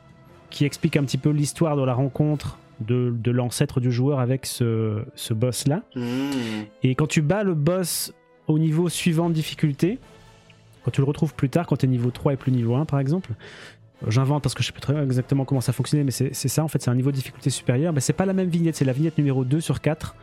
qui 0.51 0.65
explique 0.65 0.95
un 0.97 1.03
petit 1.03 1.17
peu 1.17 1.31
l'histoire 1.31 1.75
de 1.75 1.83
la 1.83 1.93
rencontre 1.93 2.59
de, 2.79 3.13
de 3.17 3.31
l'ancêtre 3.31 3.79
du 3.79 3.91
joueur 3.91 4.19
avec 4.19 4.45
ce, 4.45 5.03
ce 5.15 5.33
boss-là. 5.33 5.81
Hmm. 5.95 6.63
Et 6.83 6.93
quand 6.95 7.07
tu 7.07 7.21
bats 7.21 7.43
le 7.43 7.55
boss 7.55 8.13
au 8.47 8.59
niveau 8.59 8.87
suivant 8.89 9.29
de 9.29 9.33
difficulté, 9.33 9.99
quand 10.85 10.91
tu 10.91 11.01
le 11.01 11.07
retrouves 11.07 11.33
plus 11.33 11.49
tard, 11.49 11.65
quand 11.65 11.77
tu 11.77 11.87
es 11.87 11.89
niveau 11.89 12.11
3 12.11 12.33
et 12.33 12.37
plus 12.37 12.51
niveau 12.51 12.75
1 12.75 12.85
par 12.85 12.99
exemple, 12.99 13.31
euh, 14.03 14.11
J'invente 14.11 14.43
parce 14.43 14.53
que 14.53 14.61
je 14.61 14.67
sais 14.67 14.73
pas 14.73 14.79
très 14.79 15.01
exactement 15.03 15.45
comment 15.45 15.61
ça 15.61 15.73
fonctionnait, 15.73 16.03
mais 16.03 16.11
c'est 16.11 16.33
ça 16.33 16.63
en 16.63 16.67
fait, 16.67 16.79
c'est 16.79 16.91
un 16.91 16.95
niveau 16.95 17.09
de 17.09 17.15
difficulté 17.15 17.49
supérieur. 17.49 17.91
Mais 17.91 18.01
c'est 18.01 18.13
pas 18.13 18.27
la 18.27 18.33
même 18.33 18.49
vignette, 18.49 18.75
c'est 18.75 18.85
la 18.85 18.93
vignette 18.93 19.17
numéro 19.17 19.43
2 19.43 19.61
sur 19.61 19.81
4. 19.81 20.15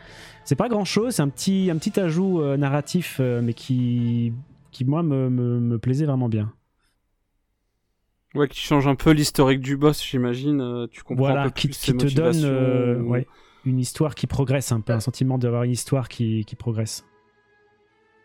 C'est 0.44 0.54
pas 0.54 0.68
grand 0.68 0.84
chose, 0.84 1.14
c'est 1.14 1.22
un 1.22 1.28
petit, 1.28 1.68
un 1.70 1.76
petit 1.78 1.98
ajout 1.98 2.42
euh, 2.42 2.56
narratif, 2.56 3.18
euh, 3.18 3.40
mais 3.42 3.54
qui, 3.54 4.32
qui 4.70 4.84
moi 4.84 5.02
me, 5.02 5.28
me, 5.30 5.58
me, 5.58 5.78
plaisait 5.78 6.06
vraiment 6.06 6.28
bien. 6.28 6.52
Ouais, 8.34 8.46
qui 8.46 8.60
change 8.60 8.86
un 8.86 8.94
peu 8.94 9.10
l'historique 9.10 9.60
du 9.60 9.76
boss, 9.76 10.04
j'imagine. 10.04 10.86
tu 10.92 11.02
comprends 11.02 11.24
voilà, 11.24 11.42
un 11.42 11.44
peu 11.46 11.50
qui, 11.50 11.68
plus 11.68 11.78
qui 11.78 11.96
te 11.96 12.14
donne 12.14 13.02
ouais, 13.08 13.26
une 13.64 13.80
histoire 13.80 14.14
qui 14.14 14.26
progresse, 14.28 14.70
un 14.70 14.80
peu 14.80 14.92
un 14.92 15.00
sentiment 15.00 15.38
d'avoir 15.38 15.64
une 15.64 15.72
histoire 15.72 16.08
qui, 16.08 16.44
qui 16.44 16.54
progresse. 16.54 17.04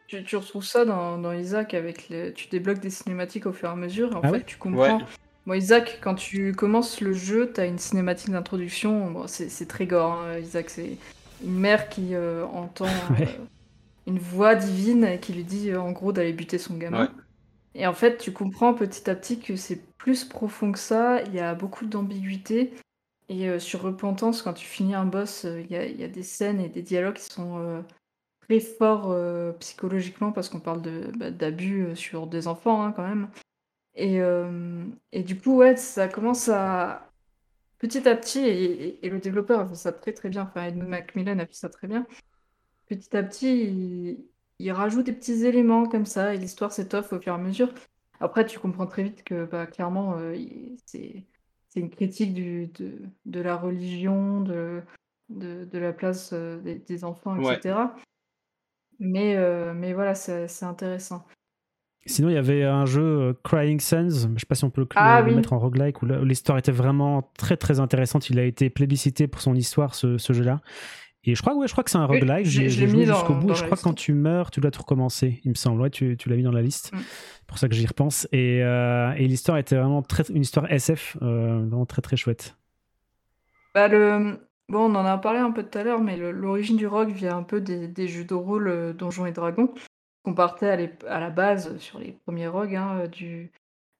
Tu, 0.07 0.23
tu, 0.23 0.37
retrouves 0.37 0.63
ça 0.63 0.85
dans, 0.85 1.17
dans 1.17 1.33
Isaac 1.33 1.73
avec 1.73 2.07
les... 2.07 2.33
tu 2.33 2.47
débloques 2.47 2.79
des 2.79 2.89
cinématiques 2.89 3.45
au 3.45 3.51
fur 3.51 3.67
et 3.67 3.71
à 3.73 3.75
mesure. 3.75 4.15
En 4.15 4.21
ah 4.23 4.31
fait, 4.31 4.45
tu 4.45 4.57
comprends. 4.57 4.99
Ouais. 4.99 5.05
Bon, 5.47 5.53
Isaac, 5.53 5.99
quand 6.01 6.15
tu 6.15 6.53
commences 6.53 6.99
le 6.99 7.13
jeu, 7.13 7.51
tu 7.53 7.61
as 7.61 7.65
une 7.65 7.77
cinématique 7.77 8.31
d'introduction. 8.31 9.11
Bon, 9.11 9.27
c'est 9.27 9.67
très 9.67 9.85
gore, 9.85 10.21
hein, 10.21 10.39
Isaac. 10.39 10.69
C'est 10.69 10.97
une 11.41 11.57
mère 11.57 11.87
qui 11.87 12.15
euh, 12.15 12.45
entend 12.45 12.85
euh, 13.19 13.25
une 14.07 14.19
voix 14.19 14.55
divine 14.55 15.17
qui 15.21 15.31
lui 15.31 15.45
dit 15.45 15.69
euh, 15.69 15.81
en 15.81 15.93
gros 15.93 16.11
d'aller 16.11 16.33
buter 16.33 16.57
son 16.57 16.75
gamin. 16.75 17.03
Ouais. 17.03 17.11
Et 17.75 17.87
en 17.87 17.93
fait, 17.93 18.17
tu 18.17 18.33
comprends 18.33 18.73
petit 18.73 19.09
à 19.09 19.15
petit 19.15 19.39
que 19.39 19.55
c'est 19.55 19.81
plus 19.97 20.25
profond 20.25 20.73
que 20.73 20.79
ça. 20.79 21.21
Il 21.23 21.33
y 21.33 21.39
a 21.39 21.55
beaucoup 21.55 21.85
d'ambiguïté. 21.85 22.73
Et 23.29 23.59
sur 23.59 23.81
Repentance, 23.81 24.41
quand 24.41 24.53
tu 24.53 24.65
finis 24.65 24.95
un 24.95 25.05
boss, 25.05 25.45
il 25.45 25.67
y, 25.69 25.99
y, 25.99 26.03
a 26.03 26.07
des 26.07 26.23
scènes 26.23 26.61
et 26.61 26.69
des 26.69 26.81
dialogues 26.81 27.15
qui 27.15 27.25
sont 27.25 27.83
très 28.47 28.59
fort 28.59 29.11
euh, 29.11 29.51
psychologiquement 29.53 30.31
parce 30.31 30.49
qu'on 30.49 30.59
parle 30.59 30.81
de, 30.81 31.11
bah, 31.17 31.31
d'abus 31.31 31.83
euh, 31.83 31.95
sur 31.95 32.27
des 32.27 32.47
enfants 32.47 32.83
hein, 32.83 32.91
quand 32.91 33.07
même. 33.07 33.29
Et, 33.95 34.21
euh, 34.21 34.85
et, 35.11 35.23
du 35.23 35.39
coup, 35.39 35.57
ouais, 35.57 35.75
ça 35.75 36.07
commence 36.07 36.49
à 36.49 37.11
petit 37.79 38.07
à 38.07 38.15
petit, 38.15 38.39
et, 38.39 39.05
et, 39.05 39.09
le 39.09 39.19
développeur 39.19 39.59
a 39.61 39.67
fait 39.67 39.75
ça 39.75 39.91
très 39.91 40.13
très 40.13 40.29
bien, 40.29 40.43
enfin 40.43 40.65
Edmund 40.65 40.89
Macmillan 40.89 41.39
a 41.39 41.45
fait 41.45 41.53
ça 41.53 41.69
très 41.69 41.87
bien. 41.87 42.05
Petit 42.87 43.15
à 43.17 43.23
petit, 43.23 44.19
il, 44.59 44.71
rajoute 44.71 45.05
des 45.05 45.13
petits 45.13 45.45
éléments 45.45 45.87
comme 45.87 46.05
ça 46.05 46.33
et 46.33 46.37
l'histoire 46.37 46.71
s'étoffe 46.71 47.13
au 47.13 47.19
fur 47.19 47.33
et 47.33 47.35
à 47.35 47.39
mesure. 47.39 47.73
Après, 48.19 48.45
tu 48.45 48.59
comprends 48.59 48.87
très 48.87 49.03
vite 49.03 49.23
que 49.23 49.45
bah, 49.45 49.67
clairement, 49.67 50.17
c'est, 50.85 51.25
c'est 51.69 51.79
une 51.79 51.89
critique 51.89 52.33
du, 52.33 52.67
de, 52.67 53.01
de 53.25 53.39
la 53.39 53.55
religion, 53.55 54.41
de, 54.41 54.81
de, 55.29 55.65
de 55.65 55.77
la 55.79 55.93
place 55.93 56.33
des, 56.33 56.75
des, 56.75 57.03
enfants, 57.03 57.35
etc. 57.39 57.75
Ouais. 57.75 58.01
Mais, 58.99 59.35
euh, 59.35 59.73
mais 59.75 59.93
voilà, 59.93 60.15
c'est 60.15 60.63
intéressant. 60.63 61.25
Sinon, 62.05 62.29
il 62.29 62.35
y 62.35 62.37
avait 62.37 62.63
un 62.63 62.85
jeu 62.85 63.01
euh, 63.01 63.33
Crying 63.43 63.81
Suns, 63.81 64.09
je 64.09 64.27
ne 64.27 64.39
sais 64.39 64.45
pas 64.45 64.55
si 64.55 64.63
on 64.63 64.69
peut 64.69 64.81
le, 64.81 64.87
ah, 64.95 65.21
le 65.21 65.29
oui. 65.29 65.35
mettre 65.35 65.51
en 65.51 65.59
roguelike, 65.59 66.01
où 66.01 66.05
l'histoire 66.05 66.57
était 66.57 66.71
vraiment 66.71 67.31
très 67.37 67.57
très 67.57 67.81
intéressante. 67.81 68.29
Il 68.29 68.39
a 68.39 68.43
été 68.43 68.69
plébiscité 68.69 69.27
pour 69.27 69.41
son 69.41 69.55
histoire, 69.55 69.93
ce, 69.93 70.17
ce 70.17 70.31
jeu-là. 70.31 70.61
Et 71.25 71.35
je 71.35 71.41
crois, 71.41 71.53
ouais, 71.55 71.67
je 71.67 71.73
crois 71.73 71.83
que 71.83 71.89
c'est 71.89 71.97
un 71.97 72.05
roguelike. 72.05 72.45
J'ai 72.45 72.69
joué 72.69 73.05
jusqu'au 73.05 73.33
bout. 73.33 73.53
Je 73.53 73.63
crois 73.63 73.75
que 73.75 73.83
quand 73.83 73.93
tu 73.93 74.13
meurs, 74.13 74.49
tu 74.49 74.61
dois 74.61 74.71
tout 74.71 74.81
recommencer, 74.81 75.41
il 75.43 75.49
me 75.49 75.55
semble. 75.55 75.81
Ouais, 75.81 75.89
tu, 75.89 76.15
tu 76.15 76.29
l'as 76.29 76.37
mis 76.37 76.43
dans 76.43 76.51
la 76.51 76.61
liste. 76.61 76.93
Mm. 76.93 76.99
C'est 76.99 77.45
pour 77.47 77.57
ça 77.57 77.67
que 77.67 77.75
j'y 77.75 77.85
repense. 77.85 78.27
Et, 78.31 78.63
euh, 78.63 79.11
et 79.17 79.27
l'histoire 79.27 79.57
était 79.57 79.75
vraiment 79.75 80.01
très, 80.01 80.23
une 80.29 80.41
histoire 80.41 80.71
SF, 80.71 81.17
euh, 81.21 81.65
vraiment 81.67 81.85
très 81.85 82.01
très 82.01 82.15
chouette. 82.15 82.55
Bah, 83.75 83.89
le, 83.89 84.39
Bon, 84.69 84.91
on 84.91 84.95
en 84.95 85.05
a 85.05 85.17
parlé 85.17 85.39
un 85.39 85.51
peu 85.51 85.63
tout 85.63 85.77
à 85.77 85.83
l'heure, 85.83 86.01
mais 86.01 86.17
l'origine 86.17 86.75
du 86.75 86.87
rock 86.87 87.09
vient 87.09 87.37
un 87.37 87.43
peu 87.43 87.61
des, 87.61 87.87
des 87.87 88.07
jeux 88.09 88.25
de 88.25 88.33
rôle 88.33 88.67
euh, 88.67 88.93
Donjons 88.93 89.25
et 89.25 89.31
Dragons, 89.31 89.73
qu'on 90.23 90.33
partait 90.33 90.91
à, 91.07 91.13
à, 91.15 91.19
la 91.21 91.29
base 91.29 91.77
sur 91.77 91.99
les 91.99 92.11
premiers 92.25 92.47
rogues, 92.47 92.75
hein, 92.75 92.99
euh, 93.03 93.07
du, 93.07 93.51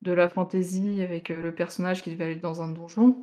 de 0.01 0.11
la 0.11 0.27
fantasy 0.27 1.01
avec 1.01 1.31
euh, 1.31 1.41
le 1.41 1.55
personnage 1.55 2.03
qui 2.03 2.11
devait 2.11 2.25
aller 2.25 2.35
dans 2.35 2.61
un 2.61 2.67
donjon. 2.67 3.21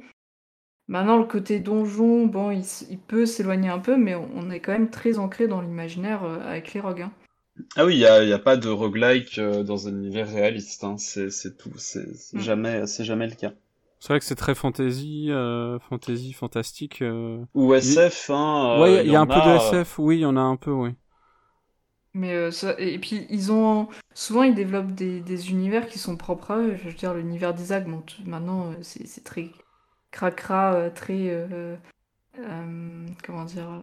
Maintenant, 0.88 1.18
le 1.18 1.24
côté 1.24 1.60
donjon, 1.60 2.26
bon, 2.26 2.50
il, 2.50 2.64
il 2.88 2.98
peut 2.98 3.26
s'éloigner 3.26 3.68
un 3.68 3.78
peu, 3.78 3.98
mais 3.98 4.14
on, 4.14 4.30
on, 4.34 4.50
est 4.50 4.60
quand 4.60 4.72
même 4.72 4.90
très 4.90 5.18
ancré 5.18 5.46
dans 5.46 5.60
l'imaginaire 5.60 6.24
avec 6.24 6.72
les 6.72 6.80
rogues. 6.80 7.02
Hein. 7.02 7.12
Ah 7.76 7.84
oui, 7.84 7.94
il 7.94 7.98
n'y 7.98 8.06
a, 8.06 8.24
y 8.24 8.32
a, 8.32 8.38
pas 8.38 8.56
de 8.56 8.68
roguelike 8.68 9.38
dans 9.38 9.86
un 9.86 9.92
univers 9.92 10.28
réaliste, 10.28 10.82
hein. 10.82 10.96
c'est 10.98 11.56
tout, 11.58 11.72
c'est 11.76 12.06
Mm. 12.32 12.40
jamais, 12.40 12.86
jamais 12.86 13.28
le 13.28 13.34
cas. 13.34 13.52
C'est 14.04 14.12
vrai 14.12 14.18
que 14.20 14.26
c'est 14.26 14.34
très 14.34 14.54
fantasy, 14.54 15.28
euh, 15.30 15.78
fantasy, 15.78 16.34
fantastique. 16.34 17.00
Euh... 17.00 17.42
Ou 17.54 17.72
SF, 17.72 18.28
hein. 18.28 18.78
Ouais, 18.78 19.02
il 19.02 19.08
y, 19.08 19.12
y, 19.12 19.16
a 19.16 19.20
un 19.22 19.22
a... 19.22 19.26
peu 19.26 19.48
de 19.48 19.56
SF, 19.56 19.98
oui, 19.98 20.18
il 20.18 20.20
y 20.20 20.26
en 20.26 20.36
a 20.36 20.42
un 20.42 20.56
peu, 20.56 20.72
oui. 20.72 20.90
Mais 22.12 22.34
euh, 22.34 22.50
ça, 22.50 22.74
et 22.76 22.98
puis 22.98 23.26
ils 23.30 23.50
ont 23.50 23.88
souvent 24.12 24.42
ils 24.42 24.54
développent 24.54 24.92
des, 24.92 25.20
des, 25.20 25.50
univers 25.50 25.86
qui 25.86 25.98
sont 25.98 26.18
propres 26.18 26.50
à 26.50 26.58
eux. 26.58 26.76
Je 26.76 26.90
veux 26.90 26.92
dire 26.92 27.14
l'univers 27.14 27.54
d'Isaac, 27.54 27.88
bon, 27.88 28.02
maintenant 28.26 28.72
euh, 28.72 28.74
c'est 28.82 29.24
très 29.24 29.48
cracra, 30.10 30.74
euh, 30.74 30.90
très 30.90 31.30
euh, 31.30 31.74
comment 33.24 33.44
dire? 33.46 33.80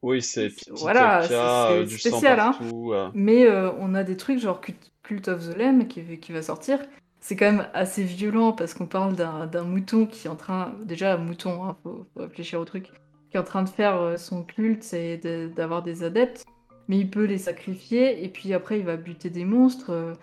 Oui, 0.00 0.22
c'est 0.22 0.52
voilà, 0.76 1.26
c'est 1.26 1.98
spécial, 1.98 2.38
hein. 2.38 3.10
Mais 3.14 3.50
on 3.50 3.94
a 3.94 4.04
des 4.04 4.16
trucs 4.16 4.38
genre 4.38 4.60
Cult 5.02 5.26
of 5.26 5.44
the 5.44 5.58
Lamb 5.58 5.88
qui, 5.88 6.20
qui 6.20 6.30
va 6.30 6.40
sortir 6.40 6.78
c'est 7.20 7.36
quand 7.36 7.46
même 7.46 7.66
assez 7.74 8.02
violent 8.02 8.52
parce 8.52 8.74
qu'on 8.74 8.86
parle 8.86 9.14
d'un 9.14 9.64
mouton 9.64 10.06
qui 10.06 10.26
est 10.26 10.30
en 10.30 10.36
train, 10.36 10.74
déjà 10.84 11.14
un 11.14 11.18
mouton, 11.18 11.64
hein, 11.64 11.76
faut, 11.82 12.06
faut, 12.14 12.20
réfléchir 12.20 12.60
au 12.60 12.64
truc, 12.64 12.90
qui 13.30 13.36
est 13.36 13.40
en 13.40 13.44
train 13.44 13.62
de 13.62 13.68
faire 13.68 14.18
son 14.18 14.42
culte 14.42 14.92
et 14.94 15.18
d'avoir 15.54 15.82
des 15.82 16.02
adeptes, 16.02 16.44
mais 16.88 16.98
il 16.98 17.10
peut 17.10 17.24
les 17.24 17.38
sacrifier 17.38 18.24
et 18.24 18.28
puis 18.28 18.52
après 18.54 18.78
il 18.78 18.84
va 18.84 18.96
buter 18.96 19.30
des 19.30 19.44
monstres. 19.44 20.16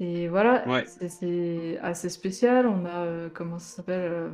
Et 0.00 0.28
voilà, 0.28 0.66
ouais. 0.68 0.84
c'est 0.86 1.78
assez 1.82 2.08
spécial. 2.08 2.66
On 2.66 2.84
a, 2.84 3.04
euh, 3.04 3.28
comment 3.32 3.58
ça 3.58 3.76
s'appelle 3.76 4.12
euh, 4.12 4.28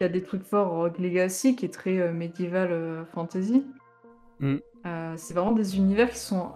Il 0.00 0.04
y 0.04 0.06
a 0.06 0.08
des 0.08 0.22
trucs 0.22 0.42
forts, 0.42 0.70
Rogue 0.70 0.98
Legacy 0.98 1.54
qui 1.54 1.66
est 1.66 1.74
très 1.74 1.98
euh, 1.98 2.12
médiéval 2.12 3.06
fantasy. 3.12 3.66
Mm. 4.40 4.56
c'est 5.16 5.34
vraiment 5.34 5.52
des 5.52 5.76
univers 5.76 6.08
qui 6.10 6.18
sont 6.18 6.52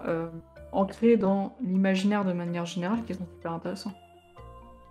ancrés 0.75 1.17
dans 1.17 1.57
l'imaginaire 1.63 2.25
de 2.25 2.33
manière 2.33 2.67
générale 2.67 2.99
qui 3.07 3.15
sont 3.15 3.27
super 3.37 3.53
intéressants. 3.53 3.93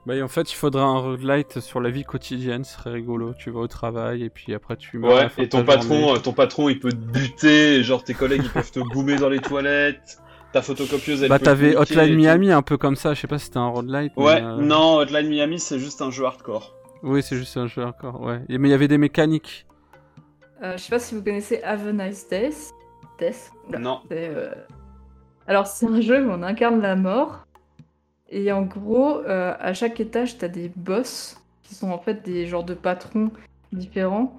Bah, 0.05 0.15
en 0.21 0.27
fait, 0.27 0.51
il 0.51 0.55
faudrait 0.55 0.83
un 0.83 0.97
roguelite 0.97 1.61
sur 1.61 1.79
la 1.79 1.89
vie 1.89 2.03
quotidienne, 2.03 2.65
ce 2.65 2.73
serait 2.73 2.91
rigolo. 2.91 3.33
Tu 3.33 3.51
vas 3.51 3.61
au 3.61 3.67
travail 3.67 4.23
et 4.23 4.29
puis 4.29 4.53
après 4.53 4.75
tu 4.75 4.97
meurs. 4.97 5.13
Ouais, 5.13 5.27
et 5.37 5.47
ton 5.47 5.63
patron, 5.63 6.15
ton 6.15 6.33
patron, 6.33 6.67
il 6.67 6.79
peut 6.79 6.91
te 6.91 6.95
buter, 6.95 7.83
genre 7.83 8.03
tes 8.03 8.13
collègues, 8.13 8.41
ils 8.43 8.49
peuvent 8.49 8.71
te 8.71 8.81
boomer 8.81 9.17
dans 9.17 9.29
les 9.29 9.39
toilettes. 9.39 10.19
Ta 10.51 10.61
photocopieuse, 10.61 11.23
elle 11.23 11.29
Bah, 11.29 11.39
t'avais 11.39 11.75
Hotline 11.75 12.15
Miami 12.15 12.51
un 12.51 12.61
peu 12.61 12.77
comme 12.77 12.95
ça, 12.95 13.13
je 13.13 13.21
sais 13.21 13.27
pas 13.27 13.39
si 13.39 13.45
c'était 13.45 13.57
un 13.57 13.69
roguelite. 13.69 14.11
Ouais, 14.17 14.41
mais 14.41 14.47
euh... 14.47 14.57
non, 14.57 14.97
Hotline 14.97 15.29
Miami, 15.29 15.59
c'est 15.59 15.79
juste 15.79 16.01
un 16.01 16.11
jeu 16.11 16.25
hardcore. 16.25 16.75
Oui, 17.01 17.23
c'est 17.23 17.37
juste 17.37 17.55
un 17.57 17.67
jeu 17.67 17.81
hardcore, 17.81 18.21
ouais. 18.21 18.41
Et, 18.49 18.57
mais 18.57 18.67
il 18.67 18.71
y 18.71 18.75
avait 18.75 18.87
des 18.89 18.97
mécaniques. 18.97 19.65
Euh, 20.61 20.73
je 20.73 20.83
sais 20.83 20.89
pas 20.89 20.99
si 20.99 21.15
vous 21.15 21.23
connaissez 21.23 21.63
Have 21.63 21.87
a 21.87 21.91
Nice 21.91 22.27
Death. 22.29 22.73
Death 23.19 23.51
Non. 23.79 24.01
Euh... 24.11 24.53
Alors, 25.47 25.67
c'est 25.67 25.85
un 25.87 26.01
jeu 26.01 26.25
où 26.25 26.31
on 26.31 26.41
incarne 26.43 26.81
la 26.81 26.95
mort. 26.95 27.45
Et 28.29 28.51
en 28.51 28.63
gros, 28.63 29.19
euh, 29.19 29.53
à 29.59 29.73
chaque 29.73 29.99
étage, 29.99 30.37
t'as 30.37 30.47
des 30.47 30.71
boss 30.75 31.37
qui 31.61 31.75
sont 31.75 31.91
en 31.91 31.99
fait 31.99 32.23
des 32.23 32.45
genres 32.47 32.63
de 32.63 32.73
patrons 32.73 33.31
différents. 33.71 34.37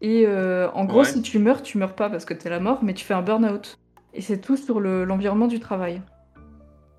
Et 0.00 0.24
euh, 0.26 0.68
en 0.72 0.84
gros, 0.84 1.00
Ouais. 1.00 1.04
si 1.04 1.22
tu 1.22 1.38
meurs, 1.38 1.62
tu 1.62 1.78
meurs 1.78 1.94
pas 1.94 2.10
parce 2.10 2.24
que 2.24 2.34
t'es 2.34 2.50
la 2.50 2.60
mort, 2.60 2.80
mais 2.82 2.92
tu 2.92 3.04
fais 3.04 3.14
un 3.14 3.22
burn-out. 3.22 3.78
Et 4.14 4.20
c'est 4.20 4.38
tout 4.40 4.56
sur 4.56 4.80
le- 4.80 5.04
l'environnement 5.04 5.46
du 5.46 5.60
travail. 5.60 6.02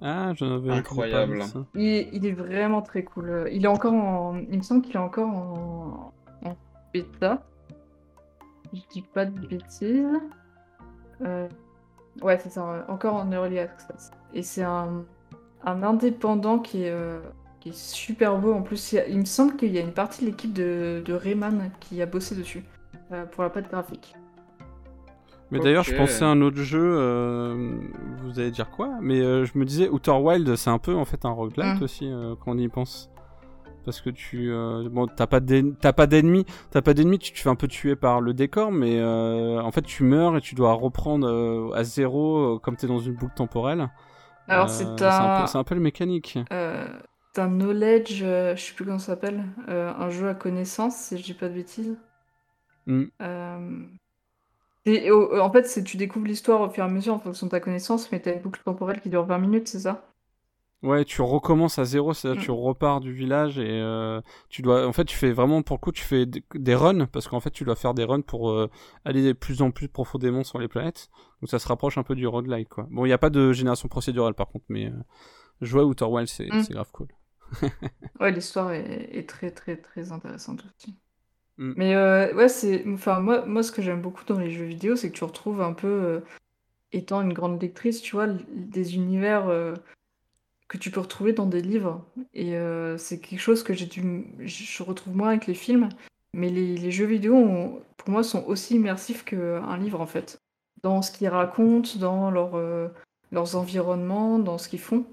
Ah, 0.01 0.33
j'en 0.35 0.55
avais 0.55 0.71
Incroyable. 0.71 1.43
ça. 1.43 1.59
Il 1.75 1.85
est, 1.87 2.09
il 2.13 2.25
est 2.25 2.31
vraiment 2.31 2.81
très 2.81 3.03
cool. 3.03 3.47
Il 3.51 3.63
est 3.63 3.67
encore 3.67 3.93
en. 3.93 4.37
Il 4.49 4.57
me 4.57 4.63
semble 4.63 4.81
qu'il 4.81 4.95
est 4.95 4.99
encore 4.99 5.29
en, 5.29 6.13
en 6.45 6.55
bêta. 6.93 7.43
Je 8.73 8.81
dis 8.91 9.01
pas 9.03 9.25
de 9.25 9.39
bêtises. 9.47 10.05
Euh, 11.21 11.47
Ouais, 12.21 12.37
c'est 12.41 12.49
ça, 12.51 12.85
encore 12.87 13.15
en 13.15 13.31
early 13.31 13.59
access. 13.59 14.11
Et 14.33 14.43
c'est 14.43 14.63
un, 14.63 15.03
un 15.63 15.83
indépendant 15.83 16.59
qui 16.59 16.83
est, 16.83 16.91
euh, 16.91 17.19
qui 17.59 17.69
est 17.69 17.75
super 17.77 18.37
beau. 18.37 18.53
En 18.53 18.61
plus, 18.61 18.91
il, 18.91 18.95
y 18.95 18.99
a- 18.99 19.07
il 19.07 19.19
me 19.19 19.25
semble 19.25 19.55
qu'il 19.55 19.71
y 19.71 19.77
a 19.77 19.81
une 19.81 19.93
partie 19.93 20.21
de 20.21 20.29
l'équipe 20.29 20.53
de, 20.53 21.01
de 21.03 21.13
Rayman 21.13 21.71
qui 21.79 22.01
a 22.01 22.05
bossé 22.05 22.35
dessus 22.35 22.63
euh, 23.11 23.25
pour 23.25 23.43
la 23.43 23.49
patte 23.49 23.69
graphique. 23.69 24.15
Mais 25.51 25.59
d'ailleurs, 25.59 25.83
je 25.83 25.95
pensais 25.95 26.23
à 26.23 26.29
un 26.29 26.41
autre 26.41 26.57
jeu. 26.57 26.81
euh, 26.83 27.75
Vous 28.23 28.39
allez 28.39 28.49
dire 28.49 28.71
quoi? 28.71 28.89
Mais 29.01 29.19
euh, 29.21 29.45
je 29.45 29.55
me 29.57 29.65
disais, 29.65 29.87
Outer 29.87 30.11
Wild, 30.13 30.55
c'est 30.55 30.71
un 30.71 30.79
peu 30.79 30.95
en 30.95 31.05
fait 31.05 31.25
un 31.25 31.29
roguelite 31.29 31.79
Mm. 31.79 31.83
aussi 31.83 32.09
euh, 32.11 32.33
quand 32.43 32.53
on 32.53 32.57
y 32.57 32.67
pense. 32.69 33.11
Parce 33.83 34.01
que 34.01 34.09
tu, 34.09 34.51
euh, 34.51 34.87
bon, 34.89 35.07
t'as 35.07 35.27
pas 35.27 35.39
t'as 35.41 35.93
pas 35.93 36.07
d'ennemis, 36.07 36.45
t'as 36.71 36.81
pas 36.81 36.93
d'ennemis, 36.93 37.19
tu 37.19 37.33
te 37.33 37.39
fais 37.39 37.49
un 37.49 37.55
peu 37.55 37.67
tuer 37.67 37.95
par 37.95 38.21
le 38.21 38.33
décor, 38.33 38.71
mais 38.71 38.97
euh, 38.99 39.61
en 39.61 39.71
fait 39.71 39.81
tu 39.81 40.03
meurs 40.03 40.37
et 40.37 40.41
tu 40.41 40.55
dois 40.55 40.73
reprendre 40.73 41.27
euh, 41.27 41.75
à 41.75 41.83
zéro 41.83 42.55
euh, 42.55 42.59
comme 42.59 42.77
t'es 42.77 42.87
dans 42.87 42.99
une 42.99 43.15
boucle 43.15 43.35
temporelle. 43.35 43.89
Alors, 44.47 44.69
c'est 44.69 45.01
un, 45.01 45.47
c'est 45.47 45.57
un 45.57 45.63
peu 45.63 45.75
le 45.75 45.81
mécanique. 45.81 46.37
c'est 46.49 47.41
un 47.41 47.47
knowledge, 47.47 48.15
je 48.19 48.55
sais 48.57 48.73
plus 48.73 48.85
comment 48.85 48.99
ça 48.99 49.13
s'appelle, 49.13 49.43
un 49.67 50.09
jeu 50.09 50.27
à 50.27 50.35
connaissance, 50.35 50.95
si 50.95 51.17
je 51.17 51.23
dis 51.23 51.33
pas 51.33 51.49
de 51.49 51.53
bêtises. 51.53 51.97
Mm. 52.85 53.05
Et, 54.85 55.09
en 55.11 55.51
fait, 55.51 55.65
c'est 55.65 55.83
tu 55.83 55.95
découvres 55.95 56.27
l'histoire 56.27 56.59
au 56.59 56.69
fur 56.69 56.83
et 56.83 56.87
à 56.87 56.89
mesure 56.89 57.13
en 57.13 57.19
fonction 57.19 57.47
de 57.47 57.51
ta 57.51 57.61
connaissance, 57.61 58.11
mais 58.11 58.19
t'as 58.19 58.33
une 58.33 58.41
boucle 58.41 58.61
temporelle 58.63 58.99
qui 58.99 59.09
dure 59.09 59.25
20 59.25 59.37
minutes, 59.37 59.69
c'est 59.69 59.79
ça? 59.79 60.12
Ouais, 60.83 61.05
tu 61.05 61.21
recommences 61.21 61.79
à 61.79 61.85
zéro, 61.85 62.13
c'est-à-dire 62.13 62.41
Mm. 62.41 62.45
tu 62.45 62.51
repars 62.51 62.99
du 62.99 63.13
village 63.13 63.57
et 63.57 63.69
euh, 63.69 64.21
tu 64.49 64.61
dois, 64.61 64.85
en 64.85 64.91
fait, 64.91 65.05
tu 65.05 65.15
fais 65.15 65.31
vraiment 65.31 65.61
pour 65.61 65.77
le 65.77 65.79
coup, 65.79 65.93
tu 65.93 66.03
fais 66.03 66.25
des, 66.25 66.75
runs 66.75 67.05
parce 67.05 67.29
qu'en 67.29 67.39
fait, 67.39 67.51
tu 67.51 67.63
dois 67.63 67.75
faire 67.75 67.93
des 67.93 68.03
runs 68.03 68.21
pour 68.21 68.51
euh, 68.51 68.69
aller 69.05 69.23
de 69.23 69.31
plus 69.31 69.61
en 69.61 69.71
plus 69.71 69.87
profondément 69.87 70.43
sur 70.43 70.59
les 70.59 70.67
planètes. 70.67 71.09
Donc 71.41 71.49
ça 71.49 71.57
se 71.57 71.67
rapproche 71.69 71.97
un 71.97 72.03
peu 72.03 72.15
du 72.15 72.27
roguelike, 72.27 72.67
quoi. 72.67 72.87
Bon, 72.91 73.05
il 73.05 73.07
n'y 73.07 73.13
a 73.13 73.17
pas 73.17 73.29
de 73.29 73.53
génération 73.53 73.87
procédurale 73.87 74.33
par 74.33 74.47
contre, 74.47 74.65
mais 74.67 74.87
euh, 74.87 74.91
jouer 75.61 75.81
à 75.81 75.85
Outer 75.85 76.05
c'est 76.25 76.51
Mm. 76.51 76.63
c'est 76.63 76.73
grave 76.73 76.91
cool. 76.91 77.07
Ouais, 78.19 78.31
l'histoire 78.31 78.71
est, 78.71 79.09
est 79.11 79.27
très 79.27 79.51
très 79.51 79.77
très 79.77 80.11
intéressante 80.11 80.65
aussi. 80.65 80.95
Mm. 81.57 81.73
Mais 81.77 81.95
euh, 81.95 82.33
ouais, 82.35 82.49
c'est, 82.49 82.83
enfin 82.87 83.19
moi, 83.19 83.45
moi 83.45 83.63
ce 83.63 83.71
que 83.71 83.81
j'aime 83.81 84.01
beaucoup 84.01 84.25
dans 84.25 84.39
les 84.39 84.51
jeux 84.51 84.65
vidéo, 84.65 84.95
c'est 84.95 85.09
que 85.11 85.17
tu 85.17 85.23
retrouves 85.23 85.61
un 85.61 85.73
peu, 85.73 85.87
euh, 85.87 86.19
étant 86.91 87.21
une 87.21 87.33
grande 87.33 87.61
lectrice, 87.61 88.01
tu 88.01 88.15
vois, 88.15 88.27
des 88.27 88.95
univers 88.95 89.47
euh, 89.47 89.73
que 90.67 90.77
tu 90.77 90.91
peux 90.91 90.99
retrouver 90.99 91.33
dans 91.33 91.45
des 91.45 91.61
livres. 91.61 92.05
Et 92.33 92.55
euh, 92.55 92.97
c'est 92.97 93.19
quelque 93.19 93.39
chose 93.39 93.63
que 93.63 93.73
j'ai 93.73 93.85
dû, 93.85 94.25
je 94.39 94.83
retrouve 94.83 95.15
moins 95.15 95.29
avec 95.29 95.47
les 95.47 95.53
films, 95.53 95.89
mais 96.33 96.49
les, 96.49 96.75
les 96.77 96.91
jeux 96.91 97.05
vidéo, 97.05 97.35
ont- 97.35 97.81
pour 97.97 98.09
moi, 98.09 98.23
sont 98.23 98.43
aussi 98.45 98.75
immersifs 98.75 99.23
qu'un 99.25 99.77
livre 99.77 100.01
en 100.01 100.07
fait, 100.07 100.39
dans 100.81 101.01
ce 101.01 101.11
qu'ils 101.11 101.27
racontent, 101.29 101.97
dans 101.99 102.31
leur, 102.31 102.55
euh, 102.55 102.87
leurs 103.31 103.55
environnements, 103.55 104.39
dans 104.39 104.57
ce 104.57 104.67
qu'ils 104.69 104.79
font. 104.79 105.05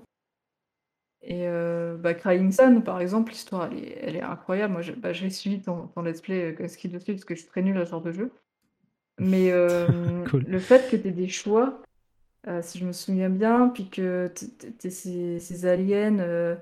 Et 1.22 1.46
euh, 1.46 1.96
bah, 1.98 2.14
Crying 2.14 2.50
Sun, 2.50 2.82
par 2.82 3.00
exemple, 3.00 3.32
l'histoire, 3.32 3.68
elle 3.70 3.78
est, 3.78 3.98
elle 4.00 4.16
est 4.16 4.22
incroyable. 4.22 4.72
Moi, 4.72 4.82
je- 4.82 4.92
bah, 4.92 5.12
j'ai 5.12 5.28
suivi 5.30 5.60
ton, 5.60 5.88
ton 5.88 6.02
let's 6.02 6.20
play 6.22 6.56
euh, 6.58 6.68
Skill 6.68 6.92
dessus 6.92 7.12
parce 7.12 7.24
que 7.26 7.34
je 7.34 7.40
suis 7.40 7.48
très 7.50 7.60
nulle 7.62 7.76
à 7.76 7.84
ce 7.84 7.90
genre 7.90 8.00
de 8.00 8.12
jeu. 8.12 8.30
Mais 9.18 9.50
euh, 9.52 10.24
Cool. 10.30 10.44
le 10.48 10.58
fait 10.58 10.90
que 10.90 10.96
tu 10.96 11.08
aies 11.08 11.12
des 11.12 11.28
choix, 11.28 11.82
euh, 12.48 12.62
si 12.62 12.78
je 12.78 12.84
me 12.86 12.92
souviens 12.92 13.30
bien, 13.30 13.68
puis 13.68 13.88
que 13.88 14.32
ces, 14.88 15.38
ces 15.38 15.66
aliens 15.66 16.18
euh, 16.20 16.56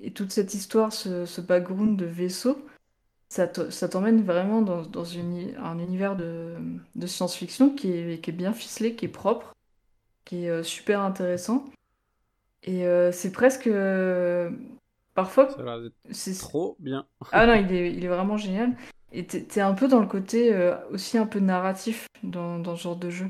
et 0.00 0.12
toute 0.12 0.32
cette 0.32 0.54
histoire, 0.54 0.92
ce, 0.92 1.24
ce 1.26 1.40
background 1.40 1.98
de 1.98 2.06
vaisseau, 2.06 2.58
ça 3.28 3.48
te- 3.48 3.70
ça 3.70 3.88
t'emmène 3.88 4.22
vraiment 4.22 4.62
dans, 4.62 4.82
dans 4.82 5.04
une- 5.04 5.56
un 5.58 5.78
univers 5.78 6.16
de, 6.16 6.56
de 6.94 7.06
science-fiction 7.06 7.70
qui 7.70 7.92
est, 7.92 8.20
qui 8.22 8.30
est 8.30 8.34
bien 8.34 8.52
ficelé, 8.52 8.94
qui 8.96 9.06
est 9.06 9.08
propre, 9.08 9.54
qui 10.24 10.44
est 10.44 10.50
euh, 10.50 10.62
super 10.62 11.00
intéressant. 11.00 11.66
Et 12.62 12.84
c'est 13.12 13.30
presque. 13.32 13.68
parfois, 15.14 15.48
c'est. 16.10 16.32
trop 16.38 16.76
bien. 16.78 17.06
Ah 17.32 17.46
non, 17.46 17.54
il 17.54 17.70
est, 17.72 17.92
il 17.92 18.04
est 18.04 18.08
vraiment 18.08 18.36
génial. 18.38 18.74
Et 19.12 19.26
t'es 19.26 19.42
t'es 19.42 19.60
un 19.60 19.74
peu 19.74 19.86
dans 19.86 20.00
le 20.00 20.06
côté 20.06 20.56
aussi 20.90 21.18
un 21.18 21.26
peu 21.26 21.40
narratif 21.40 22.06
dans, 22.22 22.58
dans 22.58 22.74
ce 22.74 22.82
genre 22.84 22.96
de 22.96 23.10
jeu. 23.10 23.26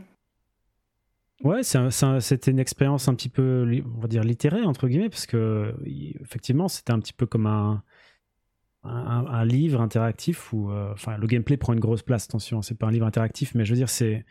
Ouais, 1.45 1.63
c'était 1.63 2.51
une 2.51 2.59
expérience 2.59 3.07
un 3.07 3.15
petit 3.15 3.29
peu, 3.29 3.83
on 3.97 4.01
va 4.01 4.09
dire, 4.09 4.25
littéraire, 4.25 4.67
entre 4.67 4.89
guillemets, 4.89 5.11
parce 5.11 5.27
que, 5.27 5.75
effectivement, 5.85 6.69
c'était 6.69 6.93
un 6.93 6.99
petit 6.99 7.13
peu 7.13 7.27
comme 7.27 7.47
un, 7.47 7.83
livre 9.45 9.83
interactif 9.83 10.55
où, 10.55 10.71
euh, 10.71 10.93
enfin, 10.95 11.19
le 11.19 11.27
gameplay 11.27 11.59
prend 11.59 11.75
une 11.75 11.81
grosse 11.81 12.03
place, 12.03 12.25
attention, 12.25 12.63
c'est 12.63 12.79
pas 12.79 12.87
un 12.87 12.91
livre 12.91 13.07
interactif, 13.07 13.55
mais 13.55 13.67
je 13.67 13.73
veux 13.73 13.77
dire, 13.77 13.91
c'est. 13.91 14.25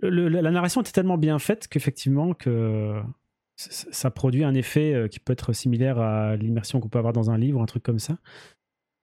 la 0.00 0.50
narration 0.50 0.80
était 0.80 0.90
tellement 0.90 1.16
bien 1.16 1.38
faite 1.38 1.68
qu'effectivement, 1.68 2.34
que 2.34 3.00
ça 3.54 4.10
produit 4.10 4.42
un 4.42 4.54
effet 4.54 4.94
euh, 4.94 5.08
qui 5.08 5.20
peut 5.20 5.32
être 5.32 5.52
similaire 5.52 6.00
à 6.00 6.34
l'immersion 6.36 6.80
qu'on 6.80 6.88
peut 6.88 6.98
avoir 6.98 7.12
dans 7.12 7.30
un 7.30 7.38
livre, 7.38 7.62
un 7.62 7.66
truc 7.66 7.84
comme 7.84 8.00
ça. 8.00 8.18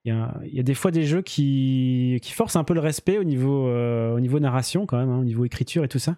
Il 0.06 0.14
y 0.54 0.60
a, 0.60 0.64
des 0.64 0.74
fois 0.74 0.92
des 0.92 1.04
jeux 1.04 1.22
qui, 1.22 2.20
qui 2.22 2.34
forcent 2.34 2.56
un 2.56 2.64
peu 2.64 2.74
le 2.74 2.80
respect 2.80 3.18
au 3.18 3.24
niveau, 3.24 3.68
euh, 3.68 4.40
narration, 4.40 4.86
quand 4.86 4.98
même, 4.98 5.10
hein, 5.10 5.20
au 5.20 5.24
niveau 5.24 5.46
écriture 5.46 5.84
et 5.84 5.88
tout 5.88 6.00
ça 6.00 6.18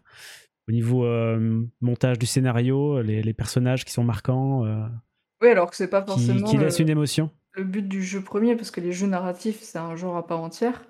au 0.72 0.74
niveau 0.74 1.06
euh, 1.06 1.64
montage 1.82 2.20
du 2.20 2.26
scénario, 2.26 3.02
les, 3.02 3.22
les 3.24 3.34
personnages 3.34 3.86
qui 3.86 3.92
sont 3.94 4.04
marquants, 4.04 4.66
euh, 4.66 4.88
Oui, 5.42 5.50
alors 5.50 5.70
que 5.70 5.76
c'est 5.76 5.90
pas 5.90 6.02
qui, 6.06 6.44
forcément 6.44 6.44
qui 6.44 6.58
le, 6.58 6.66
laissent 6.66 6.80
une 6.80 6.90
émotion. 6.90 7.32
le 7.54 7.64
but 7.64 7.88
du 7.88 8.04
jeu 8.04 8.24
premier, 8.24 8.56
parce 8.56 8.72
que 8.72 8.82
les 8.82 8.94
jeux 8.94 9.08
narratifs, 9.08 9.62
c'est 9.62 9.78
un 9.80 9.96
genre 9.96 10.18
à 10.18 10.28
part 10.28 10.42
entière. 10.42 10.86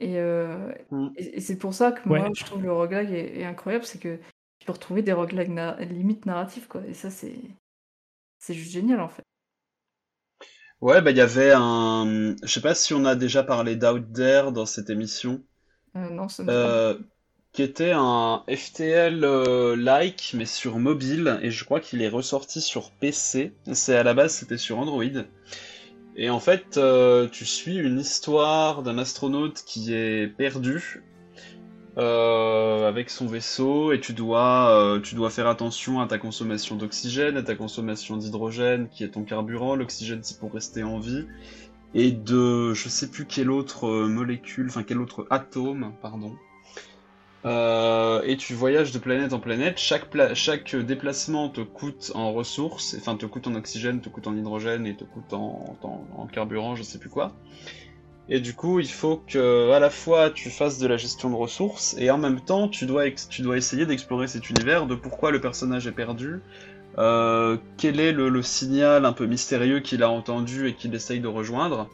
Et, 0.00 0.18
euh, 0.18 0.72
Mm. 0.90 1.16
et, 1.16 1.38
et 1.38 1.40
c'est 1.42 1.58
pour 1.58 1.74
ça 1.74 1.92
que 1.92 2.08
Ouais. 2.08 2.20
moi, 2.20 2.30
je 2.36 2.44
trouve 2.44 2.62
le 2.62 2.72
roguelike 2.72 3.10
est, 3.12 3.40
est 3.40 3.44
incroyable, 3.46 3.84
c'est 3.86 4.00
que 4.00 4.18
tu 4.60 4.66
peux 4.66 4.72
retrouver 4.72 5.02
des 5.02 5.12
roguelikes 5.14 5.50
na- 5.50 5.78
limite 5.84 6.26
narratifs, 6.26 6.68
quoi. 6.68 6.82
Et 6.86 6.94
ça, 6.94 7.10
c'est 7.10 7.36
c'est 8.38 8.54
juste 8.54 8.72
génial, 8.72 9.00
en 9.00 9.08
fait. 9.08 9.24
Ouais, 10.80 11.00
bah 11.00 11.12
il 11.12 11.16
y 11.16 11.20
avait 11.20 11.52
un. 11.54 12.34
Je 12.42 12.46
sais 12.52 12.60
pas 12.60 12.74
si 12.74 12.92
on 12.92 13.04
a 13.04 13.14
déjà 13.14 13.42
parlé 13.42 13.76
d'Out 13.76 14.00
There 14.12 14.52
dans 14.52 14.66
cette 14.66 14.90
émission. 14.90 15.42
Euh, 15.96 16.10
non, 16.10 16.28
ça 16.28 16.42
me 16.44 16.54
dit 16.54 16.56
Euh, 16.56 16.98
qui 17.52 17.62
était 17.62 17.92
un 17.94 18.44
FTL 18.48 19.24
euh, 19.24 19.76
like 19.76 20.32
mais 20.34 20.46
sur 20.46 20.78
mobile 20.78 21.38
et 21.42 21.50
je 21.50 21.64
crois 21.64 21.80
qu'il 21.80 22.00
est 22.00 22.08
ressorti 22.08 22.62
sur 22.62 22.90
PC. 22.92 23.52
C'est 23.72 23.96
à 23.96 24.02
la 24.02 24.14
base 24.14 24.32
c'était 24.32 24.58
sur 24.58 24.78
Android. 24.78 25.04
Et 26.16 26.30
en 26.30 26.40
fait 26.40 26.78
euh, 26.78 27.28
tu 27.28 27.44
suis 27.44 27.76
une 27.76 27.98
histoire 28.00 28.82
d'un 28.82 28.96
astronaute 28.96 29.62
qui 29.66 29.92
est 29.94 30.28
perdu 30.28 31.02
euh, 31.98 32.88
avec 32.88 33.10
son 33.10 33.26
vaisseau 33.26 33.92
et 33.92 34.00
tu 34.00 34.14
dois 34.14 34.98
tu 35.02 35.14
dois 35.14 35.28
faire 35.28 35.46
attention 35.46 36.00
à 36.00 36.06
ta 36.06 36.16
consommation 36.16 36.76
d'oxygène, 36.76 37.36
à 37.36 37.42
ta 37.42 37.54
consommation 37.54 38.16
d'hydrogène 38.16 38.88
qui 38.88 39.04
est 39.04 39.10
ton 39.10 39.24
carburant, 39.24 39.76
l'oxygène 39.76 40.20
c'est 40.22 40.38
pour 40.40 40.54
rester 40.54 40.82
en 40.84 40.98
vie 40.98 41.26
et 41.92 42.12
de 42.12 42.72
je 42.72 42.88
sais 42.88 43.10
plus 43.10 43.26
quelle 43.26 43.50
autre 43.50 44.06
molécule, 44.06 44.68
enfin 44.68 44.82
quel 44.82 45.02
autre 45.02 45.26
atome, 45.28 45.92
pardon. 46.00 46.34
Euh, 47.44 48.22
et 48.24 48.36
tu 48.36 48.54
voyages 48.54 48.92
de 48.92 48.98
planète 48.98 49.32
en 49.32 49.40
planète. 49.40 49.78
Chaque, 49.78 50.06
pla- 50.10 50.34
chaque 50.34 50.76
déplacement 50.76 51.48
te 51.48 51.60
coûte 51.60 52.12
en 52.14 52.32
ressources, 52.32 52.94
enfin 52.98 53.16
te 53.16 53.26
coûte 53.26 53.48
en 53.48 53.54
oxygène, 53.54 54.00
te 54.00 54.08
coûte 54.08 54.26
en 54.28 54.36
hydrogène 54.36 54.86
et 54.86 54.94
te 54.94 55.04
coûte 55.04 55.32
en, 55.32 55.76
carburant, 56.32 56.76
je 56.76 56.82
sais 56.82 56.98
plus 56.98 57.10
quoi. 57.10 57.32
Et 58.28 58.38
du 58.38 58.54
coup, 58.54 58.78
il 58.78 58.88
faut 58.88 59.20
que 59.26 59.72
à 59.72 59.80
la 59.80 59.90
fois 59.90 60.30
tu 60.30 60.50
fasses 60.50 60.78
de 60.78 60.86
la 60.86 60.96
gestion 60.96 61.30
de 61.30 61.34
ressources 61.34 61.96
et 61.98 62.10
en 62.10 62.18
même 62.18 62.40
temps 62.40 62.68
tu 62.68 62.86
dois, 62.86 63.06
essayer 63.06 63.86
d'explorer 63.86 64.28
cet 64.28 64.48
univers, 64.48 64.86
de 64.86 64.94
pourquoi 64.94 65.32
le 65.32 65.40
personnage 65.40 65.88
est 65.88 65.92
perdu, 65.92 66.40
euh, 66.98 67.56
quel 67.76 67.98
est 67.98 68.12
le 68.12 68.42
signal 68.42 69.04
un 69.04 69.12
peu 69.12 69.26
mystérieux 69.26 69.80
qu'il 69.80 70.04
a 70.04 70.10
entendu 70.10 70.68
et 70.68 70.74
qu'il 70.74 70.94
essaye 70.94 71.18
de 71.18 71.26
rejoindre. 71.26 71.88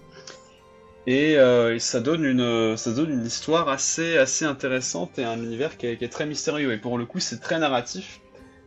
Et, 1.08 1.38
euh, 1.38 1.74
et 1.74 1.78
ça 1.78 2.00
donne 2.00 2.26
une 2.26 3.24
histoire 3.24 3.70
assez 3.70 4.18
intéressante 4.42 5.18
et 5.18 5.24
un 5.24 5.42
univers 5.42 5.78
qui 5.78 5.86
est, 5.86 6.12
très 6.12 6.26
mystérieux. 6.26 6.70
Et 6.70 6.76
pour 6.76 6.98
le 6.98 7.06
coup, 7.06 7.18
c'est 7.18 7.40
très 7.40 7.58
narratif 7.58 8.20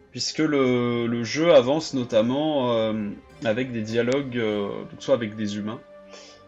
puisque 0.09 0.39
le, 0.39 1.23
jeu 1.23 1.53
avance 1.53 1.93
notamment 1.93 2.73
euh, 2.73 3.11
avec 3.45 3.71
des 3.71 3.83
dialogues, 3.83 4.39
euh, 4.39 4.69
soit 4.97 5.13
avec 5.13 5.35
des 5.35 5.57
humains, 5.57 5.79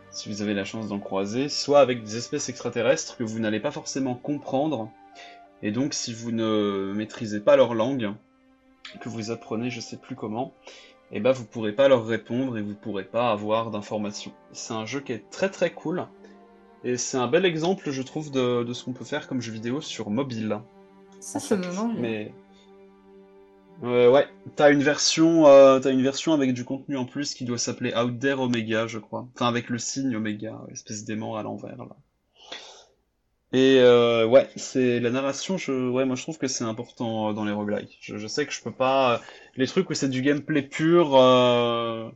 si 0.10 0.30
vous 0.30 0.42
avez 0.42 0.56
la 0.56 0.66
chance 0.66 0.88
d'en 0.88 0.98
croiser, 0.98 1.48
soit 1.48 1.80
avec 1.80 2.04
des 2.04 2.18
espèces 2.18 2.50
extraterrestres 2.50 3.16
que 3.16 3.24
vous 3.24 3.38
n'allez 3.38 3.60
pas 3.60 3.72
forcément 3.72 4.16
comprendre. 4.16 4.90
Et 5.62 5.70
donc, 5.70 5.94
si 5.94 6.12
vous 6.12 6.32
ne 6.32 6.92
maîtrisez 6.96 7.40
pas 7.40 7.56
leur 7.56 7.76
langue, 7.76 8.14
que 9.00 9.10
vous 9.10 9.30
apprenez 9.30 9.70
je 9.70 9.80
sais 9.80 9.98
plus 9.98 10.16
comment, 10.16 10.56
et 11.14 11.20
bah 11.20 11.32
vous 11.32 11.46
pourrez 11.46 11.74
pas 11.74 11.88
leur 11.88 12.06
répondre 12.06 12.58
et 12.58 12.62
vous 12.62 12.76
pourrez 12.76 13.06
pas 13.06 13.32
avoir 13.32 13.72
d'informations. 13.72 14.34
C'est 14.52 14.74
un 14.74 14.86
jeu 14.86 15.00
qui 15.00 15.14
est 15.14 15.30
très 15.30 15.50
très 15.50 15.72
cool 15.72 16.08
et 16.84 16.98
c'est 16.98 17.18
un 17.18 17.28
bel 17.28 17.46
exemple 17.46 17.92
je 17.92 18.02
trouve 18.02 18.32
de, 18.32 18.64
de 18.64 18.74
ce 18.74 18.84
qu'on 18.84 18.94
peut 18.94 19.06
faire 19.06 19.28
comme 19.28 19.42
jeu 19.42 19.54
vidéo 19.54 19.80
sur 19.80 20.10
mobile. 20.10 20.60
Ça, 21.20 21.40
donne 21.56 21.78
envie. 21.78 22.00
Mais 22.00 22.34
Euh, 23.84 24.10
ouais, 24.12 24.28
t'as 24.56 24.72
une 24.72 24.84
version, 24.84 25.48
euh, 25.48 25.80
t'as 25.80 25.92
une 25.92 26.02
version 26.02 26.34
avec 26.34 26.54
du 26.54 26.66
contenu 26.66 26.98
en 26.98 27.06
plus 27.06 27.34
qui 27.34 27.46
doit 27.46 27.58
s'appeler 27.58 27.94
Out 27.96 28.20
There 28.20 28.40
Omega, 28.40 28.88
je 28.88 29.00
crois. 29.00 29.28
Enfin 29.36 29.48
avec 29.48 29.70
le 29.70 29.78
signe 29.78 30.16
Omega, 30.16 30.62
espèce 30.72 31.06
d'aimant 31.06 31.36
à 31.36 31.44
l'envers 31.44 31.78
là. 31.78 31.96
Et 33.54 33.78
euh, 33.80 34.26
ouais, 34.26 34.50
c'est 34.58 35.00
la 35.00 35.10
narration. 35.12 35.58
Je, 35.58 35.90
ouais, 35.90 36.06
moi 36.06 36.16
je 36.16 36.24
trouve 36.24 36.38
que 36.38 36.48
c'est 36.48 36.64
important 36.64 37.30
euh, 37.30 37.34
dans 37.34 37.46
les 37.46 37.52
roguelikes. 37.52 37.98
Je, 38.02 38.18
je 38.18 38.28
sais 38.28 38.46
que 38.48 38.52
je 38.54 38.62
peux 38.62 38.72
pas 38.74 39.22
les 39.56 39.68
trucs 39.68 39.90
où 39.90 39.94
c'est 39.94 40.10
du 40.10 40.22
gameplay 40.22 40.64
pur. 40.64 41.16
euh, 41.16 42.10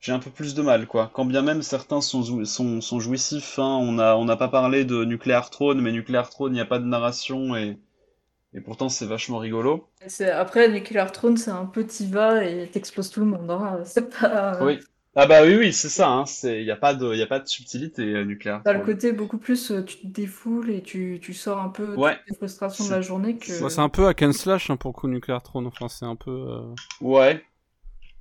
J'ai 0.00 0.12
un 0.12 0.20
peu 0.20 0.30
plus 0.30 0.54
de 0.54 0.62
mal, 0.62 0.86
quoi. 0.88 1.10
Quand 1.14 1.24
bien 1.26 1.42
même 1.42 1.62
certains 1.62 2.00
sont, 2.02 2.44
sont, 2.46 2.80
sont 2.82 3.00
jouissifs, 3.00 3.58
hein. 3.58 3.78
On 3.82 3.98
a, 4.00 4.16
on 4.16 4.24
n'a 4.26 4.36
pas 4.36 4.48
parlé 4.48 4.84
de 4.86 5.04
Nuclear 5.04 5.50
Throne, 5.50 5.80
mais 5.82 5.92
Nuclear 5.92 6.30
Throne, 6.30 6.52
il 6.52 6.56
n'y 6.56 6.60
a 6.62 6.66
pas 6.66 6.78
de 6.80 6.86
narration 6.86 7.56
et, 7.56 7.78
et 8.54 8.60
pourtant 8.62 8.88
c'est 8.90 9.06
vachement 9.06 9.38
rigolo. 9.38 9.88
Après, 10.32 10.68
Nuclear 10.68 11.12
Throne, 11.12 11.36
c'est 11.36 11.50
un 11.50 11.66
peu 11.66 11.86
t'y-vas 11.86 12.44
et 12.44 12.68
t'exploses 12.70 13.10
tout 13.10 13.20
le 13.20 13.26
monde. 13.26 13.50
hein. 13.50 13.82
C'est 13.86 14.08
pas. 14.18 14.60
Oui. 14.60 14.80
Ah 15.16 15.26
bah 15.26 15.42
oui, 15.42 15.56
oui, 15.56 15.72
c'est 15.72 15.88
ça, 15.88 16.08
hein. 16.08 16.24
C'est, 16.24 16.60
il 16.60 16.64
n'y 16.64 16.70
a 16.70 16.76
pas 16.76 16.94
de, 16.94 17.12
il 17.12 17.18
y 17.18 17.22
a 17.22 17.26
pas 17.26 17.40
de 17.40 17.46
subtilité, 17.48 18.02
euh, 18.02 18.24
Nuclear 18.24 18.62
T'as 18.64 18.72
le 18.72 18.84
côté 18.84 19.12
beaucoup 19.12 19.38
plus, 19.38 19.72
euh, 19.72 19.82
tu 19.82 19.96
te 19.98 20.06
défoules 20.06 20.70
et 20.70 20.82
tu, 20.82 21.18
tu 21.20 21.34
sors 21.34 21.60
un 21.60 21.68
peu 21.68 21.94
Ouais. 21.96 22.16
les 22.28 22.36
frustrations 22.36 22.84
de 22.86 22.90
la 22.90 23.00
journée 23.00 23.36
que. 23.36 23.58
Moi, 23.60 23.70
c'est 23.70 23.80
un 23.80 23.88
peu 23.88 24.06
hack 24.06 24.22
and 24.22 24.32
slash 24.32 24.70
hein, 24.70 24.76
pour 24.76 24.90
le 24.90 24.94
coup 24.94 25.08
Nuclear 25.08 25.42
Throne. 25.42 25.66
Enfin, 25.66 25.88
c'est 25.88 26.04
un 26.06 26.14
peu. 26.16 26.30
euh, 26.30 26.60
Ouais. 27.00 27.42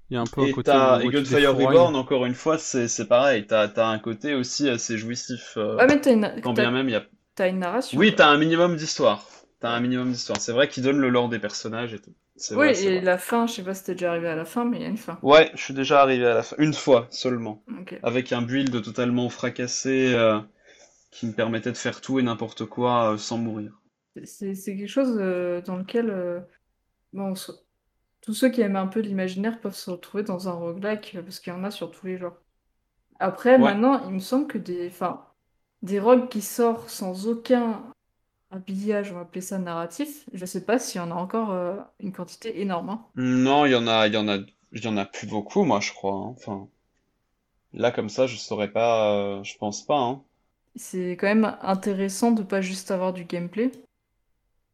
Il 0.09 0.15
y 0.15 0.17
a 0.17 0.21
un 0.21 0.25
peu 0.25 0.41
un 0.41 0.45
Et 0.45 0.51
côté. 0.51 0.71
t'as, 0.71 0.97
où 0.97 1.01
et 1.01 1.05
tu 1.05 1.11
Gunfire. 1.11 1.55
Reborn, 1.55 1.95
encore 1.95 2.25
une 2.25 2.33
fois, 2.33 2.57
c'est, 2.57 2.87
c'est 2.87 3.07
pareil. 3.07 3.45
T'as, 3.45 3.67
t'as 3.67 3.87
un 3.87 3.99
côté 3.99 4.33
aussi 4.33 4.67
assez 4.67 4.97
jouissif, 4.97 5.53
euh, 5.57 5.75
Ouais, 5.77 5.85
mais 5.85 6.01
t'as 6.01 6.13
une... 6.13 6.41
quand 6.41 6.55
t'as- 6.55 6.63
bien 6.63 6.71
même 6.71 6.89
il 6.89 6.93
y 6.93 6.95
a, 6.95 7.05
t'as 7.35 7.49
une 7.49 7.59
narration. 7.59 7.99
Oui, 7.99 8.15
t'as 8.15 8.27
un 8.29 8.37
minimum 8.39 8.75
d'histoire. 8.75 9.23
T'as 9.59 9.69
un 9.69 9.79
minimum 9.79 10.11
d'histoire. 10.11 10.41
C'est 10.41 10.53
vrai 10.53 10.67
qu'il 10.67 10.81
donne 10.81 10.97
le 10.97 11.09
lore 11.09 11.29
des 11.29 11.37
personnages 11.37 11.93
et 11.93 11.99
tout. 11.99 12.15
Oui, 12.53 12.67
vrai, 12.67 12.75
et 12.83 12.91
vrai. 12.91 13.01
la 13.01 13.17
fin, 13.17 13.47
je 13.47 13.53
sais 13.53 13.63
pas 13.63 13.73
si 13.73 13.83
t'es 13.85 13.93
déjà 13.93 14.11
arrivé 14.11 14.27
à 14.29 14.35
la 14.35 14.45
fin, 14.45 14.63
mais 14.65 14.77
il 14.77 14.83
y 14.83 14.85
a 14.85 14.89
une 14.89 14.97
fin. 14.97 15.19
Ouais, 15.21 15.49
je 15.55 15.63
suis 15.63 15.73
déjà 15.73 16.01
arrivé 16.01 16.25
à 16.25 16.33
la 16.33 16.43
fin. 16.43 16.57
Une 16.59 16.73
fois 16.73 17.07
seulement. 17.09 17.63
Avec 18.03 18.33
un 18.33 18.41
build 18.41 18.81
totalement 18.83 19.29
fracassé 19.29 20.11
euh, 20.13 20.41
qui 21.11 21.27
me 21.27 21.33
permettait 21.33 21.71
de 21.73 21.77
faire 21.77 22.01
tout 22.01 22.19
et 22.19 22.23
n'importe 22.23 22.65
quoi 22.65 23.13
euh, 23.13 23.17
sans 23.17 23.37
mourir. 23.37 23.81
C'est 24.25 24.55
quelque 24.55 24.87
chose 24.87 25.17
euh, 25.19 25.61
dans 25.61 25.77
lequel 25.77 26.45
bon, 27.13 27.35
se- 27.35 27.51
tous 28.21 28.33
ceux 28.33 28.49
qui 28.51 28.61
aiment 28.61 28.75
un 28.77 28.87
peu 28.87 29.01
l'imaginaire 29.01 29.59
peuvent 29.61 29.75
se 29.75 29.91
retrouver 29.91 30.23
dans 30.23 30.49
un 30.49 30.53
roguelike 30.53 31.17
parce 31.23 31.39
qu'il 31.39 31.53
y 31.53 31.55
en 31.55 31.63
a 31.65 31.71
sur 31.71 31.91
tous 31.91 32.07
les 32.07 32.17
genres. 32.17 32.37
Après, 33.19 33.57
Ouais. 33.57 33.75
maintenant, 33.75 34.07
il 34.07 34.15
me 34.15 34.19
semble 34.19 34.47
que 34.47 34.57
des, 34.59 34.87
enfin, 34.89 35.25
des 35.83 35.99
rogues 35.99 36.29
qui 36.29 36.41
sortent 36.41 36.89
sans 36.89 37.27
aucun 37.27 37.83
habillage, 38.51 39.11
on 39.11 39.15
va 39.15 39.21
appeler 39.21 39.41
ça 39.41 39.57
narratif, 39.59 40.25
je 40.33 40.45
sais 40.45 40.65
pas 40.65 40.79
s'il 40.79 40.99
y 41.01 41.03
en 41.03 41.11
a 41.11 41.15
encore 41.15 41.51
euh, 41.51 41.77
une 41.99 42.11
quantité 42.13 42.61
énorme. 42.61 42.89
hein. 42.89 43.05
Non, 43.17 43.67
il 43.67 43.71
y 43.71 43.75
en 43.75 43.85
a, 43.85 44.07
il 44.07 44.15
y 44.15 44.17
en 44.17 44.27
a, 44.27 44.37
il 44.71 44.83
y 44.83 44.87
en 44.87 44.97
a 44.97 45.05
plus 45.05 45.27
beaucoup, 45.27 45.63
moi, 45.63 45.79
je 45.79 45.91
crois. 45.93 46.15
hein. 46.15 46.33
Enfin, 46.35 46.67
là, 47.73 47.91
comme 47.91 48.09
ça, 48.09 48.27
je 48.27 48.37
saurais 48.37 48.71
pas, 48.71 49.15
euh, 49.15 49.43
je 49.43 49.57
pense 49.57 49.83
pas. 49.83 49.97
Hein. 49.99 50.23
C'est 50.75 51.11
quand 51.11 51.27
même 51.27 51.57
intéressant 51.61 52.31
de 52.31 52.41
pas 52.41 52.59
juste 52.59 52.89
avoir 52.89 53.13
du 53.13 53.23
gameplay. 53.23 53.69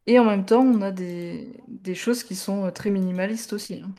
Et 0.06 0.18
en 0.18 0.24
même 0.24 0.44
temps, 0.46 0.62
on 0.62 0.80
a 0.82 0.90
des, 0.90 1.60
des 1.68 1.94
choses 1.94 2.24
qui 2.24 2.34
sont 2.34 2.64
euh, 2.64 2.70
très 2.70 2.90
minimalistes 2.90 3.52
aussi. 3.52 3.82
hein. 3.84 3.94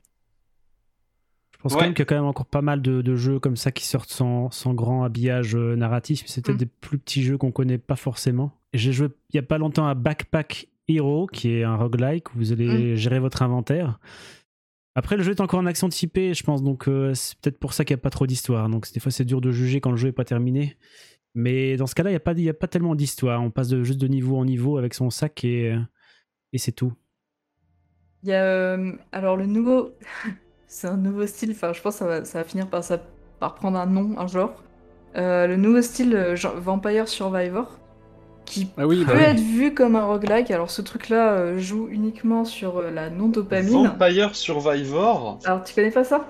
Je 1.53 1.57
pense 1.59 1.75
Ouais. 1.75 1.79
quand 1.79 1.85
même 1.85 1.93
qu'il 1.93 1.99
y 2.01 2.03
a 2.03 2.05
quand 2.05 2.15
même 2.15 2.25
encore 2.25 2.45
pas 2.45 2.61
mal 2.61 2.81
de, 2.81 3.01
de 3.01 3.15
jeux 3.15 3.39
comme 3.39 3.57
ça 3.57 3.71
qui 3.71 3.85
sortent 3.85 4.09
sans, 4.11 4.49
sans 4.51 4.73
grand 4.73 5.03
habillage 5.03 5.55
euh, 5.55 5.75
narratif. 5.75 6.23
C'est 6.27 6.41
peut-être 6.45 6.55
Mm. 6.55 6.59
des 6.59 6.65
plus 6.67 6.99
petits 6.99 7.23
jeux 7.23 7.37
qu'on 7.37 7.51
connaît 7.51 7.77
pas 7.77 7.95
forcément. 7.95 8.56
J'ai 8.73 8.91
joué 8.93 9.07
il 9.31 9.35
y 9.35 9.39
a 9.39 9.43
pas 9.43 9.57
longtemps 9.57 9.87
à 9.87 9.93
Backpack 9.95 10.67
Hero, 10.87 11.27
qui 11.27 11.51
est 11.53 11.63
un 11.63 11.75
roguelike 11.75 12.33
où 12.33 12.39
vous 12.39 12.51
allez 12.51 12.95
gérer 12.95 13.19
votre 13.19 13.41
inventaire. 13.41 13.99
Après, 14.95 15.15
le 15.15 15.21
jeu 15.23 15.31
est 15.31 15.41
encore 15.41 15.59
en 15.59 15.65
action 15.67 15.89
typée, 15.89 16.33
je 16.33 16.43
pense, 16.43 16.63
donc 16.63 16.87
euh, 16.87 17.13
c'est 17.13 17.37
peut-être 17.39 17.59
pour 17.59 17.73
ça 17.73 17.85
qu'il 17.85 17.95
n'y 17.95 17.99
a 17.99 18.01
pas 18.01 18.09
trop 18.09 18.25
d'histoire. 18.25 18.67
Donc 18.67 18.91
des 18.91 18.99
fois, 18.99 19.11
c'est 19.11 19.25
dur 19.25 19.41
de 19.41 19.51
juger 19.51 19.79
quand 19.79 19.91
le 19.91 19.97
jeu 19.97 20.07
est 20.09 20.13
pas 20.13 20.25
terminé. 20.25 20.75
Mais 21.35 21.77
dans 21.77 21.85
ce 21.85 21.93
cas-là, 21.93 22.09
il 22.09 22.13
n'y 22.13 22.17
a, 22.17 22.21
pas- 22.21 22.33
y 22.33 22.49
a 22.49 22.53
pas 22.53 22.67
tellement 22.67 22.95
d'histoire. 22.95 23.41
On 23.43 23.51
passe 23.51 23.67
de, 23.67 23.83
juste 23.83 24.01
de 24.01 24.07
niveau 24.07 24.37
en 24.37 24.45
niveau 24.45 24.77
avec 24.77 24.95
son 24.95 25.11
sac 25.11 25.43
et, 25.43 25.71
euh, 25.71 25.79
et 26.51 26.57
c'est 26.57 26.71
tout. 26.71 26.93
Il 28.23 28.29
y 28.29 28.33
a 28.33 28.43
euh, 28.43 28.93
alors 29.11 29.37
le 29.37 29.45
nouveau, 29.45 29.91
c'est 30.67 30.87
un 30.87 30.97
nouveau 30.97 31.27
style. 31.27 31.51
Enfin, 31.51 31.73
je 31.73 31.81
pense 31.81 31.93
que 31.95 31.99
ça 31.99 32.07
va, 32.07 32.25
ça 32.25 32.39
va 32.39 32.43
finir 32.43 32.67
par, 32.67 32.83
ça, 32.83 32.97
par 33.39 33.53
prendre 33.53 33.77
un 33.77 33.85
nom, 33.85 34.17
un 34.17 34.25
genre. 34.25 34.63
Euh, 35.15 35.45
le 35.45 35.57
nouveau 35.57 35.83
style 35.83 36.15
Vampire 36.55 37.07
Survivor, 37.07 37.77
qui 38.47 38.69
Ah 38.77 38.87
oui, 38.87 39.03
peut 39.05 39.11
bah 39.13 39.17
oui. 39.17 39.23
être 39.25 39.39
vu 39.39 39.73
comme 39.73 39.95
un 39.95 40.05
roguelike. 40.05 40.49
Alors 40.51 40.71
ce 40.71 40.81
truc-là 40.81 41.33
euh, 41.33 41.57
joue 41.59 41.87
uniquement 41.89 42.45
sur 42.45 42.77
euh, 42.79 42.89
la 42.91 43.09
non-dopamine. 43.11 43.87
Vampire 43.99 44.35
Survivor? 44.35 45.39
Alors 45.45 45.63
tu 45.63 45.75
connais 45.75 45.91
pas 45.91 46.03
ça? 46.03 46.25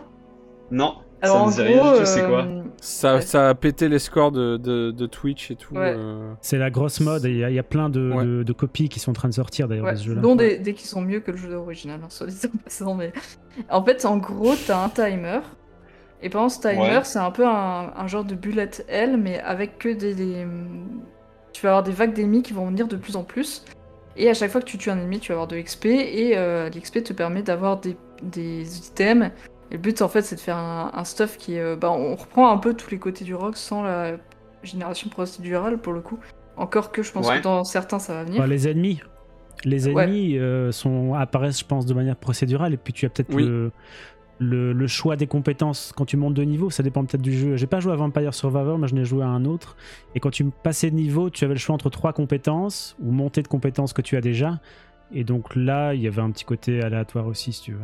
Non, 0.71 0.95
Alors 1.21 1.49
ça 1.51 1.61
en 1.61 1.65
rien 1.65 1.93
du 1.93 1.99
tout, 1.99 2.05
c'est 2.05 2.25
quoi? 2.27 2.43
euh, 2.43 2.61
Ça, 2.81 3.15
Ouais. 3.15 3.21
ça 3.21 3.49
a 3.49 3.53
pété 3.55 3.87
les 3.87 3.99
scores 3.99 4.31
de, 4.33 4.57
de, 4.57 4.91
de 4.91 5.05
Twitch 5.05 5.49
et 5.51 5.55
tout. 5.55 5.75
Ouais. 5.75 5.93
euh. 5.95 6.33
C'est 6.41 6.57
la 6.57 6.69
grosse 6.69 6.99
mode. 6.99 7.23
et 7.25 7.29
Il 7.29 7.37
y, 7.37 7.43
a- 7.45 7.49
il 7.49 7.55
y 7.55 7.59
a 7.59 7.63
plein 7.63 7.89
de, 7.89 8.11
Ouais. 8.11 8.25
de- 8.25 8.43
de 8.43 8.53
copies 8.53 8.89
qui 8.89 8.99
sont 8.99 9.11
en 9.11 9.13
train 9.13 9.29
de 9.29 9.33
sortir 9.33 9.67
d'ailleurs 9.69 9.85
Ouais, 9.85 9.93
de 9.93 9.97
ce 9.97 10.03
jeu-là. 10.05 10.21
dont 10.21 10.35
des, 10.35 10.57
des 10.57 10.73
qui 10.73 10.85
sont 10.87 11.01
mieux 11.01 11.21
que 11.21 11.31
le 11.31 11.37
jeu 11.37 11.53
original, 11.55 11.99
hein, 12.03 12.07
soit 12.09 12.27
dit 12.27 12.35
en 12.53 12.57
passant, 12.63 12.95
mais... 12.95 13.13
En 13.69 13.81
fait, 13.83 14.03
en 14.05 14.17
gros, 14.17 14.53
t'as 14.67 14.83
un 14.83 14.89
timer, 14.89 15.39
et 16.21 16.29
pendant 16.29 16.49
ce 16.49 16.59
timer, 16.59 16.79
Ouais. 16.97 17.01
c'est 17.03 17.19
un 17.19 17.31
peu 17.31 17.45
un, 17.47 17.93
un 17.95 18.07
genre 18.07 18.25
de 18.25 18.35
bullet 18.35 18.69
hell, 18.89 19.17
mais 19.17 19.39
avec 19.39 19.77
que 19.79 19.89
des, 19.89 20.13
des- 20.15 20.45
Tu 21.53 21.63
vas 21.63 21.69
avoir 21.69 21.83
des 21.83 21.91
vagues 21.91 22.13
d'ennemis 22.13 22.43
qui 22.43 22.53
vont 22.53 22.65
venir 22.67 22.87
de 22.87 22.95
plus 22.95 23.15
en 23.15 23.23
plus, 23.23 23.63
et 24.15 24.29
à 24.29 24.33
chaque 24.33 24.51
fois 24.51 24.61
que 24.61 24.65
tu 24.65 24.77
tues 24.77 24.89
un 24.89 24.97
ennemi, 24.99 25.19
tu 25.19 25.29
vas 25.29 25.35
avoir 25.35 25.47
de 25.47 25.55
l'XP, 25.55 25.85
et 25.85 26.37
euh, 26.37 26.69
l'XP 26.69 27.03
te 27.03 27.13
permet 27.13 27.41
d'avoir 27.41 27.79
des, 27.79 27.95
des 28.23 28.77
items, 28.87 29.31
et 29.69 29.73
le 29.73 29.79
but, 29.79 30.01
en 30.01 30.07
fait, 30.07 30.21
c'est 30.21 30.35
de 30.35 30.39
faire 30.39 30.55
un, 30.57 30.91
un 30.93 31.03
stuff 31.03 31.37
qui... 31.37 31.55
est, 31.55 31.59
euh, 31.59 31.75
bah, 31.75 31.91
on 31.91 32.15
reprend 32.15 32.49
un 32.51 32.57
peu 32.57 32.73
tous 32.73 32.89
les 32.89 32.99
côtés 32.99 33.25
du 33.25 33.35
rock 33.35 33.57
sans 33.57 33.83
la 33.83 34.13
génération 34.63 35.09
procédurale, 35.09 35.77
pour 35.77 35.91
le 35.93 35.99
coup. 36.01 36.19
Encore 36.55 36.91
que 36.91 37.03
je 37.03 37.11
pense 37.11 37.27
Ouais. 37.27 37.39
que 37.39 37.43
dans 37.43 37.63
certains, 37.65 37.99
ça 37.99 38.13
va 38.13 38.23
venir. 38.23 38.39
Bah, 38.39 38.47
les 38.47 38.67
ennemis. 38.67 39.01
Les 39.65 39.87
Ouais. 39.89 40.03
ennemis 40.05 40.37
euh, 40.37 40.71
sont, 40.71 41.13
apparaissent, 41.15 41.59
je 41.59 41.65
pense, 41.65 41.85
de 41.85 41.93
manière 41.93 42.15
procédurale. 42.15 42.73
Et 42.73 42.77
puis 42.77 42.93
tu 42.93 43.05
as 43.05 43.09
peut-être 43.09 43.33
Oui. 43.33 43.45
le, 43.45 43.71
le, 44.39 44.73
le 44.73 44.87
choix 44.87 45.15
des 45.15 45.27
compétences 45.27 45.93
quand 45.95 46.05
tu 46.05 46.17
montes 46.17 46.33
de 46.35 46.43
niveau. 46.43 46.69
Ça 46.69 46.83
dépend 46.83 47.05
peut-être 47.05 47.21
du 47.21 47.33
jeu. 47.33 47.55
J'ai 47.57 47.67
pas 47.67 47.79
joué 47.79 47.93
à 47.93 47.95
Vampire 47.95 48.33
Survivor, 48.33 48.77
mais 48.77 48.87
je 48.87 48.95
n'ai 48.95 49.05
joué 49.05 49.23
à 49.23 49.27
un 49.27 49.45
autre. 49.45 49.75
Et 50.15 50.19
quand 50.19 50.31
tu 50.31 50.45
passais 50.45 50.89
de 50.91 50.95
niveau, 50.95 51.29
tu 51.29 51.43
avais 51.45 51.53
le 51.55 51.59
choix 51.59 51.75
entre 51.75 51.89
trois 51.89 52.13
compétences 52.13 52.95
ou 52.99 53.11
montée 53.11 53.41
de 53.41 53.47
compétences 53.47 53.93
que 53.93 54.01
tu 54.01 54.15
as 54.17 54.21
déjà. 54.21 54.59
Et 55.11 55.23
donc 55.23 55.55
là, 55.55 55.93
il 55.93 56.01
y 56.01 56.07
avait 56.07 56.21
un 56.21 56.31
petit 56.31 56.45
côté 56.45 56.81
aléatoire 56.81 57.27
aussi, 57.27 57.53
si 57.53 57.61
tu 57.63 57.71
veux. 57.73 57.79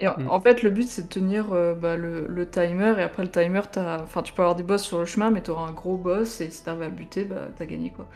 Et 0.00 0.08
en, 0.08 0.16
en 0.26 0.40
fait, 0.40 0.62
le 0.62 0.70
but, 0.70 0.88
c'est 0.88 1.02
de 1.02 1.08
tenir 1.08 1.52
euh, 1.52 1.74
bah, 1.74 1.96
le, 1.96 2.26
le 2.26 2.48
timer, 2.48 2.94
et 2.98 3.02
après 3.02 3.22
le 3.22 3.30
timer. 3.30 3.60
Enfin, 3.76 4.22
tu 4.22 4.32
peux 4.32 4.42
avoir 4.42 4.56
des 4.56 4.62
boss 4.64 4.82
sur 4.82 4.98
le 4.98 5.04
chemin, 5.06 5.30
mais 5.30 5.42
t'auras 5.42 5.66
un 5.68 5.72
gros 5.72 5.96
boss, 5.96 6.40
et 6.40 6.50
si 6.50 6.64
t'arrives 6.64 6.82
à 6.82 6.88
le 6.88 6.94
buter, 6.94 7.24
bah, 7.24 7.48
t'as 7.56 7.66
gagné, 7.66 7.90
quoi. 7.90 8.08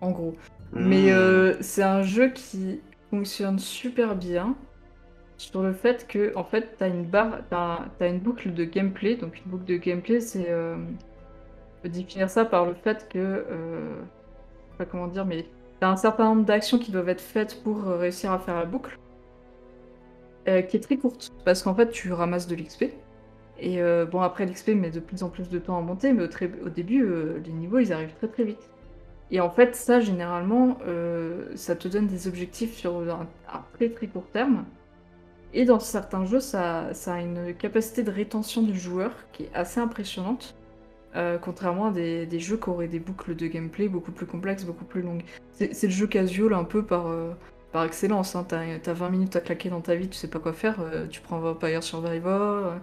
En 0.00 0.10
gros. 0.10 0.36
Mais 0.72 1.10
Hmm. 1.10 1.12
euh, 1.12 1.56
c'est 1.60 1.82
un 1.82 2.02
jeu 2.02 2.30
qui 2.30 2.80
fonctionne 3.10 3.58
super 3.58 4.16
bien 4.16 4.56
sur 5.50 5.62
le 5.62 5.72
fait 5.72 6.06
que, 6.08 6.32
en 6.36 6.44
fait, 6.44 6.76
t'as 6.78 6.88
une 6.88 7.04
barre, 7.06 7.40
t'as, 7.50 7.86
t'as 7.98 8.08
une 8.08 8.20
boucle 8.20 8.52
de 8.54 8.64
gameplay. 8.64 9.16
Donc, 9.16 9.38
une 9.44 9.50
boucle 9.50 9.64
de 9.64 9.76
gameplay, 9.76 10.20
c'est. 10.20 10.52
on 10.54 11.82
peut 11.82 11.88
définir 11.88 12.30
ça 12.30 12.44
par 12.44 12.66
le 12.66 12.74
fait 12.74 13.08
que. 13.08 13.18
euh, 13.18 13.96
je 14.70 14.72
sais 14.72 14.78
pas 14.78 14.86
comment 14.86 15.08
dire, 15.08 15.26
mais 15.26 15.46
t'as 15.80 15.88
un 15.90 15.96
certain 15.96 16.24
nombre 16.26 16.44
d'actions 16.46 16.78
qui 16.78 16.92
doivent 16.92 17.08
être 17.10 17.20
faites 17.22 17.62
pour 17.62 17.88
euh, 17.88 17.98
réussir 17.98 18.32
à 18.32 18.38
faire 18.38 18.56
la 18.56 18.66
boucle. 18.66 18.98
euh, 20.48 20.62
qui 20.62 20.76
est 20.76 20.80
très 20.80 20.96
courte. 20.96 21.30
Parce 21.44 21.62
qu'en 21.62 21.74
fait, 21.74 21.90
tu 21.90 22.12
ramasses 22.12 22.46
de 22.46 22.56
l'XP. 22.56 22.84
Et 23.58 23.80
euh, 23.82 24.06
bon, 24.06 24.20
après, 24.22 24.46
l'XP 24.46 24.68
met 24.70 24.90
de 24.90 25.00
plus 25.00 25.22
en 25.22 25.28
plus 25.30 25.48
de 25.48 25.58
temps 25.58 25.78
à 25.78 25.82
monter, 25.82 26.12
mais 26.12 26.24
au, 26.24 26.28
très- 26.28 26.50
au 26.64 26.68
début, 26.68 27.06
les 27.44 27.52
niveaux, 27.52 27.78
ils 27.78 27.92
arrivent 27.92 28.14
très 28.14 28.28
très 28.28 28.44
vite. 28.44 28.70
Et 29.30 29.40
en 29.40 29.50
fait, 29.50 29.74
ça, 29.76 30.00
généralement, 30.00 30.78
ça 31.54 31.76
te 31.76 31.88
donne 31.88 32.06
des 32.06 32.28
objectifs 32.28 32.74
sur 32.76 32.96
un, 32.98 33.28
un 33.52 33.64
très 33.74 33.90
très 33.90 34.08
court 34.08 34.28
terme. 34.32 34.66
Et 35.54 35.64
dans 35.64 35.80
certains 35.80 36.24
jeux, 36.24 36.40
ça, 36.40 36.90
a 37.06 37.20
une 37.20 37.54
capacité 37.54 38.02
de 38.02 38.10
rétention 38.10 38.62
du 38.62 38.78
joueur 38.78 39.12
qui 39.32 39.44
est 39.44 39.50
assez 39.54 39.80
impressionnante. 39.80 40.54
euh, 41.14 41.36
contrairement 41.38 41.88
à 41.88 41.90
des, 41.92 42.40
jeux 42.40 42.56
qui 42.56 42.70
auraient 42.70 42.88
des 42.88 42.98
boucles 42.98 43.36
de 43.36 43.46
gameplay 43.46 43.86
beaucoup 43.88 44.12
plus 44.12 44.26
complexes, 44.26 44.64
beaucoup 44.64 44.86
plus 44.86 45.02
longues. 45.02 45.24
C'est 45.52 45.82
le 45.82 45.90
jeu 45.90 46.06
casual 46.06 46.54
un 46.54 46.64
peu 46.64 46.82
par, 46.84 47.06
euh, 47.08 47.32
par 47.72 47.84
excellence. 47.84 48.34
Hein. 48.34 48.46
T'as 48.48 48.78
t'as 48.78 48.94
20 48.94 49.10
minutes 49.10 49.36
à 49.36 49.40
claquer 49.40 49.68
dans 49.68 49.82
ta 49.82 49.94
vie, 49.94 50.08
tu 50.08 50.16
sais 50.16 50.28
pas 50.28 50.38
quoi 50.38 50.54
faire, 50.54 50.80
euh, 50.80 51.06
tu 51.08 51.20
prends 51.20 51.38
Vampire 51.38 51.82
Survivor. 51.82 52.74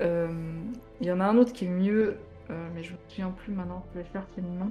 Il 0.00 1.06
y 1.06 1.12
en 1.12 1.20
a 1.20 1.24
un 1.26 1.36
autre 1.38 1.52
qui 1.52 1.66
est 1.66 1.68
mieux, 1.68 2.16
mais 2.74 2.82
je 2.82 2.92
me 2.92 2.98
souviens 3.08 3.30
plus 3.30 3.52
maintenant, 3.52 3.84
je 3.94 4.00
vais 4.00 4.06
chercher 4.12 4.40
le 4.40 4.58
nom. 4.58 4.70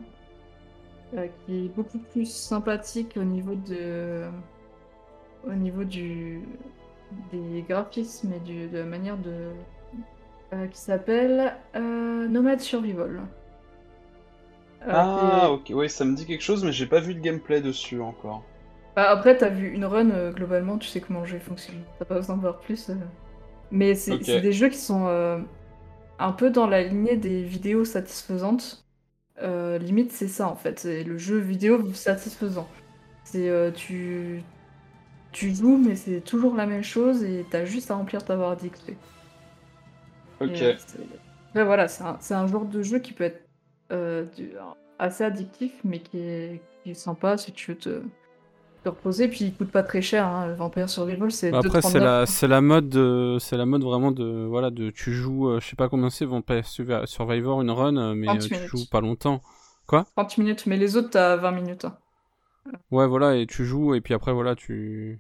Qui 1.45 1.65
est 1.65 1.69
beaucoup 1.75 1.99
plus 1.99 2.25
sympathique 2.25 3.15
au 3.17 3.23
niveau 3.23 3.55
de 3.55 4.25
au 5.47 5.53
niveau 5.53 5.83
du 5.83 6.41
des 7.11 7.63
graphismes 7.63 8.33
et 8.33 8.39
du, 8.39 8.67
de 8.69 8.77
la 8.79 8.85
manière 8.85 9.17
de 9.17 9.55
euh, 10.53 10.67
qui 10.67 10.79
s'appelle 10.79 11.57
euh, 11.75 12.27
Nomad 12.27 12.59
Survival. 12.61 13.29
Euh, 14.81 14.91
Ah, 14.91 15.51
ok, 15.51 15.69
ouais, 15.69 15.87
ça 15.89 16.03
me 16.05 16.15
dit 16.15 16.25
quelque 16.25 16.41
chose, 16.43 16.63
mais 16.65 16.71
j'ai 16.73 16.85
pas 16.87 16.99
vu 16.99 17.15
de 17.15 17.21
gameplay 17.21 17.61
dessus 17.61 18.01
encore. 18.01 18.51
Bah, 18.95 19.09
après, 19.09 19.37
t'as 19.37 19.49
vu 19.49 19.69
une 19.73 19.85
run, 19.85 20.09
euh, 20.11 20.31
globalement, 20.33 20.77
tu 20.77 20.87
sais 20.87 21.01
comment 21.01 21.21
le 21.21 21.25
jeu 21.25 21.39
fonctionne. 21.39 21.85
T'as 21.97 22.05
pas 22.05 22.15
besoin 22.15 22.35
de 22.35 22.41
voir 22.41 22.59
plus. 22.59 22.91
Mais 23.71 23.95
c'est 23.95 24.39
des 24.39 24.51
jeux 24.53 24.69
qui 24.69 24.77
sont 24.77 25.07
un 26.19 26.31
peu 26.33 26.51
dans 26.51 26.67
la 26.67 26.83
lignée 26.83 27.17
des 27.17 27.43
vidéos 27.43 27.85
satisfaisantes. 27.85 28.85
Euh, 29.41 29.77
limite, 29.79 30.11
c'est 30.11 30.27
ça 30.27 30.47
en 30.49 30.55
fait. 30.55 30.79
C'est 30.79 31.03
le 31.03 31.17
jeu 31.17 31.37
vidéo 31.39 31.93
satisfaisant. 31.93 32.69
C'est 33.23 33.49
euh, 33.49 33.71
tu 33.71 34.45
tu 35.31 35.53
joues, 35.53 35.77
mais 35.77 35.95
c'est 35.95 36.21
toujours 36.21 36.55
la 36.55 36.65
même 36.65 36.83
chose 36.83 37.23
et 37.23 37.45
t'as 37.49 37.65
juste 37.65 37.91
à 37.91 37.95
remplir 37.95 38.23
ta 38.23 38.35
barre 38.35 38.57
d'XP. 38.57 38.91
Ok. 40.41 40.49
Et, 40.49 40.63
euh, 40.63 40.73
c'est- 40.77 40.99
Après, 41.49 41.65
voilà, 41.65 41.87
c'est 41.87 42.03
un, 42.03 42.17
c'est 42.19 42.33
un 42.35 42.47
genre 42.47 42.65
de 42.65 42.81
jeu 42.81 42.99
qui 42.99 43.13
peut 43.13 43.23
être 43.25 43.41
euh, 43.91 44.25
du- 44.37 44.51
assez 44.99 45.23
addictif, 45.23 45.73
mais 45.83 45.99
qui 45.99 46.19
est, 46.19 46.61
qui 46.83 46.91
est 46.91 46.93
sympa 46.93 47.37
si 47.37 47.51
tu 47.51 47.71
veux 47.71 47.77
te, 47.77 48.01
te 48.83 48.89
reposer. 48.89 49.27
Puis 49.27 49.45
il 49.45 49.53
coûte 49.55 49.71
pas 49.71 49.83
très 49.83 50.01
cher. 50.01 50.27
Hein. 50.27 50.47
le 50.47 50.53
Vampire 50.53 50.89
Survival, 50.89 51.31
c'est 51.31 51.51
Bah 51.51 51.59
Après, 51.59 51.81
c'est 51.81 51.99
2,39. 51.99 52.03
la, 52.03 52.25
c'est 52.27 52.47
la 52.47 52.61
mode, 52.61 52.89
de- 52.89 53.37
c'est 53.39 53.57
la 53.57 53.65
mode 53.65 53.83
vraiment 53.83 54.11
de, 54.11 54.45
voilà, 54.47 54.69
de, 54.69 54.91
tu 54.91 55.13
joues, 55.13 55.49
euh, 55.49 55.59
je 55.59 55.67
sais 55.67 55.75
pas 55.75 55.89
combien 55.89 56.09
c'est, 56.11 56.25
Vampire 56.25 56.63
Survi- 56.65 57.05
Survivor, 57.07 57.61
une 57.61 57.71
run, 57.71 57.97
euh, 57.97 58.13
mais 58.13 58.27
30 58.27 58.43
euh, 58.43 58.47
tu 58.47 58.55
joues 58.77 58.85
pas 58.91 59.01
longtemps. 59.01 59.41
30 60.15 60.37
minutes, 60.37 60.67
mais 60.67 60.77
les 60.77 60.97
autres, 60.97 61.09
t'as 61.09 61.35
20 61.35 61.51
minutes. 61.51 61.85
hein. 61.85 61.97
Ouais, 62.91 63.07
voilà, 63.07 63.35
et 63.35 63.45
tu 63.47 63.65
joues, 63.65 63.93
et 63.95 64.01
puis 64.01 64.13
après, 64.13 64.33
voilà, 64.33 64.55
tu, 64.55 65.19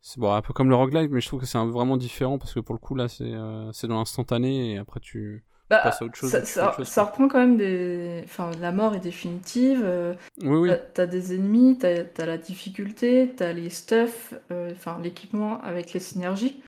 c'est 0.00 0.18
bon, 0.18 0.32
un 0.32 0.40
peu 0.42 0.52
comme 0.52 0.68
le 0.70 0.74
roguelike, 0.76 1.10
mais 1.10 1.20
je 1.20 1.26
trouve 1.28 1.40
que 1.40 1.46
c'est 1.46 1.58
vraiment 1.58 1.96
différent 1.96 2.38
parce 2.38 2.54
que 2.54 2.60
pour 2.60 2.74
le 2.74 2.80
coup, 2.80 2.94
là, 2.94 3.08
c'est, 3.08 3.24
euh, 3.24 3.70
dans 3.84 3.96
l'instantané, 3.98 4.72
et 4.72 4.78
après, 4.78 5.00
tu, 5.00 5.44
Bah, 5.68 5.80
passes 5.82 6.00
à 6.02 6.06
autre 6.06 6.14
chose. 6.16 6.30
ça, 6.30 6.40
tu 6.40 6.46
fais 6.46 6.52
ça- 6.52 6.66
autre 6.68 6.76
chose, 6.78 6.88
ça 6.88 7.02
quoi. 7.02 7.10
reprend 7.10 7.28
quand 7.28 7.38
même 7.38 7.56
des. 7.56 8.22
Enfin, 8.24 8.50
la 8.60 8.72
mort 8.72 8.94
est 8.94 9.00
définitive. 9.00 9.82
euh, 9.84 10.14
Oui, 10.42 10.70
oui. 10.70 10.70
T'as- 10.94 11.06
des 11.06 11.34
ennemis, 11.34 11.78
t'as 11.78 12.04
as 12.18 12.26
la 12.26 12.38
difficulté, 12.38 13.32
t'as 13.36 13.52
les 13.52 13.70
stuff, 13.70 14.34
euh, 14.50 14.72
enfin 14.72 14.98
l'équipement 15.02 15.60
avec 15.62 15.92
les 15.92 16.00
synergies. 16.00 16.62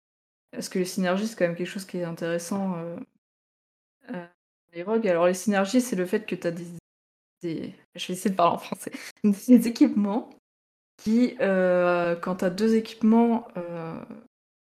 Parce 0.53 0.69
que 0.69 0.79
les 0.79 0.85
synergies, 0.85 1.27
c'est 1.27 1.37
quand 1.37 1.47
même 1.47 1.57
quelque 1.57 1.67
chose 1.67 1.87
qui 1.87 1.97
est 1.99 2.05
intéressant. 2.05 2.77
Euh, 2.77 2.97
euh, 4.13 4.27
les 4.73 4.83
rogues. 4.83 5.07
Alors, 5.09 5.27
les 5.27 5.35
synergies, 5.35 5.81
c'est 5.81 5.97
le 5.97 6.07
fait 6.07 6.27
que 6.27 6.35
t'as 6.35 6.51
des, 6.51 6.67
Je 7.43 7.49
vais 7.49 7.75
essayer 8.15 8.31
de 8.31 8.37
parler 8.37 8.55
en 8.55 8.59
français. 8.59 8.93
Des 9.25 9.69
équipements 9.69 10.31
qui, 10.97 11.37
euh, 11.41 12.15
quand 12.17 12.37
t'as 12.37 12.51
deux 12.51 12.77
équipements 12.77 13.49
euh, 13.57 14.01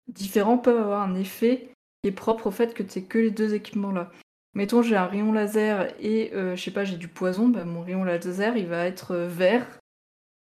différents, 0.08 0.58
peuvent 0.58 0.80
avoir 0.80 1.02
un 1.02 1.16
effet 1.16 1.70
qui 2.02 2.10
est 2.10 2.14
propre 2.14 2.48
au 2.48 2.52
fait 2.52 2.74
que 2.74 2.84
t'aies 2.84 3.04
que 3.04 3.18
les 3.18 3.32
deux 3.32 3.54
équipements-là. 3.54 4.12
Mettons, 4.56 4.82
j'ai 4.82 4.96
un 4.96 5.06
rayon 5.06 5.32
laser 5.32 5.94
et 6.00 6.34
euh, 6.34 6.56
je 6.56 6.64
sais 6.64 6.72
pas, 6.72 6.84
j'ai 6.84 6.98
du 6.98 7.08
poison, 7.08 7.50
bah, 7.50 7.66
mon 7.66 7.82
rayon 7.82 8.04
laser 8.04 8.58
il 8.58 8.68
va 8.68 8.86
être 8.86 9.12
euh, 9.12 9.28
vert 9.28 9.80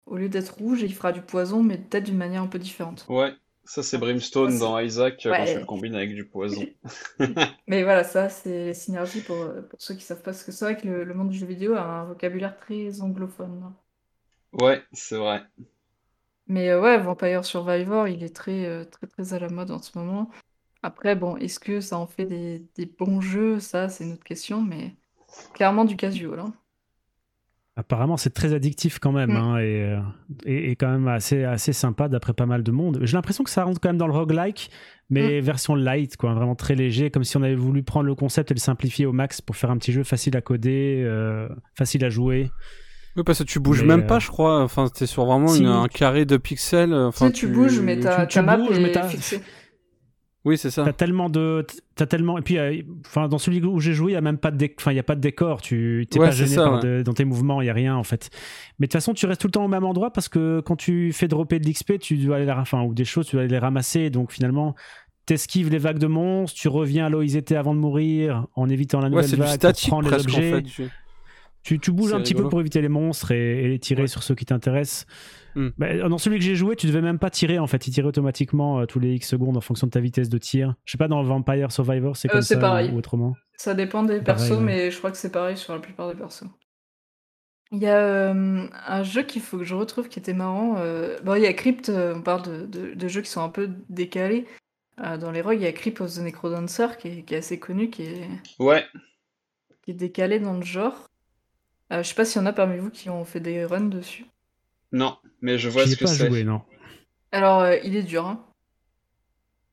au 0.06 0.16
lieu 0.16 0.28
d'être 0.28 0.54
rouge 0.54 0.82
et 0.82 0.86
il 0.86 0.94
fera 0.94 1.12
du 1.12 1.20
poison, 1.20 1.62
mais 1.62 1.76
peut-être 1.76 2.04
d'une 2.04 2.16
manière 2.16 2.42
un 2.42 2.46
peu 2.46 2.58
différente. 2.58 3.04
Ouais, 3.10 3.34
ça 3.68 3.84
c'est 3.84 3.98
Brimstone 3.98 4.58
Ça, 4.58 4.60
c'est- 4.60 4.72
dans 4.72 4.78
Isaac 4.80 5.26
euh, 5.26 5.34
quand 5.34 5.44
tu 5.44 5.58
le 5.60 5.64
combines 5.64 5.94
avec 5.94 6.14
du 6.14 6.26
poison. 6.26 6.68
Mais 7.68 7.84
voilà, 7.84 8.02
ça 8.04 8.28
c'est 8.30 8.64
les 8.66 8.74
synergies 8.74 9.22
pour, 9.22 9.42
euh, 9.42 9.62
pour 9.62 9.80
ceux 9.80 9.94
qui 9.94 10.00
savent 10.02 10.18
pas, 10.18 10.24
parce 10.32 10.42
que 10.44 10.50
c'est 10.52 10.64
vrai 10.64 10.76
que 10.76 10.86
le, 10.88 11.04
le 11.04 11.14
monde 11.14 11.28
du 11.30 11.38
jeu 11.38 11.46
vidéo 11.46 11.74
a 11.74 11.82
un 11.82 12.04
vocabulaire 12.06 12.56
très 12.56 13.00
anglophone. 13.02 13.74
Ouais, 14.52 14.84
c'est 14.92 15.16
vrai. 15.16 15.42
Mais 16.46 16.70
euh, 16.70 16.80
ouais, 16.80 16.98
Vampire 16.98 17.44
Survivor, 17.44 18.08
il 18.08 18.22
est 18.22 18.34
très, 18.34 18.64
euh, 18.66 18.84
très 18.84 19.06
très 19.06 19.34
à 19.34 19.38
la 19.38 19.48
mode 19.48 19.70
en 19.70 19.80
ce 19.80 19.96
moment. 19.98 20.30
Après, 20.82 21.16
bon, 21.16 21.36
est-ce 21.38 21.60
que 21.60 21.80
ça 21.80 21.98
en 21.98 22.06
fait 22.08 22.26
des, 22.26 22.60
des 22.76 22.86
bons 22.86 23.20
jeux? 23.20 23.60
Ça, 23.60 23.88
c'est 23.90 24.04
une 24.04 24.14
autre 24.14 24.24
question, 24.24 24.62
mais 24.62 24.96
clairement 25.54 25.84
du 25.86 25.96
casual. 25.96 26.40
hein. 26.40 26.54
Apparemment, 27.80 28.16
c'est 28.16 28.30
très 28.34 28.52
addictif 28.54 28.98
quand 28.98 29.12
même, 29.12 29.30
Mm. 29.30 29.36
hein, 29.36 29.58
et, 29.58 29.62
euh, 29.84 30.00
et, 30.44 30.72
et 30.72 30.76
quand 30.76 30.88
même 30.90 31.06
assez, 31.06 31.44
assez 31.44 31.72
sympa 31.72 32.08
d'après 32.08 32.32
pas 32.32 32.44
mal 32.44 32.64
de 32.64 32.72
monde. 32.72 32.98
J'ai 33.02 33.16
l'impression 33.16 33.44
que 33.44 33.50
ça 33.50 33.62
rentre 33.62 33.80
quand 33.80 33.88
même 33.90 33.98
dans 33.98 34.08
le 34.08 34.12
roguelike, 34.12 34.68
mais 35.10 35.40
version 35.40 35.76
light, 35.76 36.16
quoi, 36.16 36.34
vraiment 36.34 36.56
très 36.56 36.74
léger, 36.74 37.10
comme 37.10 37.22
si 37.22 37.36
on 37.36 37.42
avait 37.44 37.54
voulu 37.54 37.84
prendre 37.84 38.06
le 38.06 38.16
concept 38.16 38.50
et 38.50 38.54
le 38.54 38.58
simplifier 38.60 39.06
au 39.06 39.12
max 39.12 39.40
pour 39.40 39.54
faire 39.54 39.70
un 39.70 39.76
petit 39.78 39.92
jeu 39.92 40.02
facile 40.02 40.36
à 40.36 40.40
coder, 40.40 41.02
euh, 41.06 41.48
facile 41.76 42.04
à 42.04 42.10
jouer. 42.10 42.50
Oui, 43.16 43.22
parce 43.24 43.38
que 43.38 43.44
tu 43.44 43.60
bouges 43.60 43.82
Mais, 43.82 43.96
même 43.96 44.06
pas, 44.06 44.16
euh, 44.16 44.20
je 44.20 44.28
crois. 44.28 44.60
Enfin, 44.62 44.88
t'es 44.92 45.06
sur 45.06 45.24
vraiment 45.24 45.48
Si. 45.48 45.60
une- 45.62 45.66
un 45.68 45.86
carré 45.88 46.24
de 46.24 46.36
pixels. 46.36 46.90
Tu 46.90 46.94
Enfin, 46.94 47.30
tu 47.30 47.46
bouges, 47.46 47.80
mais 47.80 47.98
ta, 48.00 48.26
tu 48.26 48.34
ta 48.34 48.42
map 48.42 48.56
bouges, 48.56 48.78
mais 48.80 48.88
est 48.88 48.92
t'as- 48.92 49.08
fixée. 49.08 49.40
Oui, 50.48 50.56
c'est 50.58 50.70
ça. 50.70 50.82
T'as 50.84 50.92
tellement 50.92 51.28
de, 51.28 51.66
t'as 51.94 52.06
tellement, 52.06 52.38
et 52.38 52.42
puis, 52.42 52.56
euh, 52.58 52.80
enfin, 53.06 53.28
dans 53.28 53.38
celui 53.38 53.60
où 53.62 53.78
j'ai 53.80 53.92
joué, 53.92 54.12
il 54.12 54.14
y 54.14 54.18
a 54.18 54.20
même 54.22 54.38
pas 54.38 54.50
de, 54.50 54.56
dé- 54.56 54.74
enfin, 54.78 54.92
y 54.92 54.98
a 54.98 55.02
pas 55.02 55.14
de 55.14 55.20
décor. 55.20 55.60
Tu, 55.60 56.06
t'es 56.10 56.18
Ouais, 56.18 56.26
pas 56.26 56.32
gêné 56.32 56.50
ça, 56.54 56.64
par 56.64 56.74
ouais. 56.76 56.80
de- 56.80 57.02
dans 57.02 57.12
tes 57.12 57.24
mouvements, 57.26 57.60
il 57.60 57.66
y 57.66 57.70
a 57.70 57.74
rien 57.74 57.94
en 57.96 58.02
fait. 58.04 58.30
Mais 58.78 58.86
de 58.86 58.88
toute 58.88 58.94
façon, 58.94 59.12
tu 59.14 59.26
restes 59.26 59.40
tout 59.42 59.46
le 59.48 59.52
temps 59.52 59.64
au 59.64 59.68
même 59.68 59.84
endroit 59.84 60.10
parce 60.12 60.28
que 60.28 60.60
quand 60.60 60.76
tu 60.76 61.12
fais 61.12 61.28
dropper 61.28 61.58
de 61.58 61.68
l'XP, 61.68 61.98
tu 61.98 62.16
dois 62.16 62.36
aller, 62.36 62.46
la- 62.46 62.58
enfin, 62.58 62.82
ou 62.82 62.94
des 62.94 63.04
choses, 63.04 63.26
tu 63.26 63.36
dois 63.36 63.42
aller 63.42 63.50
les 63.52 63.58
ramasser. 63.58 64.08
Donc 64.10 64.32
finalement, 64.32 64.74
t'esquives 65.26 65.68
les 65.70 65.78
vagues 65.78 65.98
de 65.98 66.06
monstres, 66.06 66.58
tu 66.58 66.68
reviens 66.68 67.06
à 67.06 67.10
là 67.10 67.18
où 67.18 67.22
ils 67.22 67.36
étaient 67.36 67.56
avant 67.56 67.74
de 67.74 67.80
mourir 67.80 68.46
en 68.56 68.68
évitant 68.70 69.00
la 69.00 69.10
nouvelle 69.10 69.26
vague, 69.36 69.48
statique 69.56 69.88
prendre 69.90 70.08
les 70.08 70.16
en 70.16 70.20
objets. 70.20 70.50
fait. 70.52 70.62
tu- 70.62 70.88
Tu, 71.68 71.78
tu 71.78 71.92
bouges 71.92 72.14
un 72.14 72.20
petit 72.20 72.34
peu 72.34 72.48
pour 72.48 72.60
éviter 72.60 72.80
les 72.80 72.88
monstres 72.88 73.30
et, 73.32 73.64
et 73.64 73.68
les 73.68 73.78
tirer 73.78 74.02
Ouais. 74.02 74.08
sur 74.08 74.22
ceux 74.22 74.34
qui 74.34 74.46
t'intéressent. 74.46 75.06
Bah, 75.76 76.08
dans 76.08 76.18
celui 76.18 76.38
que 76.38 76.44
j'ai 76.44 76.54
joué, 76.54 76.76
tu 76.76 76.86
devais 76.86 77.00
même 77.02 77.18
pas 77.18 77.30
tirer 77.30 77.58
en 77.58 77.66
fait. 77.66 77.86
Il 77.86 77.92
tirait 77.92 78.06
automatiquement 78.06 78.80
euh, 78.80 78.86
tous 78.86 79.00
les 79.00 79.14
X 79.14 79.28
secondes 79.28 79.56
en 79.56 79.60
fonction 79.60 79.86
de 79.86 79.90
ta 79.90 79.98
vitesse 80.00 80.28
de 80.28 80.38
tir. 80.38 80.76
Je 80.84 80.92
sais 80.92 80.98
pas, 80.98 81.08
dans 81.08 81.22
Vampire 81.22 81.70
Survivor, 81.72 82.16
c'est 82.16 82.28
Euh, 82.28 82.32
comme 82.32 82.42
ça 82.42 82.56
pareil. 82.58 82.90
ou, 82.92 82.96
autrement. 82.96 83.34
Ça 83.56 83.74
dépend 83.74 84.02
des 84.04 84.20
Pareil, 84.20 84.24
persos, 84.48 84.50
ouais. 84.58 84.64
mais 84.64 84.90
je 84.90 84.96
crois 84.98 85.10
que 85.10 85.16
c'est 85.18 85.32
pareil 85.32 85.56
sur 85.56 85.72
la 85.74 85.80
plupart 85.80 86.08
des 86.08 86.14
persos. 86.14 86.44
Il 87.72 87.80
y 87.80 87.86
a 87.86 87.98
euh, 87.98 88.66
un 88.86 89.02
jeu 89.02 89.22
qu'il 89.24 89.42
faut 89.42 89.58
que 89.58 89.64
je 89.64 89.74
retrouve 89.74 90.08
qui 90.08 90.18
était 90.18 90.32
marrant. 90.32 90.76
euh, 90.78 91.18
Bon, 91.24 91.34
il 91.34 91.42
y 91.42 91.46
a 91.46 91.52
Crypt, 91.52 91.88
euh, 91.90 92.14
on 92.16 92.22
parle 92.22 92.42
de, 92.42 92.64
de- 92.66 92.94
de 92.94 93.08
jeux 93.08 93.20
qui 93.20 93.30
sont 93.30 93.42
un 93.42 93.50
peu 93.50 93.68
décalés. 93.90 94.46
Euh, 95.00 95.18
dans 95.18 95.30
les 95.32 95.42
rogues, 95.42 95.58
il 95.60 95.64
y 95.64 95.66
a 95.66 95.72
Crypt 95.72 96.00
of 96.00 96.14
the 96.14 96.20
Necrodancer 96.20 96.86
qui 96.98 97.08
est, 97.08 97.22
qui 97.24 97.34
est 97.34 97.38
assez 97.38 97.58
connu, 97.58 97.90
qui 97.90 98.04
est, 98.04 98.28
Ouais, 98.58 98.84
qui 99.82 99.90
est 99.90 99.94
décalé 99.94 100.38
dans 100.40 100.54
le 100.54 100.62
genre. 100.64 101.08
Euh, 101.92 102.02
je 102.02 102.08
sais 102.08 102.14
pas 102.14 102.24
s'il 102.24 102.40
y 102.40 102.44
en 102.44 102.46
a 102.46 102.52
parmi 102.54 102.78
vous 102.78 102.90
qui 102.90 103.10
ont 103.10 103.24
fait 103.26 103.40
des 103.40 103.64
runs 103.66 103.88
dessus. 103.90 104.26
non, 104.92 105.16
mais 105.40 105.56
je 105.58 105.70
vois 105.70 105.86
ce 105.86 105.96
que 105.96 106.04
pas 106.04 106.06
c'est. 106.06 106.28
joué, 106.28 106.44
non. 106.44 106.60
Alors, 107.32 107.60
euh, 107.62 107.76
il 107.84 107.96
est 107.96 108.02
dur. 108.02 108.26
hein. 108.26 108.44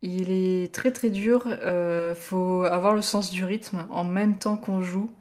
Il 0.02 0.32
est 0.32 0.74
très 0.74 0.92
très 0.94 1.10
dur. 1.10 1.44
euh, 1.48 2.16
faut 2.16 2.64
avoir 2.64 2.94
le 2.94 3.02
sens 3.02 3.30
du 3.32 3.44
rythme 3.44 3.86
en 3.90 4.04
même 4.06 4.38
temps 4.38 4.56
qu'on 4.58 4.82
joue. 4.82 5.12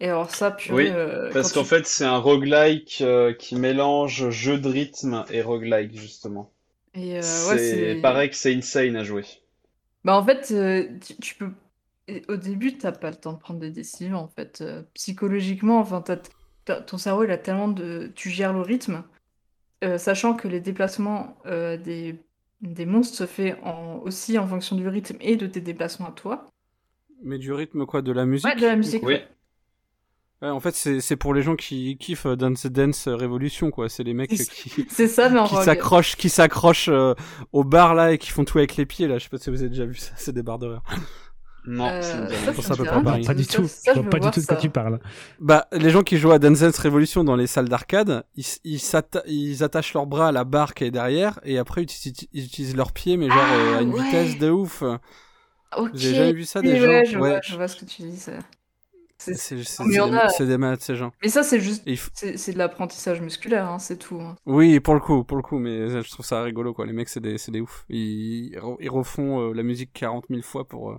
Et 0.00 0.08
alors 0.08 0.30
ça, 0.30 0.50
purée, 0.52 0.88
Oui, 0.88 0.92
euh, 0.92 1.32
Parce 1.32 1.52
qu'en 1.52 1.62
tu- 1.62 1.64
fait, 1.64 1.86
c'est 1.86 2.04
un 2.04 2.18
roguelike 2.18 3.00
euh, 3.00 3.32
qui 3.32 3.54
mélange 3.54 4.30
jeu 4.30 4.58
de 4.58 4.68
rythme 4.68 5.24
et 5.30 5.40
roguelike, 5.40 5.96
justement. 5.96 6.52
Et, 6.94 7.16
euh, 7.18 7.46
ouais, 7.46 7.58
c'est 7.58 7.96
c'est- 7.98 8.00
pareil 8.02 8.30
que 8.30 8.36
c'est 8.36 8.54
insane 8.54 8.96
à 8.96 9.04
jouer. 9.04 9.24
Bah 10.04 10.16
en 10.16 10.24
fait, 10.24 10.50
euh, 10.52 10.98
tu, 11.00 11.16
tu 11.16 11.34
peux. 11.36 11.52
Et 12.08 12.22
Au 12.28 12.36
début, 12.36 12.76
t'as 12.78 12.92
pas 12.92 13.10
le 13.10 13.16
temps 13.16 13.32
de 13.32 13.38
prendre 13.38 13.60
des 13.60 13.70
décisions. 13.70 14.18
En 14.18 14.28
fait, 14.28 14.58
Euh, 14.60 14.82
psychologiquement, 14.94 15.78
enfin, 15.78 16.00
t'as- 16.00 16.18
t'as- 16.64 16.80
ton 16.80 16.98
cerveau, 16.98 17.24
il 17.24 17.30
a 17.30 17.38
tellement 17.38 17.68
de. 17.68 18.10
Tu 18.14 18.30
gères 18.30 18.52
le 18.52 18.60
rythme, 18.60 19.04
euh, 19.84 19.98
sachant 19.98 20.34
que 20.34 20.48
les 20.48 20.60
déplacements 20.60 21.36
euh, 21.46 21.76
des, 21.76 22.20
des 22.60 22.86
monstres 22.86 23.16
se 23.16 23.26
fait 23.26 23.58
en, 23.62 23.96
aussi 24.04 24.38
en 24.38 24.46
fonction 24.46 24.76
du 24.76 24.86
rythme 24.88 25.16
et 25.20 25.36
de 25.36 25.46
tes 25.46 25.60
déplacements 25.60 26.08
à 26.08 26.12
toi. 26.12 26.48
Mais 27.24 27.38
du 27.38 27.52
rythme, 27.52 27.86
quoi, 27.86 28.02
de 28.02 28.10
la 28.12 28.24
musique? 28.26 28.46
Ouais, 28.46 28.56
de 28.56 28.66
la 28.66 28.76
musique. 28.76 29.02
Oui. 29.04 29.14
ouais. 29.14 29.28
Ouais, 30.42 30.48
en 30.48 30.58
fait, 30.58 30.74
c'est 30.74 31.00
c'est 31.00 31.14
pour 31.14 31.34
les 31.34 31.42
gens 31.42 31.54
qui 31.54 31.96
kiffent 31.98 32.26
Dance 32.26 32.66
Dance 32.66 33.06
Revolution, 33.06 33.70
quoi. 33.70 33.88
C'est 33.88 34.02
les 34.02 34.12
mecs 34.12 34.32
C'est- 34.34 34.50
qui, 34.50 34.86
C'est 34.90 35.06
ça, 35.06 35.28
mais 35.28 35.38
en 35.38 35.46
qui 35.46 35.54
rogue. 35.54 35.64
s'accrochent, 35.64 36.16
qui 36.16 36.28
s'accrochent 36.28 36.88
euh, 36.88 37.14
au 37.52 37.62
bar 37.62 37.94
là 37.94 38.10
et 38.12 38.18
qui 38.18 38.30
font 38.32 38.44
tout 38.44 38.58
avec 38.58 38.76
les 38.76 38.84
pieds 38.84 39.06
là. 39.06 39.18
Je 39.18 39.22
sais 39.24 39.30
pas 39.30 39.38
si 39.38 39.50
vous 39.50 39.60
avez 39.60 39.68
déjà 39.68 39.86
vu 39.86 39.94
ça, 39.94 40.12
c'est 40.16 40.32
des 40.32 40.42
barres 40.42 40.58
d'horreur. 40.58 40.82
Non, 41.64 41.86
Euh, 41.88 42.02
ça 42.60 42.74
peut 42.76 42.84
pas. 42.84 43.00
Pas 43.02 43.34
du 43.34 43.46
tout. 43.46 43.68
ça, 43.68 43.92
je 43.94 44.00
vois 44.00 44.10
pas 44.10 44.18
du 44.18 44.30
tout 44.30 44.40
de 44.40 44.46
quoi 44.46 44.56
tu 44.56 44.68
parles. 44.70 44.98
Bah, 45.38 45.68
les 45.72 45.90
gens 45.90 46.02
qui 46.02 46.16
jouent 46.16 46.32
à 46.32 46.38
Dance 46.38 46.60
Dance 46.60 46.78
Revolution 46.78 47.22
dans 47.22 47.36
les 47.36 47.46
salles 47.46 47.68
d'arcade, 47.68 48.24
ils, 48.64 49.64
attachent 49.64 49.94
leurs 49.94 50.06
bras 50.06 50.28
à 50.28 50.32
la 50.32 50.44
barre 50.44 50.74
qui 50.74 50.84
est 50.84 50.90
derrière 50.90 51.38
et 51.44 51.58
après 51.58 51.82
ils 51.82 51.84
utilisent, 51.84 52.28
ils 52.32 52.44
utilisent 52.46 52.76
leurs 52.76 52.92
pieds, 52.92 53.16
mais 53.16 53.28
genre 53.28 53.38
Ah, 53.40 53.54
euh, 53.54 53.78
à 53.78 53.82
une 53.82 53.92
ouais. 53.94 54.02
vitesse 54.02 54.38
de 54.38 54.50
ouf. 54.50 54.82
Ok. 54.82 55.90
Vous 55.94 56.04
avez 56.06 56.14
jamais 56.14 56.32
vu 56.32 56.44
ça 56.44 56.60
des 56.60 56.72
ouais, 56.72 57.04
gens 57.04 57.10
je, 57.12 57.18
Ouais. 57.18 57.30
vois, 57.30 57.40
je 57.42 57.56
vois 57.56 57.68
ce 57.68 57.76
que 57.76 57.84
tu 57.84 58.02
dis. 58.02 58.16
C'est- 58.18 58.38
des, 59.54 59.98
a- 60.00 60.28
c'est 60.30 60.46
des 60.46 60.58
malades 60.58 60.80
ces 60.80 60.96
gens. 60.96 61.12
Mais 61.22 61.28
ça, 61.28 61.44
c'est 61.44 61.60
juste. 61.60 61.84
C'est 62.10 62.52
de 62.54 62.58
l'apprentissage 62.58 63.20
musculaire, 63.20 63.68
hein, 63.70 63.78
c'est 63.78 63.96
tout. 63.96 64.20
hein. 64.20 64.34
Oui, 64.46 64.80
pour 64.80 64.94
le 64.94 65.00
coup, 65.00 65.22
pour 65.22 65.36
le 65.36 65.44
coup, 65.44 65.58
mais 65.60 66.02
je 66.02 66.10
trouve 66.10 66.26
ça 66.26 66.42
rigolo 66.42 66.74
quoi. 66.74 66.86
Les 66.86 66.92
mecs, 66.92 67.08
c'est 67.08 67.20
des, 67.20 67.60
ouf. 67.60 67.84
Ils, 67.88 68.58
ils 68.80 68.90
refont 68.90 69.50
euh, 69.50 69.52
la 69.54 69.62
musique 69.62 69.92
40 69.92 70.24
000 70.28 70.42
fois 70.42 70.66
pour, 70.66 70.90
euh, 70.90 70.98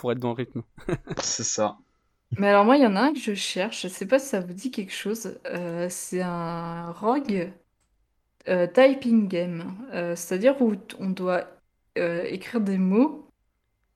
pour 0.00 0.12
être 0.12 0.18
dans 0.18 0.30
le 0.30 0.34
rythme. 0.34 0.62
C'est 1.22 1.44
ça. 1.44 1.78
Mais 2.38 2.48
alors 2.48 2.64
moi, 2.64 2.76
il 2.76 2.82
y 2.82 2.86
en 2.86 2.96
a 2.96 3.00
un 3.02 3.12
que 3.12 3.18
je 3.20 3.34
cherche, 3.34 3.82
je 3.82 3.88
sais 3.88 4.06
pas 4.06 4.18
si 4.18 4.28
ça 4.28 4.40
vous 4.40 4.52
dit 4.52 4.70
quelque 4.70 4.92
chose. 4.92 5.38
euh, 5.46 5.88
c'est 5.90 6.22
un 6.22 6.92
rogue 6.92 7.52
euh, 8.48 8.66
typing 8.66 9.28
game. 9.28 9.76
Euh, 9.92 10.16
c'est-à-dire 10.16 10.60
où 10.62 10.74
on 10.98 11.10
doit 11.10 11.46
euh, 11.98 12.24
écrire 12.24 12.60
des 12.60 12.78
mots 12.78 13.28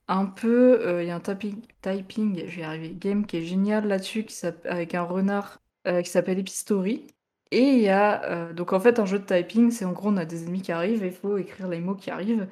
un 0.08 0.26
peu... 0.26 0.80
euh, 0.86 1.02
Il 1.04 1.08
y 1.08 1.10
a 1.12 1.16
un 1.16 1.20
typing, 1.20 1.62
typing, 1.82 2.38
je 2.48 2.56
vais 2.56 2.62
y 2.62 2.64
arriver, 2.64 2.90
game 2.94 3.26
qui 3.26 3.38
est 3.38 3.42
génial 3.44 3.88
là-dessus, 3.88 4.26
avec 4.66 4.94
un 4.94 5.02
renard 5.04 5.60
euh, 5.88 6.02
qui 6.02 6.10
s'appelle 6.10 6.38
Epistory. 6.40 7.06
Et 7.52 7.62
il 7.62 7.80
y 7.82 7.88
a... 7.90 8.24
euh, 8.50 8.52
donc 8.54 8.72
en 8.72 8.80
fait, 8.80 8.98
un 9.00 9.06
jeu 9.06 9.18
de 9.20 9.26
typing, 9.26 9.70
c'est 9.72 9.84
en 9.86 9.92
gros, 9.92 10.10
on 10.10 10.16
a 10.18 10.26
des 10.26 10.44
ennemis 10.44 10.62
qui 10.62 10.72
arrivent 10.72 11.04
et 11.04 11.08
il 11.08 11.12
faut 11.14 11.38
écrire 11.38 11.68
les 11.68 11.80
mots 11.80 11.96
qui 11.96 12.10
arrivent. 12.10 12.48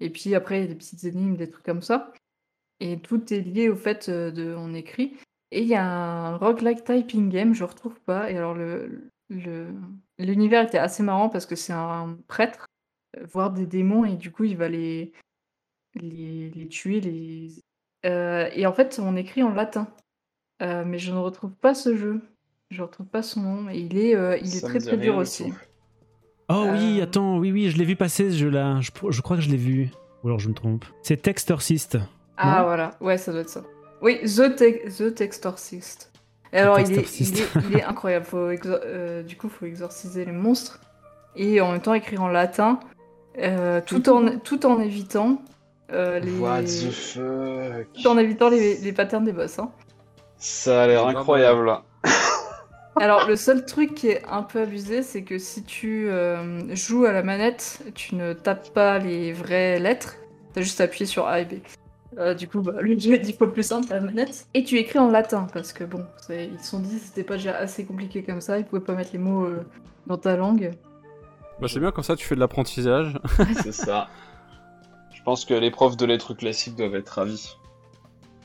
Et 0.00 0.10
puis 0.10 0.34
après, 0.34 0.58
il 0.60 0.62
y 0.62 0.64
a 0.66 0.68
des 0.68 0.74
petites 0.76 1.04
énigmes, 1.04 1.36
des 1.36 1.50
trucs 1.50 1.64
comme 1.64 1.82
ça. 1.82 2.12
Et 2.84 2.98
tout 2.98 3.32
est 3.32 3.40
lié 3.40 3.70
au 3.70 3.76
fait 3.76 4.10
euh, 4.10 4.30
de 4.30 4.54
on 4.54 4.74
écrit. 4.74 5.16
Et 5.52 5.62
il 5.62 5.68
y 5.68 5.74
a 5.74 5.84
un 5.84 6.36
roguelike 6.36 6.84
typing 6.84 7.30
game, 7.30 7.54
je 7.54 7.64
retrouve 7.64 7.98
pas. 8.00 8.30
Et 8.30 8.36
alors 8.36 8.54
le 8.54 9.10
le- 9.30 9.72
l'univers 10.18 10.64
était 10.64 10.78
assez 10.78 11.02
marrant 11.02 11.30
parce 11.30 11.46
que 11.46 11.56
c'est 11.56 11.72
un 11.72 12.18
prêtre, 12.28 12.66
euh, 13.16 13.24
voire 13.32 13.50
des 13.50 13.64
démons, 13.64 14.04
et 14.04 14.16
du 14.16 14.30
coup 14.30 14.44
il 14.44 14.56
va 14.56 14.68
les 14.68 15.12
les, 15.94 16.50
les 16.50 16.68
tuer. 16.68 17.00
Les... 17.00 17.48
Euh, 18.04 18.50
et 18.52 18.66
en 18.66 18.72
fait, 18.74 19.00
on 19.02 19.16
écrit 19.16 19.42
en 19.42 19.50
latin. 19.50 19.88
Euh, 20.62 20.84
mais 20.84 20.98
je 20.98 21.10
ne 21.10 21.18
retrouve 21.18 21.54
pas 21.54 21.74
ce 21.74 21.96
jeu. 21.96 22.20
Je 22.70 22.82
retrouve 22.82 23.06
pas 23.06 23.22
son 23.22 23.40
nom. 23.40 23.70
Et 23.70 23.78
il 23.78 23.96
est, 23.96 24.14
euh, 24.14 24.36
il 24.38 24.46
est 24.46 24.60
Ça 24.60 24.68
très 24.68 24.78
très 24.78 24.98
dur 24.98 25.14
du 25.14 25.20
aussi. 25.20 25.52
Oh 26.50 26.66
oui, 26.72 27.00
attends, 27.00 27.38
oui, 27.38 27.50
oui, 27.50 27.70
je 27.70 27.78
l'ai 27.78 27.84
vu 27.86 27.96
passer 27.96 28.30
ce 28.30 28.36
jeu-là. 28.36 28.80
Je, 28.80 28.90
je 29.08 29.20
crois 29.22 29.36
que 29.36 29.42
je 29.42 29.50
l'ai 29.50 29.56
vu. 29.56 29.90
Ou 30.22 30.28
alors 30.28 30.38
je 30.38 30.48
me 30.48 30.54
trompe. 30.54 30.84
C'est 31.02 31.22
Textorcist. 31.22 31.96
Ah 32.36 32.62
voilà, 32.64 32.90
ouais, 33.00 33.16
ça 33.18 33.32
doit 33.32 33.42
être 33.42 33.48
ça. 33.50 33.62
Oui, 34.02 34.20
The, 34.22 34.56
Te- 34.56 34.88
The 35.10 35.14
Textorcist. 35.14 36.10
Et 36.52 36.58
alors, 36.58 36.78
il 36.78 36.86
est, 36.86 36.88
il, 36.90 36.96
Textorcist. 36.96 37.38
est, 37.38 37.60
il 37.70 37.76
est 37.78 37.82
incroyable. 37.84 38.24
Faut 38.26 38.48
euh, 38.66 39.22
du 39.22 39.36
coup, 39.36 39.48
faut 39.48 39.66
exorciser 39.66 40.24
les 40.24 40.32
monstres 40.32 40.80
et 41.36 41.60
en 41.60 41.72
même 41.72 41.80
temps 41.80 41.94
écrire 41.94 42.22
en 42.22 42.28
latin, 42.28 42.78
euh, 43.38 43.80
tout, 43.84 44.08
en, 44.08 44.38
tout 44.38 44.66
en 44.66 44.80
évitant 44.80 45.42
euh, 45.92 46.18
les, 46.20 46.32
What 46.38 46.62
the 46.64 46.90
fuck? 46.90 47.86
tout 48.02 48.08
en 48.08 48.18
évitant 48.18 48.48
les, 48.50 48.76
les 48.78 48.92
patterns 48.92 49.24
des 49.24 49.32
boss. 49.32 49.58
hein. 49.58 49.70
Ça 50.38 50.82
a 50.84 50.86
l'air 50.86 51.06
incroyable. 51.06 51.72
Alors, 52.96 53.26
le 53.26 53.34
seul 53.34 53.64
truc 53.66 53.94
qui 53.94 54.08
est 54.10 54.22
un 54.30 54.42
peu 54.42 54.60
abusé, 54.60 55.02
c'est 55.02 55.22
que 55.22 55.38
si 55.38 55.64
tu 55.64 56.08
euh, 56.08 56.72
joues 56.76 57.06
à 57.06 57.12
la 57.12 57.24
manette, 57.24 57.80
tu 57.96 58.14
ne 58.14 58.32
tapes 58.34 58.70
pas 58.72 58.98
les 59.00 59.32
vraies 59.32 59.80
lettres, 59.80 60.14
t'as 60.52 60.60
juste 60.60 60.80
appuyé 60.80 61.04
sur 61.06 61.26
A 61.26 61.40
et 61.40 61.44
B. 61.44 61.54
Euh, 62.18 62.34
du 62.34 62.48
coup, 62.48 62.60
bah, 62.60 62.74
le 62.80 62.98
jeu 62.98 63.14
est 63.14 63.18
dix 63.18 63.32
fois 63.32 63.52
plus 63.52 63.62
simple 63.62 63.92
à 63.92 63.96
la 63.96 64.02
manette. 64.02 64.46
Et 64.54 64.64
tu 64.64 64.76
écris 64.76 64.98
en 64.98 65.10
latin, 65.10 65.46
parce 65.52 65.72
que 65.72 65.84
bon, 65.84 66.04
ils 66.28 66.58
se 66.60 66.70
sont 66.70 66.80
dit 66.80 66.96
que 66.96 67.04
c'était 67.04 67.24
pas 67.24 67.36
déjà 67.36 67.56
assez 67.56 67.84
compliqué 67.84 68.22
comme 68.22 68.40
ça, 68.40 68.58
ils 68.58 68.64
pouvaient 68.64 68.84
pas 68.84 68.94
mettre 68.94 69.10
les 69.12 69.18
mots 69.18 69.44
euh, 69.44 69.64
dans 70.06 70.18
ta 70.18 70.36
langue. 70.36 70.72
Bah, 71.60 71.68
c'est 71.68 71.80
bien, 71.80 71.90
comme 71.92 72.04
ça 72.04 72.16
tu 72.16 72.26
fais 72.26 72.34
de 72.34 72.40
l'apprentissage. 72.40 73.18
C'est 73.62 73.72
ça. 73.72 74.08
Je 75.12 75.22
pense 75.22 75.44
que 75.44 75.54
les 75.54 75.70
profs 75.70 75.96
de 75.96 76.04
lettres 76.04 76.34
classiques 76.34 76.76
doivent 76.76 76.96
être 76.96 77.08
ravis. 77.08 77.56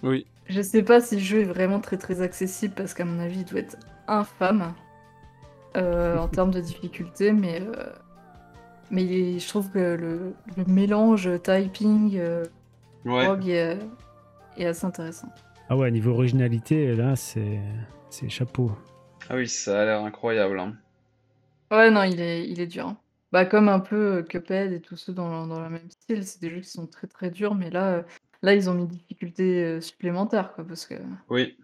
Oui. 0.04 0.26
Je 0.48 0.62
sais 0.62 0.82
pas 0.82 1.02
si 1.02 1.16
le 1.16 1.22
jeu 1.22 1.42
est 1.42 1.46
vraiment 1.46 1.80
très 1.80 1.98
très 1.98 2.22
accessible, 2.22 2.74
parce 2.76 2.94
qu'à 2.94 3.06
mon 3.06 3.20
avis, 3.20 3.40
il 3.40 3.46
doit 3.46 3.60
être 3.60 3.78
infâme 4.08 4.74
euh, 5.76 6.18
en 6.18 6.28
termes 6.30 6.52
de 6.52 6.62
difficulté, 6.62 7.34
mais, 7.34 7.62
euh, 7.62 7.86
mais 8.92 9.38
je 9.40 9.48
trouve 9.48 9.70
que 9.72 9.80
le, 9.80 10.34
le 10.58 10.66
mélange 10.66 11.30
typing. 11.44 12.20
Euh, 13.06 13.10
Ouais. 13.12 13.28
Rogue 13.28 13.48
est, 13.48 13.80
est 14.58 14.66
assez 14.66 14.86
intéressant. 14.86 15.30
Ah 15.70 15.78
ouais, 15.78 15.92
niveau 15.92 16.12
originalité, 16.12 16.96
là, 16.96 17.16
c'est 17.16 17.62
c'est 18.10 18.30
chapeau. 18.30 18.72
Ah 19.30 19.36
oui, 19.36 19.48
ça 19.48 19.82
a 19.82 19.86
l'air 19.86 20.04
incroyable. 20.04 20.60
hein. 20.60 20.76
Ouais, 21.72 21.92
non, 21.92 22.04
il 22.04 22.20
est, 22.20 22.48
il 22.50 22.60
est 22.60 22.68
dur. 22.68 22.88
hein. 22.88 22.98
Bah, 23.32 23.46
comme 23.46 23.70
un 23.70 23.80
peu 23.80 24.18
euh, 24.18 24.24
Cuphead 24.24 24.72
et 24.74 24.82
tous 24.82 24.96
ceux 24.96 25.14
dans, 25.14 25.46
dans 25.46 25.62
le 25.62 25.70
même 25.70 25.88
style, 25.92 26.26
c'est 26.26 26.42
des 26.42 26.50
jeux 26.50 26.62
qui 26.62 26.70
sont 26.70 26.88
très 26.88 27.06
très 27.06 27.30
durs, 27.30 27.54
mais 27.54 27.70
là, 27.70 27.98
euh, 27.98 28.04
là 28.42 28.56
ils 28.56 28.68
ont 28.72 28.74
mis 28.74 28.88
des 28.88 28.96
difficultés 28.96 29.64
euh, 29.64 29.82
supplémentaires, 29.82 30.52
quoi, 30.54 30.66
parce 30.66 30.88
que... 30.88 30.96
Oui. 31.30 31.56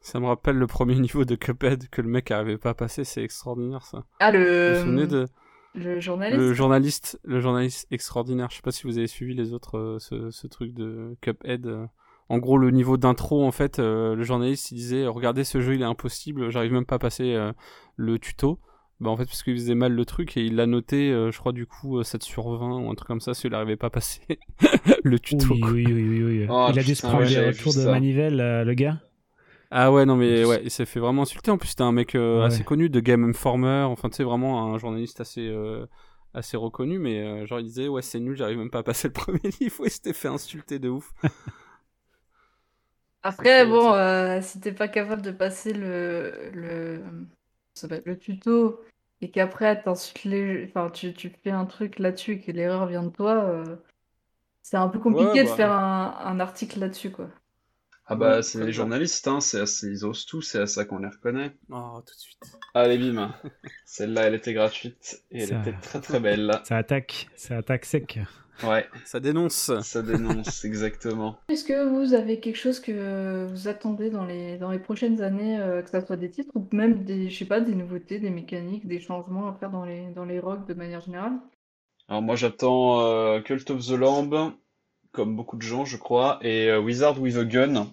Ça 0.00 0.20
me 0.20 0.26
rappelle 0.26 0.56
le 0.56 0.68
premier 0.68 0.94
niveau 1.00 1.24
de 1.24 1.34
Cuphead 1.34 1.88
que 1.88 2.00
le 2.00 2.08
mec 2.08 2.30
arrivait 2.30 2.58
pas 2.58 2.70
à 2.70 2.74
passer, 2.74 3.02
c'est 3.02 3.24
extraordinaire 3.24 3.84
ça. 3.84 4.04
Ah, 4.20 4.30
Vous 4.30 4.38
le, 4.38 4.74
vous 4.74 4.80
souvenez 4.84 5.06
de 5.08 5.26
le 5.74 6.00
journaliste 6.00 6.38
le 6.38 6.52
journaliste, 6.54 7.20
le 7.24 7.40
journaliste 7.40 7.86
extraordinaire. 7.90 8.48
Je 8.50 8.56
sais 8.56 8.62
pas 8.62 8.70
si 8.72 8.84
vous 8.84 8.98
avez 8.98 9.06
suivi 9.06 9.34
les 9.34 9.52
autres, 9.52 9.76
euh, 9.78 9.98
ce, 9.98 10.30
ce 10.30 10.46
truc 10.46 10.72
de 10.74 11.16
Cuphead. 11.20 11.66
euh. 11.66 11.86
En 12.30 12.38
gros, 12.38 12.56
le 12.56 12.70
niveau 12.70 12.96
d'intro, 12.96 13.44
en 13.44 13.50
fait, 13.52 13.78
euh, 13.78 14.14
le 14.14 14.22
journaliste 14.22 14.70
il 14.70 14.76
disait 14.76 15.06
Regardez, 15.06 15.44
ce 15.44 15.60
jeu 15.60 15.74
il 15.74 15.82
est 15.82 15.84
impossible, 15.86 16.50
j'arrive 16.50 16.72
même 16.72 16.86
pas 16.86 16.94
à 16.96 16.98
passer 16.98 17.34
euh, 17.34 17.52
le 17.96 18.18
tuto. 18.18 18.58
Bah, 19.00 19.10
en 19.10 19.16
fait, 19.16 19.24
parce 19.26 19.42
qu'il 19.42 19.54
faisait 19.54 19.74
mal 19.74 19.92
le 19.92 20.04
truc 20.04 20.36
et 20.36 20.44
il 20.44 20.54
l'a 20.54 20.66
noté, 20.66 21.10
euh, 21.10 21.32
je 21.32 21.38
crois, 21.38 21.52
du 21.52 21.66
coup, 21.66 21.98
euh, 21.98 22.04
7 22.04 22.22
sur 22.22 22.48
20 22.56 22.78
ou 22.78 22.90
un 22.90 22.94
truc 22.94 23.08
comme 23.08 23.20
ça, 23.20 23.34
s'il 23.34 23.50
n'arrivait 23.50 23.76
pas 23.76 23.88
à 23.88 23.90
passer 23.90 24.20
le 25.04 25.18
tuto. 25.18 25.48
Oui, 25.50 25.60
quoi. 25.60 25.70
oui, 25.72 25.84
oui, 25.86 25.92
oui, 26.08 26.22
oui. 26.22 26.46
Oh, 26.48 26.68
Il 26.72 26.78
a 26.78 26.82
dû 26.82 26.94
se 26.94 27.02
prendre 27.06 27.26
des 27.26 27.46
retours 27.46 27.74
de 27.74 27.84
manivelle, 27.90 28.40
euh, 28.40 28.64
le 28.64 28.72
gars. 28.74 29.00
Ah 29.76 29.90
ouais, 29.92 30.06
non, 30.06 30.14
mais 30.16 30.44
ouais, 30.44 30.60
il 30.62 30.70
s'est 30.70 30.86
fait 30.86 31.00
vraiment 31.00 31.22
insulter. 31.22 31.50
En 31.50 31.58
plus, 31.58 31.68
c'était 31.68 31.82
un 31.82 31.90
mec 31.92 32.14
euh, 32.14 32.44
Ouais. 32.44 32.44
assez 32.44 32.62
connu 32.62 32.88
de 32.88 33.00
Game 33.00 33.24
Informer. 33.28 33.82
Enfin, 33.88 34.08
tu 34.08 34.16
sais, 34.16 34.22
vraiment 34.24 34.72
un 34.72 34.78
journaliste 34.78 35.20
assez, 35.20 35.48
euh, 35.48 35.84
assez 36.32 36.56
reconnu. 36.56 36.98
Mais 37.00 37.20
euh, 37.22 37.44
genre, 37.46 37.58
il 37.58 37.64
disait, 37.66 37.88
ouais, 37.88 38.02
c'est 38.02 38.20
nul, 38.20 38.36
j'arrive 38.36 38.58
même 38.58 38.70
pas 38.70 38.78
à 38.80 38.82
passer 38.84 39.08
le 39.08 39.12
premier 39.14 39.40
niveau. 39.60 39.84
Il 39.84 39.90
s'était 39.90 40.12
fait 40.12 40.28
insulter 40.28 40.78
de 40.78 40.88
ouf. 40.90 41.12
Après, 43.22 43.66
bon, 43.66 43.92
euh, 43.94 44.40
si 44.42 44.60
t'es 44.60 44.72
pas 44.72 44.88
capable 44.88 45.22
de 45.22 45.30
passer 45.30 45.72
le, 45.72 46.50
le, 46.52 47.02
le 48.04 48.18
tuto, 48.18 48.80
et 49.20 49.30
qu'après 49.30 49.82
t'insultes 49.82 50.24
les... 50.24 50.66
enfin, 50.68 50.90
tu, 50.90 51.14
tu 51.14 51.30
fais 51.42 51.50
un 51.50 51.64
truc 51.66 51.98
là-dessus 51.98 52.32
et 52.32 52.40
que 52.40 52.52
l'erreur 52.52 52.86
vient 52.86 53.02
de 53.02 53.08
toi, 53.10 53.44
euh, 53.44 53.76
c'est 54.62 54.76
un 54.78 54.88
peu 54.88 55.00
compliqué 55.00 55.40
Ouais, 55.40 55.44
de 55.44 55.48
bah. 55.48 55.56
faire 55.56 55.72
un, 55.72 56.16
un 56.20 56.40
article 56.40 56.80
là-dessus, 56.80 57.12
quoi. 57.12 57.30
Ah 58.06 58.16
bah, 58.16 58.36
Ouais, 58.36 58.42
c'est 58.42 58.62
les 58.64 58.72
journalistes, 58.72 59.26
hein, 59.28 59.40
c'est 59.40 59.62
ils 59.84 60.04
osent 60.04 60.26
tout, 60.26 60.42
c'est 60.42 60.58
à 60.60 60.66
ça 60.66 60.84
qu'on 60.84 60.98
les 60.98 61.08
reconnaît. 61.08 61.52
Oh, 61.70 62.00
tout 62.06 62.14
de 62.14 62.18
suite. 62.20 62.38
Allez, 62.74 62.98
bim. 62.98 63.34
Celle-là, 63.86 64.22
elle 64.24 64.34
était 64.34 64.52
gratuite 64.52 65.22
et 65.30 65.42
elle 65.42 65.48
Ça- 65.48 65.60
était 65.60 65.72
très 65.80 66.00
très 66.00 66.20
belle. 66.20 66.52
Ça 66.64 66.76
attaque, 66.76 67.28
ça 67.36 67.56
attaque 67.58 67.84
sec. 67.86 68.18
Ouais, 68.62 68.86
Ça 69.04 69.18
dénonce. 69.20 69.72
ça 69.80 70.02
dénonce, 70.02 70.64
exactement. 70.64 71.38
Est-ce 71.48 71.64
que 71.64 71.88
vous 71.88 72.14
avez 72.14 72.38
quelque 72.40 72.56
chose 72.56 72.78
que 72.78 73.46
vous 73.50 73.66
attendez 73.68 74.10
dans 74.10 74.24
les, 74.26 74.58
dans 74.58 74.70
les 74.70 74.78
prochaines 74.78 75.22
années, 75.22 75.58
euh, 75.58 75.82
que 75.82 75.90
ça 75.90 76.04
soit 76.06 76.16
des 76.16 76.30
titres 76.30 76.52
ou 76.54 76.68
même 76.72 77.04
des, 77.04 77.30
je 77.30 77.36
sais 77.38 77.46
pas, 77.46 77.60
des 77.60 77.74
nouveautés, 77.74 78.18
des 78.20 78.30
mécaniques, 78.30 78.86
des 78.86 79.00
changements 79.00 79.48
à 79.48 79.54
faire 79.54 79.70
dans 79.70 79.84
les, 79.84 80.06
dans 80.12 80.24
les 80.24 80.38
rogues 80.40 80.66
de 80.68 80.74
manière 80.74 81.00
générale? 81.00 81.32
Alors 82.06 82.22
moi, 82.22 82.36
j'attends 82.36 83.00
euh, 83.00 83.40
Cult 83.40 83.68
of 83.70 83.84
the 83.86 83.92
Lamb, 83.92 84.52
comme 85.14 85.36
beaucoup 85.36 85.56
de 85.56 85.62
gens, 85.62 85.84
je 85.84 85.96
crois, 85.96 86.38
et 86.42 86.68
euh, 86.68 86.80
Wizard 86.80 87.20
with 87.20 87.36
a 87.36 87.44
Gun, 87.44 87.86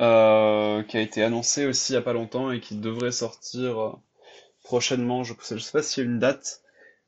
euh, 0.00 0.82
qui 0.84 0.96
a 0.96 1.00
été 1.00 1.22
annoncé 1.22 1.66
aussi 1.66 1.92
il 1.92 1.96
y 1.96 1.98
a 1.98 2.02
pas 2.02 2.12
longtemps 2.14 2.52
et 2.52 2.60
qui 2.60 2.76
devrait 2.76 3.12
sortir 3.12 3.78
euh, 3.78 3.92
prochainement. 4.62 5.24
Je, 5.24 5.34
je 5.50 5.58
sais 5.58 5.72
pas 5.72 5.82
s'il 5.82 6.04
y 6.04 6.06
a 6.06 6.10
une 6.10 6.20
date, 6.20 6.62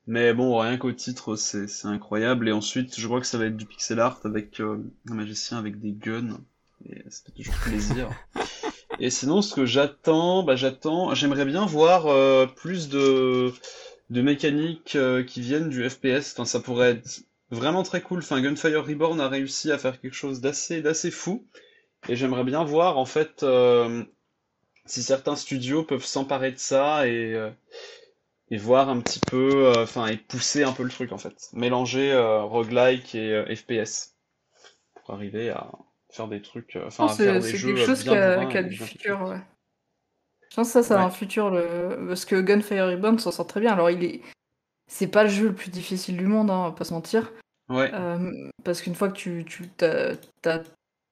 mais 0.07 0.35
bon, 0.35 0.59
rien 0.59 0.77
qu'au 0.77 0.93
titre, 0.93 1.37
c'est 1.37 1.69
incroyable. 1.85 2.49
Et 2.49 2.53
ensuite, 2.53 2.99
je 2.99 3.07
crois 3.07 3.21
que 3.21 3.27
ça 3.27 3.39
va 3.39 3.47
être 3.47 3.57
du 3.57 3.65
pixel 3.65 4.01
art 4.01 4.21
avec 4.25 4.61
un 4.61 4.83
magicien 5.15 5.59
avec 5.59 5.81
des 5.81 5.93
guns, 5.93 6.41
et 6.85 7.03
ça 7.09 7.23
toujours 7.35 7.55
plaisir. 7.55 8.11
Et 8.99 9.11
sinon, 9.11 9.43
ce 9.43 9.55
que 9.55 9.65
j'attends, 9.65 10.43
bah 10.43 10.57
j'attends, 10.57 11.15
j'aimerais 11.15 11.47
bien 11.47 11.65
voir 11.65 12.53
plus 12.55 12.89
de 12.89 13.53
de 14.11 14.23
mécaniques 14.23 14.99
qui 15.27 15.41
viennent 15.41 15.71
du 15.71 15.89
FPS. 15.89 16.33
Enfin, 16.33 16.45
ça 16.45 16.61
pourrait 16.61 16.91
être 16.91 17.23
vraiment 17.53 17.83
très 17.83 18.01
cool. 18.01 18.21
Enfin, 18.21 18.41
Gunfire 18.41 18.85
Reborn 18.85 19.21
a 19.21 19.29
réussi 19.29 19.71
à 19.71 19.79
faire 19.79 20.01
quelque 20.01 20.15
chose 20.15 20.41
d'assez 20.41 20.83
d'assez 20.83 21.11
fou. 21.11 21.47
Et 22.09 22.17
j'aimerais 22.17 22.45
bien 22.45 22.65
voir 22.65 22.99
en 22.99 23.05
fait 23.05 23.43
euh, 23.43 24.03
si 24.87 25.03
certains 25.03 25.37
studios 25.37 25.85
peuvent 25.85 26.05
s'emparer 26.05 26.51
de 26.53 26.59
ça 26.59 27.07
et 27.07 27.35
euh, 27.35 27.51
et 28.51 28.59
voir 28.59 28.89
un 28.89 29.01
petit 29.01 29.21
peu, 29.21 29.67
euh, 29.67 29.83
enfin, 29.83 30.09
et 30.09 30.17
pousser 30.17 30.65
un 30.65 30.73
peu 30.73 30.83
le 30.83 30.91
truc 30.91 31.13
en 31.13 31.19
fait. 31.19 31.49
Mélanger 31.53 32.15
roguelike 32.43 33.15
et 33.15 33.45
FPS 33.55 34.15
pour 34.95 35.15
arriver 35.15 35.51
à 35.51 35.71
faire 36.11 36.29
des 36.29 36.43
trucs, 36.43 36.79
enfin, 36.87 37.07
à 37.07 37.09
faire 37.09 37.43
c'est 37.43 37.53
des 37.53 37.57
jeux 37.57 37.75
quelque 37.75 37.87
chose 37.87 38.03
qui 38.03 38.11
a, 38.11 38.63
du 38.63 38.77
futur, 38.77 39.23
ouais. 39.23 39.41
Je 40.51 40.57
pense 40.57 40.67
que 40.67 40.73
ça, 40.73 40.83
ça 40.83 41.01
a 41.01 41.05
un 41.05 41.11
futur, 41.11 41.49
le... 41.49 42.05
parce 42.09 42.27
que 42.27 42.39
Gunfire 42.39 42.89
Reborn 42.89 43.19
s'en 43.19 43.31
sort 43.31 43.47
très 43.47 43.61
bien. 43.61 43.73
Alors, 43.73 43.89
il 43.89 44.05
est... 44.05 44.21
c'est 44.87 45.07
pas 45.07 45.23
le 45.25 45.31
jeu 45.31 45.49
le 45.49 45.55
plus 45.55 45.71
difficile 45.71 46.19
du 46.19 46.27
monde, 46.27 46.51
hein, 46.51 46.59
on 46.59 46.65
va 46.65 46.73
pas 46.73 46.85
se 46.85 46.93
mentir. 46.93 47.33
Ouais, 47.73 47.93
Euh, 47.95 48.33
parce 48.65 48.83
qu'une 48.83 48.95
fois 48.95 49.09
que 49.11 49.17
tu, 49.17 49.45
tu 49.47 49.69
t'as, 49.71 50.17
t'as 50.43 50.63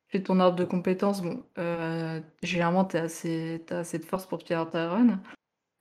fait 0.08 0.22
ton 0.22 0.40
arbre 0.40 0.56
de 0.56 0.64
compétences, 0.64 1.22
bon, 1.22 1.44
euh, 1.58 2.20
généralement, 2.42 2.84
t'as 2.84 3.02
assez, 3.04 3.62
t'as 3.66 3.80
assez 3.80 3.98
de 3.98 4.04
force 4.04 4.26
pour 4.26 4.42
finir 4.42 4.68
ta 4.70 4.90
run. 4.90 5.20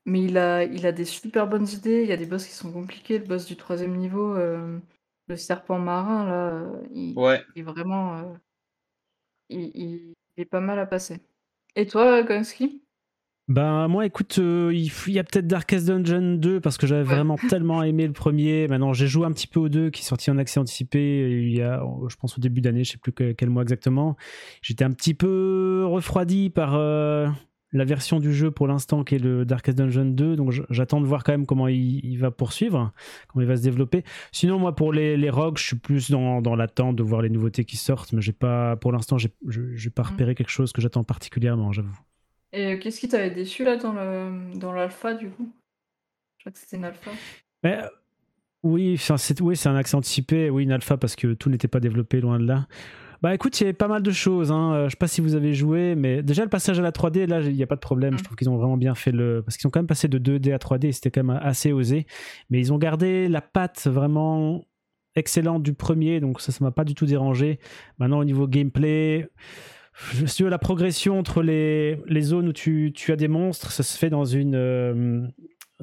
Mais 0.05 0.23
il 0.23 0.37
a, 0.37 0.63
il 0.65 0.85
a 0.87 0.91
des 0.93 1.05
super 1.05 1.47
bonnes 1.47 1.67
idées. 1.69 2.03
Il 2.03 2.09
y 2.09 2.13
a 2.13 2.17
des 2.17 2.25
boss 2.27 2.45
qui 2.47 2.53
sont 2.53 2.71
compliqués. 2.73 3.19
Le 3.19 3.25
boss 3.25 3.45
du 3.45 3.57
troisième 3.57 3.97
niveau, 3.97 4.35
euh, 4.35 4.79
le 5.27 5.37
serpent 5.37 5.79
marin, 5.79 6.25
là, 6.25 6.67
il, 6.93 7.15
ouais. 7.15 7.43
il 7.55 7.61
est 7.61 7.63
vraiment. 7.63 8.35
il 9.49 10.15
est 10.37 10.45
pas 10.45 10.59
mal 10.61 10.79
à 10.79 10.85
passer. 10.85 11.19
Et 11.75 11.85
toi, 11.87 12.23
Gonski? 12.23 12.83
Ben 13.49 13.87
moi 13.87 14.05
écoute, 14.05 14.37
euh, 14.37 14.71
il 14.73 14.91
y 15.13 15.17
a 15.19 15.23
peut-être 15.23 15.47
Darkest 15.47 15.87
Dungeon 15.87 16.35
2 16.35 16.59
parce 16.61 16.77
que 16.77 16.85
j'avais 16.85 17.01
Ouais. 17.09 17.15
vraiment 17.15 17.35
tellement 17.49 17.81
aimé 17.83 18.05
le 18.05 18.13
premier. 18.13 18.67
Maintenant 18.67 18.93
j'ai 18.93 19.07
joué 19.07 19.25
un 19.25 19.31
petit 19.31 19.47
peu 19.47 19.59
au 19.59 19.69
2 19.69 19.89
qui 19.89 20.01
est 20.01 20.05
sorti 20.05 20.29
en 20.29 20.37
accès 20.37 20.59
anticipé 20.59 21.41
il 21.41 21.55
y 21.55 21.61
a, 21.63 21.83
je 22.09 22.15
pense 22.15 22.37
au 22.37 22.41
début 22.41 22.61
d'année, 22.61 22.83
je 22.83 22.91
sais 22.91 22.97
plus 22.99 23.11
que- 23.11 23.31
quel 23.31 23.49
mois 23.49 23.63
exactement. 23.63 24.15
J'étais 24.61 24.83
un 24.85 24.91
petit 24.91 25.15
peu 25.15 25.83
refroidi 25.87 26.51
par 26.51 26.75
euh, 26.75 27.27
la 27.71 27.85
version 27.85 28.19
du 28.19 28.33
jeu 28.35 28.51
pour 28.51 28.67
l'instant 28.67 29.03
qui 29.03 29.15
est 29.15 29.19
le 29.19 29.45
Darkest 29.45 29.77
Dungeon 29.79 30.05
2, 30.05 30.35
donc 30.35 30.53
j'attends 30.69 31.01
de 31.01 31.07
voir 31.07 31.23
quand 31.23 31.31
même 31.31 31.47
comment 31.47 31.67
il, 31.67 32.05
il 32.05 32.17
va 32.17 32.29
poursuivre, 32.29 32.91
comment 33.29 33.41
il 33.41 33.47
va 33.47 33.57
se 33.57 33.63
développer. 33.63 34.03
Sinon 34.31 34.59
moi 34.59 34.75
pour 34.75 34.93
les, 34.93 35.17
les 35.17 35.29
rogues, 35.31 35.57
je 35.57 35.63
suis 35.65 35.75
plus 35.75 36.11
dans, 36.11 36.43
dans 36.43 36.55
l'attente 36.55 36.95
de 36.97 37.01
voir 37.03 37.23
les 37.23 37.29
nouveautés 37.31 37.65
qui 37.65 37.77
sortent, 37.77 38.13
mais 38.13 38.21
j'ai 38.21 38.31
pas, 38.31 38.75
pour 38.75 38.91
l'instant 38.91 39.17
j'ai 39.17 39.29
pas 39.89 40.03
Mhm. 40.03 40.07
repéré 40.11 40.35
quelque 40.35 40.49
chose 40.51 40.71
que 40.71 40.81
j'attends 40.81 41.03
particulièrement, 41.03 41.71
j'avoue. 41.71 41.97
Et 42.51 42.73
euh, 42.73 42.77
qu'est-ce 42.77 42.99
qui 42.99 43.07
t'avait 43.07 43.31
déçu 43.31 43.63
là 43.63 43.77
dans 43.77 43.93
le 43.93 44.57
dans 44.57 44.73
l'alpha 44.73 45.13
du 45.13 45.29
coup? 45.29 45.51
Je 46.37 46.43
crois 46.43 46.51
que 46.51 46.59
c'était 46.59 46.77
une 46.77 46.85
alpha. 46.85 47.11
Mais, 47.63 47.77
euh, 47.77 47.87
oui, 48.63 48.97
c'est 48.97 49.41
oui, 49.41 49.59
un 49.65 49.75
accès 49.75 49.95
anticipé, 49.95 50.49
oui, 50.49 50.63
une 50.63 50.71
alpha 50.71 50.97
parce 50.97 51.15
que 51.15 51.33
tout 51.33 51.49
n'était 51.49 51.67
pas 51.67 51.79
développé 51.79 52.21
loin 52.21 52.39
de 52.39 52.45
là. 52.45 52.67
Bah 53.21 53.35
écoute, 53.35 53.59
il 53.59 53.63
y 53.63 53.65
avait 53.65 53.73
pas 53.73 53.89
mal 53.89 54.01
de 54.01 54.11
choses. 54.11 54.51
Hein. 54.51 54.73
euh, 54.73 54.85
Je 54.85 54.91
sais 54.91 54.97
pas 54.97 55.07
si 55.07 55.19
vous 55.19 55.35
avez 55.35 55.53
joué, 55.53 55.95
mais 55.95 56.23
déjà 56.23 56.43
le 56.43 56.49
passage 56.49 56.79
à 56.79 56.81
la 56.81 56.91
3D, 56.91 57.25
là, 57.25 57.41
il 57.41 57.53
n'y 57.53 57.63
a 57.63 57.67
pas 57.67 57.75
de 57.75 57.81
problème. 57.81 58.13
Mm. 58.13 58.17
Je 58.19 58.23
trouve 58.23 58.37
qu'ils 58.37 58.49
ont 58.49 58.57
vraiment 58.57 58.77
bien 58.77 58.95
fait 58.95 59.11
le. 59.11 59.41
Parce 59.43 59.57
qu'ils 59.57 59.67
ont 59.67 59.71
quand 59.71 59.79
même 59.79 59.87
passé 59.87 60.07
de 60.07 60.17
2D 60.17 60.53
à 60.53 60.57
3D, 60.57 60.87
et 60.87 60.91
c'était 60.93 61.11
quand 61.11 61.23
même 61.23 61.39
assez 61.41 61.73
osé. 61.73 62.05
Mais 62.49 62.59
ils 62.59 62.71
ont 62.71 62.77
gardé 62.77 63.27
la 63.27 63.41
patte 63.41 63.87
vraiment 63.87 64.63
excellente 65.15 65.63
du 65.63 65.73
premier, 65.73 66.21
donc 66.21 66.39
ça, 66.39 66.51
ça 66.51 66.63
m'a 66.63 66.71
pas 66.71 66.85
du 66.85 66.95
tout 66.95 67.05
dérangé. 67.05 67.59
Maintenant, 67.97 68.19
au 68.19 68.23
niveau 68.23 68.47
gameplay, 68.47 69.29
si 70.25 70.43
la 70.43 70.57
progression 70.57 71.19
entre 71.19 71.41
les, 71.41 71.99
les 72.07 72.21
zones 72.21 72.47
où 72.49 72.53
tu, 72.53 72.91
tu 72.95 73.11
as 73.11 73.15
des 73.15 73.27
monstres, 73.27 73.71
ça 73.71 73.83
se 73.83 73.97
fait 73.97 74.09
dans 74.09 74.25
une, 74.25 74.55
euh, 74.55 75.21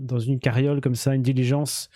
dans 0.01 0.19
une 0.19 0.39
carriole 0.39 0.81
comme 0.81 0.95
ça, 0.95 1.15
une 1.15 1.23
diligence. 1.23 1.89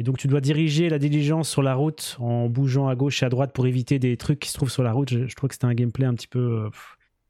Et 0.00 0.04
donc 0.04 0.16
tu 0.18 0.28
dois 0.28 0.40
diriger 0.40 0.88
la 0.88 0.98
diligence 0.98 1.48
sur 1.48 1.62
la 1.62 1.74
route 1.74 2.16
en 2.20 2.48
bougeant 2.48 2.86
à 2.86 2.94
gauche 2.94 3.22
et 3.22 3.26
à 3.26 3.28
droite 3.28 3.52
pour 3.52 3.66
éviter 3.66 3.98
des 3.98 4.16
trucs 4.16 4.38
qui 4.38 4.48
se 4.48 4.54
trouvent 4.54 4.70
sur 4.70 4.84
la 4.84 4.92
route. 4.92 5.10
Je, 5.10 5.26
je 5.26 5.34
trouve 5.34 5.48
que 5.48 5.54
c'était 5.54 5.66
un 5.66 5.74
gameplay 5.74 6.06
un 6.06 6.14
petit 6.14 6.28
peu 6.28 6.38
euh, 6.38 6.70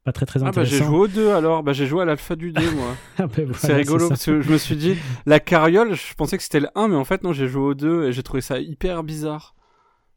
pas 0.05 0.13
très 0.13 0.27
très 0.27 0.41
Ah 0.41 0.45
bah 0.45 0.49
intéressant. 0.51 0.77
j'ai 0.77 0.85
joué 0.85 0.99
au 0.99 1.09
2 1.09 1.31
alors, 1.31 1.63
bah 1.63 1.73
j'ai 1.73 1.87
joué 1.87 2.03
à 2.03 2.05
l'alpha 2.05 2.37
du 2.37 2.53
2 2.53 2.71
moi. 2.73 2.95
Ah, 3.19 3.27
ben 3.27 3.47
voilà, 3.47 3.59
c'est 3.59 3.73
rigolo 3.75 4.09
parce 4.11 4.25
que 4.27 4.43
je 4.43 4.51
me 4.53 4.59
suis 4.59 4.77
dit, 4.77 4.97
la 5.25 5.41
carriole, 5.41 5.95
je 5.95 6.13
pensais 6.15 6.37
que 6.37 6.43
c'était 6.43 6.61
le 6.61 6.69
1, 6.75 6.89
mais 6.89 6.97
en 6.97 7.05
fait 7.05 7.23
non, 7.25 7.33
j'ai 7.33 7.49
joué 7.49 7.63
au 7.63 7.75
2 7.75 8.09
et 8.09 8.13
j'ai 8.13 8.23
trouvé 8.23 8.43
ça 8.43 8.59
hyper 8.61 9.03
bizarre. 9.03 9.55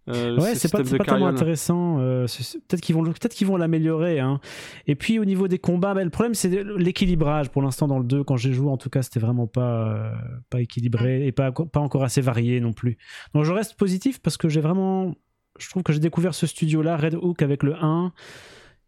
Euh, 0.10 0.36
Ouais, 0.40 0.56
ce 0.56 0.62
c'est 0.62 0.72
pas, 0.72 0.84
pas 0.84 1.04
tellement 1.04 1.28
intéressant. 1.28 2.00
euh, 2.00 2.26
peut-être 2.68 2.82
qu'ils 2.82 2.96
vont, 2.96 3.04
peut-être 3.04 3.34
qu'ils 3.34 3.46
vont 3.48 3.56
l'améliorer. 3.58 4.20
Hein. 4.20 4.40
Et 4.88 4.96
puis 4.96 5.20
au 5.20 5.26
niveau 5.26 5.48
des 5.48 5.60
combats, 5.60 5.94
ben, 5.94 6.04
le 6.04 6.10
problème 6.10 6.34
c'est 6.34 6.50
l'équilibrage. 6.78 7.50
Pour 7.50 7.62
l'instant, 7.62 7.88
dans 7.88 8.00
le 8.00 8.06
2, 8.06 8.24
quand 8.24 8.36
j'ai 8.38 8.52
joué, 8.54 8.70
en 8.70 8.78
tout 8.78 8.90
cas, 8.90 9.04
c'était 9.04 9.20
vraiment 9.20 9.48
pas, 9.48 9.94
euh, 9.96 10.12
pas 10.50 10.60
équilibré 10.62 11.28
et 11.28 11.32
pas, 11.32 11.52
pas 11.52 11.80
encore 11.80 12.04
assez 12.04 12.22
varié 12.22 12.60
non 12.60 12.74
plus. 12.74 12.98
Donc 13.36 13.44
je 13.44 13.52
reste 13.52 13.76
positif 13.76 14.20
parce 14.22 14.38
que 14.38 14.50
j'ai 14.50 14.62
vraiment, 14.62 15.14
je 15.60 15.70
trouve 15.70 15.84
que 15.84 15.94
j'ai 15.94 16.00
découvert 16.00 16.34
ce 16.34 16.48
studio-là, 16.48 16.98
Red 16.98 17.16
Hook 17.16 17.42
avec 17.44 17.62
le 17.62 17.76
1, 17.76 18.12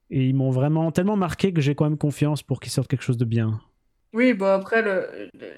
et 0.09 0.25
ils 0.27 0.35
m'ont 0.35 0.49
vraiment 0.51 0.91
tellement 0.91 1.15
marqué 1.15 1.53
que 1.53 1.61
j'ai 1.61 1.75
quand 1.75 1.85
même 1.85 1.97
confiance 1.97 2.41
pour 2.43 2.59
qu'ils 2.59 2.71
sortent 2.71 2.87
quelque 2.87 3.03
chose 3.03 3.17
de 3.17 3.25
bien. 3.25 3.59
Oui, 4.13 4.33
bon 4.33 4.45
après, 4.45 4.83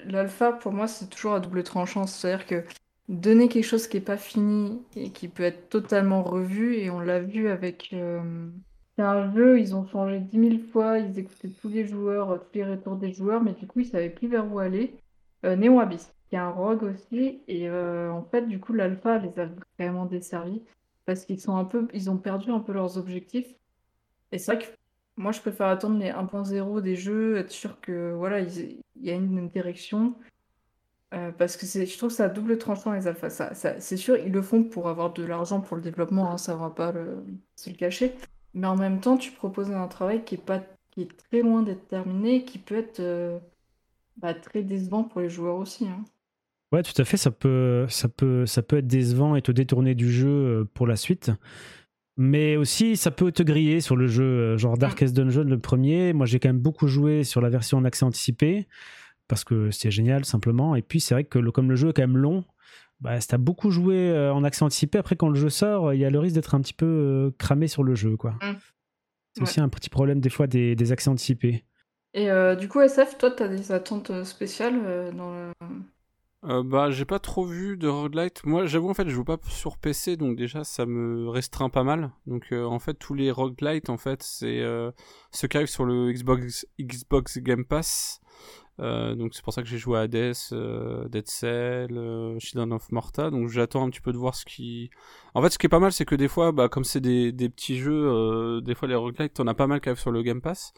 l'alpha, 0.06 0.52
pour 0.52 0.72
moi, 0.72 0.86
c'est 0.86 1.10
toujours 1.10 1.34
à 1.34 1.40
double 1.40 1.62
tranchant. 1.62 2.06
C'est-à-dire 2.06 2.46
que 2.46 2.64
donner 3.08 3.48
quelque 3.48 3.64
chose 3.64 3.86
qui 3.86 3.96
n'est 3.96 4.02
pas 4.04 4.16
fini 4.16 4.82
et 4.96 5.10
qui 5.10 5.28
peut 5.28 5.44
être 5.44 5.68
totalement 5.68 6.22
revu, 6.22 6.76
et 6.76 6.90
on 6.90 7.00
l'a 7.00 7.20
vu 7.20 7.48
avec... 7.48 7.94
C'est 8.96 9.02
un 9.02 9.30
jeu, 9.34 9.60
ils 9.60 9.74
ont 9.76 9.86
changé 9.86 10.20
10 10.20 10.48
000 10.48 10.62
fois, 10.72 10.98
ils 10.98 11.18
écoutaient 11.18 11.50
tous 11.50 11.68
les 11.68 11.86
joueurs, 11.86 12.30
euh, 12.30 12.38
tous 12.38 12.54
les 12.54 12.64
retours 12.64 12.96
des 12.96 13.12
joueurs, 13.12 13.42
mais 13.42 13.52
du 13.52 13.66
coup, 13.66 13.80
ils 13.80 13.86
savaient 13.86 14.08
plus 14.08 14.26
vers 14.26 14.50
où 14.50 14.58
aller. 14.58 14.94
Euh, 15.44 15.54
Néon 15.54 15.80
Abyss, 15.80 16.14
qui 16.30 16.36
est 16.36 16.38
un 16.38 16.50
rogue 16.50 16.82
aussi, 16.82 17.42
et 17.46 17.68
euh, 17.68 18.10
en 18.10 18.22
fait, 18.24 18.46
du 18.46 18.58
coup, 18.58 18.72
l'alpha 18.72 19.18
les 19.18 19.38
a 19.38 19.48
vraiment 19.78 20.06
desservis, 20.06 20.62
parce 21.04 21.26
qu'ils 21.26 21.40
sont 21.40 21.56
un 21.56 21.66
peu... 21.66 21.86
ils 21.92 22.08
ont 22.10 22.16
perdu 22.16 22.50
un 22.50 22.60
peu 22.60 22.72
leurs 22.72 22.96
objectifs. 22.96 23.54
Et 24.32 24.38
c'est 24.38 24.54
vrai 24.54 24.64
que 24.64 24.70
moi, 25.18 25.30
je 25.30 25.40
préfère 25.40 25.66
attendre 25.66 25.98
les 25.98 26.10
1.0 26.10 26.80
des 26.80 26.96
jeux, 26.96 27.36
être 27.36 27.52
sûr 27.52 27.80
que 27.82 28.14
voilà, 28.14 28.40
il 28.40 28.80
il 28.98 29.04
y 29.04 29.10
a 29.10 29.14
une 29.14 29.48
direction. 29.48 30.14
Euh, 31.14 31.30
parce 31.32 31.56
que 31.56 31.66
c'est, 31.66 31.86
je 31.86 31.96
trouve 31.96 32.10
ça 32.10 32.24
a 32.24 32.28
double 32.28 32.58
tranchant 32.58 32.92
les 32.92 33.06
alphas. 33.06 33.30
Ça, 33.30 33.54
ça- 33.54 33.80
c'est 33.80 33.96
sûr, 33.96 34.16
ils 34.16 34.32
le 34.32 34.42
font 34.42 34.64
pour 34.64 34.88
avoir 34.88 35.12
de 35.12 35.24
l'argent 35.24 35.60
pour 35.60 35.76
le 35.76 35.82
développement, 35.82 36.32
hein, 36.32 36.36
ça 36.38 36.56
va 36.56 36.70
pas 36.70 36.92
le, 36.92 37.24
se 37.56 37.70
le 37.70 37.76
cacher. 37.76 38.12
Mais 38.54 38.66
en 38.66 38.76
même 38.76 39.00
temps, 39.00 39.16
tu 39.16 39.30
proposes 39.32 39.70
un 39.70 39.86
travail 39.88 40.24
qui 40.24 40.34
est 40.34 40.38
pas, 40.38 40.62
qui 40.90 41.02
est 41.02 41.16
très 41.16 41.42
loin 41.42 41.62
d'être 41.62 41.86
terminé, 41.88 42.44
qui 42.44 42.58
peut 42.58 42.76
être 42.76 43.00
euh, 43.00 43.38
bah, 44.18 44.34
très 44.34 44.62
décevant 44.62 45.04
pour 45.04 45.20
les 45.20 45.30
joueurs 45.30 45.56
aussi. 45.56 45.86
hein. 45.88 46.04
Ouais, 46.72 46.82
tout 46.82 47.00
à 47.00 47.04
fait. 47.04 47.16
Ça 47.16 47.30
peut, 47.30 47.86
ça 47.88 48.08
peut, 48.08 48.44
ça 48.46 48.62
peut 48.62 48.78
être 48.78 48.86
décevant 48.86 49.36
et 49.36 49.42
te 49.42 49.52
détourner 49.52 49.94
du 49.94 50.10
jeu 50.10 50.28
euh, 50.28 50.64
pour 50.74 50.86
la 50.86 50.96
suite. 50.96 51.30
Mais 52.18 52.56
aussi, 52.56 52.96
ça 52.96 53.10
peut 53.10 53.30
te 53.32 53.42
griller 53.42 53.80
sur 53.80 53.96
le 53.96 54.06
jeu. 54.06 54.56
Genre 54.56 54.78
Darkest 54.78 55.14
Dungeon, 55.14 55.44
le 55.44 55.58
premier. 55.58 56.12
Moi, 56.14 56.26
j'ai 56.26 56.40
quand 56.40 56.48
même 56.48 56.58
beaucoup 56.60 56.88
joué 56.88 57.24
sur 57.24 57.40
la 57.42 57.50
version 57.50 57.78
en 57.78 57.84
accès 57.84 58.04
anticipé 58.04 58.66
parce 59.28 59.44
que 59.44 59.70
c'était 59.70 59.90
génial, 59.90 60.24
simplement. 60.24 60.76
Et 60.76 60.82
puis, 60.82 61.00
c'est 61.00 61.14
vrai 61.14 61.24
que 61.24 61.38
le- 61.38 61.52
comme 61.52 61.68
le 61.68 61.76
jeu 61.76 61.90
est 61.90 61.92
quand 61.92 62.02
même 62.02 62.16
long, 62.18 62.44
bah, 63.00 63.20
si 63.20 63.28
t'as 63.28 63.38
beaucoup 63.38 63.70
joué 63.70 64.10
euh, 64.10 64.32
en 64.32 64.44
accès 64.44 64.64
anticipé, 64.64 64.98
après, 64.98 65.16
quand 65.16 65.28
le 65.28 65.34
jeu 65.34 65.50
sort, 65.50 65.92
il 65.92 66.00
y 66.00 66.04
a 66.04 66.10
le 66.10 66.18
risque 66.18 66.34
d'être 66.34 66.54
un 66.54 66.60
petit 66.60 66.72
peu 66.74 66.86
euh, 66.86 67.30
cramé 67.38 67.68
sur 67.68 67.82
le 67.82 67.94
jeu, 67.94 68.16
quoi. 68.16 68.32
Mm. 68.42 68.56
C'est 69.34 69.42
aussi 69.42 69.60
un 69.60 69.68
petit 69.68 69.90
problème, 69.90 70.20
des 70.20 70.30
fois, 70.30 70.46
des, 70.46 70.74
des 70.74 70.92
accès 70.92 71.10
anticipés. 71.10 71.64
Et 72.14 72.30
euh, 72.30 72.56
du 72.56 72.68
coup, 72.68 72.80
SF, 72.80 73.18
toi, 73.18 73.30
tu 73.30 73.42
as 73.42 73.48
des 73.48 73.70
attentes 73.72 74.24
spéciales 74.24 74.80
euh, 74.82 75.12
dans 75.12 75.30
le... 75.34 75.52
Euh, 76.44 76.62
bah, 76.62 76.90
j'ai 76.90 77.04
pas 77.04 77.18
trop 77.18 77.44
vu 77.44 77.76
de 77.76 77.88
roguelite. 77.88 78.44
Moi, 78.44 78.66
j'avoue, 78.66 78.88
en 78.88 78.94
fait, 78.94 79.08
je 79.08 79.14
joue 79.14 79.24
pas 79.24 79.36
sur 79.48 79.76
PC, 79.76 80.16
donc 80.16 80.36
déjà, 80.36 80.64
ça 80.64 80.86
me 80.86 81.28
restreint 81.28 81.68
pas 81.68 81.82
mal. 81.82 82.12
Donc, 82.26 82.46
euh, 82.52 82.64
en 82.64 82.78
fait, 82.78 82.94
tous 82.94 83.14
les 83.14 83.30
roguelites, 83.30 83.90
en 83.90 83.98
fait, 83.98 84.22
c'est 84.22 84.60
euh, 84.60 84.90
ceux 85.32 85.48
qui 85.48 85.56
arrivent 85.56 85.68
sur 85.68 85.84
le 85.84 86.12
Xbox, 86.12 86.66
Xbox 86.80 87.38
Game 87.38 87.64
Pass. 87.64 88.20
Euh, 88.80 89.14
donc, 89.14 89.34
c'est 89.34 89.42
pour 89.42 89.52
ça 89.52 89.62
que 89.62 89.68
j'ai 89.68 89.78
joué 89.78 89.98
à 89.98 90.02
Hades, 90.02 90.34
euh, 90.52 91.08
Dead 91.08 91.26
Cell, 91.26 91.96
euh, 91.96 92.38
of 92.70 92.92
Morta. 92.92 93.30
Donc, 93.30 93.48
j'attends 93.48 93.84
un 93.84 93.90
petit 93.90 94.00
peu 94.00 94.12
de 94.12 94.18
voir 94.18 94.34
ce 94.34 94.44
qui. 94.44 94.90
En 95.34 95.42
fait, 95.42 95.50
ce 95.50 95.58
qui 95.58 95.66
est 95.66 95.70
pas 95.70 95.78
mal, 95.78 95.92
c'est 95.92 96.04
que 96.04 96.14
des 96.14 96.28
fois, 96.28 96.52
bah, 96.52 96.68
comme 96.68 96.84
c'est 96.84 97.00
des, 97.00 97.32
des 97.32 97.48
petits 97.48 97.78
jeux, 97.78 98.06
euh, 98.06 98.60
des 98.60 98.74
fois, 98.74 98.88
les 98.88 98.94
roguelites, 98.94 99.34
t'en 99.34 99.46
as 99.46 99.54
pas 99.54 99.66
mal 99.66 99.80
qui 99.80 99.88
arrivent 99.88 100.00
sur 100.00 100.10
le 100.10 100.22
Game 100.22 100.40
Pass. 100.40 100.72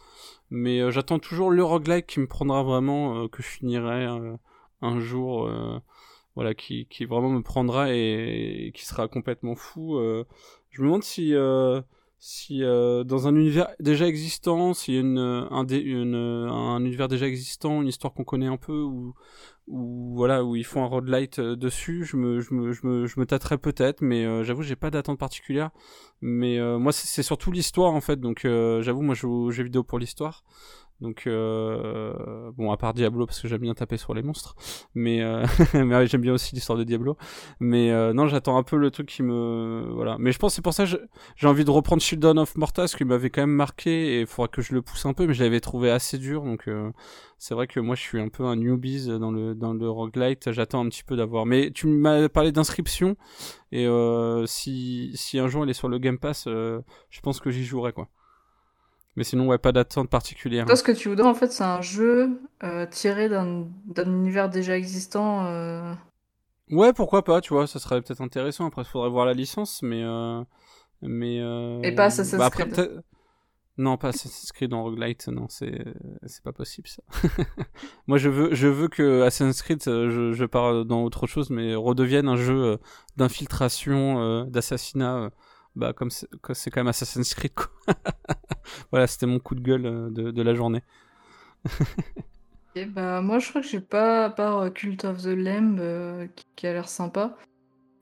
Mais 0.51 0.91
j'attends 0.93 1.19
toujours 1.19 1.51
le 1.51 1.65
roguelite 1.65 2.07
qui 2.07 2.21
me 2.21 2.27
prendra 2.27 2.63
vraiment, 2.63 3.29
que 3.29 3.43
je 3.43 3.49
finirai. 3.49 4.07
un 4.81 5.01
jour 5.01 5.51
voilà 6.37 6.55
qui, 6.55 6.87
qui 6.87 7.05
vraiment 7.05 7.31
me 7.31 7.43
prendra 7.43 7.93
et, 7.93 8.73
qui 8.75 8.85
sera 8.87 9.09
complètement 9.09 9.57
fou 9.57 9.99
je 10.71 10.81
me 10.81 10.87
demande 10.87 11.03
si 11.03 11.35
si 12.21 12.65
euh, 12.65 13.05
dans 13.05 13.29
un 13.29 13.37
univers 13.37 13.69
déjà 13.79 14.07
existant 14.09 14.75
s'il 14.75 14.95
y 14.95 14.97
a 14.97 15.01
une, 15.01 15.19
un, 15.19 15.65
dé- 15.65 15.79
une, 15.79 16.15
un 16.17 16.81
univers 16.81 17.07
déjà 17.09 17.27
existant 17.29 17.81
une 17.81 17.89
histoire 17.89 18.13
qu'on 18.13 18.25
connaît 18.25 18.47
un 18.49 18.57
peu 18.57 18.83
ou 18.83 19.15
ou 19.69 20.15
voilà 20.17 20.45
où 20.45 20.57
ils 20.57 20.65
font 20.65 20.83
un 20.83 20.87
roadlight 20.87 21.39
euh, 21.39 21.55
dessus 21.55 22.05
je 22.05 22.17
me 22.17 22.41
je 22.41 22.55
me 22.55 22.73
je 22.73 22.87
me, 22.87 23.07
je 23.07 23.21
me 23.21 23.27
tâterais 23.27 23.59
peut-être 23.59 24.01
mais 24.03 24.25
euh, 24.25 24.43
j'avoue 24.43 24.63
j'ai 24.63 24.77
pas 24.77 24.91
d'attente 24.91 25.19
particulière. 25.19 25.71
Mais 26.21 26.59
euh, 26.59 26.79
moi 26.79 26.93
c'est 26.93 27.23
surtout 27.23 27.53
l'histoire 27.53 27.93
en 27.95 28.01
fait. 28.01 28.17
Donc 28.21 28.45
euh, 28.45 28.83
j'avoue 28.83 29.03
moi 29.03 29.15
je 29.15 29.21
joue 29.23 29.31
aux 29.47 29.51
vidéo 29.51 29.85
pour 29.85 29.99
l'histoire 29.99 30.43
donc 31.01 31.29
euh, 31.29 32.51
bon 32.57 32.73
à 32.73 32.77
part 32.77 32.93
Diablo 32.93 33.25
parce 33.25 33.41
que 33.41 33.47
j'aime 33.47 33.61
bien 33.61 33.75
taper 33.75 33.97
sur 33.97 34.15
les 34.15 34.23
monstres 34.23 34.57
mais 34.97 35.23
euh, 35.23 35.47
mais 35.75 36.07
j'aime 36.09 36.23
bien 36.23 36.33
aussi 36.33 36.55
l'histoire 36.55 36.77
de 36.77 36.85
Diablo. 36.85 37.17
Mais 37.61 37.93
euh, 37.93 38.13
non 38.13 38.27
j'attends 38.27 38.59
un 38.59 38.65
peu 38.65 38.77
le 38.77 38.91
truc 38.91 39.09
qui 39.09 39.23
me 39.23 39.89
voilà. 39.93 40.17
Mais 40.19 40.33
je 40.33 40.39
pense 40.39 40.55
c'est 40.55 40.63
pour 40.63 40.75
ça 40.75 40.87
que 40.87 41.09
j'ai 41.37 41.47
envie 41.47 41.65
de 41.65 41.71
reprendre 41.71 42.03
Children 42.03 42.41
of 42.41 42.57
Morta 42.57 42.83
parce 42.83 42.97
qu'il 42.97 43.07
m'avait 43.07 43.31
quand 43.31 43.43
même 43.43 43.51
marqué 43.51 44.17
et 44.17 44.21
il 44.23 44.27
faudra 44.27 44.49
que 44.49 44.61
je 44.61 44.75
le 44.75 44.83
pousse 44.83 45.07
un 45.07 45.13
peu 45.13 45.27
mais 45.27 45.35
je 45.35 45.45
l'avais 45.45 45.61
trouvé 45.61 45.91
assez 45.91 46.19
dur. 46.19 46.43
Donc 46.43 46.69
c'est 47.39 47.55
vrai 47.55 47.69
que 47.69 47.79
moi 47.79 47.95
je 47.95 48.03
suis 48.03 48.21
un 48.21 48.29
peu 48.29 48.45
un 48.45 48.57
newbies 48.57 49.07
dans 49.07 49.31
le 49.31 49.55
dans 49.55 49.75
le 49.75 49.89
roguelite. 49.89 50.51
J'attends 50.51 50.85
un 50.85 50.89
petit 50.89 51.05
peu 51.05 51.17
d'avoir. 51.17 51.47
Mais 51.47 51.71
tu 51.71 51.87
m'as 51.87 52.29
parlé 52.29 52.51
d'inscription 52.51 53.17
et 53.71 53.87
si 54.47 55.13
si 55.15 55.39
un 55.39 55.47
jour 55.47 55.63
elle 55.63 55.71
est 55.71 55.75
sur 55.75 55.89
le 55.89 55.99
Game 55.99 56.19
Pass 56.19 56.45
je 56.47 57.21
pense 57.23 57.39
que 57.39 57.51
j'y 57.51 57.65
jouerai 57.65 57.93
quoi 57.93 58.09
mais 59.19 59.25
sinon 59.25 59.49
ouais 59.49 59.59
pas 59.59 59.73
d'attente 59.73 60.09
particulière 60.09 60.65
Toi, 60.65 60.77
ce 60.77 60.85
que 60.85 60.93
tu 60.93 61.09
voudrais, 61.09 61.27
en 61.27 61.35
fait, 61.35 61.51
c'est 61.51 61.65
un 61.65 61.83
jeu 61.83 62.41
euh, 62.63 62.87
tiré 62.87 63.29
d'un 63.29 63.67
d'un 63.87 64.07
univers 64.07 64.49
déjà 64.49 64.77
existant. 64.79 65.45
euh, 65.47 65.93
Ouais, 66.71 66.93
pourquoi 66.93 67.25
pas, 67.25 67.41
tu 67.41 67.53
vois, 67.53 67.67
ça 67.67 67.81
serait 67.81 68.01
peut-être 68.01 68.21
intéressant. 68.21 68.67
Après, 68.67 68.83
il 68.83 68.85
faudrait 68.85 69.11
voir 69.11 69.27
la 69.27 69.33
licence, 69.35 69.83
mais. 69.83 70.03
Euh, 70.05 70.43
mais 71.03 71.37
Et 71.83 71.93
pas 71.95 72.05
Assassin's 72.05 72.39
bah, 72.39 72.47
après, 72.47 72.69
Creed. 72.69 73.03
Non, 73.77 73.97
pas 73.97 74.09
Assassin's 74.09 74.53
Creed 74.53 74.73
en 74.73 74.83
roguelite, 74.85 75.29
non, 75.29 75.47
c'est 75.49 75.85
c'est 76.27 76.43
pas 76.43 76.53
possible 76.53 76.89
ça. 76.89 77.03
Moi, 78.07 78.19
je 78.19 78.29
veux, 78.29 78.55
je 78.55 78.69
veux 78.69 78.89
que 78.89 79.23
Assassin's 79.23 79.63
Creed, 79.63 79.83
je, 79.85 80.33
je 80.33 80.45
pars 80.45 80.85
dans 80.85 81.03
autre 81.03 81.27
chose, 81.27 81.51
mais 81.51 81.75
redevienne 81.75 82.29
un 82.29 82.37
jeu 82.37 82.79
d'infiltration, 83.17 84.45
d'assassinat, 84.47 85.31
bah 85.77 85.93
comme 85.93 86.11
c'est 86.11 86.71
quand 86.71 86.81
même 86.81 86.89
Assassin's 86.89 87.35
Creed, 87.35 87.55
quoi. 87.55 87.71
voilà, 88.91 89.07
c'était 89.07 89.27
mon 89.27 89.39
coup 89.39 89.55
de 89.55 89.61
gueule 89.61 89.87
euh, 89.87 90.11
de, 90.11 90.31
de 90.31 90.43
la 90.43 90.55
journée. 90.55 90.83
Et 92.75 92.85
bah, 92.85 93.21
moi, 93.23 93.39
je 93.39 93.49
crois 93.49 93.61
que 93.61 93.67
j'ai 93.67 93.81
pas, 93.81 94.27
à 94.27 94.31
part 94.31 94.59
euh, 94.59 94.71
Cult 94.71 95.05
of 95.05 95.23
the 95.23 95.27
Lamb, 95.27 95.79
euh, 95.81 96.27
qui, 96.57 96.67
a 96.67 96.73
l'air 96.73 96.89
sympa. 96.89 97.37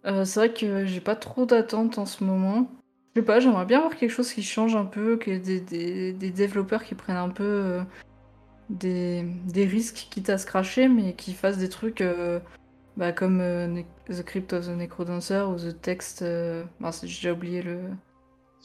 C'est 0.05 0.37
vrai 0.37 0.55
que 0.55 0.87
j'ai 0.87 1.01
pas 1.01 1.17
trop 1.17 1.47
d'attentes 1.47 1.99
en 1.99 2.07
ce 2.07 2.23
moment. 2.23 2.71
Je 3.15 3.21
sais 3.21 3.25
pas, 3.27 3.41
j'aimerais 3.41 3.67
bien 3.67 3.81
voir 3.81 3.97
quelque 3.97 4.11
chose 4.11 4.33
qui 4.33 4.45
change 4.45 4.77
un 4.77 4.85
peu, 4.85 5.17
que 5.17 5.37
des, 5.37 5.61
des, 5.61 6.13
des 6.13 6.31
développeurs 6.31 6.85
qui 6.85 6.95
prennent 6.95 7.17
un 7.17 7.31
peu 7.31 7.81
des, 8.71 9.25
des 9.47 9.65
risques, 9.65 10.07
quitte 10.09 10.31
à 10.31 10.39
se 10.39 10.47
cracher, 10.47 10.87
mais 10.87 11.15
qui 11.15 11.35
fassent 11.35 11.59
des 11.59 11.69
trucs 11.69 12.05
bah, 12.97 13.13
comme 13.13 13.41
euh, 13.41 13.83
The 14.09 14.23
Crypt 14.23 14.53
of 14.53 14.67
the 14.67 14.71
Necrodancer 14.71 15.43
ou 15.49 15.57
The 15.57 15.81
Text. 15.81 16.23
euh, 16.23 16.65
mince, 16.81 17.01
j'ai 17.05 17.17
déjà 17.17 17.33
oublié 17.33 17.63
le. 17.63 17.81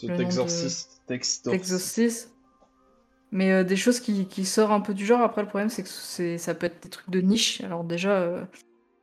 Le 0.03 0.07
nom 0.09 0.17
de-. 0.17 0.23
Textorcist. 1.07 1.47
Exorcist. 1.53 2.33
Mais 3.31 3.51
euh, 3.51 3.63
des 3.63 3.75
choses 3.75 3.99
qui, 3.99 4.25
qui 4.25 4.45
sortent 4.45 4.71
un 4.71 4.81
peu 4.81 4.93
du 4.93 5.05
genre. 5.05 5.21
Après, 5.21 5.41
le 5.41 5.47
problème, 5.47 5.69
c'est 5.69 5.83
que 5.83 5.89
c'est, 5.89 6.37
ça 6.37 6.53
peut 6.53 6.65
être 6.65 6.81
des 6.83 6.89
trucs 6.89 7.09
de 7.09 7.21
niche. 7.21 7.61
Alors, 7.61 7.83
déjà, 7.83 8.11
euh, 8.11 8.43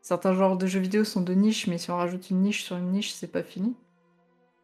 certains 0.03 0.35
genres 0.35 0.57
de 0.57 0.67
jeux 0.67 0.81
vidéo 0.81 1.05
sont 1.05 1.23
de 1.23 1.35
niche, 1.35 1.67
mais 1.67 1.79
si 1.79 1.91
on 1.91 1.97
rajoute 1.97 2.31
une 2.31 2.41
niche 2.43 2.65
sur 2.65 2.77
une 2.77 2.91
niche, 2.91 3.13
c'est 3.13 3.31
pas 3.31 3.43
fini. 3.43 3.75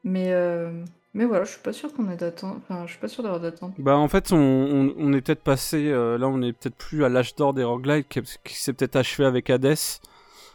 Mais, 0.03 0.33
euh, 0.33 0.85
mais 1.15 1.25
voilà, 1.25 1.45
je 1.45 1.53
suis 1.53 1.63
pas 1.63 1.73
sûr 1.73 1.95
qu'on 1.95 2.11
ait 2.11 2.17
d'attente. 2.17 2.59
Enfin, 2.63 2.85
je 2.87 2.91
suis 2.91 3.01
pas 3.01 3.09
sûr 3.09 3.23
d'avoir 3.23 3.41
d'attente. 3.41 3.73
Bah 3.79 3.97
en 3.97 4.09
fait 4.09 4.33
on, 4.33 4.37
on, 4.37 4.95
on 4.99 5.13
est 5.15 5.23
peut-être 5.23 5.43
passé 5.43 5.89
euh, 5.89 6.19
là 6.19 6.29
on 6.29 6.43
est 6.43 6.53
peut-être 6.53 6.75
plus 6.77 7.05
à 7.05 7.09
l'âge 7.09 7.35
d'or 7.37 7.55
des 7.55 7.65
roguelites 7.65 8.09
qui, 8.09 8.21
qui 8.45 8.55
s'est 8.55 8.75
peut-être 8.75 8.97
achevé 8.97 9.25
avec 9.25 9.49
Hades 9.49 9.77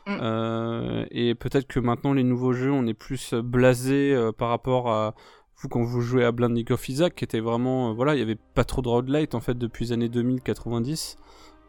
Mm. 0.08 0.18
Euh, 0.22 1.06
et 1.12 1.36
peut-être 1.36 1.68
que 1.68 1.80
maintenant 1.80 2.14
les 2.14 2.24
nouveaux 2.24 2.54
jeux 2.54 2.72
on 2.72 2.88
est 2.88 2.94
plus 2.94 3.34
blasé 3.34 4.14
euh, 4.14 4.32
par 4.32 4.50
rapport 4.50 4.90
à 4.90 5.14
vous 5.62 5.68
quand 5.68 5.84
vous 5.84 6.02
jouez 6.02 6.24
à 6.24 6.32
Blinding 6.32 6.72
of 6.72 6.88
Isaac 6.90 7.16
qui 7.16 7.24
était 7.26 7.42
vraiment 7.42 7.90
euh, 7.90 7.94
voilà 7.94 8.16
il 8.16 8.20
y 8.20 8.22
avait 8.24 8.38
pas 8.56 8.64
trop 8.64 8.82
de 8.82 8.88
roguelite 8.88 9.36
en 9.36 9.40
fait 9.40 9.58
depuis 9.58 9.86
les 9.86 9.92
années 9.92 10.08
2000-90 10.08 11.18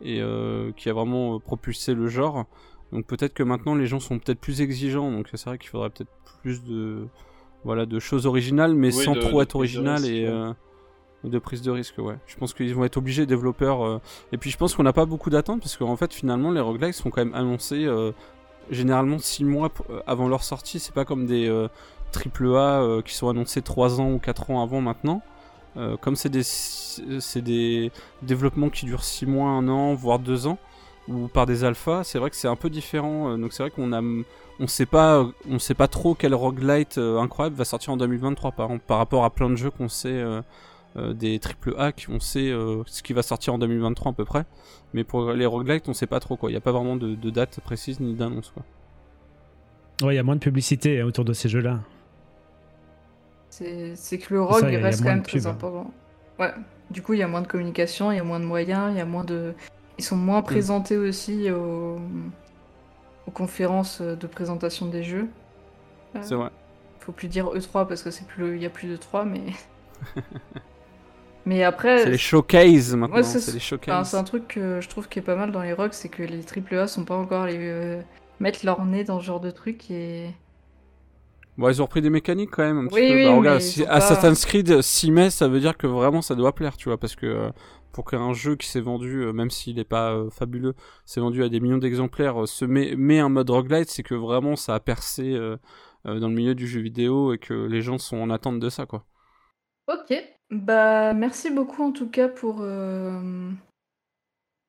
et 0.02 0.20
euh, 0.22 0.72
qui 0.76 0.88
a 0.88 0.92
vraiment 0.92 1.34
euh, 1.34 1.38
propulsé 1.38 1.94
le 1.94 2.06
genre. 2.08 2.46
Donc 2.92 3.06
peut-être 3.06 3.34
que 3.34 3.42
maintenant 3.42 3.74
les 3.74 3.86
gens 3.86 4.00
sont 4.00 4.18
peut-être 4.18 4.40
plus 4.40 4.62
exigeants. 4.62 5.10
Donc 5.12 5.28
c'est 5.32 5.44
vrai 5.44 5.58
qu'il 5.58 5.68
faudrait 5.68 5.90
peut-être 5.90 6.10
plus 6.42 6.64
de 6.64 7.06
voilà 7.64 7.84
de 7.84 7.98
choses 7.98 8.26
originales 8.26 8.74
mais 8.74 8.96
Oui, 8.96 9.04
sans 9.04 9.12
de- 9.14 9.20
trop 9.20 9.38
de 9.38 9.42
être 9.42 9.56
original 9.56 10.04
et 10.06 10.24
euh, 10.26 10.52
de 11.24 11.38
prise 11.38 11.62
de 11.62 11.70
risque, 11.70 11.98
ouais. 11.98 12.16
Je 12.26 12.36
pense 12.36 12.54
qu'ils 12.54 12.74
vont 12.74 12.84
être 12.84 12.96
obligés, 12.96 13.26
développeurs. 13.26 13.84
euh, 13.84 14.00
Et 14.32 14.38
puis 14.38 14.50
je 14.50 14.56
pense 14.56 14.74
qu'on 14.74 14.82
n'a 14.82 14.92
pas 14.92 15.04
beaucoup 15.04 15.28
d'attentes 15.30 15.60
parce 15.60 15.76
qu'en 15.76 15.96
fait, 15.96 16.14
finalement, 16.14 16.50
les 16.50 16.60
roguelikes 16.60 16.94
sont 16.94 17.10
quand 17.10 17.24
même 17.24 17.34
annoncés 17.34 17.84
euh, 17.84 18.12
généralement 18.70 19.18
6 19.18 19.44
mois 19.44 19.70
euh, 19.90 20.00
avant 20.06 20.28
leur 20.28 20.42
sortie. 20.42 20.78
C'est 20.80 20.94
pas 20.94 21.04
comme 21.04 21.26
des 21.26 21.48
AAA 22.14 22.82
euh, 22.82 23.02
qui 23.02 23.14
sont 23.14 23.28
annoncés 23.28 23.60
3 23.62 24.00
ans 24.00 24.12
ou 24.12 24.18
4 24.18 24.50
ans 24.50 24.62
avant 24.62 24.80
maintenant. 24.80 25.22
Comme 26.00 26.16
c'est 26.16 26.28
des, 26.28 26.42
c'est 26.42 27.42
des 27.42 27.92
développements 28.22 28.70
qui 28.70 28.86
durent 28.86 29.04
6 29.04 29.24
mois, 29.24 29.50
1 29.50 29.68
an, 29.68 29.94
voire 29.94 30.18
2 30.18 30.48
ans, 30.48 30.58
ou 31.06 31.28
par 31.28 31.46
des 31.46 31.62
alphas, 31.62 32.02
c'est 32.02 32.18
vrai 32.18 32.28
que 32.28 32.34
c'est 32.36 32.48
un 32.48 32.56
peu 32.56 32.68
différent. 32.68 33.38
Donc 33.38 33.52
c'est 33.52 33.62
vrai 33.62 33.70
qu'on 33.70 33.92
a, 33.92 34.02
on 34.58 34.66
sait 34.66 34.84
pas, 34.84 35.24
on 35.48 35.60
sait 35.60 35.74
pas 35.74 35.86
trop 35.86 36.14
quel 36.16 36.34
roguelite 36.34 36.98
incroyable 36.98 37.54
va 37.54 37.64
sortir 37.64 37.92
en 37.92 37.96
2023 37.96 38.50
par, 38.50 38.68
par 38.80 38.98
rapport 38.98 39.24
à 39.24 39.30
plein 39.30 39.48
de 39.48 39.54
jeux 39.54 39.70
qu'on 39.70 39.88
sait. 39.88 40.22
Euh, 40.96 41.12
des 41.12 41.38
triple 41.38 41.74
A 41.78 41.92
qui 41.92 42.10
on 42.10 42.18
sait 42.20 42.50
euh, 42.50 42.82
ce 42.86 43.02
qui 43.02 43.12
va 43.12 43.22
sortir 43.22 43.54
en 43.54 43.58
2023 43.58 44.10
à 44.12 44.14
peu 44.14 44.24
près 44.24 44.44
mais 44.92 45.04
pour 45.04 45.32
les 45.32 45.46
roguelites 45.46 45.88
on 45.88 45.94
sait 45.94 46.06
pas 46.08 46.18
trop 46.20 46.36
quoi 46.36 46.50
il 46.50 46.54
n'y 46.54 46.58
a 46.58 46.60
pas 46.60 46.72
vraiment 46.72 46.96
de, 46.96 47.14
de 47.14 47.30
date 47.30 47.60
précise 47.60 48.00
ni 48.00 48.14
d'annonce 48.14 48.50
quoi 48.50 48.64
Ouais, 50.02 50.14
il 50.14 50.16
y 50.16 50.18
a 50.18 50.22
moins 50.22 50.34
de 50.36 50.40
publicité 50.40 51.02
autour 51.02 51.26
de 51.26 51.34
ces 51.34 51.50
jeux-là. 51.50 51.80
C'est 53.50 53.94
c'est 53.96 54.16
que 54.18 54.32
le 54.32 54.42
rogue 54.42 54.60
ça, 54.60 54.70
il 54.70 54.76
a- 54.76 54.78
il 54.78 54.82
reste 54.82 55.02
quand 55.02 55.10
même 55.10 55.22
très 55.22 55.46
hein. 55.46 55.50
important. 55.50 55.90
Ouais. 56.38 56.52
Du 56.90 57.02
coup, 57.02 57.12
il 57.12 57.18
y 57.18 57.22
a 57.22 57.28
moins 57.28 57.42
de 57.42 57.46
communication, 57.46 58.10
il 58.10 58.16
y 58.16 58.18
a 58.18 58.24
moins 58.24 58.40
de 58.40 58.46
moyens, 58.46 58.92
il 58.92 58.96
y 58.96 59.00
a 59.00 59.04
moins 59.04 59.24
de. 59.24 59.52
Ils 59.98 60.04
sont 60.04 60.16
moins 60.16 60.40
présentés 60.40 60.96
aussi 60.96 61.50
aux, 61.50 61.98
aux 63.26 63.30
conférences 63.30 64.00
de 64.00 64.26
présentation 64.26 64.86
des 64.86 65.02
jeux. 65.02 65.28
Euh, 66.16 66.20
c'est 66.22 66.34
vrai 66.34 66.48
Faut 67.00 67.12
plus 67.12 67.28
dire 67.28 67.46
E3 67.54 67.86
parce 67.86 68.02
que 68.02 68.10
c'est 68.10 68.26
plus, 68.26 68.56
il 68.56 68.62
y 68.62 68.66
a 68.66 68.70
plus 68.70 68.88
de 68.88 68.96
3, 68.96 69.26
mais. 69.26 69.42
mais 71.50 71.64
après, 71.64 71.98
c'est 72.04 72.10
les 72.10 72.18
showcases 72.18 72.94
maintenant 72.94 73.16
Ouais, 73.16 73.22
c'est- 73.24 73.58
enfin, 73.90 74.18
un 74.18 74.24
truc 74.24 74.46
que 74.48 74.80
je 74.80 74.88
trouve 74.88 75.08
qui 75.08 75.18
est 75.18 75.22
pas 75.22 75.34
mal 75.36 75.50
dans 75.52 75.62
les 75.62 75.72
rogues, 75.72 75.92
c'est 75.92 76.08
que 76.08 76.22
les 76.22 76.42
AAA 76.44 76.86
sont 76.86 77.04
pas 77.04 77.16
encore 77.16 77.46
les 77.46 77.58
euh, 77.58 78.00
mettre 78.38 78.64
leur 78.64 78.84
nez 78.84 79.04
dans 79.04 79.18
ce 79.20 79.24
genre 79.26 79.40
de 79.40 79.50
truc 79.50 79.90
et. 79.90 80.30
bon 81.58 81.68
ils 81.68 81.82
ont 81.82 81.86
repris 81.86 82.00
des 82.02 82.08
mécaniques 82.10 82.50
quand 82.52 82.62
même 82.62 82.78
un 82.78 82.86
petit 82.86 82.94
Oui, 83.00 83.08
peu. 83.08 83.14
oui, 83.16 83.24
Bah, 83.24 83.36
regarde, 83.36 83.60
si 83.60 83.82
pas- 83.84 83.90
Assassin's 83.90 84.46
Creed 84.46 84.80
6 84.80 85.10
mai 85.10 85.30
ça 85.30 85.48
veut 85.48 85.60
dire 85.60 85.76
que 85.76 85.86
vraiment 85.86 86.22
ça 86.22 86.34
doit 86.34 86.54
plaire 86.54 86.76
tu 86.76 86.88
vois 86.88 86.98
parce 86.98 87.16
que 87.16 87.26
euh, 87.26 87.50
pour 87.92 88.04
qu'un 88.04 88.32
jeu 88.32 88.54
qui 88.56 88.68
s'est 88.68 88.80
vendu 88.80 89.24
euh, 89.24 89.32
même 89.32 89.50
s'il 89.50 89.78
est 89.78 89.84
pas 89.84 90.12
euh, 90.12 90.30
fabuleux 90.30 90.74
s'est 91.04 91.20
vendu 91.20 91.42
à 91.42 91.48
des 91.48 91.60
millions 91.60 91.78
d'exemplaires 91.78 92.42
euh, 92.42 92.46
se 92.46 92.64
met, 92.64 92.94
met 92.96 93.18
un 93.18 93.28
mode 93.28 93.50
roguelite 93.50 93.90
c'est 93.90 94.04
que 94.04 94.14
vraiment 94.14 94.54
ça 94.56 94.74
a 94.76 94.80
percé 94.80 95.36
dans 96.04 96.28
le 96.28 96.34
milieu 96.34 96.54
du 96.54 96.66
jeu 96.66 96.80
vidéo 96.80 97.34
et 97.34 97.38
que 97.38 97.52
les 97.52 97.82
gens 97.82 97.98
sont 97.98 98.18
en 98.18 98.30
attente 98.30 98.58
de 98.60 98.70
ça 98.70 98.86
quoi. 98.86 99.04
Ok, 99.88 100.14
bah 100.50 101.12
merci 101.14 101.50
beaucoup 101.50 101.82
en 101.82 101.92
tout 101.92 102.08
cas 102.08 102.28
pour, 102.28 102.58
euh, 102.62 103.50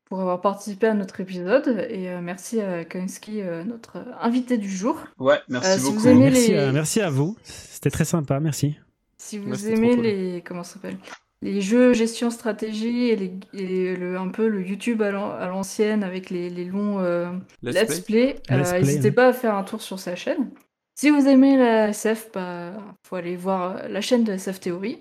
pour 0.06 0.20
avoir 0.22 0.42
participé 0.42 0.88
à 0.88 0.94
notre 0.94 1.20
épisode 1.22 1.86
et 1.90 2.10
euh, 2.10 2.22
merci 2.22 2.62
à 2.62 2.84
Kainski, 2.86 3.42
euh, 3.42 3.64
notre 3.64 4.04
invité 4.20 4.58
du 4.58 4.70
jour. 4.70 5.00
Ouais, 5.20 5.40
merci 5.50 5.70
Euh, 5.70 5.78
si 5.78 5.84
beaucoup. 5.86 5.98
vous 6.00 6.08
aimez 6.08 6.30
Merci, 6.32 6.52
les- 6.52 6.58
à, 6.58 6.72
merci 6.72 7.02
à 7.02 7.10
vous. 7.10 7.36
C'était 7.44 7.90
très 7.92 8.06
sympa, 8.06 8.40
merci. 8.40 8.76
Si 9.18 9.38
vous 9.38 9.52
Ouais, 9.66 9.72
aimez 9.74 9.96
cool. 9.96 10.04
les 10.04 10.42
comment 10.46 10.64
ça 10.64 10.74
s'appelle 10.74 10.98
les 11.44 11.60
jeux 11.60 11.94
gestion 11.94 12.30
stratégie 12.30 13.08
et, 13.10 13.16
les, 13.16 13.34
et 13.54 13.96
le, 13.96 14.16
un 14.16 14.28
peu 14.28 14.48
le 14.48 14.62
YouTube 14.62 15.02
à 15.02 15.10
l'an- 15.10 15.32
à 15.32 15.48
l'ancienne 15.48 16.04
avec 16.04 16.30
les, 16.30 16.52
les 16.52 16.66
longs 16.66 17.00
euh, 17.00 17.32
Let's 17.64 17.74
let's, 17.90 18.00
play. 18.02 18.36
euh, 18.52 18.80
n'hésitez 18.80 19.08
hein. 19.08 19.14
pas 19.14 19.28
à 19.30 19.34
faire 19.34 19.56
un 19.56 19.64
tour 19.64 19.82
sur 19.82 19.98
sa 20.00 20.16
chaîne. 20.16 20.52
Si 21.00 21.10
vous 21.10 21.28
aimez 21.28 21.58
la 21.58 21.88
SF, 21.90 22.30
bah, 22.32 22.74
faut 23.08 23.16
aller 23.16 23.36
voir 23.36 23.88
la 23.90 24.02
chaîne 24.02 24.24
de 24.24 24.34
SF 24.34 24.60
Theory. 24.60 25.00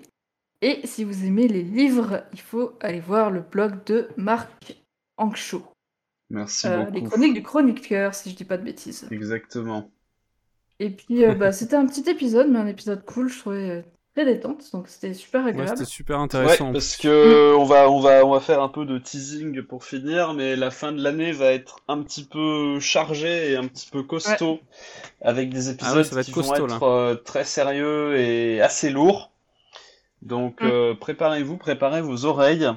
Et 0.63 0.87
si 0.87 1.05
vous 1.05 1.25
aimez 1.25 1.49
les 1.49 1.63
livres, 1.63 2.25
il 2.33 2.41
faut 2.41 2.73
aller 2.81 3.01
voir 3.01 3.31
le 3.31 3.41
blog 3.41 3.85
de 3.85 4.09
Marc 4.17 4.77
Ankshaw. 5.17 5.63
Merci 6.31 6.67
Euh, 6.67 6.79
beaucoup. 6.79 6.93
les 6.93 7.03
chroniques 7.03 7.35
du 7.35 7.43
chroniqueur, 7.43 8.15
si 8.15 8.31
je 8.31 8.37
dis 8.37 8.45
pas 8.45 8.57
de 8.59 8.65
bêtises. 8.65 9.09
Exactement. 9.11 9.91
Et 10.81 10.91
puis, 10.91 11.25
euh, 11.25 11.35
bah, 11.35 11.53
c'était 11.53 11.77
un 11.77 11.87
petit 11.87 12.09
épisode, 12.11 12.49
mais 12.51 12.59
un 12.59 12.67
épisode 12.67 13.05
cool, 13.05 13.29
je 13.29 13.39
trouvais 13.39 13.71
euh, 13.71 13.83
très 14.15 14.25
détente, 14.25 14.71
donc 14.73 14.89
c'était 14.89 15.15
super 15.15 15.45
ouais, 15.45 15.51
agréable. 15.51 15.79
c'était 15.79 15.85
super 15.85 16.21
Ouais, 16.43 16.59
intéressant 16.59 16.73
parce 16.73 16.97
que 16.97 17.55
on 17.55 17.65
va, 17.65 17.91
on 17.91 18.01
va, 18.01 18.25
on 18.25 18.31
va 18.31 18.41
faire 18.41 18.63
un 18.63 18.69
peu 18.69 18.85
de 18.87 18.99
teasing 18.99 19.63
pour 19.63 19.85
finir, 19.85 20.33
mais 20.35 20.57
la 20.57 20.71
fin 20.71 20.93
de 20.93 21.03
l'année 21.03 21.33
va 21.33 21.53
être 21.53 21.81
un 21.89 22.03
petit 22.03 22.25
peu 22.25 22.81
chargée 22.81 23.53
et 23.53 23.57
un 23.57 23.67
petit 23.69 23.89
peu 23.91 24.03
costaud, 24.03 24.61
avec 25.21 25.51
des 25.51 25.71
épisodes 25.71 25.93
Ah 25.93 25.97
ouais, 25.99 26.05
ça 26.05 26.15
va 26.15 26.23
être 26.23 26.27
qui 26.27 26.33
costaud, 26.33 26.67
vont 26.67 26.75
être 26.77 26.83
euh, 26.85 27.15
très 27.17 27.45
sérieux 27.45 28.17
et 28.19 28.61
assez 28.63 28.91
lourds. 28.91 29.30
Donc 30.23 30.61
Mm. 30.63 30.67
euh, 30.67 30.95
préparez-vous, 30.95 31.57
préparez 31.57 32.03
vos 32.03 32.25
oreilles. 32.27 32.69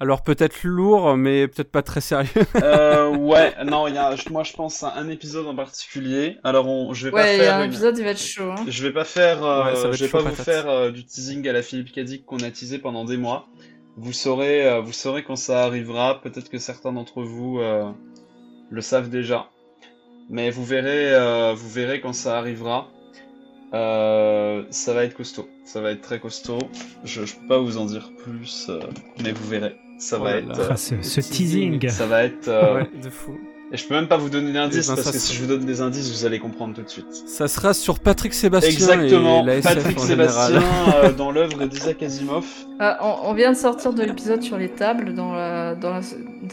alors 0.00 0.22
peut-être 0.24 0.64
lourd 0.64 1.16
mais 1.16 1.46
peut-être 1.46 1.70
pas 1.70 1.82
très 1.82 2.00
sérieux 2.00 2.30
Euh, 2.56 3.14
ouais, 3.16 3.54
non, 3.64 3.86
il 3.86 3.94
y 3.94 3.98
a, 3.98 4.14
moi 4.30 4.42
je 4.42 4.52
pense 4.54 4.82
à 4.82 4.94
un 4.96 5.08
épisode 5.08 5.46
en 5.46 5.54
particulier. 5.54 6.38
Alors 6.42 6.66
on, 6.68 6.92
je 6.94 7.04
vais 7.06 7.10
pas 7.12 7.18
Ouais, 7.18 7.36
il 7.36 7.38
y 7.38 7.40
a 7.42 7.44
faire 7.44 7.56
un 7.56 7.64
une- 7.64 7.70
épisode, 7.70 7.98
il 7.98 8.04
va 8.04 8.10
être 8.10 8.18
chaud. 8.20 8.50
Hein. 8.50 8.64
Je 8.66 8.82
vais 8.82 8.92
pas 8.92 9.04
faire, 9.04 9.44
euh, 9.44 9.64
Ouais, 9.64 9.92
je 9.92 10.04
vais 10.04 10.08
chaud 10.10 10.18
pas 10.18 10.24
vous 10.30 10.34
faire 10.34 10.68
euh, 10.68 10.90
du 10.90 11.04
teasing 11.04 11.46
à 11.48 11.52
la 11.52 11.62
Philippe 11.62 11.92
Cadic 11.92 12.24
qu'on 12.26 12.38
a 12.38 12.50
teasé 12.50 12.78
pendant 12.78 13.04
des 13.04 13.16
mois. 13.16 13.46
Vous 13.98 14.12
saurez, 14.14 14.66
euh, 14.66 14.80
vous 14.80 14.92
saurez 14.92 15.22
quand 15.22 15.36
ça 15.36 15.64
arrivera. 15.64 16.20
Peut-être 16.22 16.48
que 16.48 16.56
certains 16.58 16.92
d'entre 16.94 17.22
vous 17.22 17.58
euh, 17.60 17.90
le 18.70 18.80
savent 18.80 19.10
déjà, 19.10 19.50
mais 20.30 20.50
vous 20.50 20.64
verrez, 20.64 21.12
euh, 21.14 21.52
vous 21.54 21.68
verrez 21.68 22.00
quand 22.00 22.14
ça 22.14 22.38
arrivera. 22.38 22.88
Euh, 23.74 24.64
ça 24.70 24.92
va 24.94 25.04
être 25.04 25.14
costaud, 25.14 25.48
ça 25.64 25.80
va 25.80 25.90
être 25.92 26.00
très 26.02 26.18
costaud. 26.20 26.58
Je, 27.04 27.24
je 27.24 27.34
peux 27.36 27.46
pas 27.46 27.58
vous 27.58 27.78
en 27.78 27.86
dire 27.86 28.10
plus, 28.24 28.66
euh, 28.68 28.80
mais 29.22 29.32
vous 29.32 29.48
verrez. 29.48 29.76
Ça 29.98 30.16
Oh 30.20 30.24
va 30.24 30.32
là 30.32 30.36
être, 30.38 30.58
euh, 30.60 30.68
Ah, 30.70 30.76
ce, 30.76 30.94
ce 31.02 31.20
teasing. 31.20 31.78
teasing. 31.78 31.88
ça 31.90 32.06
va 32.06 32.24
être. 32.24 32.48
euh, 32.48 32.74
ouais 32.76 32.90
de 33.02 33.08
fou 33.08 33.38
Et 33.72 33.76
je 33.76 33.86
peux 33.86 33.94
même 33.94 34.08
pas 34.08 34.16
vous 34.16 34.28
donner 34.30 34.52
d'indices 34.52 34.88
ben, 34.88 34.96
parce 34.96 35.12
que 35.12 35.18
si 35.18 35.32
je 35.34 35.40
vous 35.40 35.46
donne 35.46 35.64
des 35.64 35.80
indices, 35.80 36.10
vous 36.10 36.26
allez 36.26 36.40
comprendre 36.40 36.74
tout 36.74 36.82
de 36.82 36.88
suite. 36.88 37.06
ça 37.26 37.46
sera 37.46 37.72
sur 37.72 38.00
Patrick 38.00 38.34
Sébastien 38.34 38.70
Exactement, 38.72 39.44
et 39.44 39.46
la 39.46 39.56
SF 39.58 39.74
Patrick 39.76 39.98
en. 39.98 40.02
Sébastien 40.02 40.62
euh, 41.04 41.12
dans 41.12 41.30
l'œuvre 41.30 41.64
d'Isaac 41.66 42.02
Asimov. 42.02 42.44
Ah, 42.80 42.98
on, 43.00 43.30
on 43.30 43.34
vient 43.34 43.52
de 43.52 43.56
sortir 43.56 43.92
de 43.94 44.02
l'épisode 44.02 44.42
sur 44.42 44.58
les 44.58 44.68
tables 44.70 45.14
dans 45.14 45.32
la, 45.34 45.74
dans 45.76 45.90
la- 45.90 46.00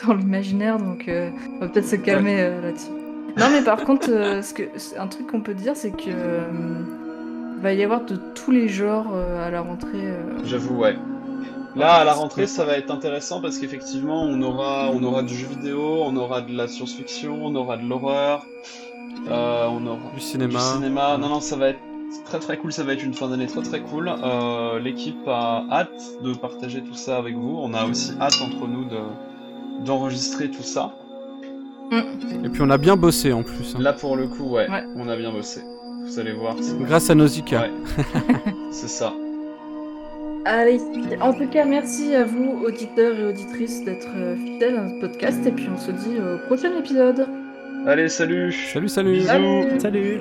dans 0.05 0.13
l'imaginaire, 0.13 0.77
donc 0.77 1.07
euh, 1.07 1.31
on 1.57 1.61
va 1.61 1.69
peut-être 1.69 1.87
se 1.87 1.95
calmer 1.95 2.39
euh, 2.41 2.61
là-dessus. 2.61 2.91
Non, 3.37 3.47
mais 3.51 3.63
par 3.63 3.83
contre, 3.83 4.09
euh, 4.11 4.41
ce 4.43 4.53
que, 4.53 4.63
un 4.97 5.07
truc 5.07 5.25
qu'on 5.27 5.41
peut 5.41 5.55
dire, 5.55 5.73
c'est 5.75 5.91
que 5.91 6.09
euh, 7.59 7.63
va 7.63 7.73
y 7.73 7.83
avoir 7.83 8.05
de 8.05 8.15
tous 8.35 8.51
les 8.51 8.67
genres 8.67 9.07
euh, 9.13 9.45
à 9.47 9.51
la 9.51 9.61
rentrée. 9.61 9.89
euh. 9.95 10.43
J'avoue, 10.45 10.75
ouais. 10.77 10.95
Là, 11.75 11.93
à 11.95 12.03
la 12.03 12.13
rentrée, 12.13 12.47
ça 12.47 12.65
va 12.65 12.77
être 12.77 12.91
intéressant 12.91 13.41
parce 13.41 13.57
qu'effectivement, 13.59 14.23
on 14.23 14.41
aura, 14.41 14.89
on 14.91 15.03
aura 15.03 15.21
du 15.21 15.35
jeu 15.35 15.47
vidéo, 15.47 16.01
on 16.03 16.15
aura 16.15 16.41
de 16.41 16.51
la 16.55 16.67
science-fiction, 16.67 17.37
on 17.45 17.55
aura 17.55 17.77
de 17.77 17.87
l'horreur, 17.87 18.45
euh, 19.29 19.65
on 19.69 19.85
aura 19.85 19.99
du 20.15 20.19
cinéma 20.19 20.59
du 20.59 20.65
cinéma. 20.75 21.17
Non, 21.17 21.29
non, 21.29 21.39
ça 21.41 21.55
va 21.55 21.69
être 21.69 21.79
très 22.25 22.39
très 22.39 22.57
cool. 22.57 22.73
Ça 22.73 22.83
va 22.83 22.93
être 22.93 23.03
une 23.03 23.13
fin 23.13 23.29
d'année 23.29 23.45
très 23.45 23.61
très 23.61 23.81
cool. 23.81 24.09
Euh, 24.23 24.79
L'équipe 24.79 25.27
a 25.27 25.63
hâte 25.71 26.01
de 26.23 26.33
partager 26.33 26.81
tout 26.81 26.95
ça 26.95 27.17
avec 27.17 27.35
vous. 27.35 27.59
On 27.61 27.73
a 27.75 27.85
aussi 27.85 28.13
hâte 28.19 28.41
entre 28.41 28.67
nous 28.67 28.85
de 28.85 28.97
d'enregistrer 29.85 30.49
tout 30.49 30.63
ça. 30.63 30.91
et 31.91 32.49
puis 32.49 32.61
on 32.61 32.69
a 32.69 32.77
bien 32.77 32.97
bossé 32.97 33.31
en 33.31 33.43
plus 33.43 33.75
hein. 33.75 33.79
Là, 33.79 33.93
pour 33.93 34.15
le 34.17 34.27
coup, 34.27 34.43
ouais, 34.49 34.69
Ouais. 34.69 34.83
on 34.97 35.07
a 35.07 35.15
bien 35.15 35.31
bossé. 35.31 35.61
Vous 36.09 36.19
allez 36.19 36.33
voir. 36.33 36.55
c'est- 36.61 36.77
grâce 36.83 37.09
à 37.09 37.15
Nausicaa 37.15 37.61
Ouais. 37.61 37.71
C'est 38.71 38.89
ça. 38.89 39.13
Allez, 40.45 40.79
en 41.21 41.33
tout 41.33 41.47
cas, 41.47 41.65
merci 41.65 42.15
à 42.15 42.23
vous, 42.23 42.63
auditeurs 42.65 43.19
et 43.19 43.25
auditrices, 43.25 43.83
d'être 43.83 44.07
euh, 44.15 44.35
fidèles 44.37 44.77
à 44.77 44.81
notre 44.83 44.99
podcast, 45.01 45.45
et 45.45 45.51
puis 45.51 45.67
on 45.73 45.77
se 45.77 45.91
dit 45.91 46.15
au 46.17 46.37
prochain 46.47 46.71
épisode. 46.79 47.27
Allez, 47.85 48.09
salut. 48.09 48.51
salut 48.51 48.89
salut 48.89 49.11
Bisous. 49.11 49.27
Salut. 49.27 49.63
Salut 49.79 49.79
Salut 49.79 50.19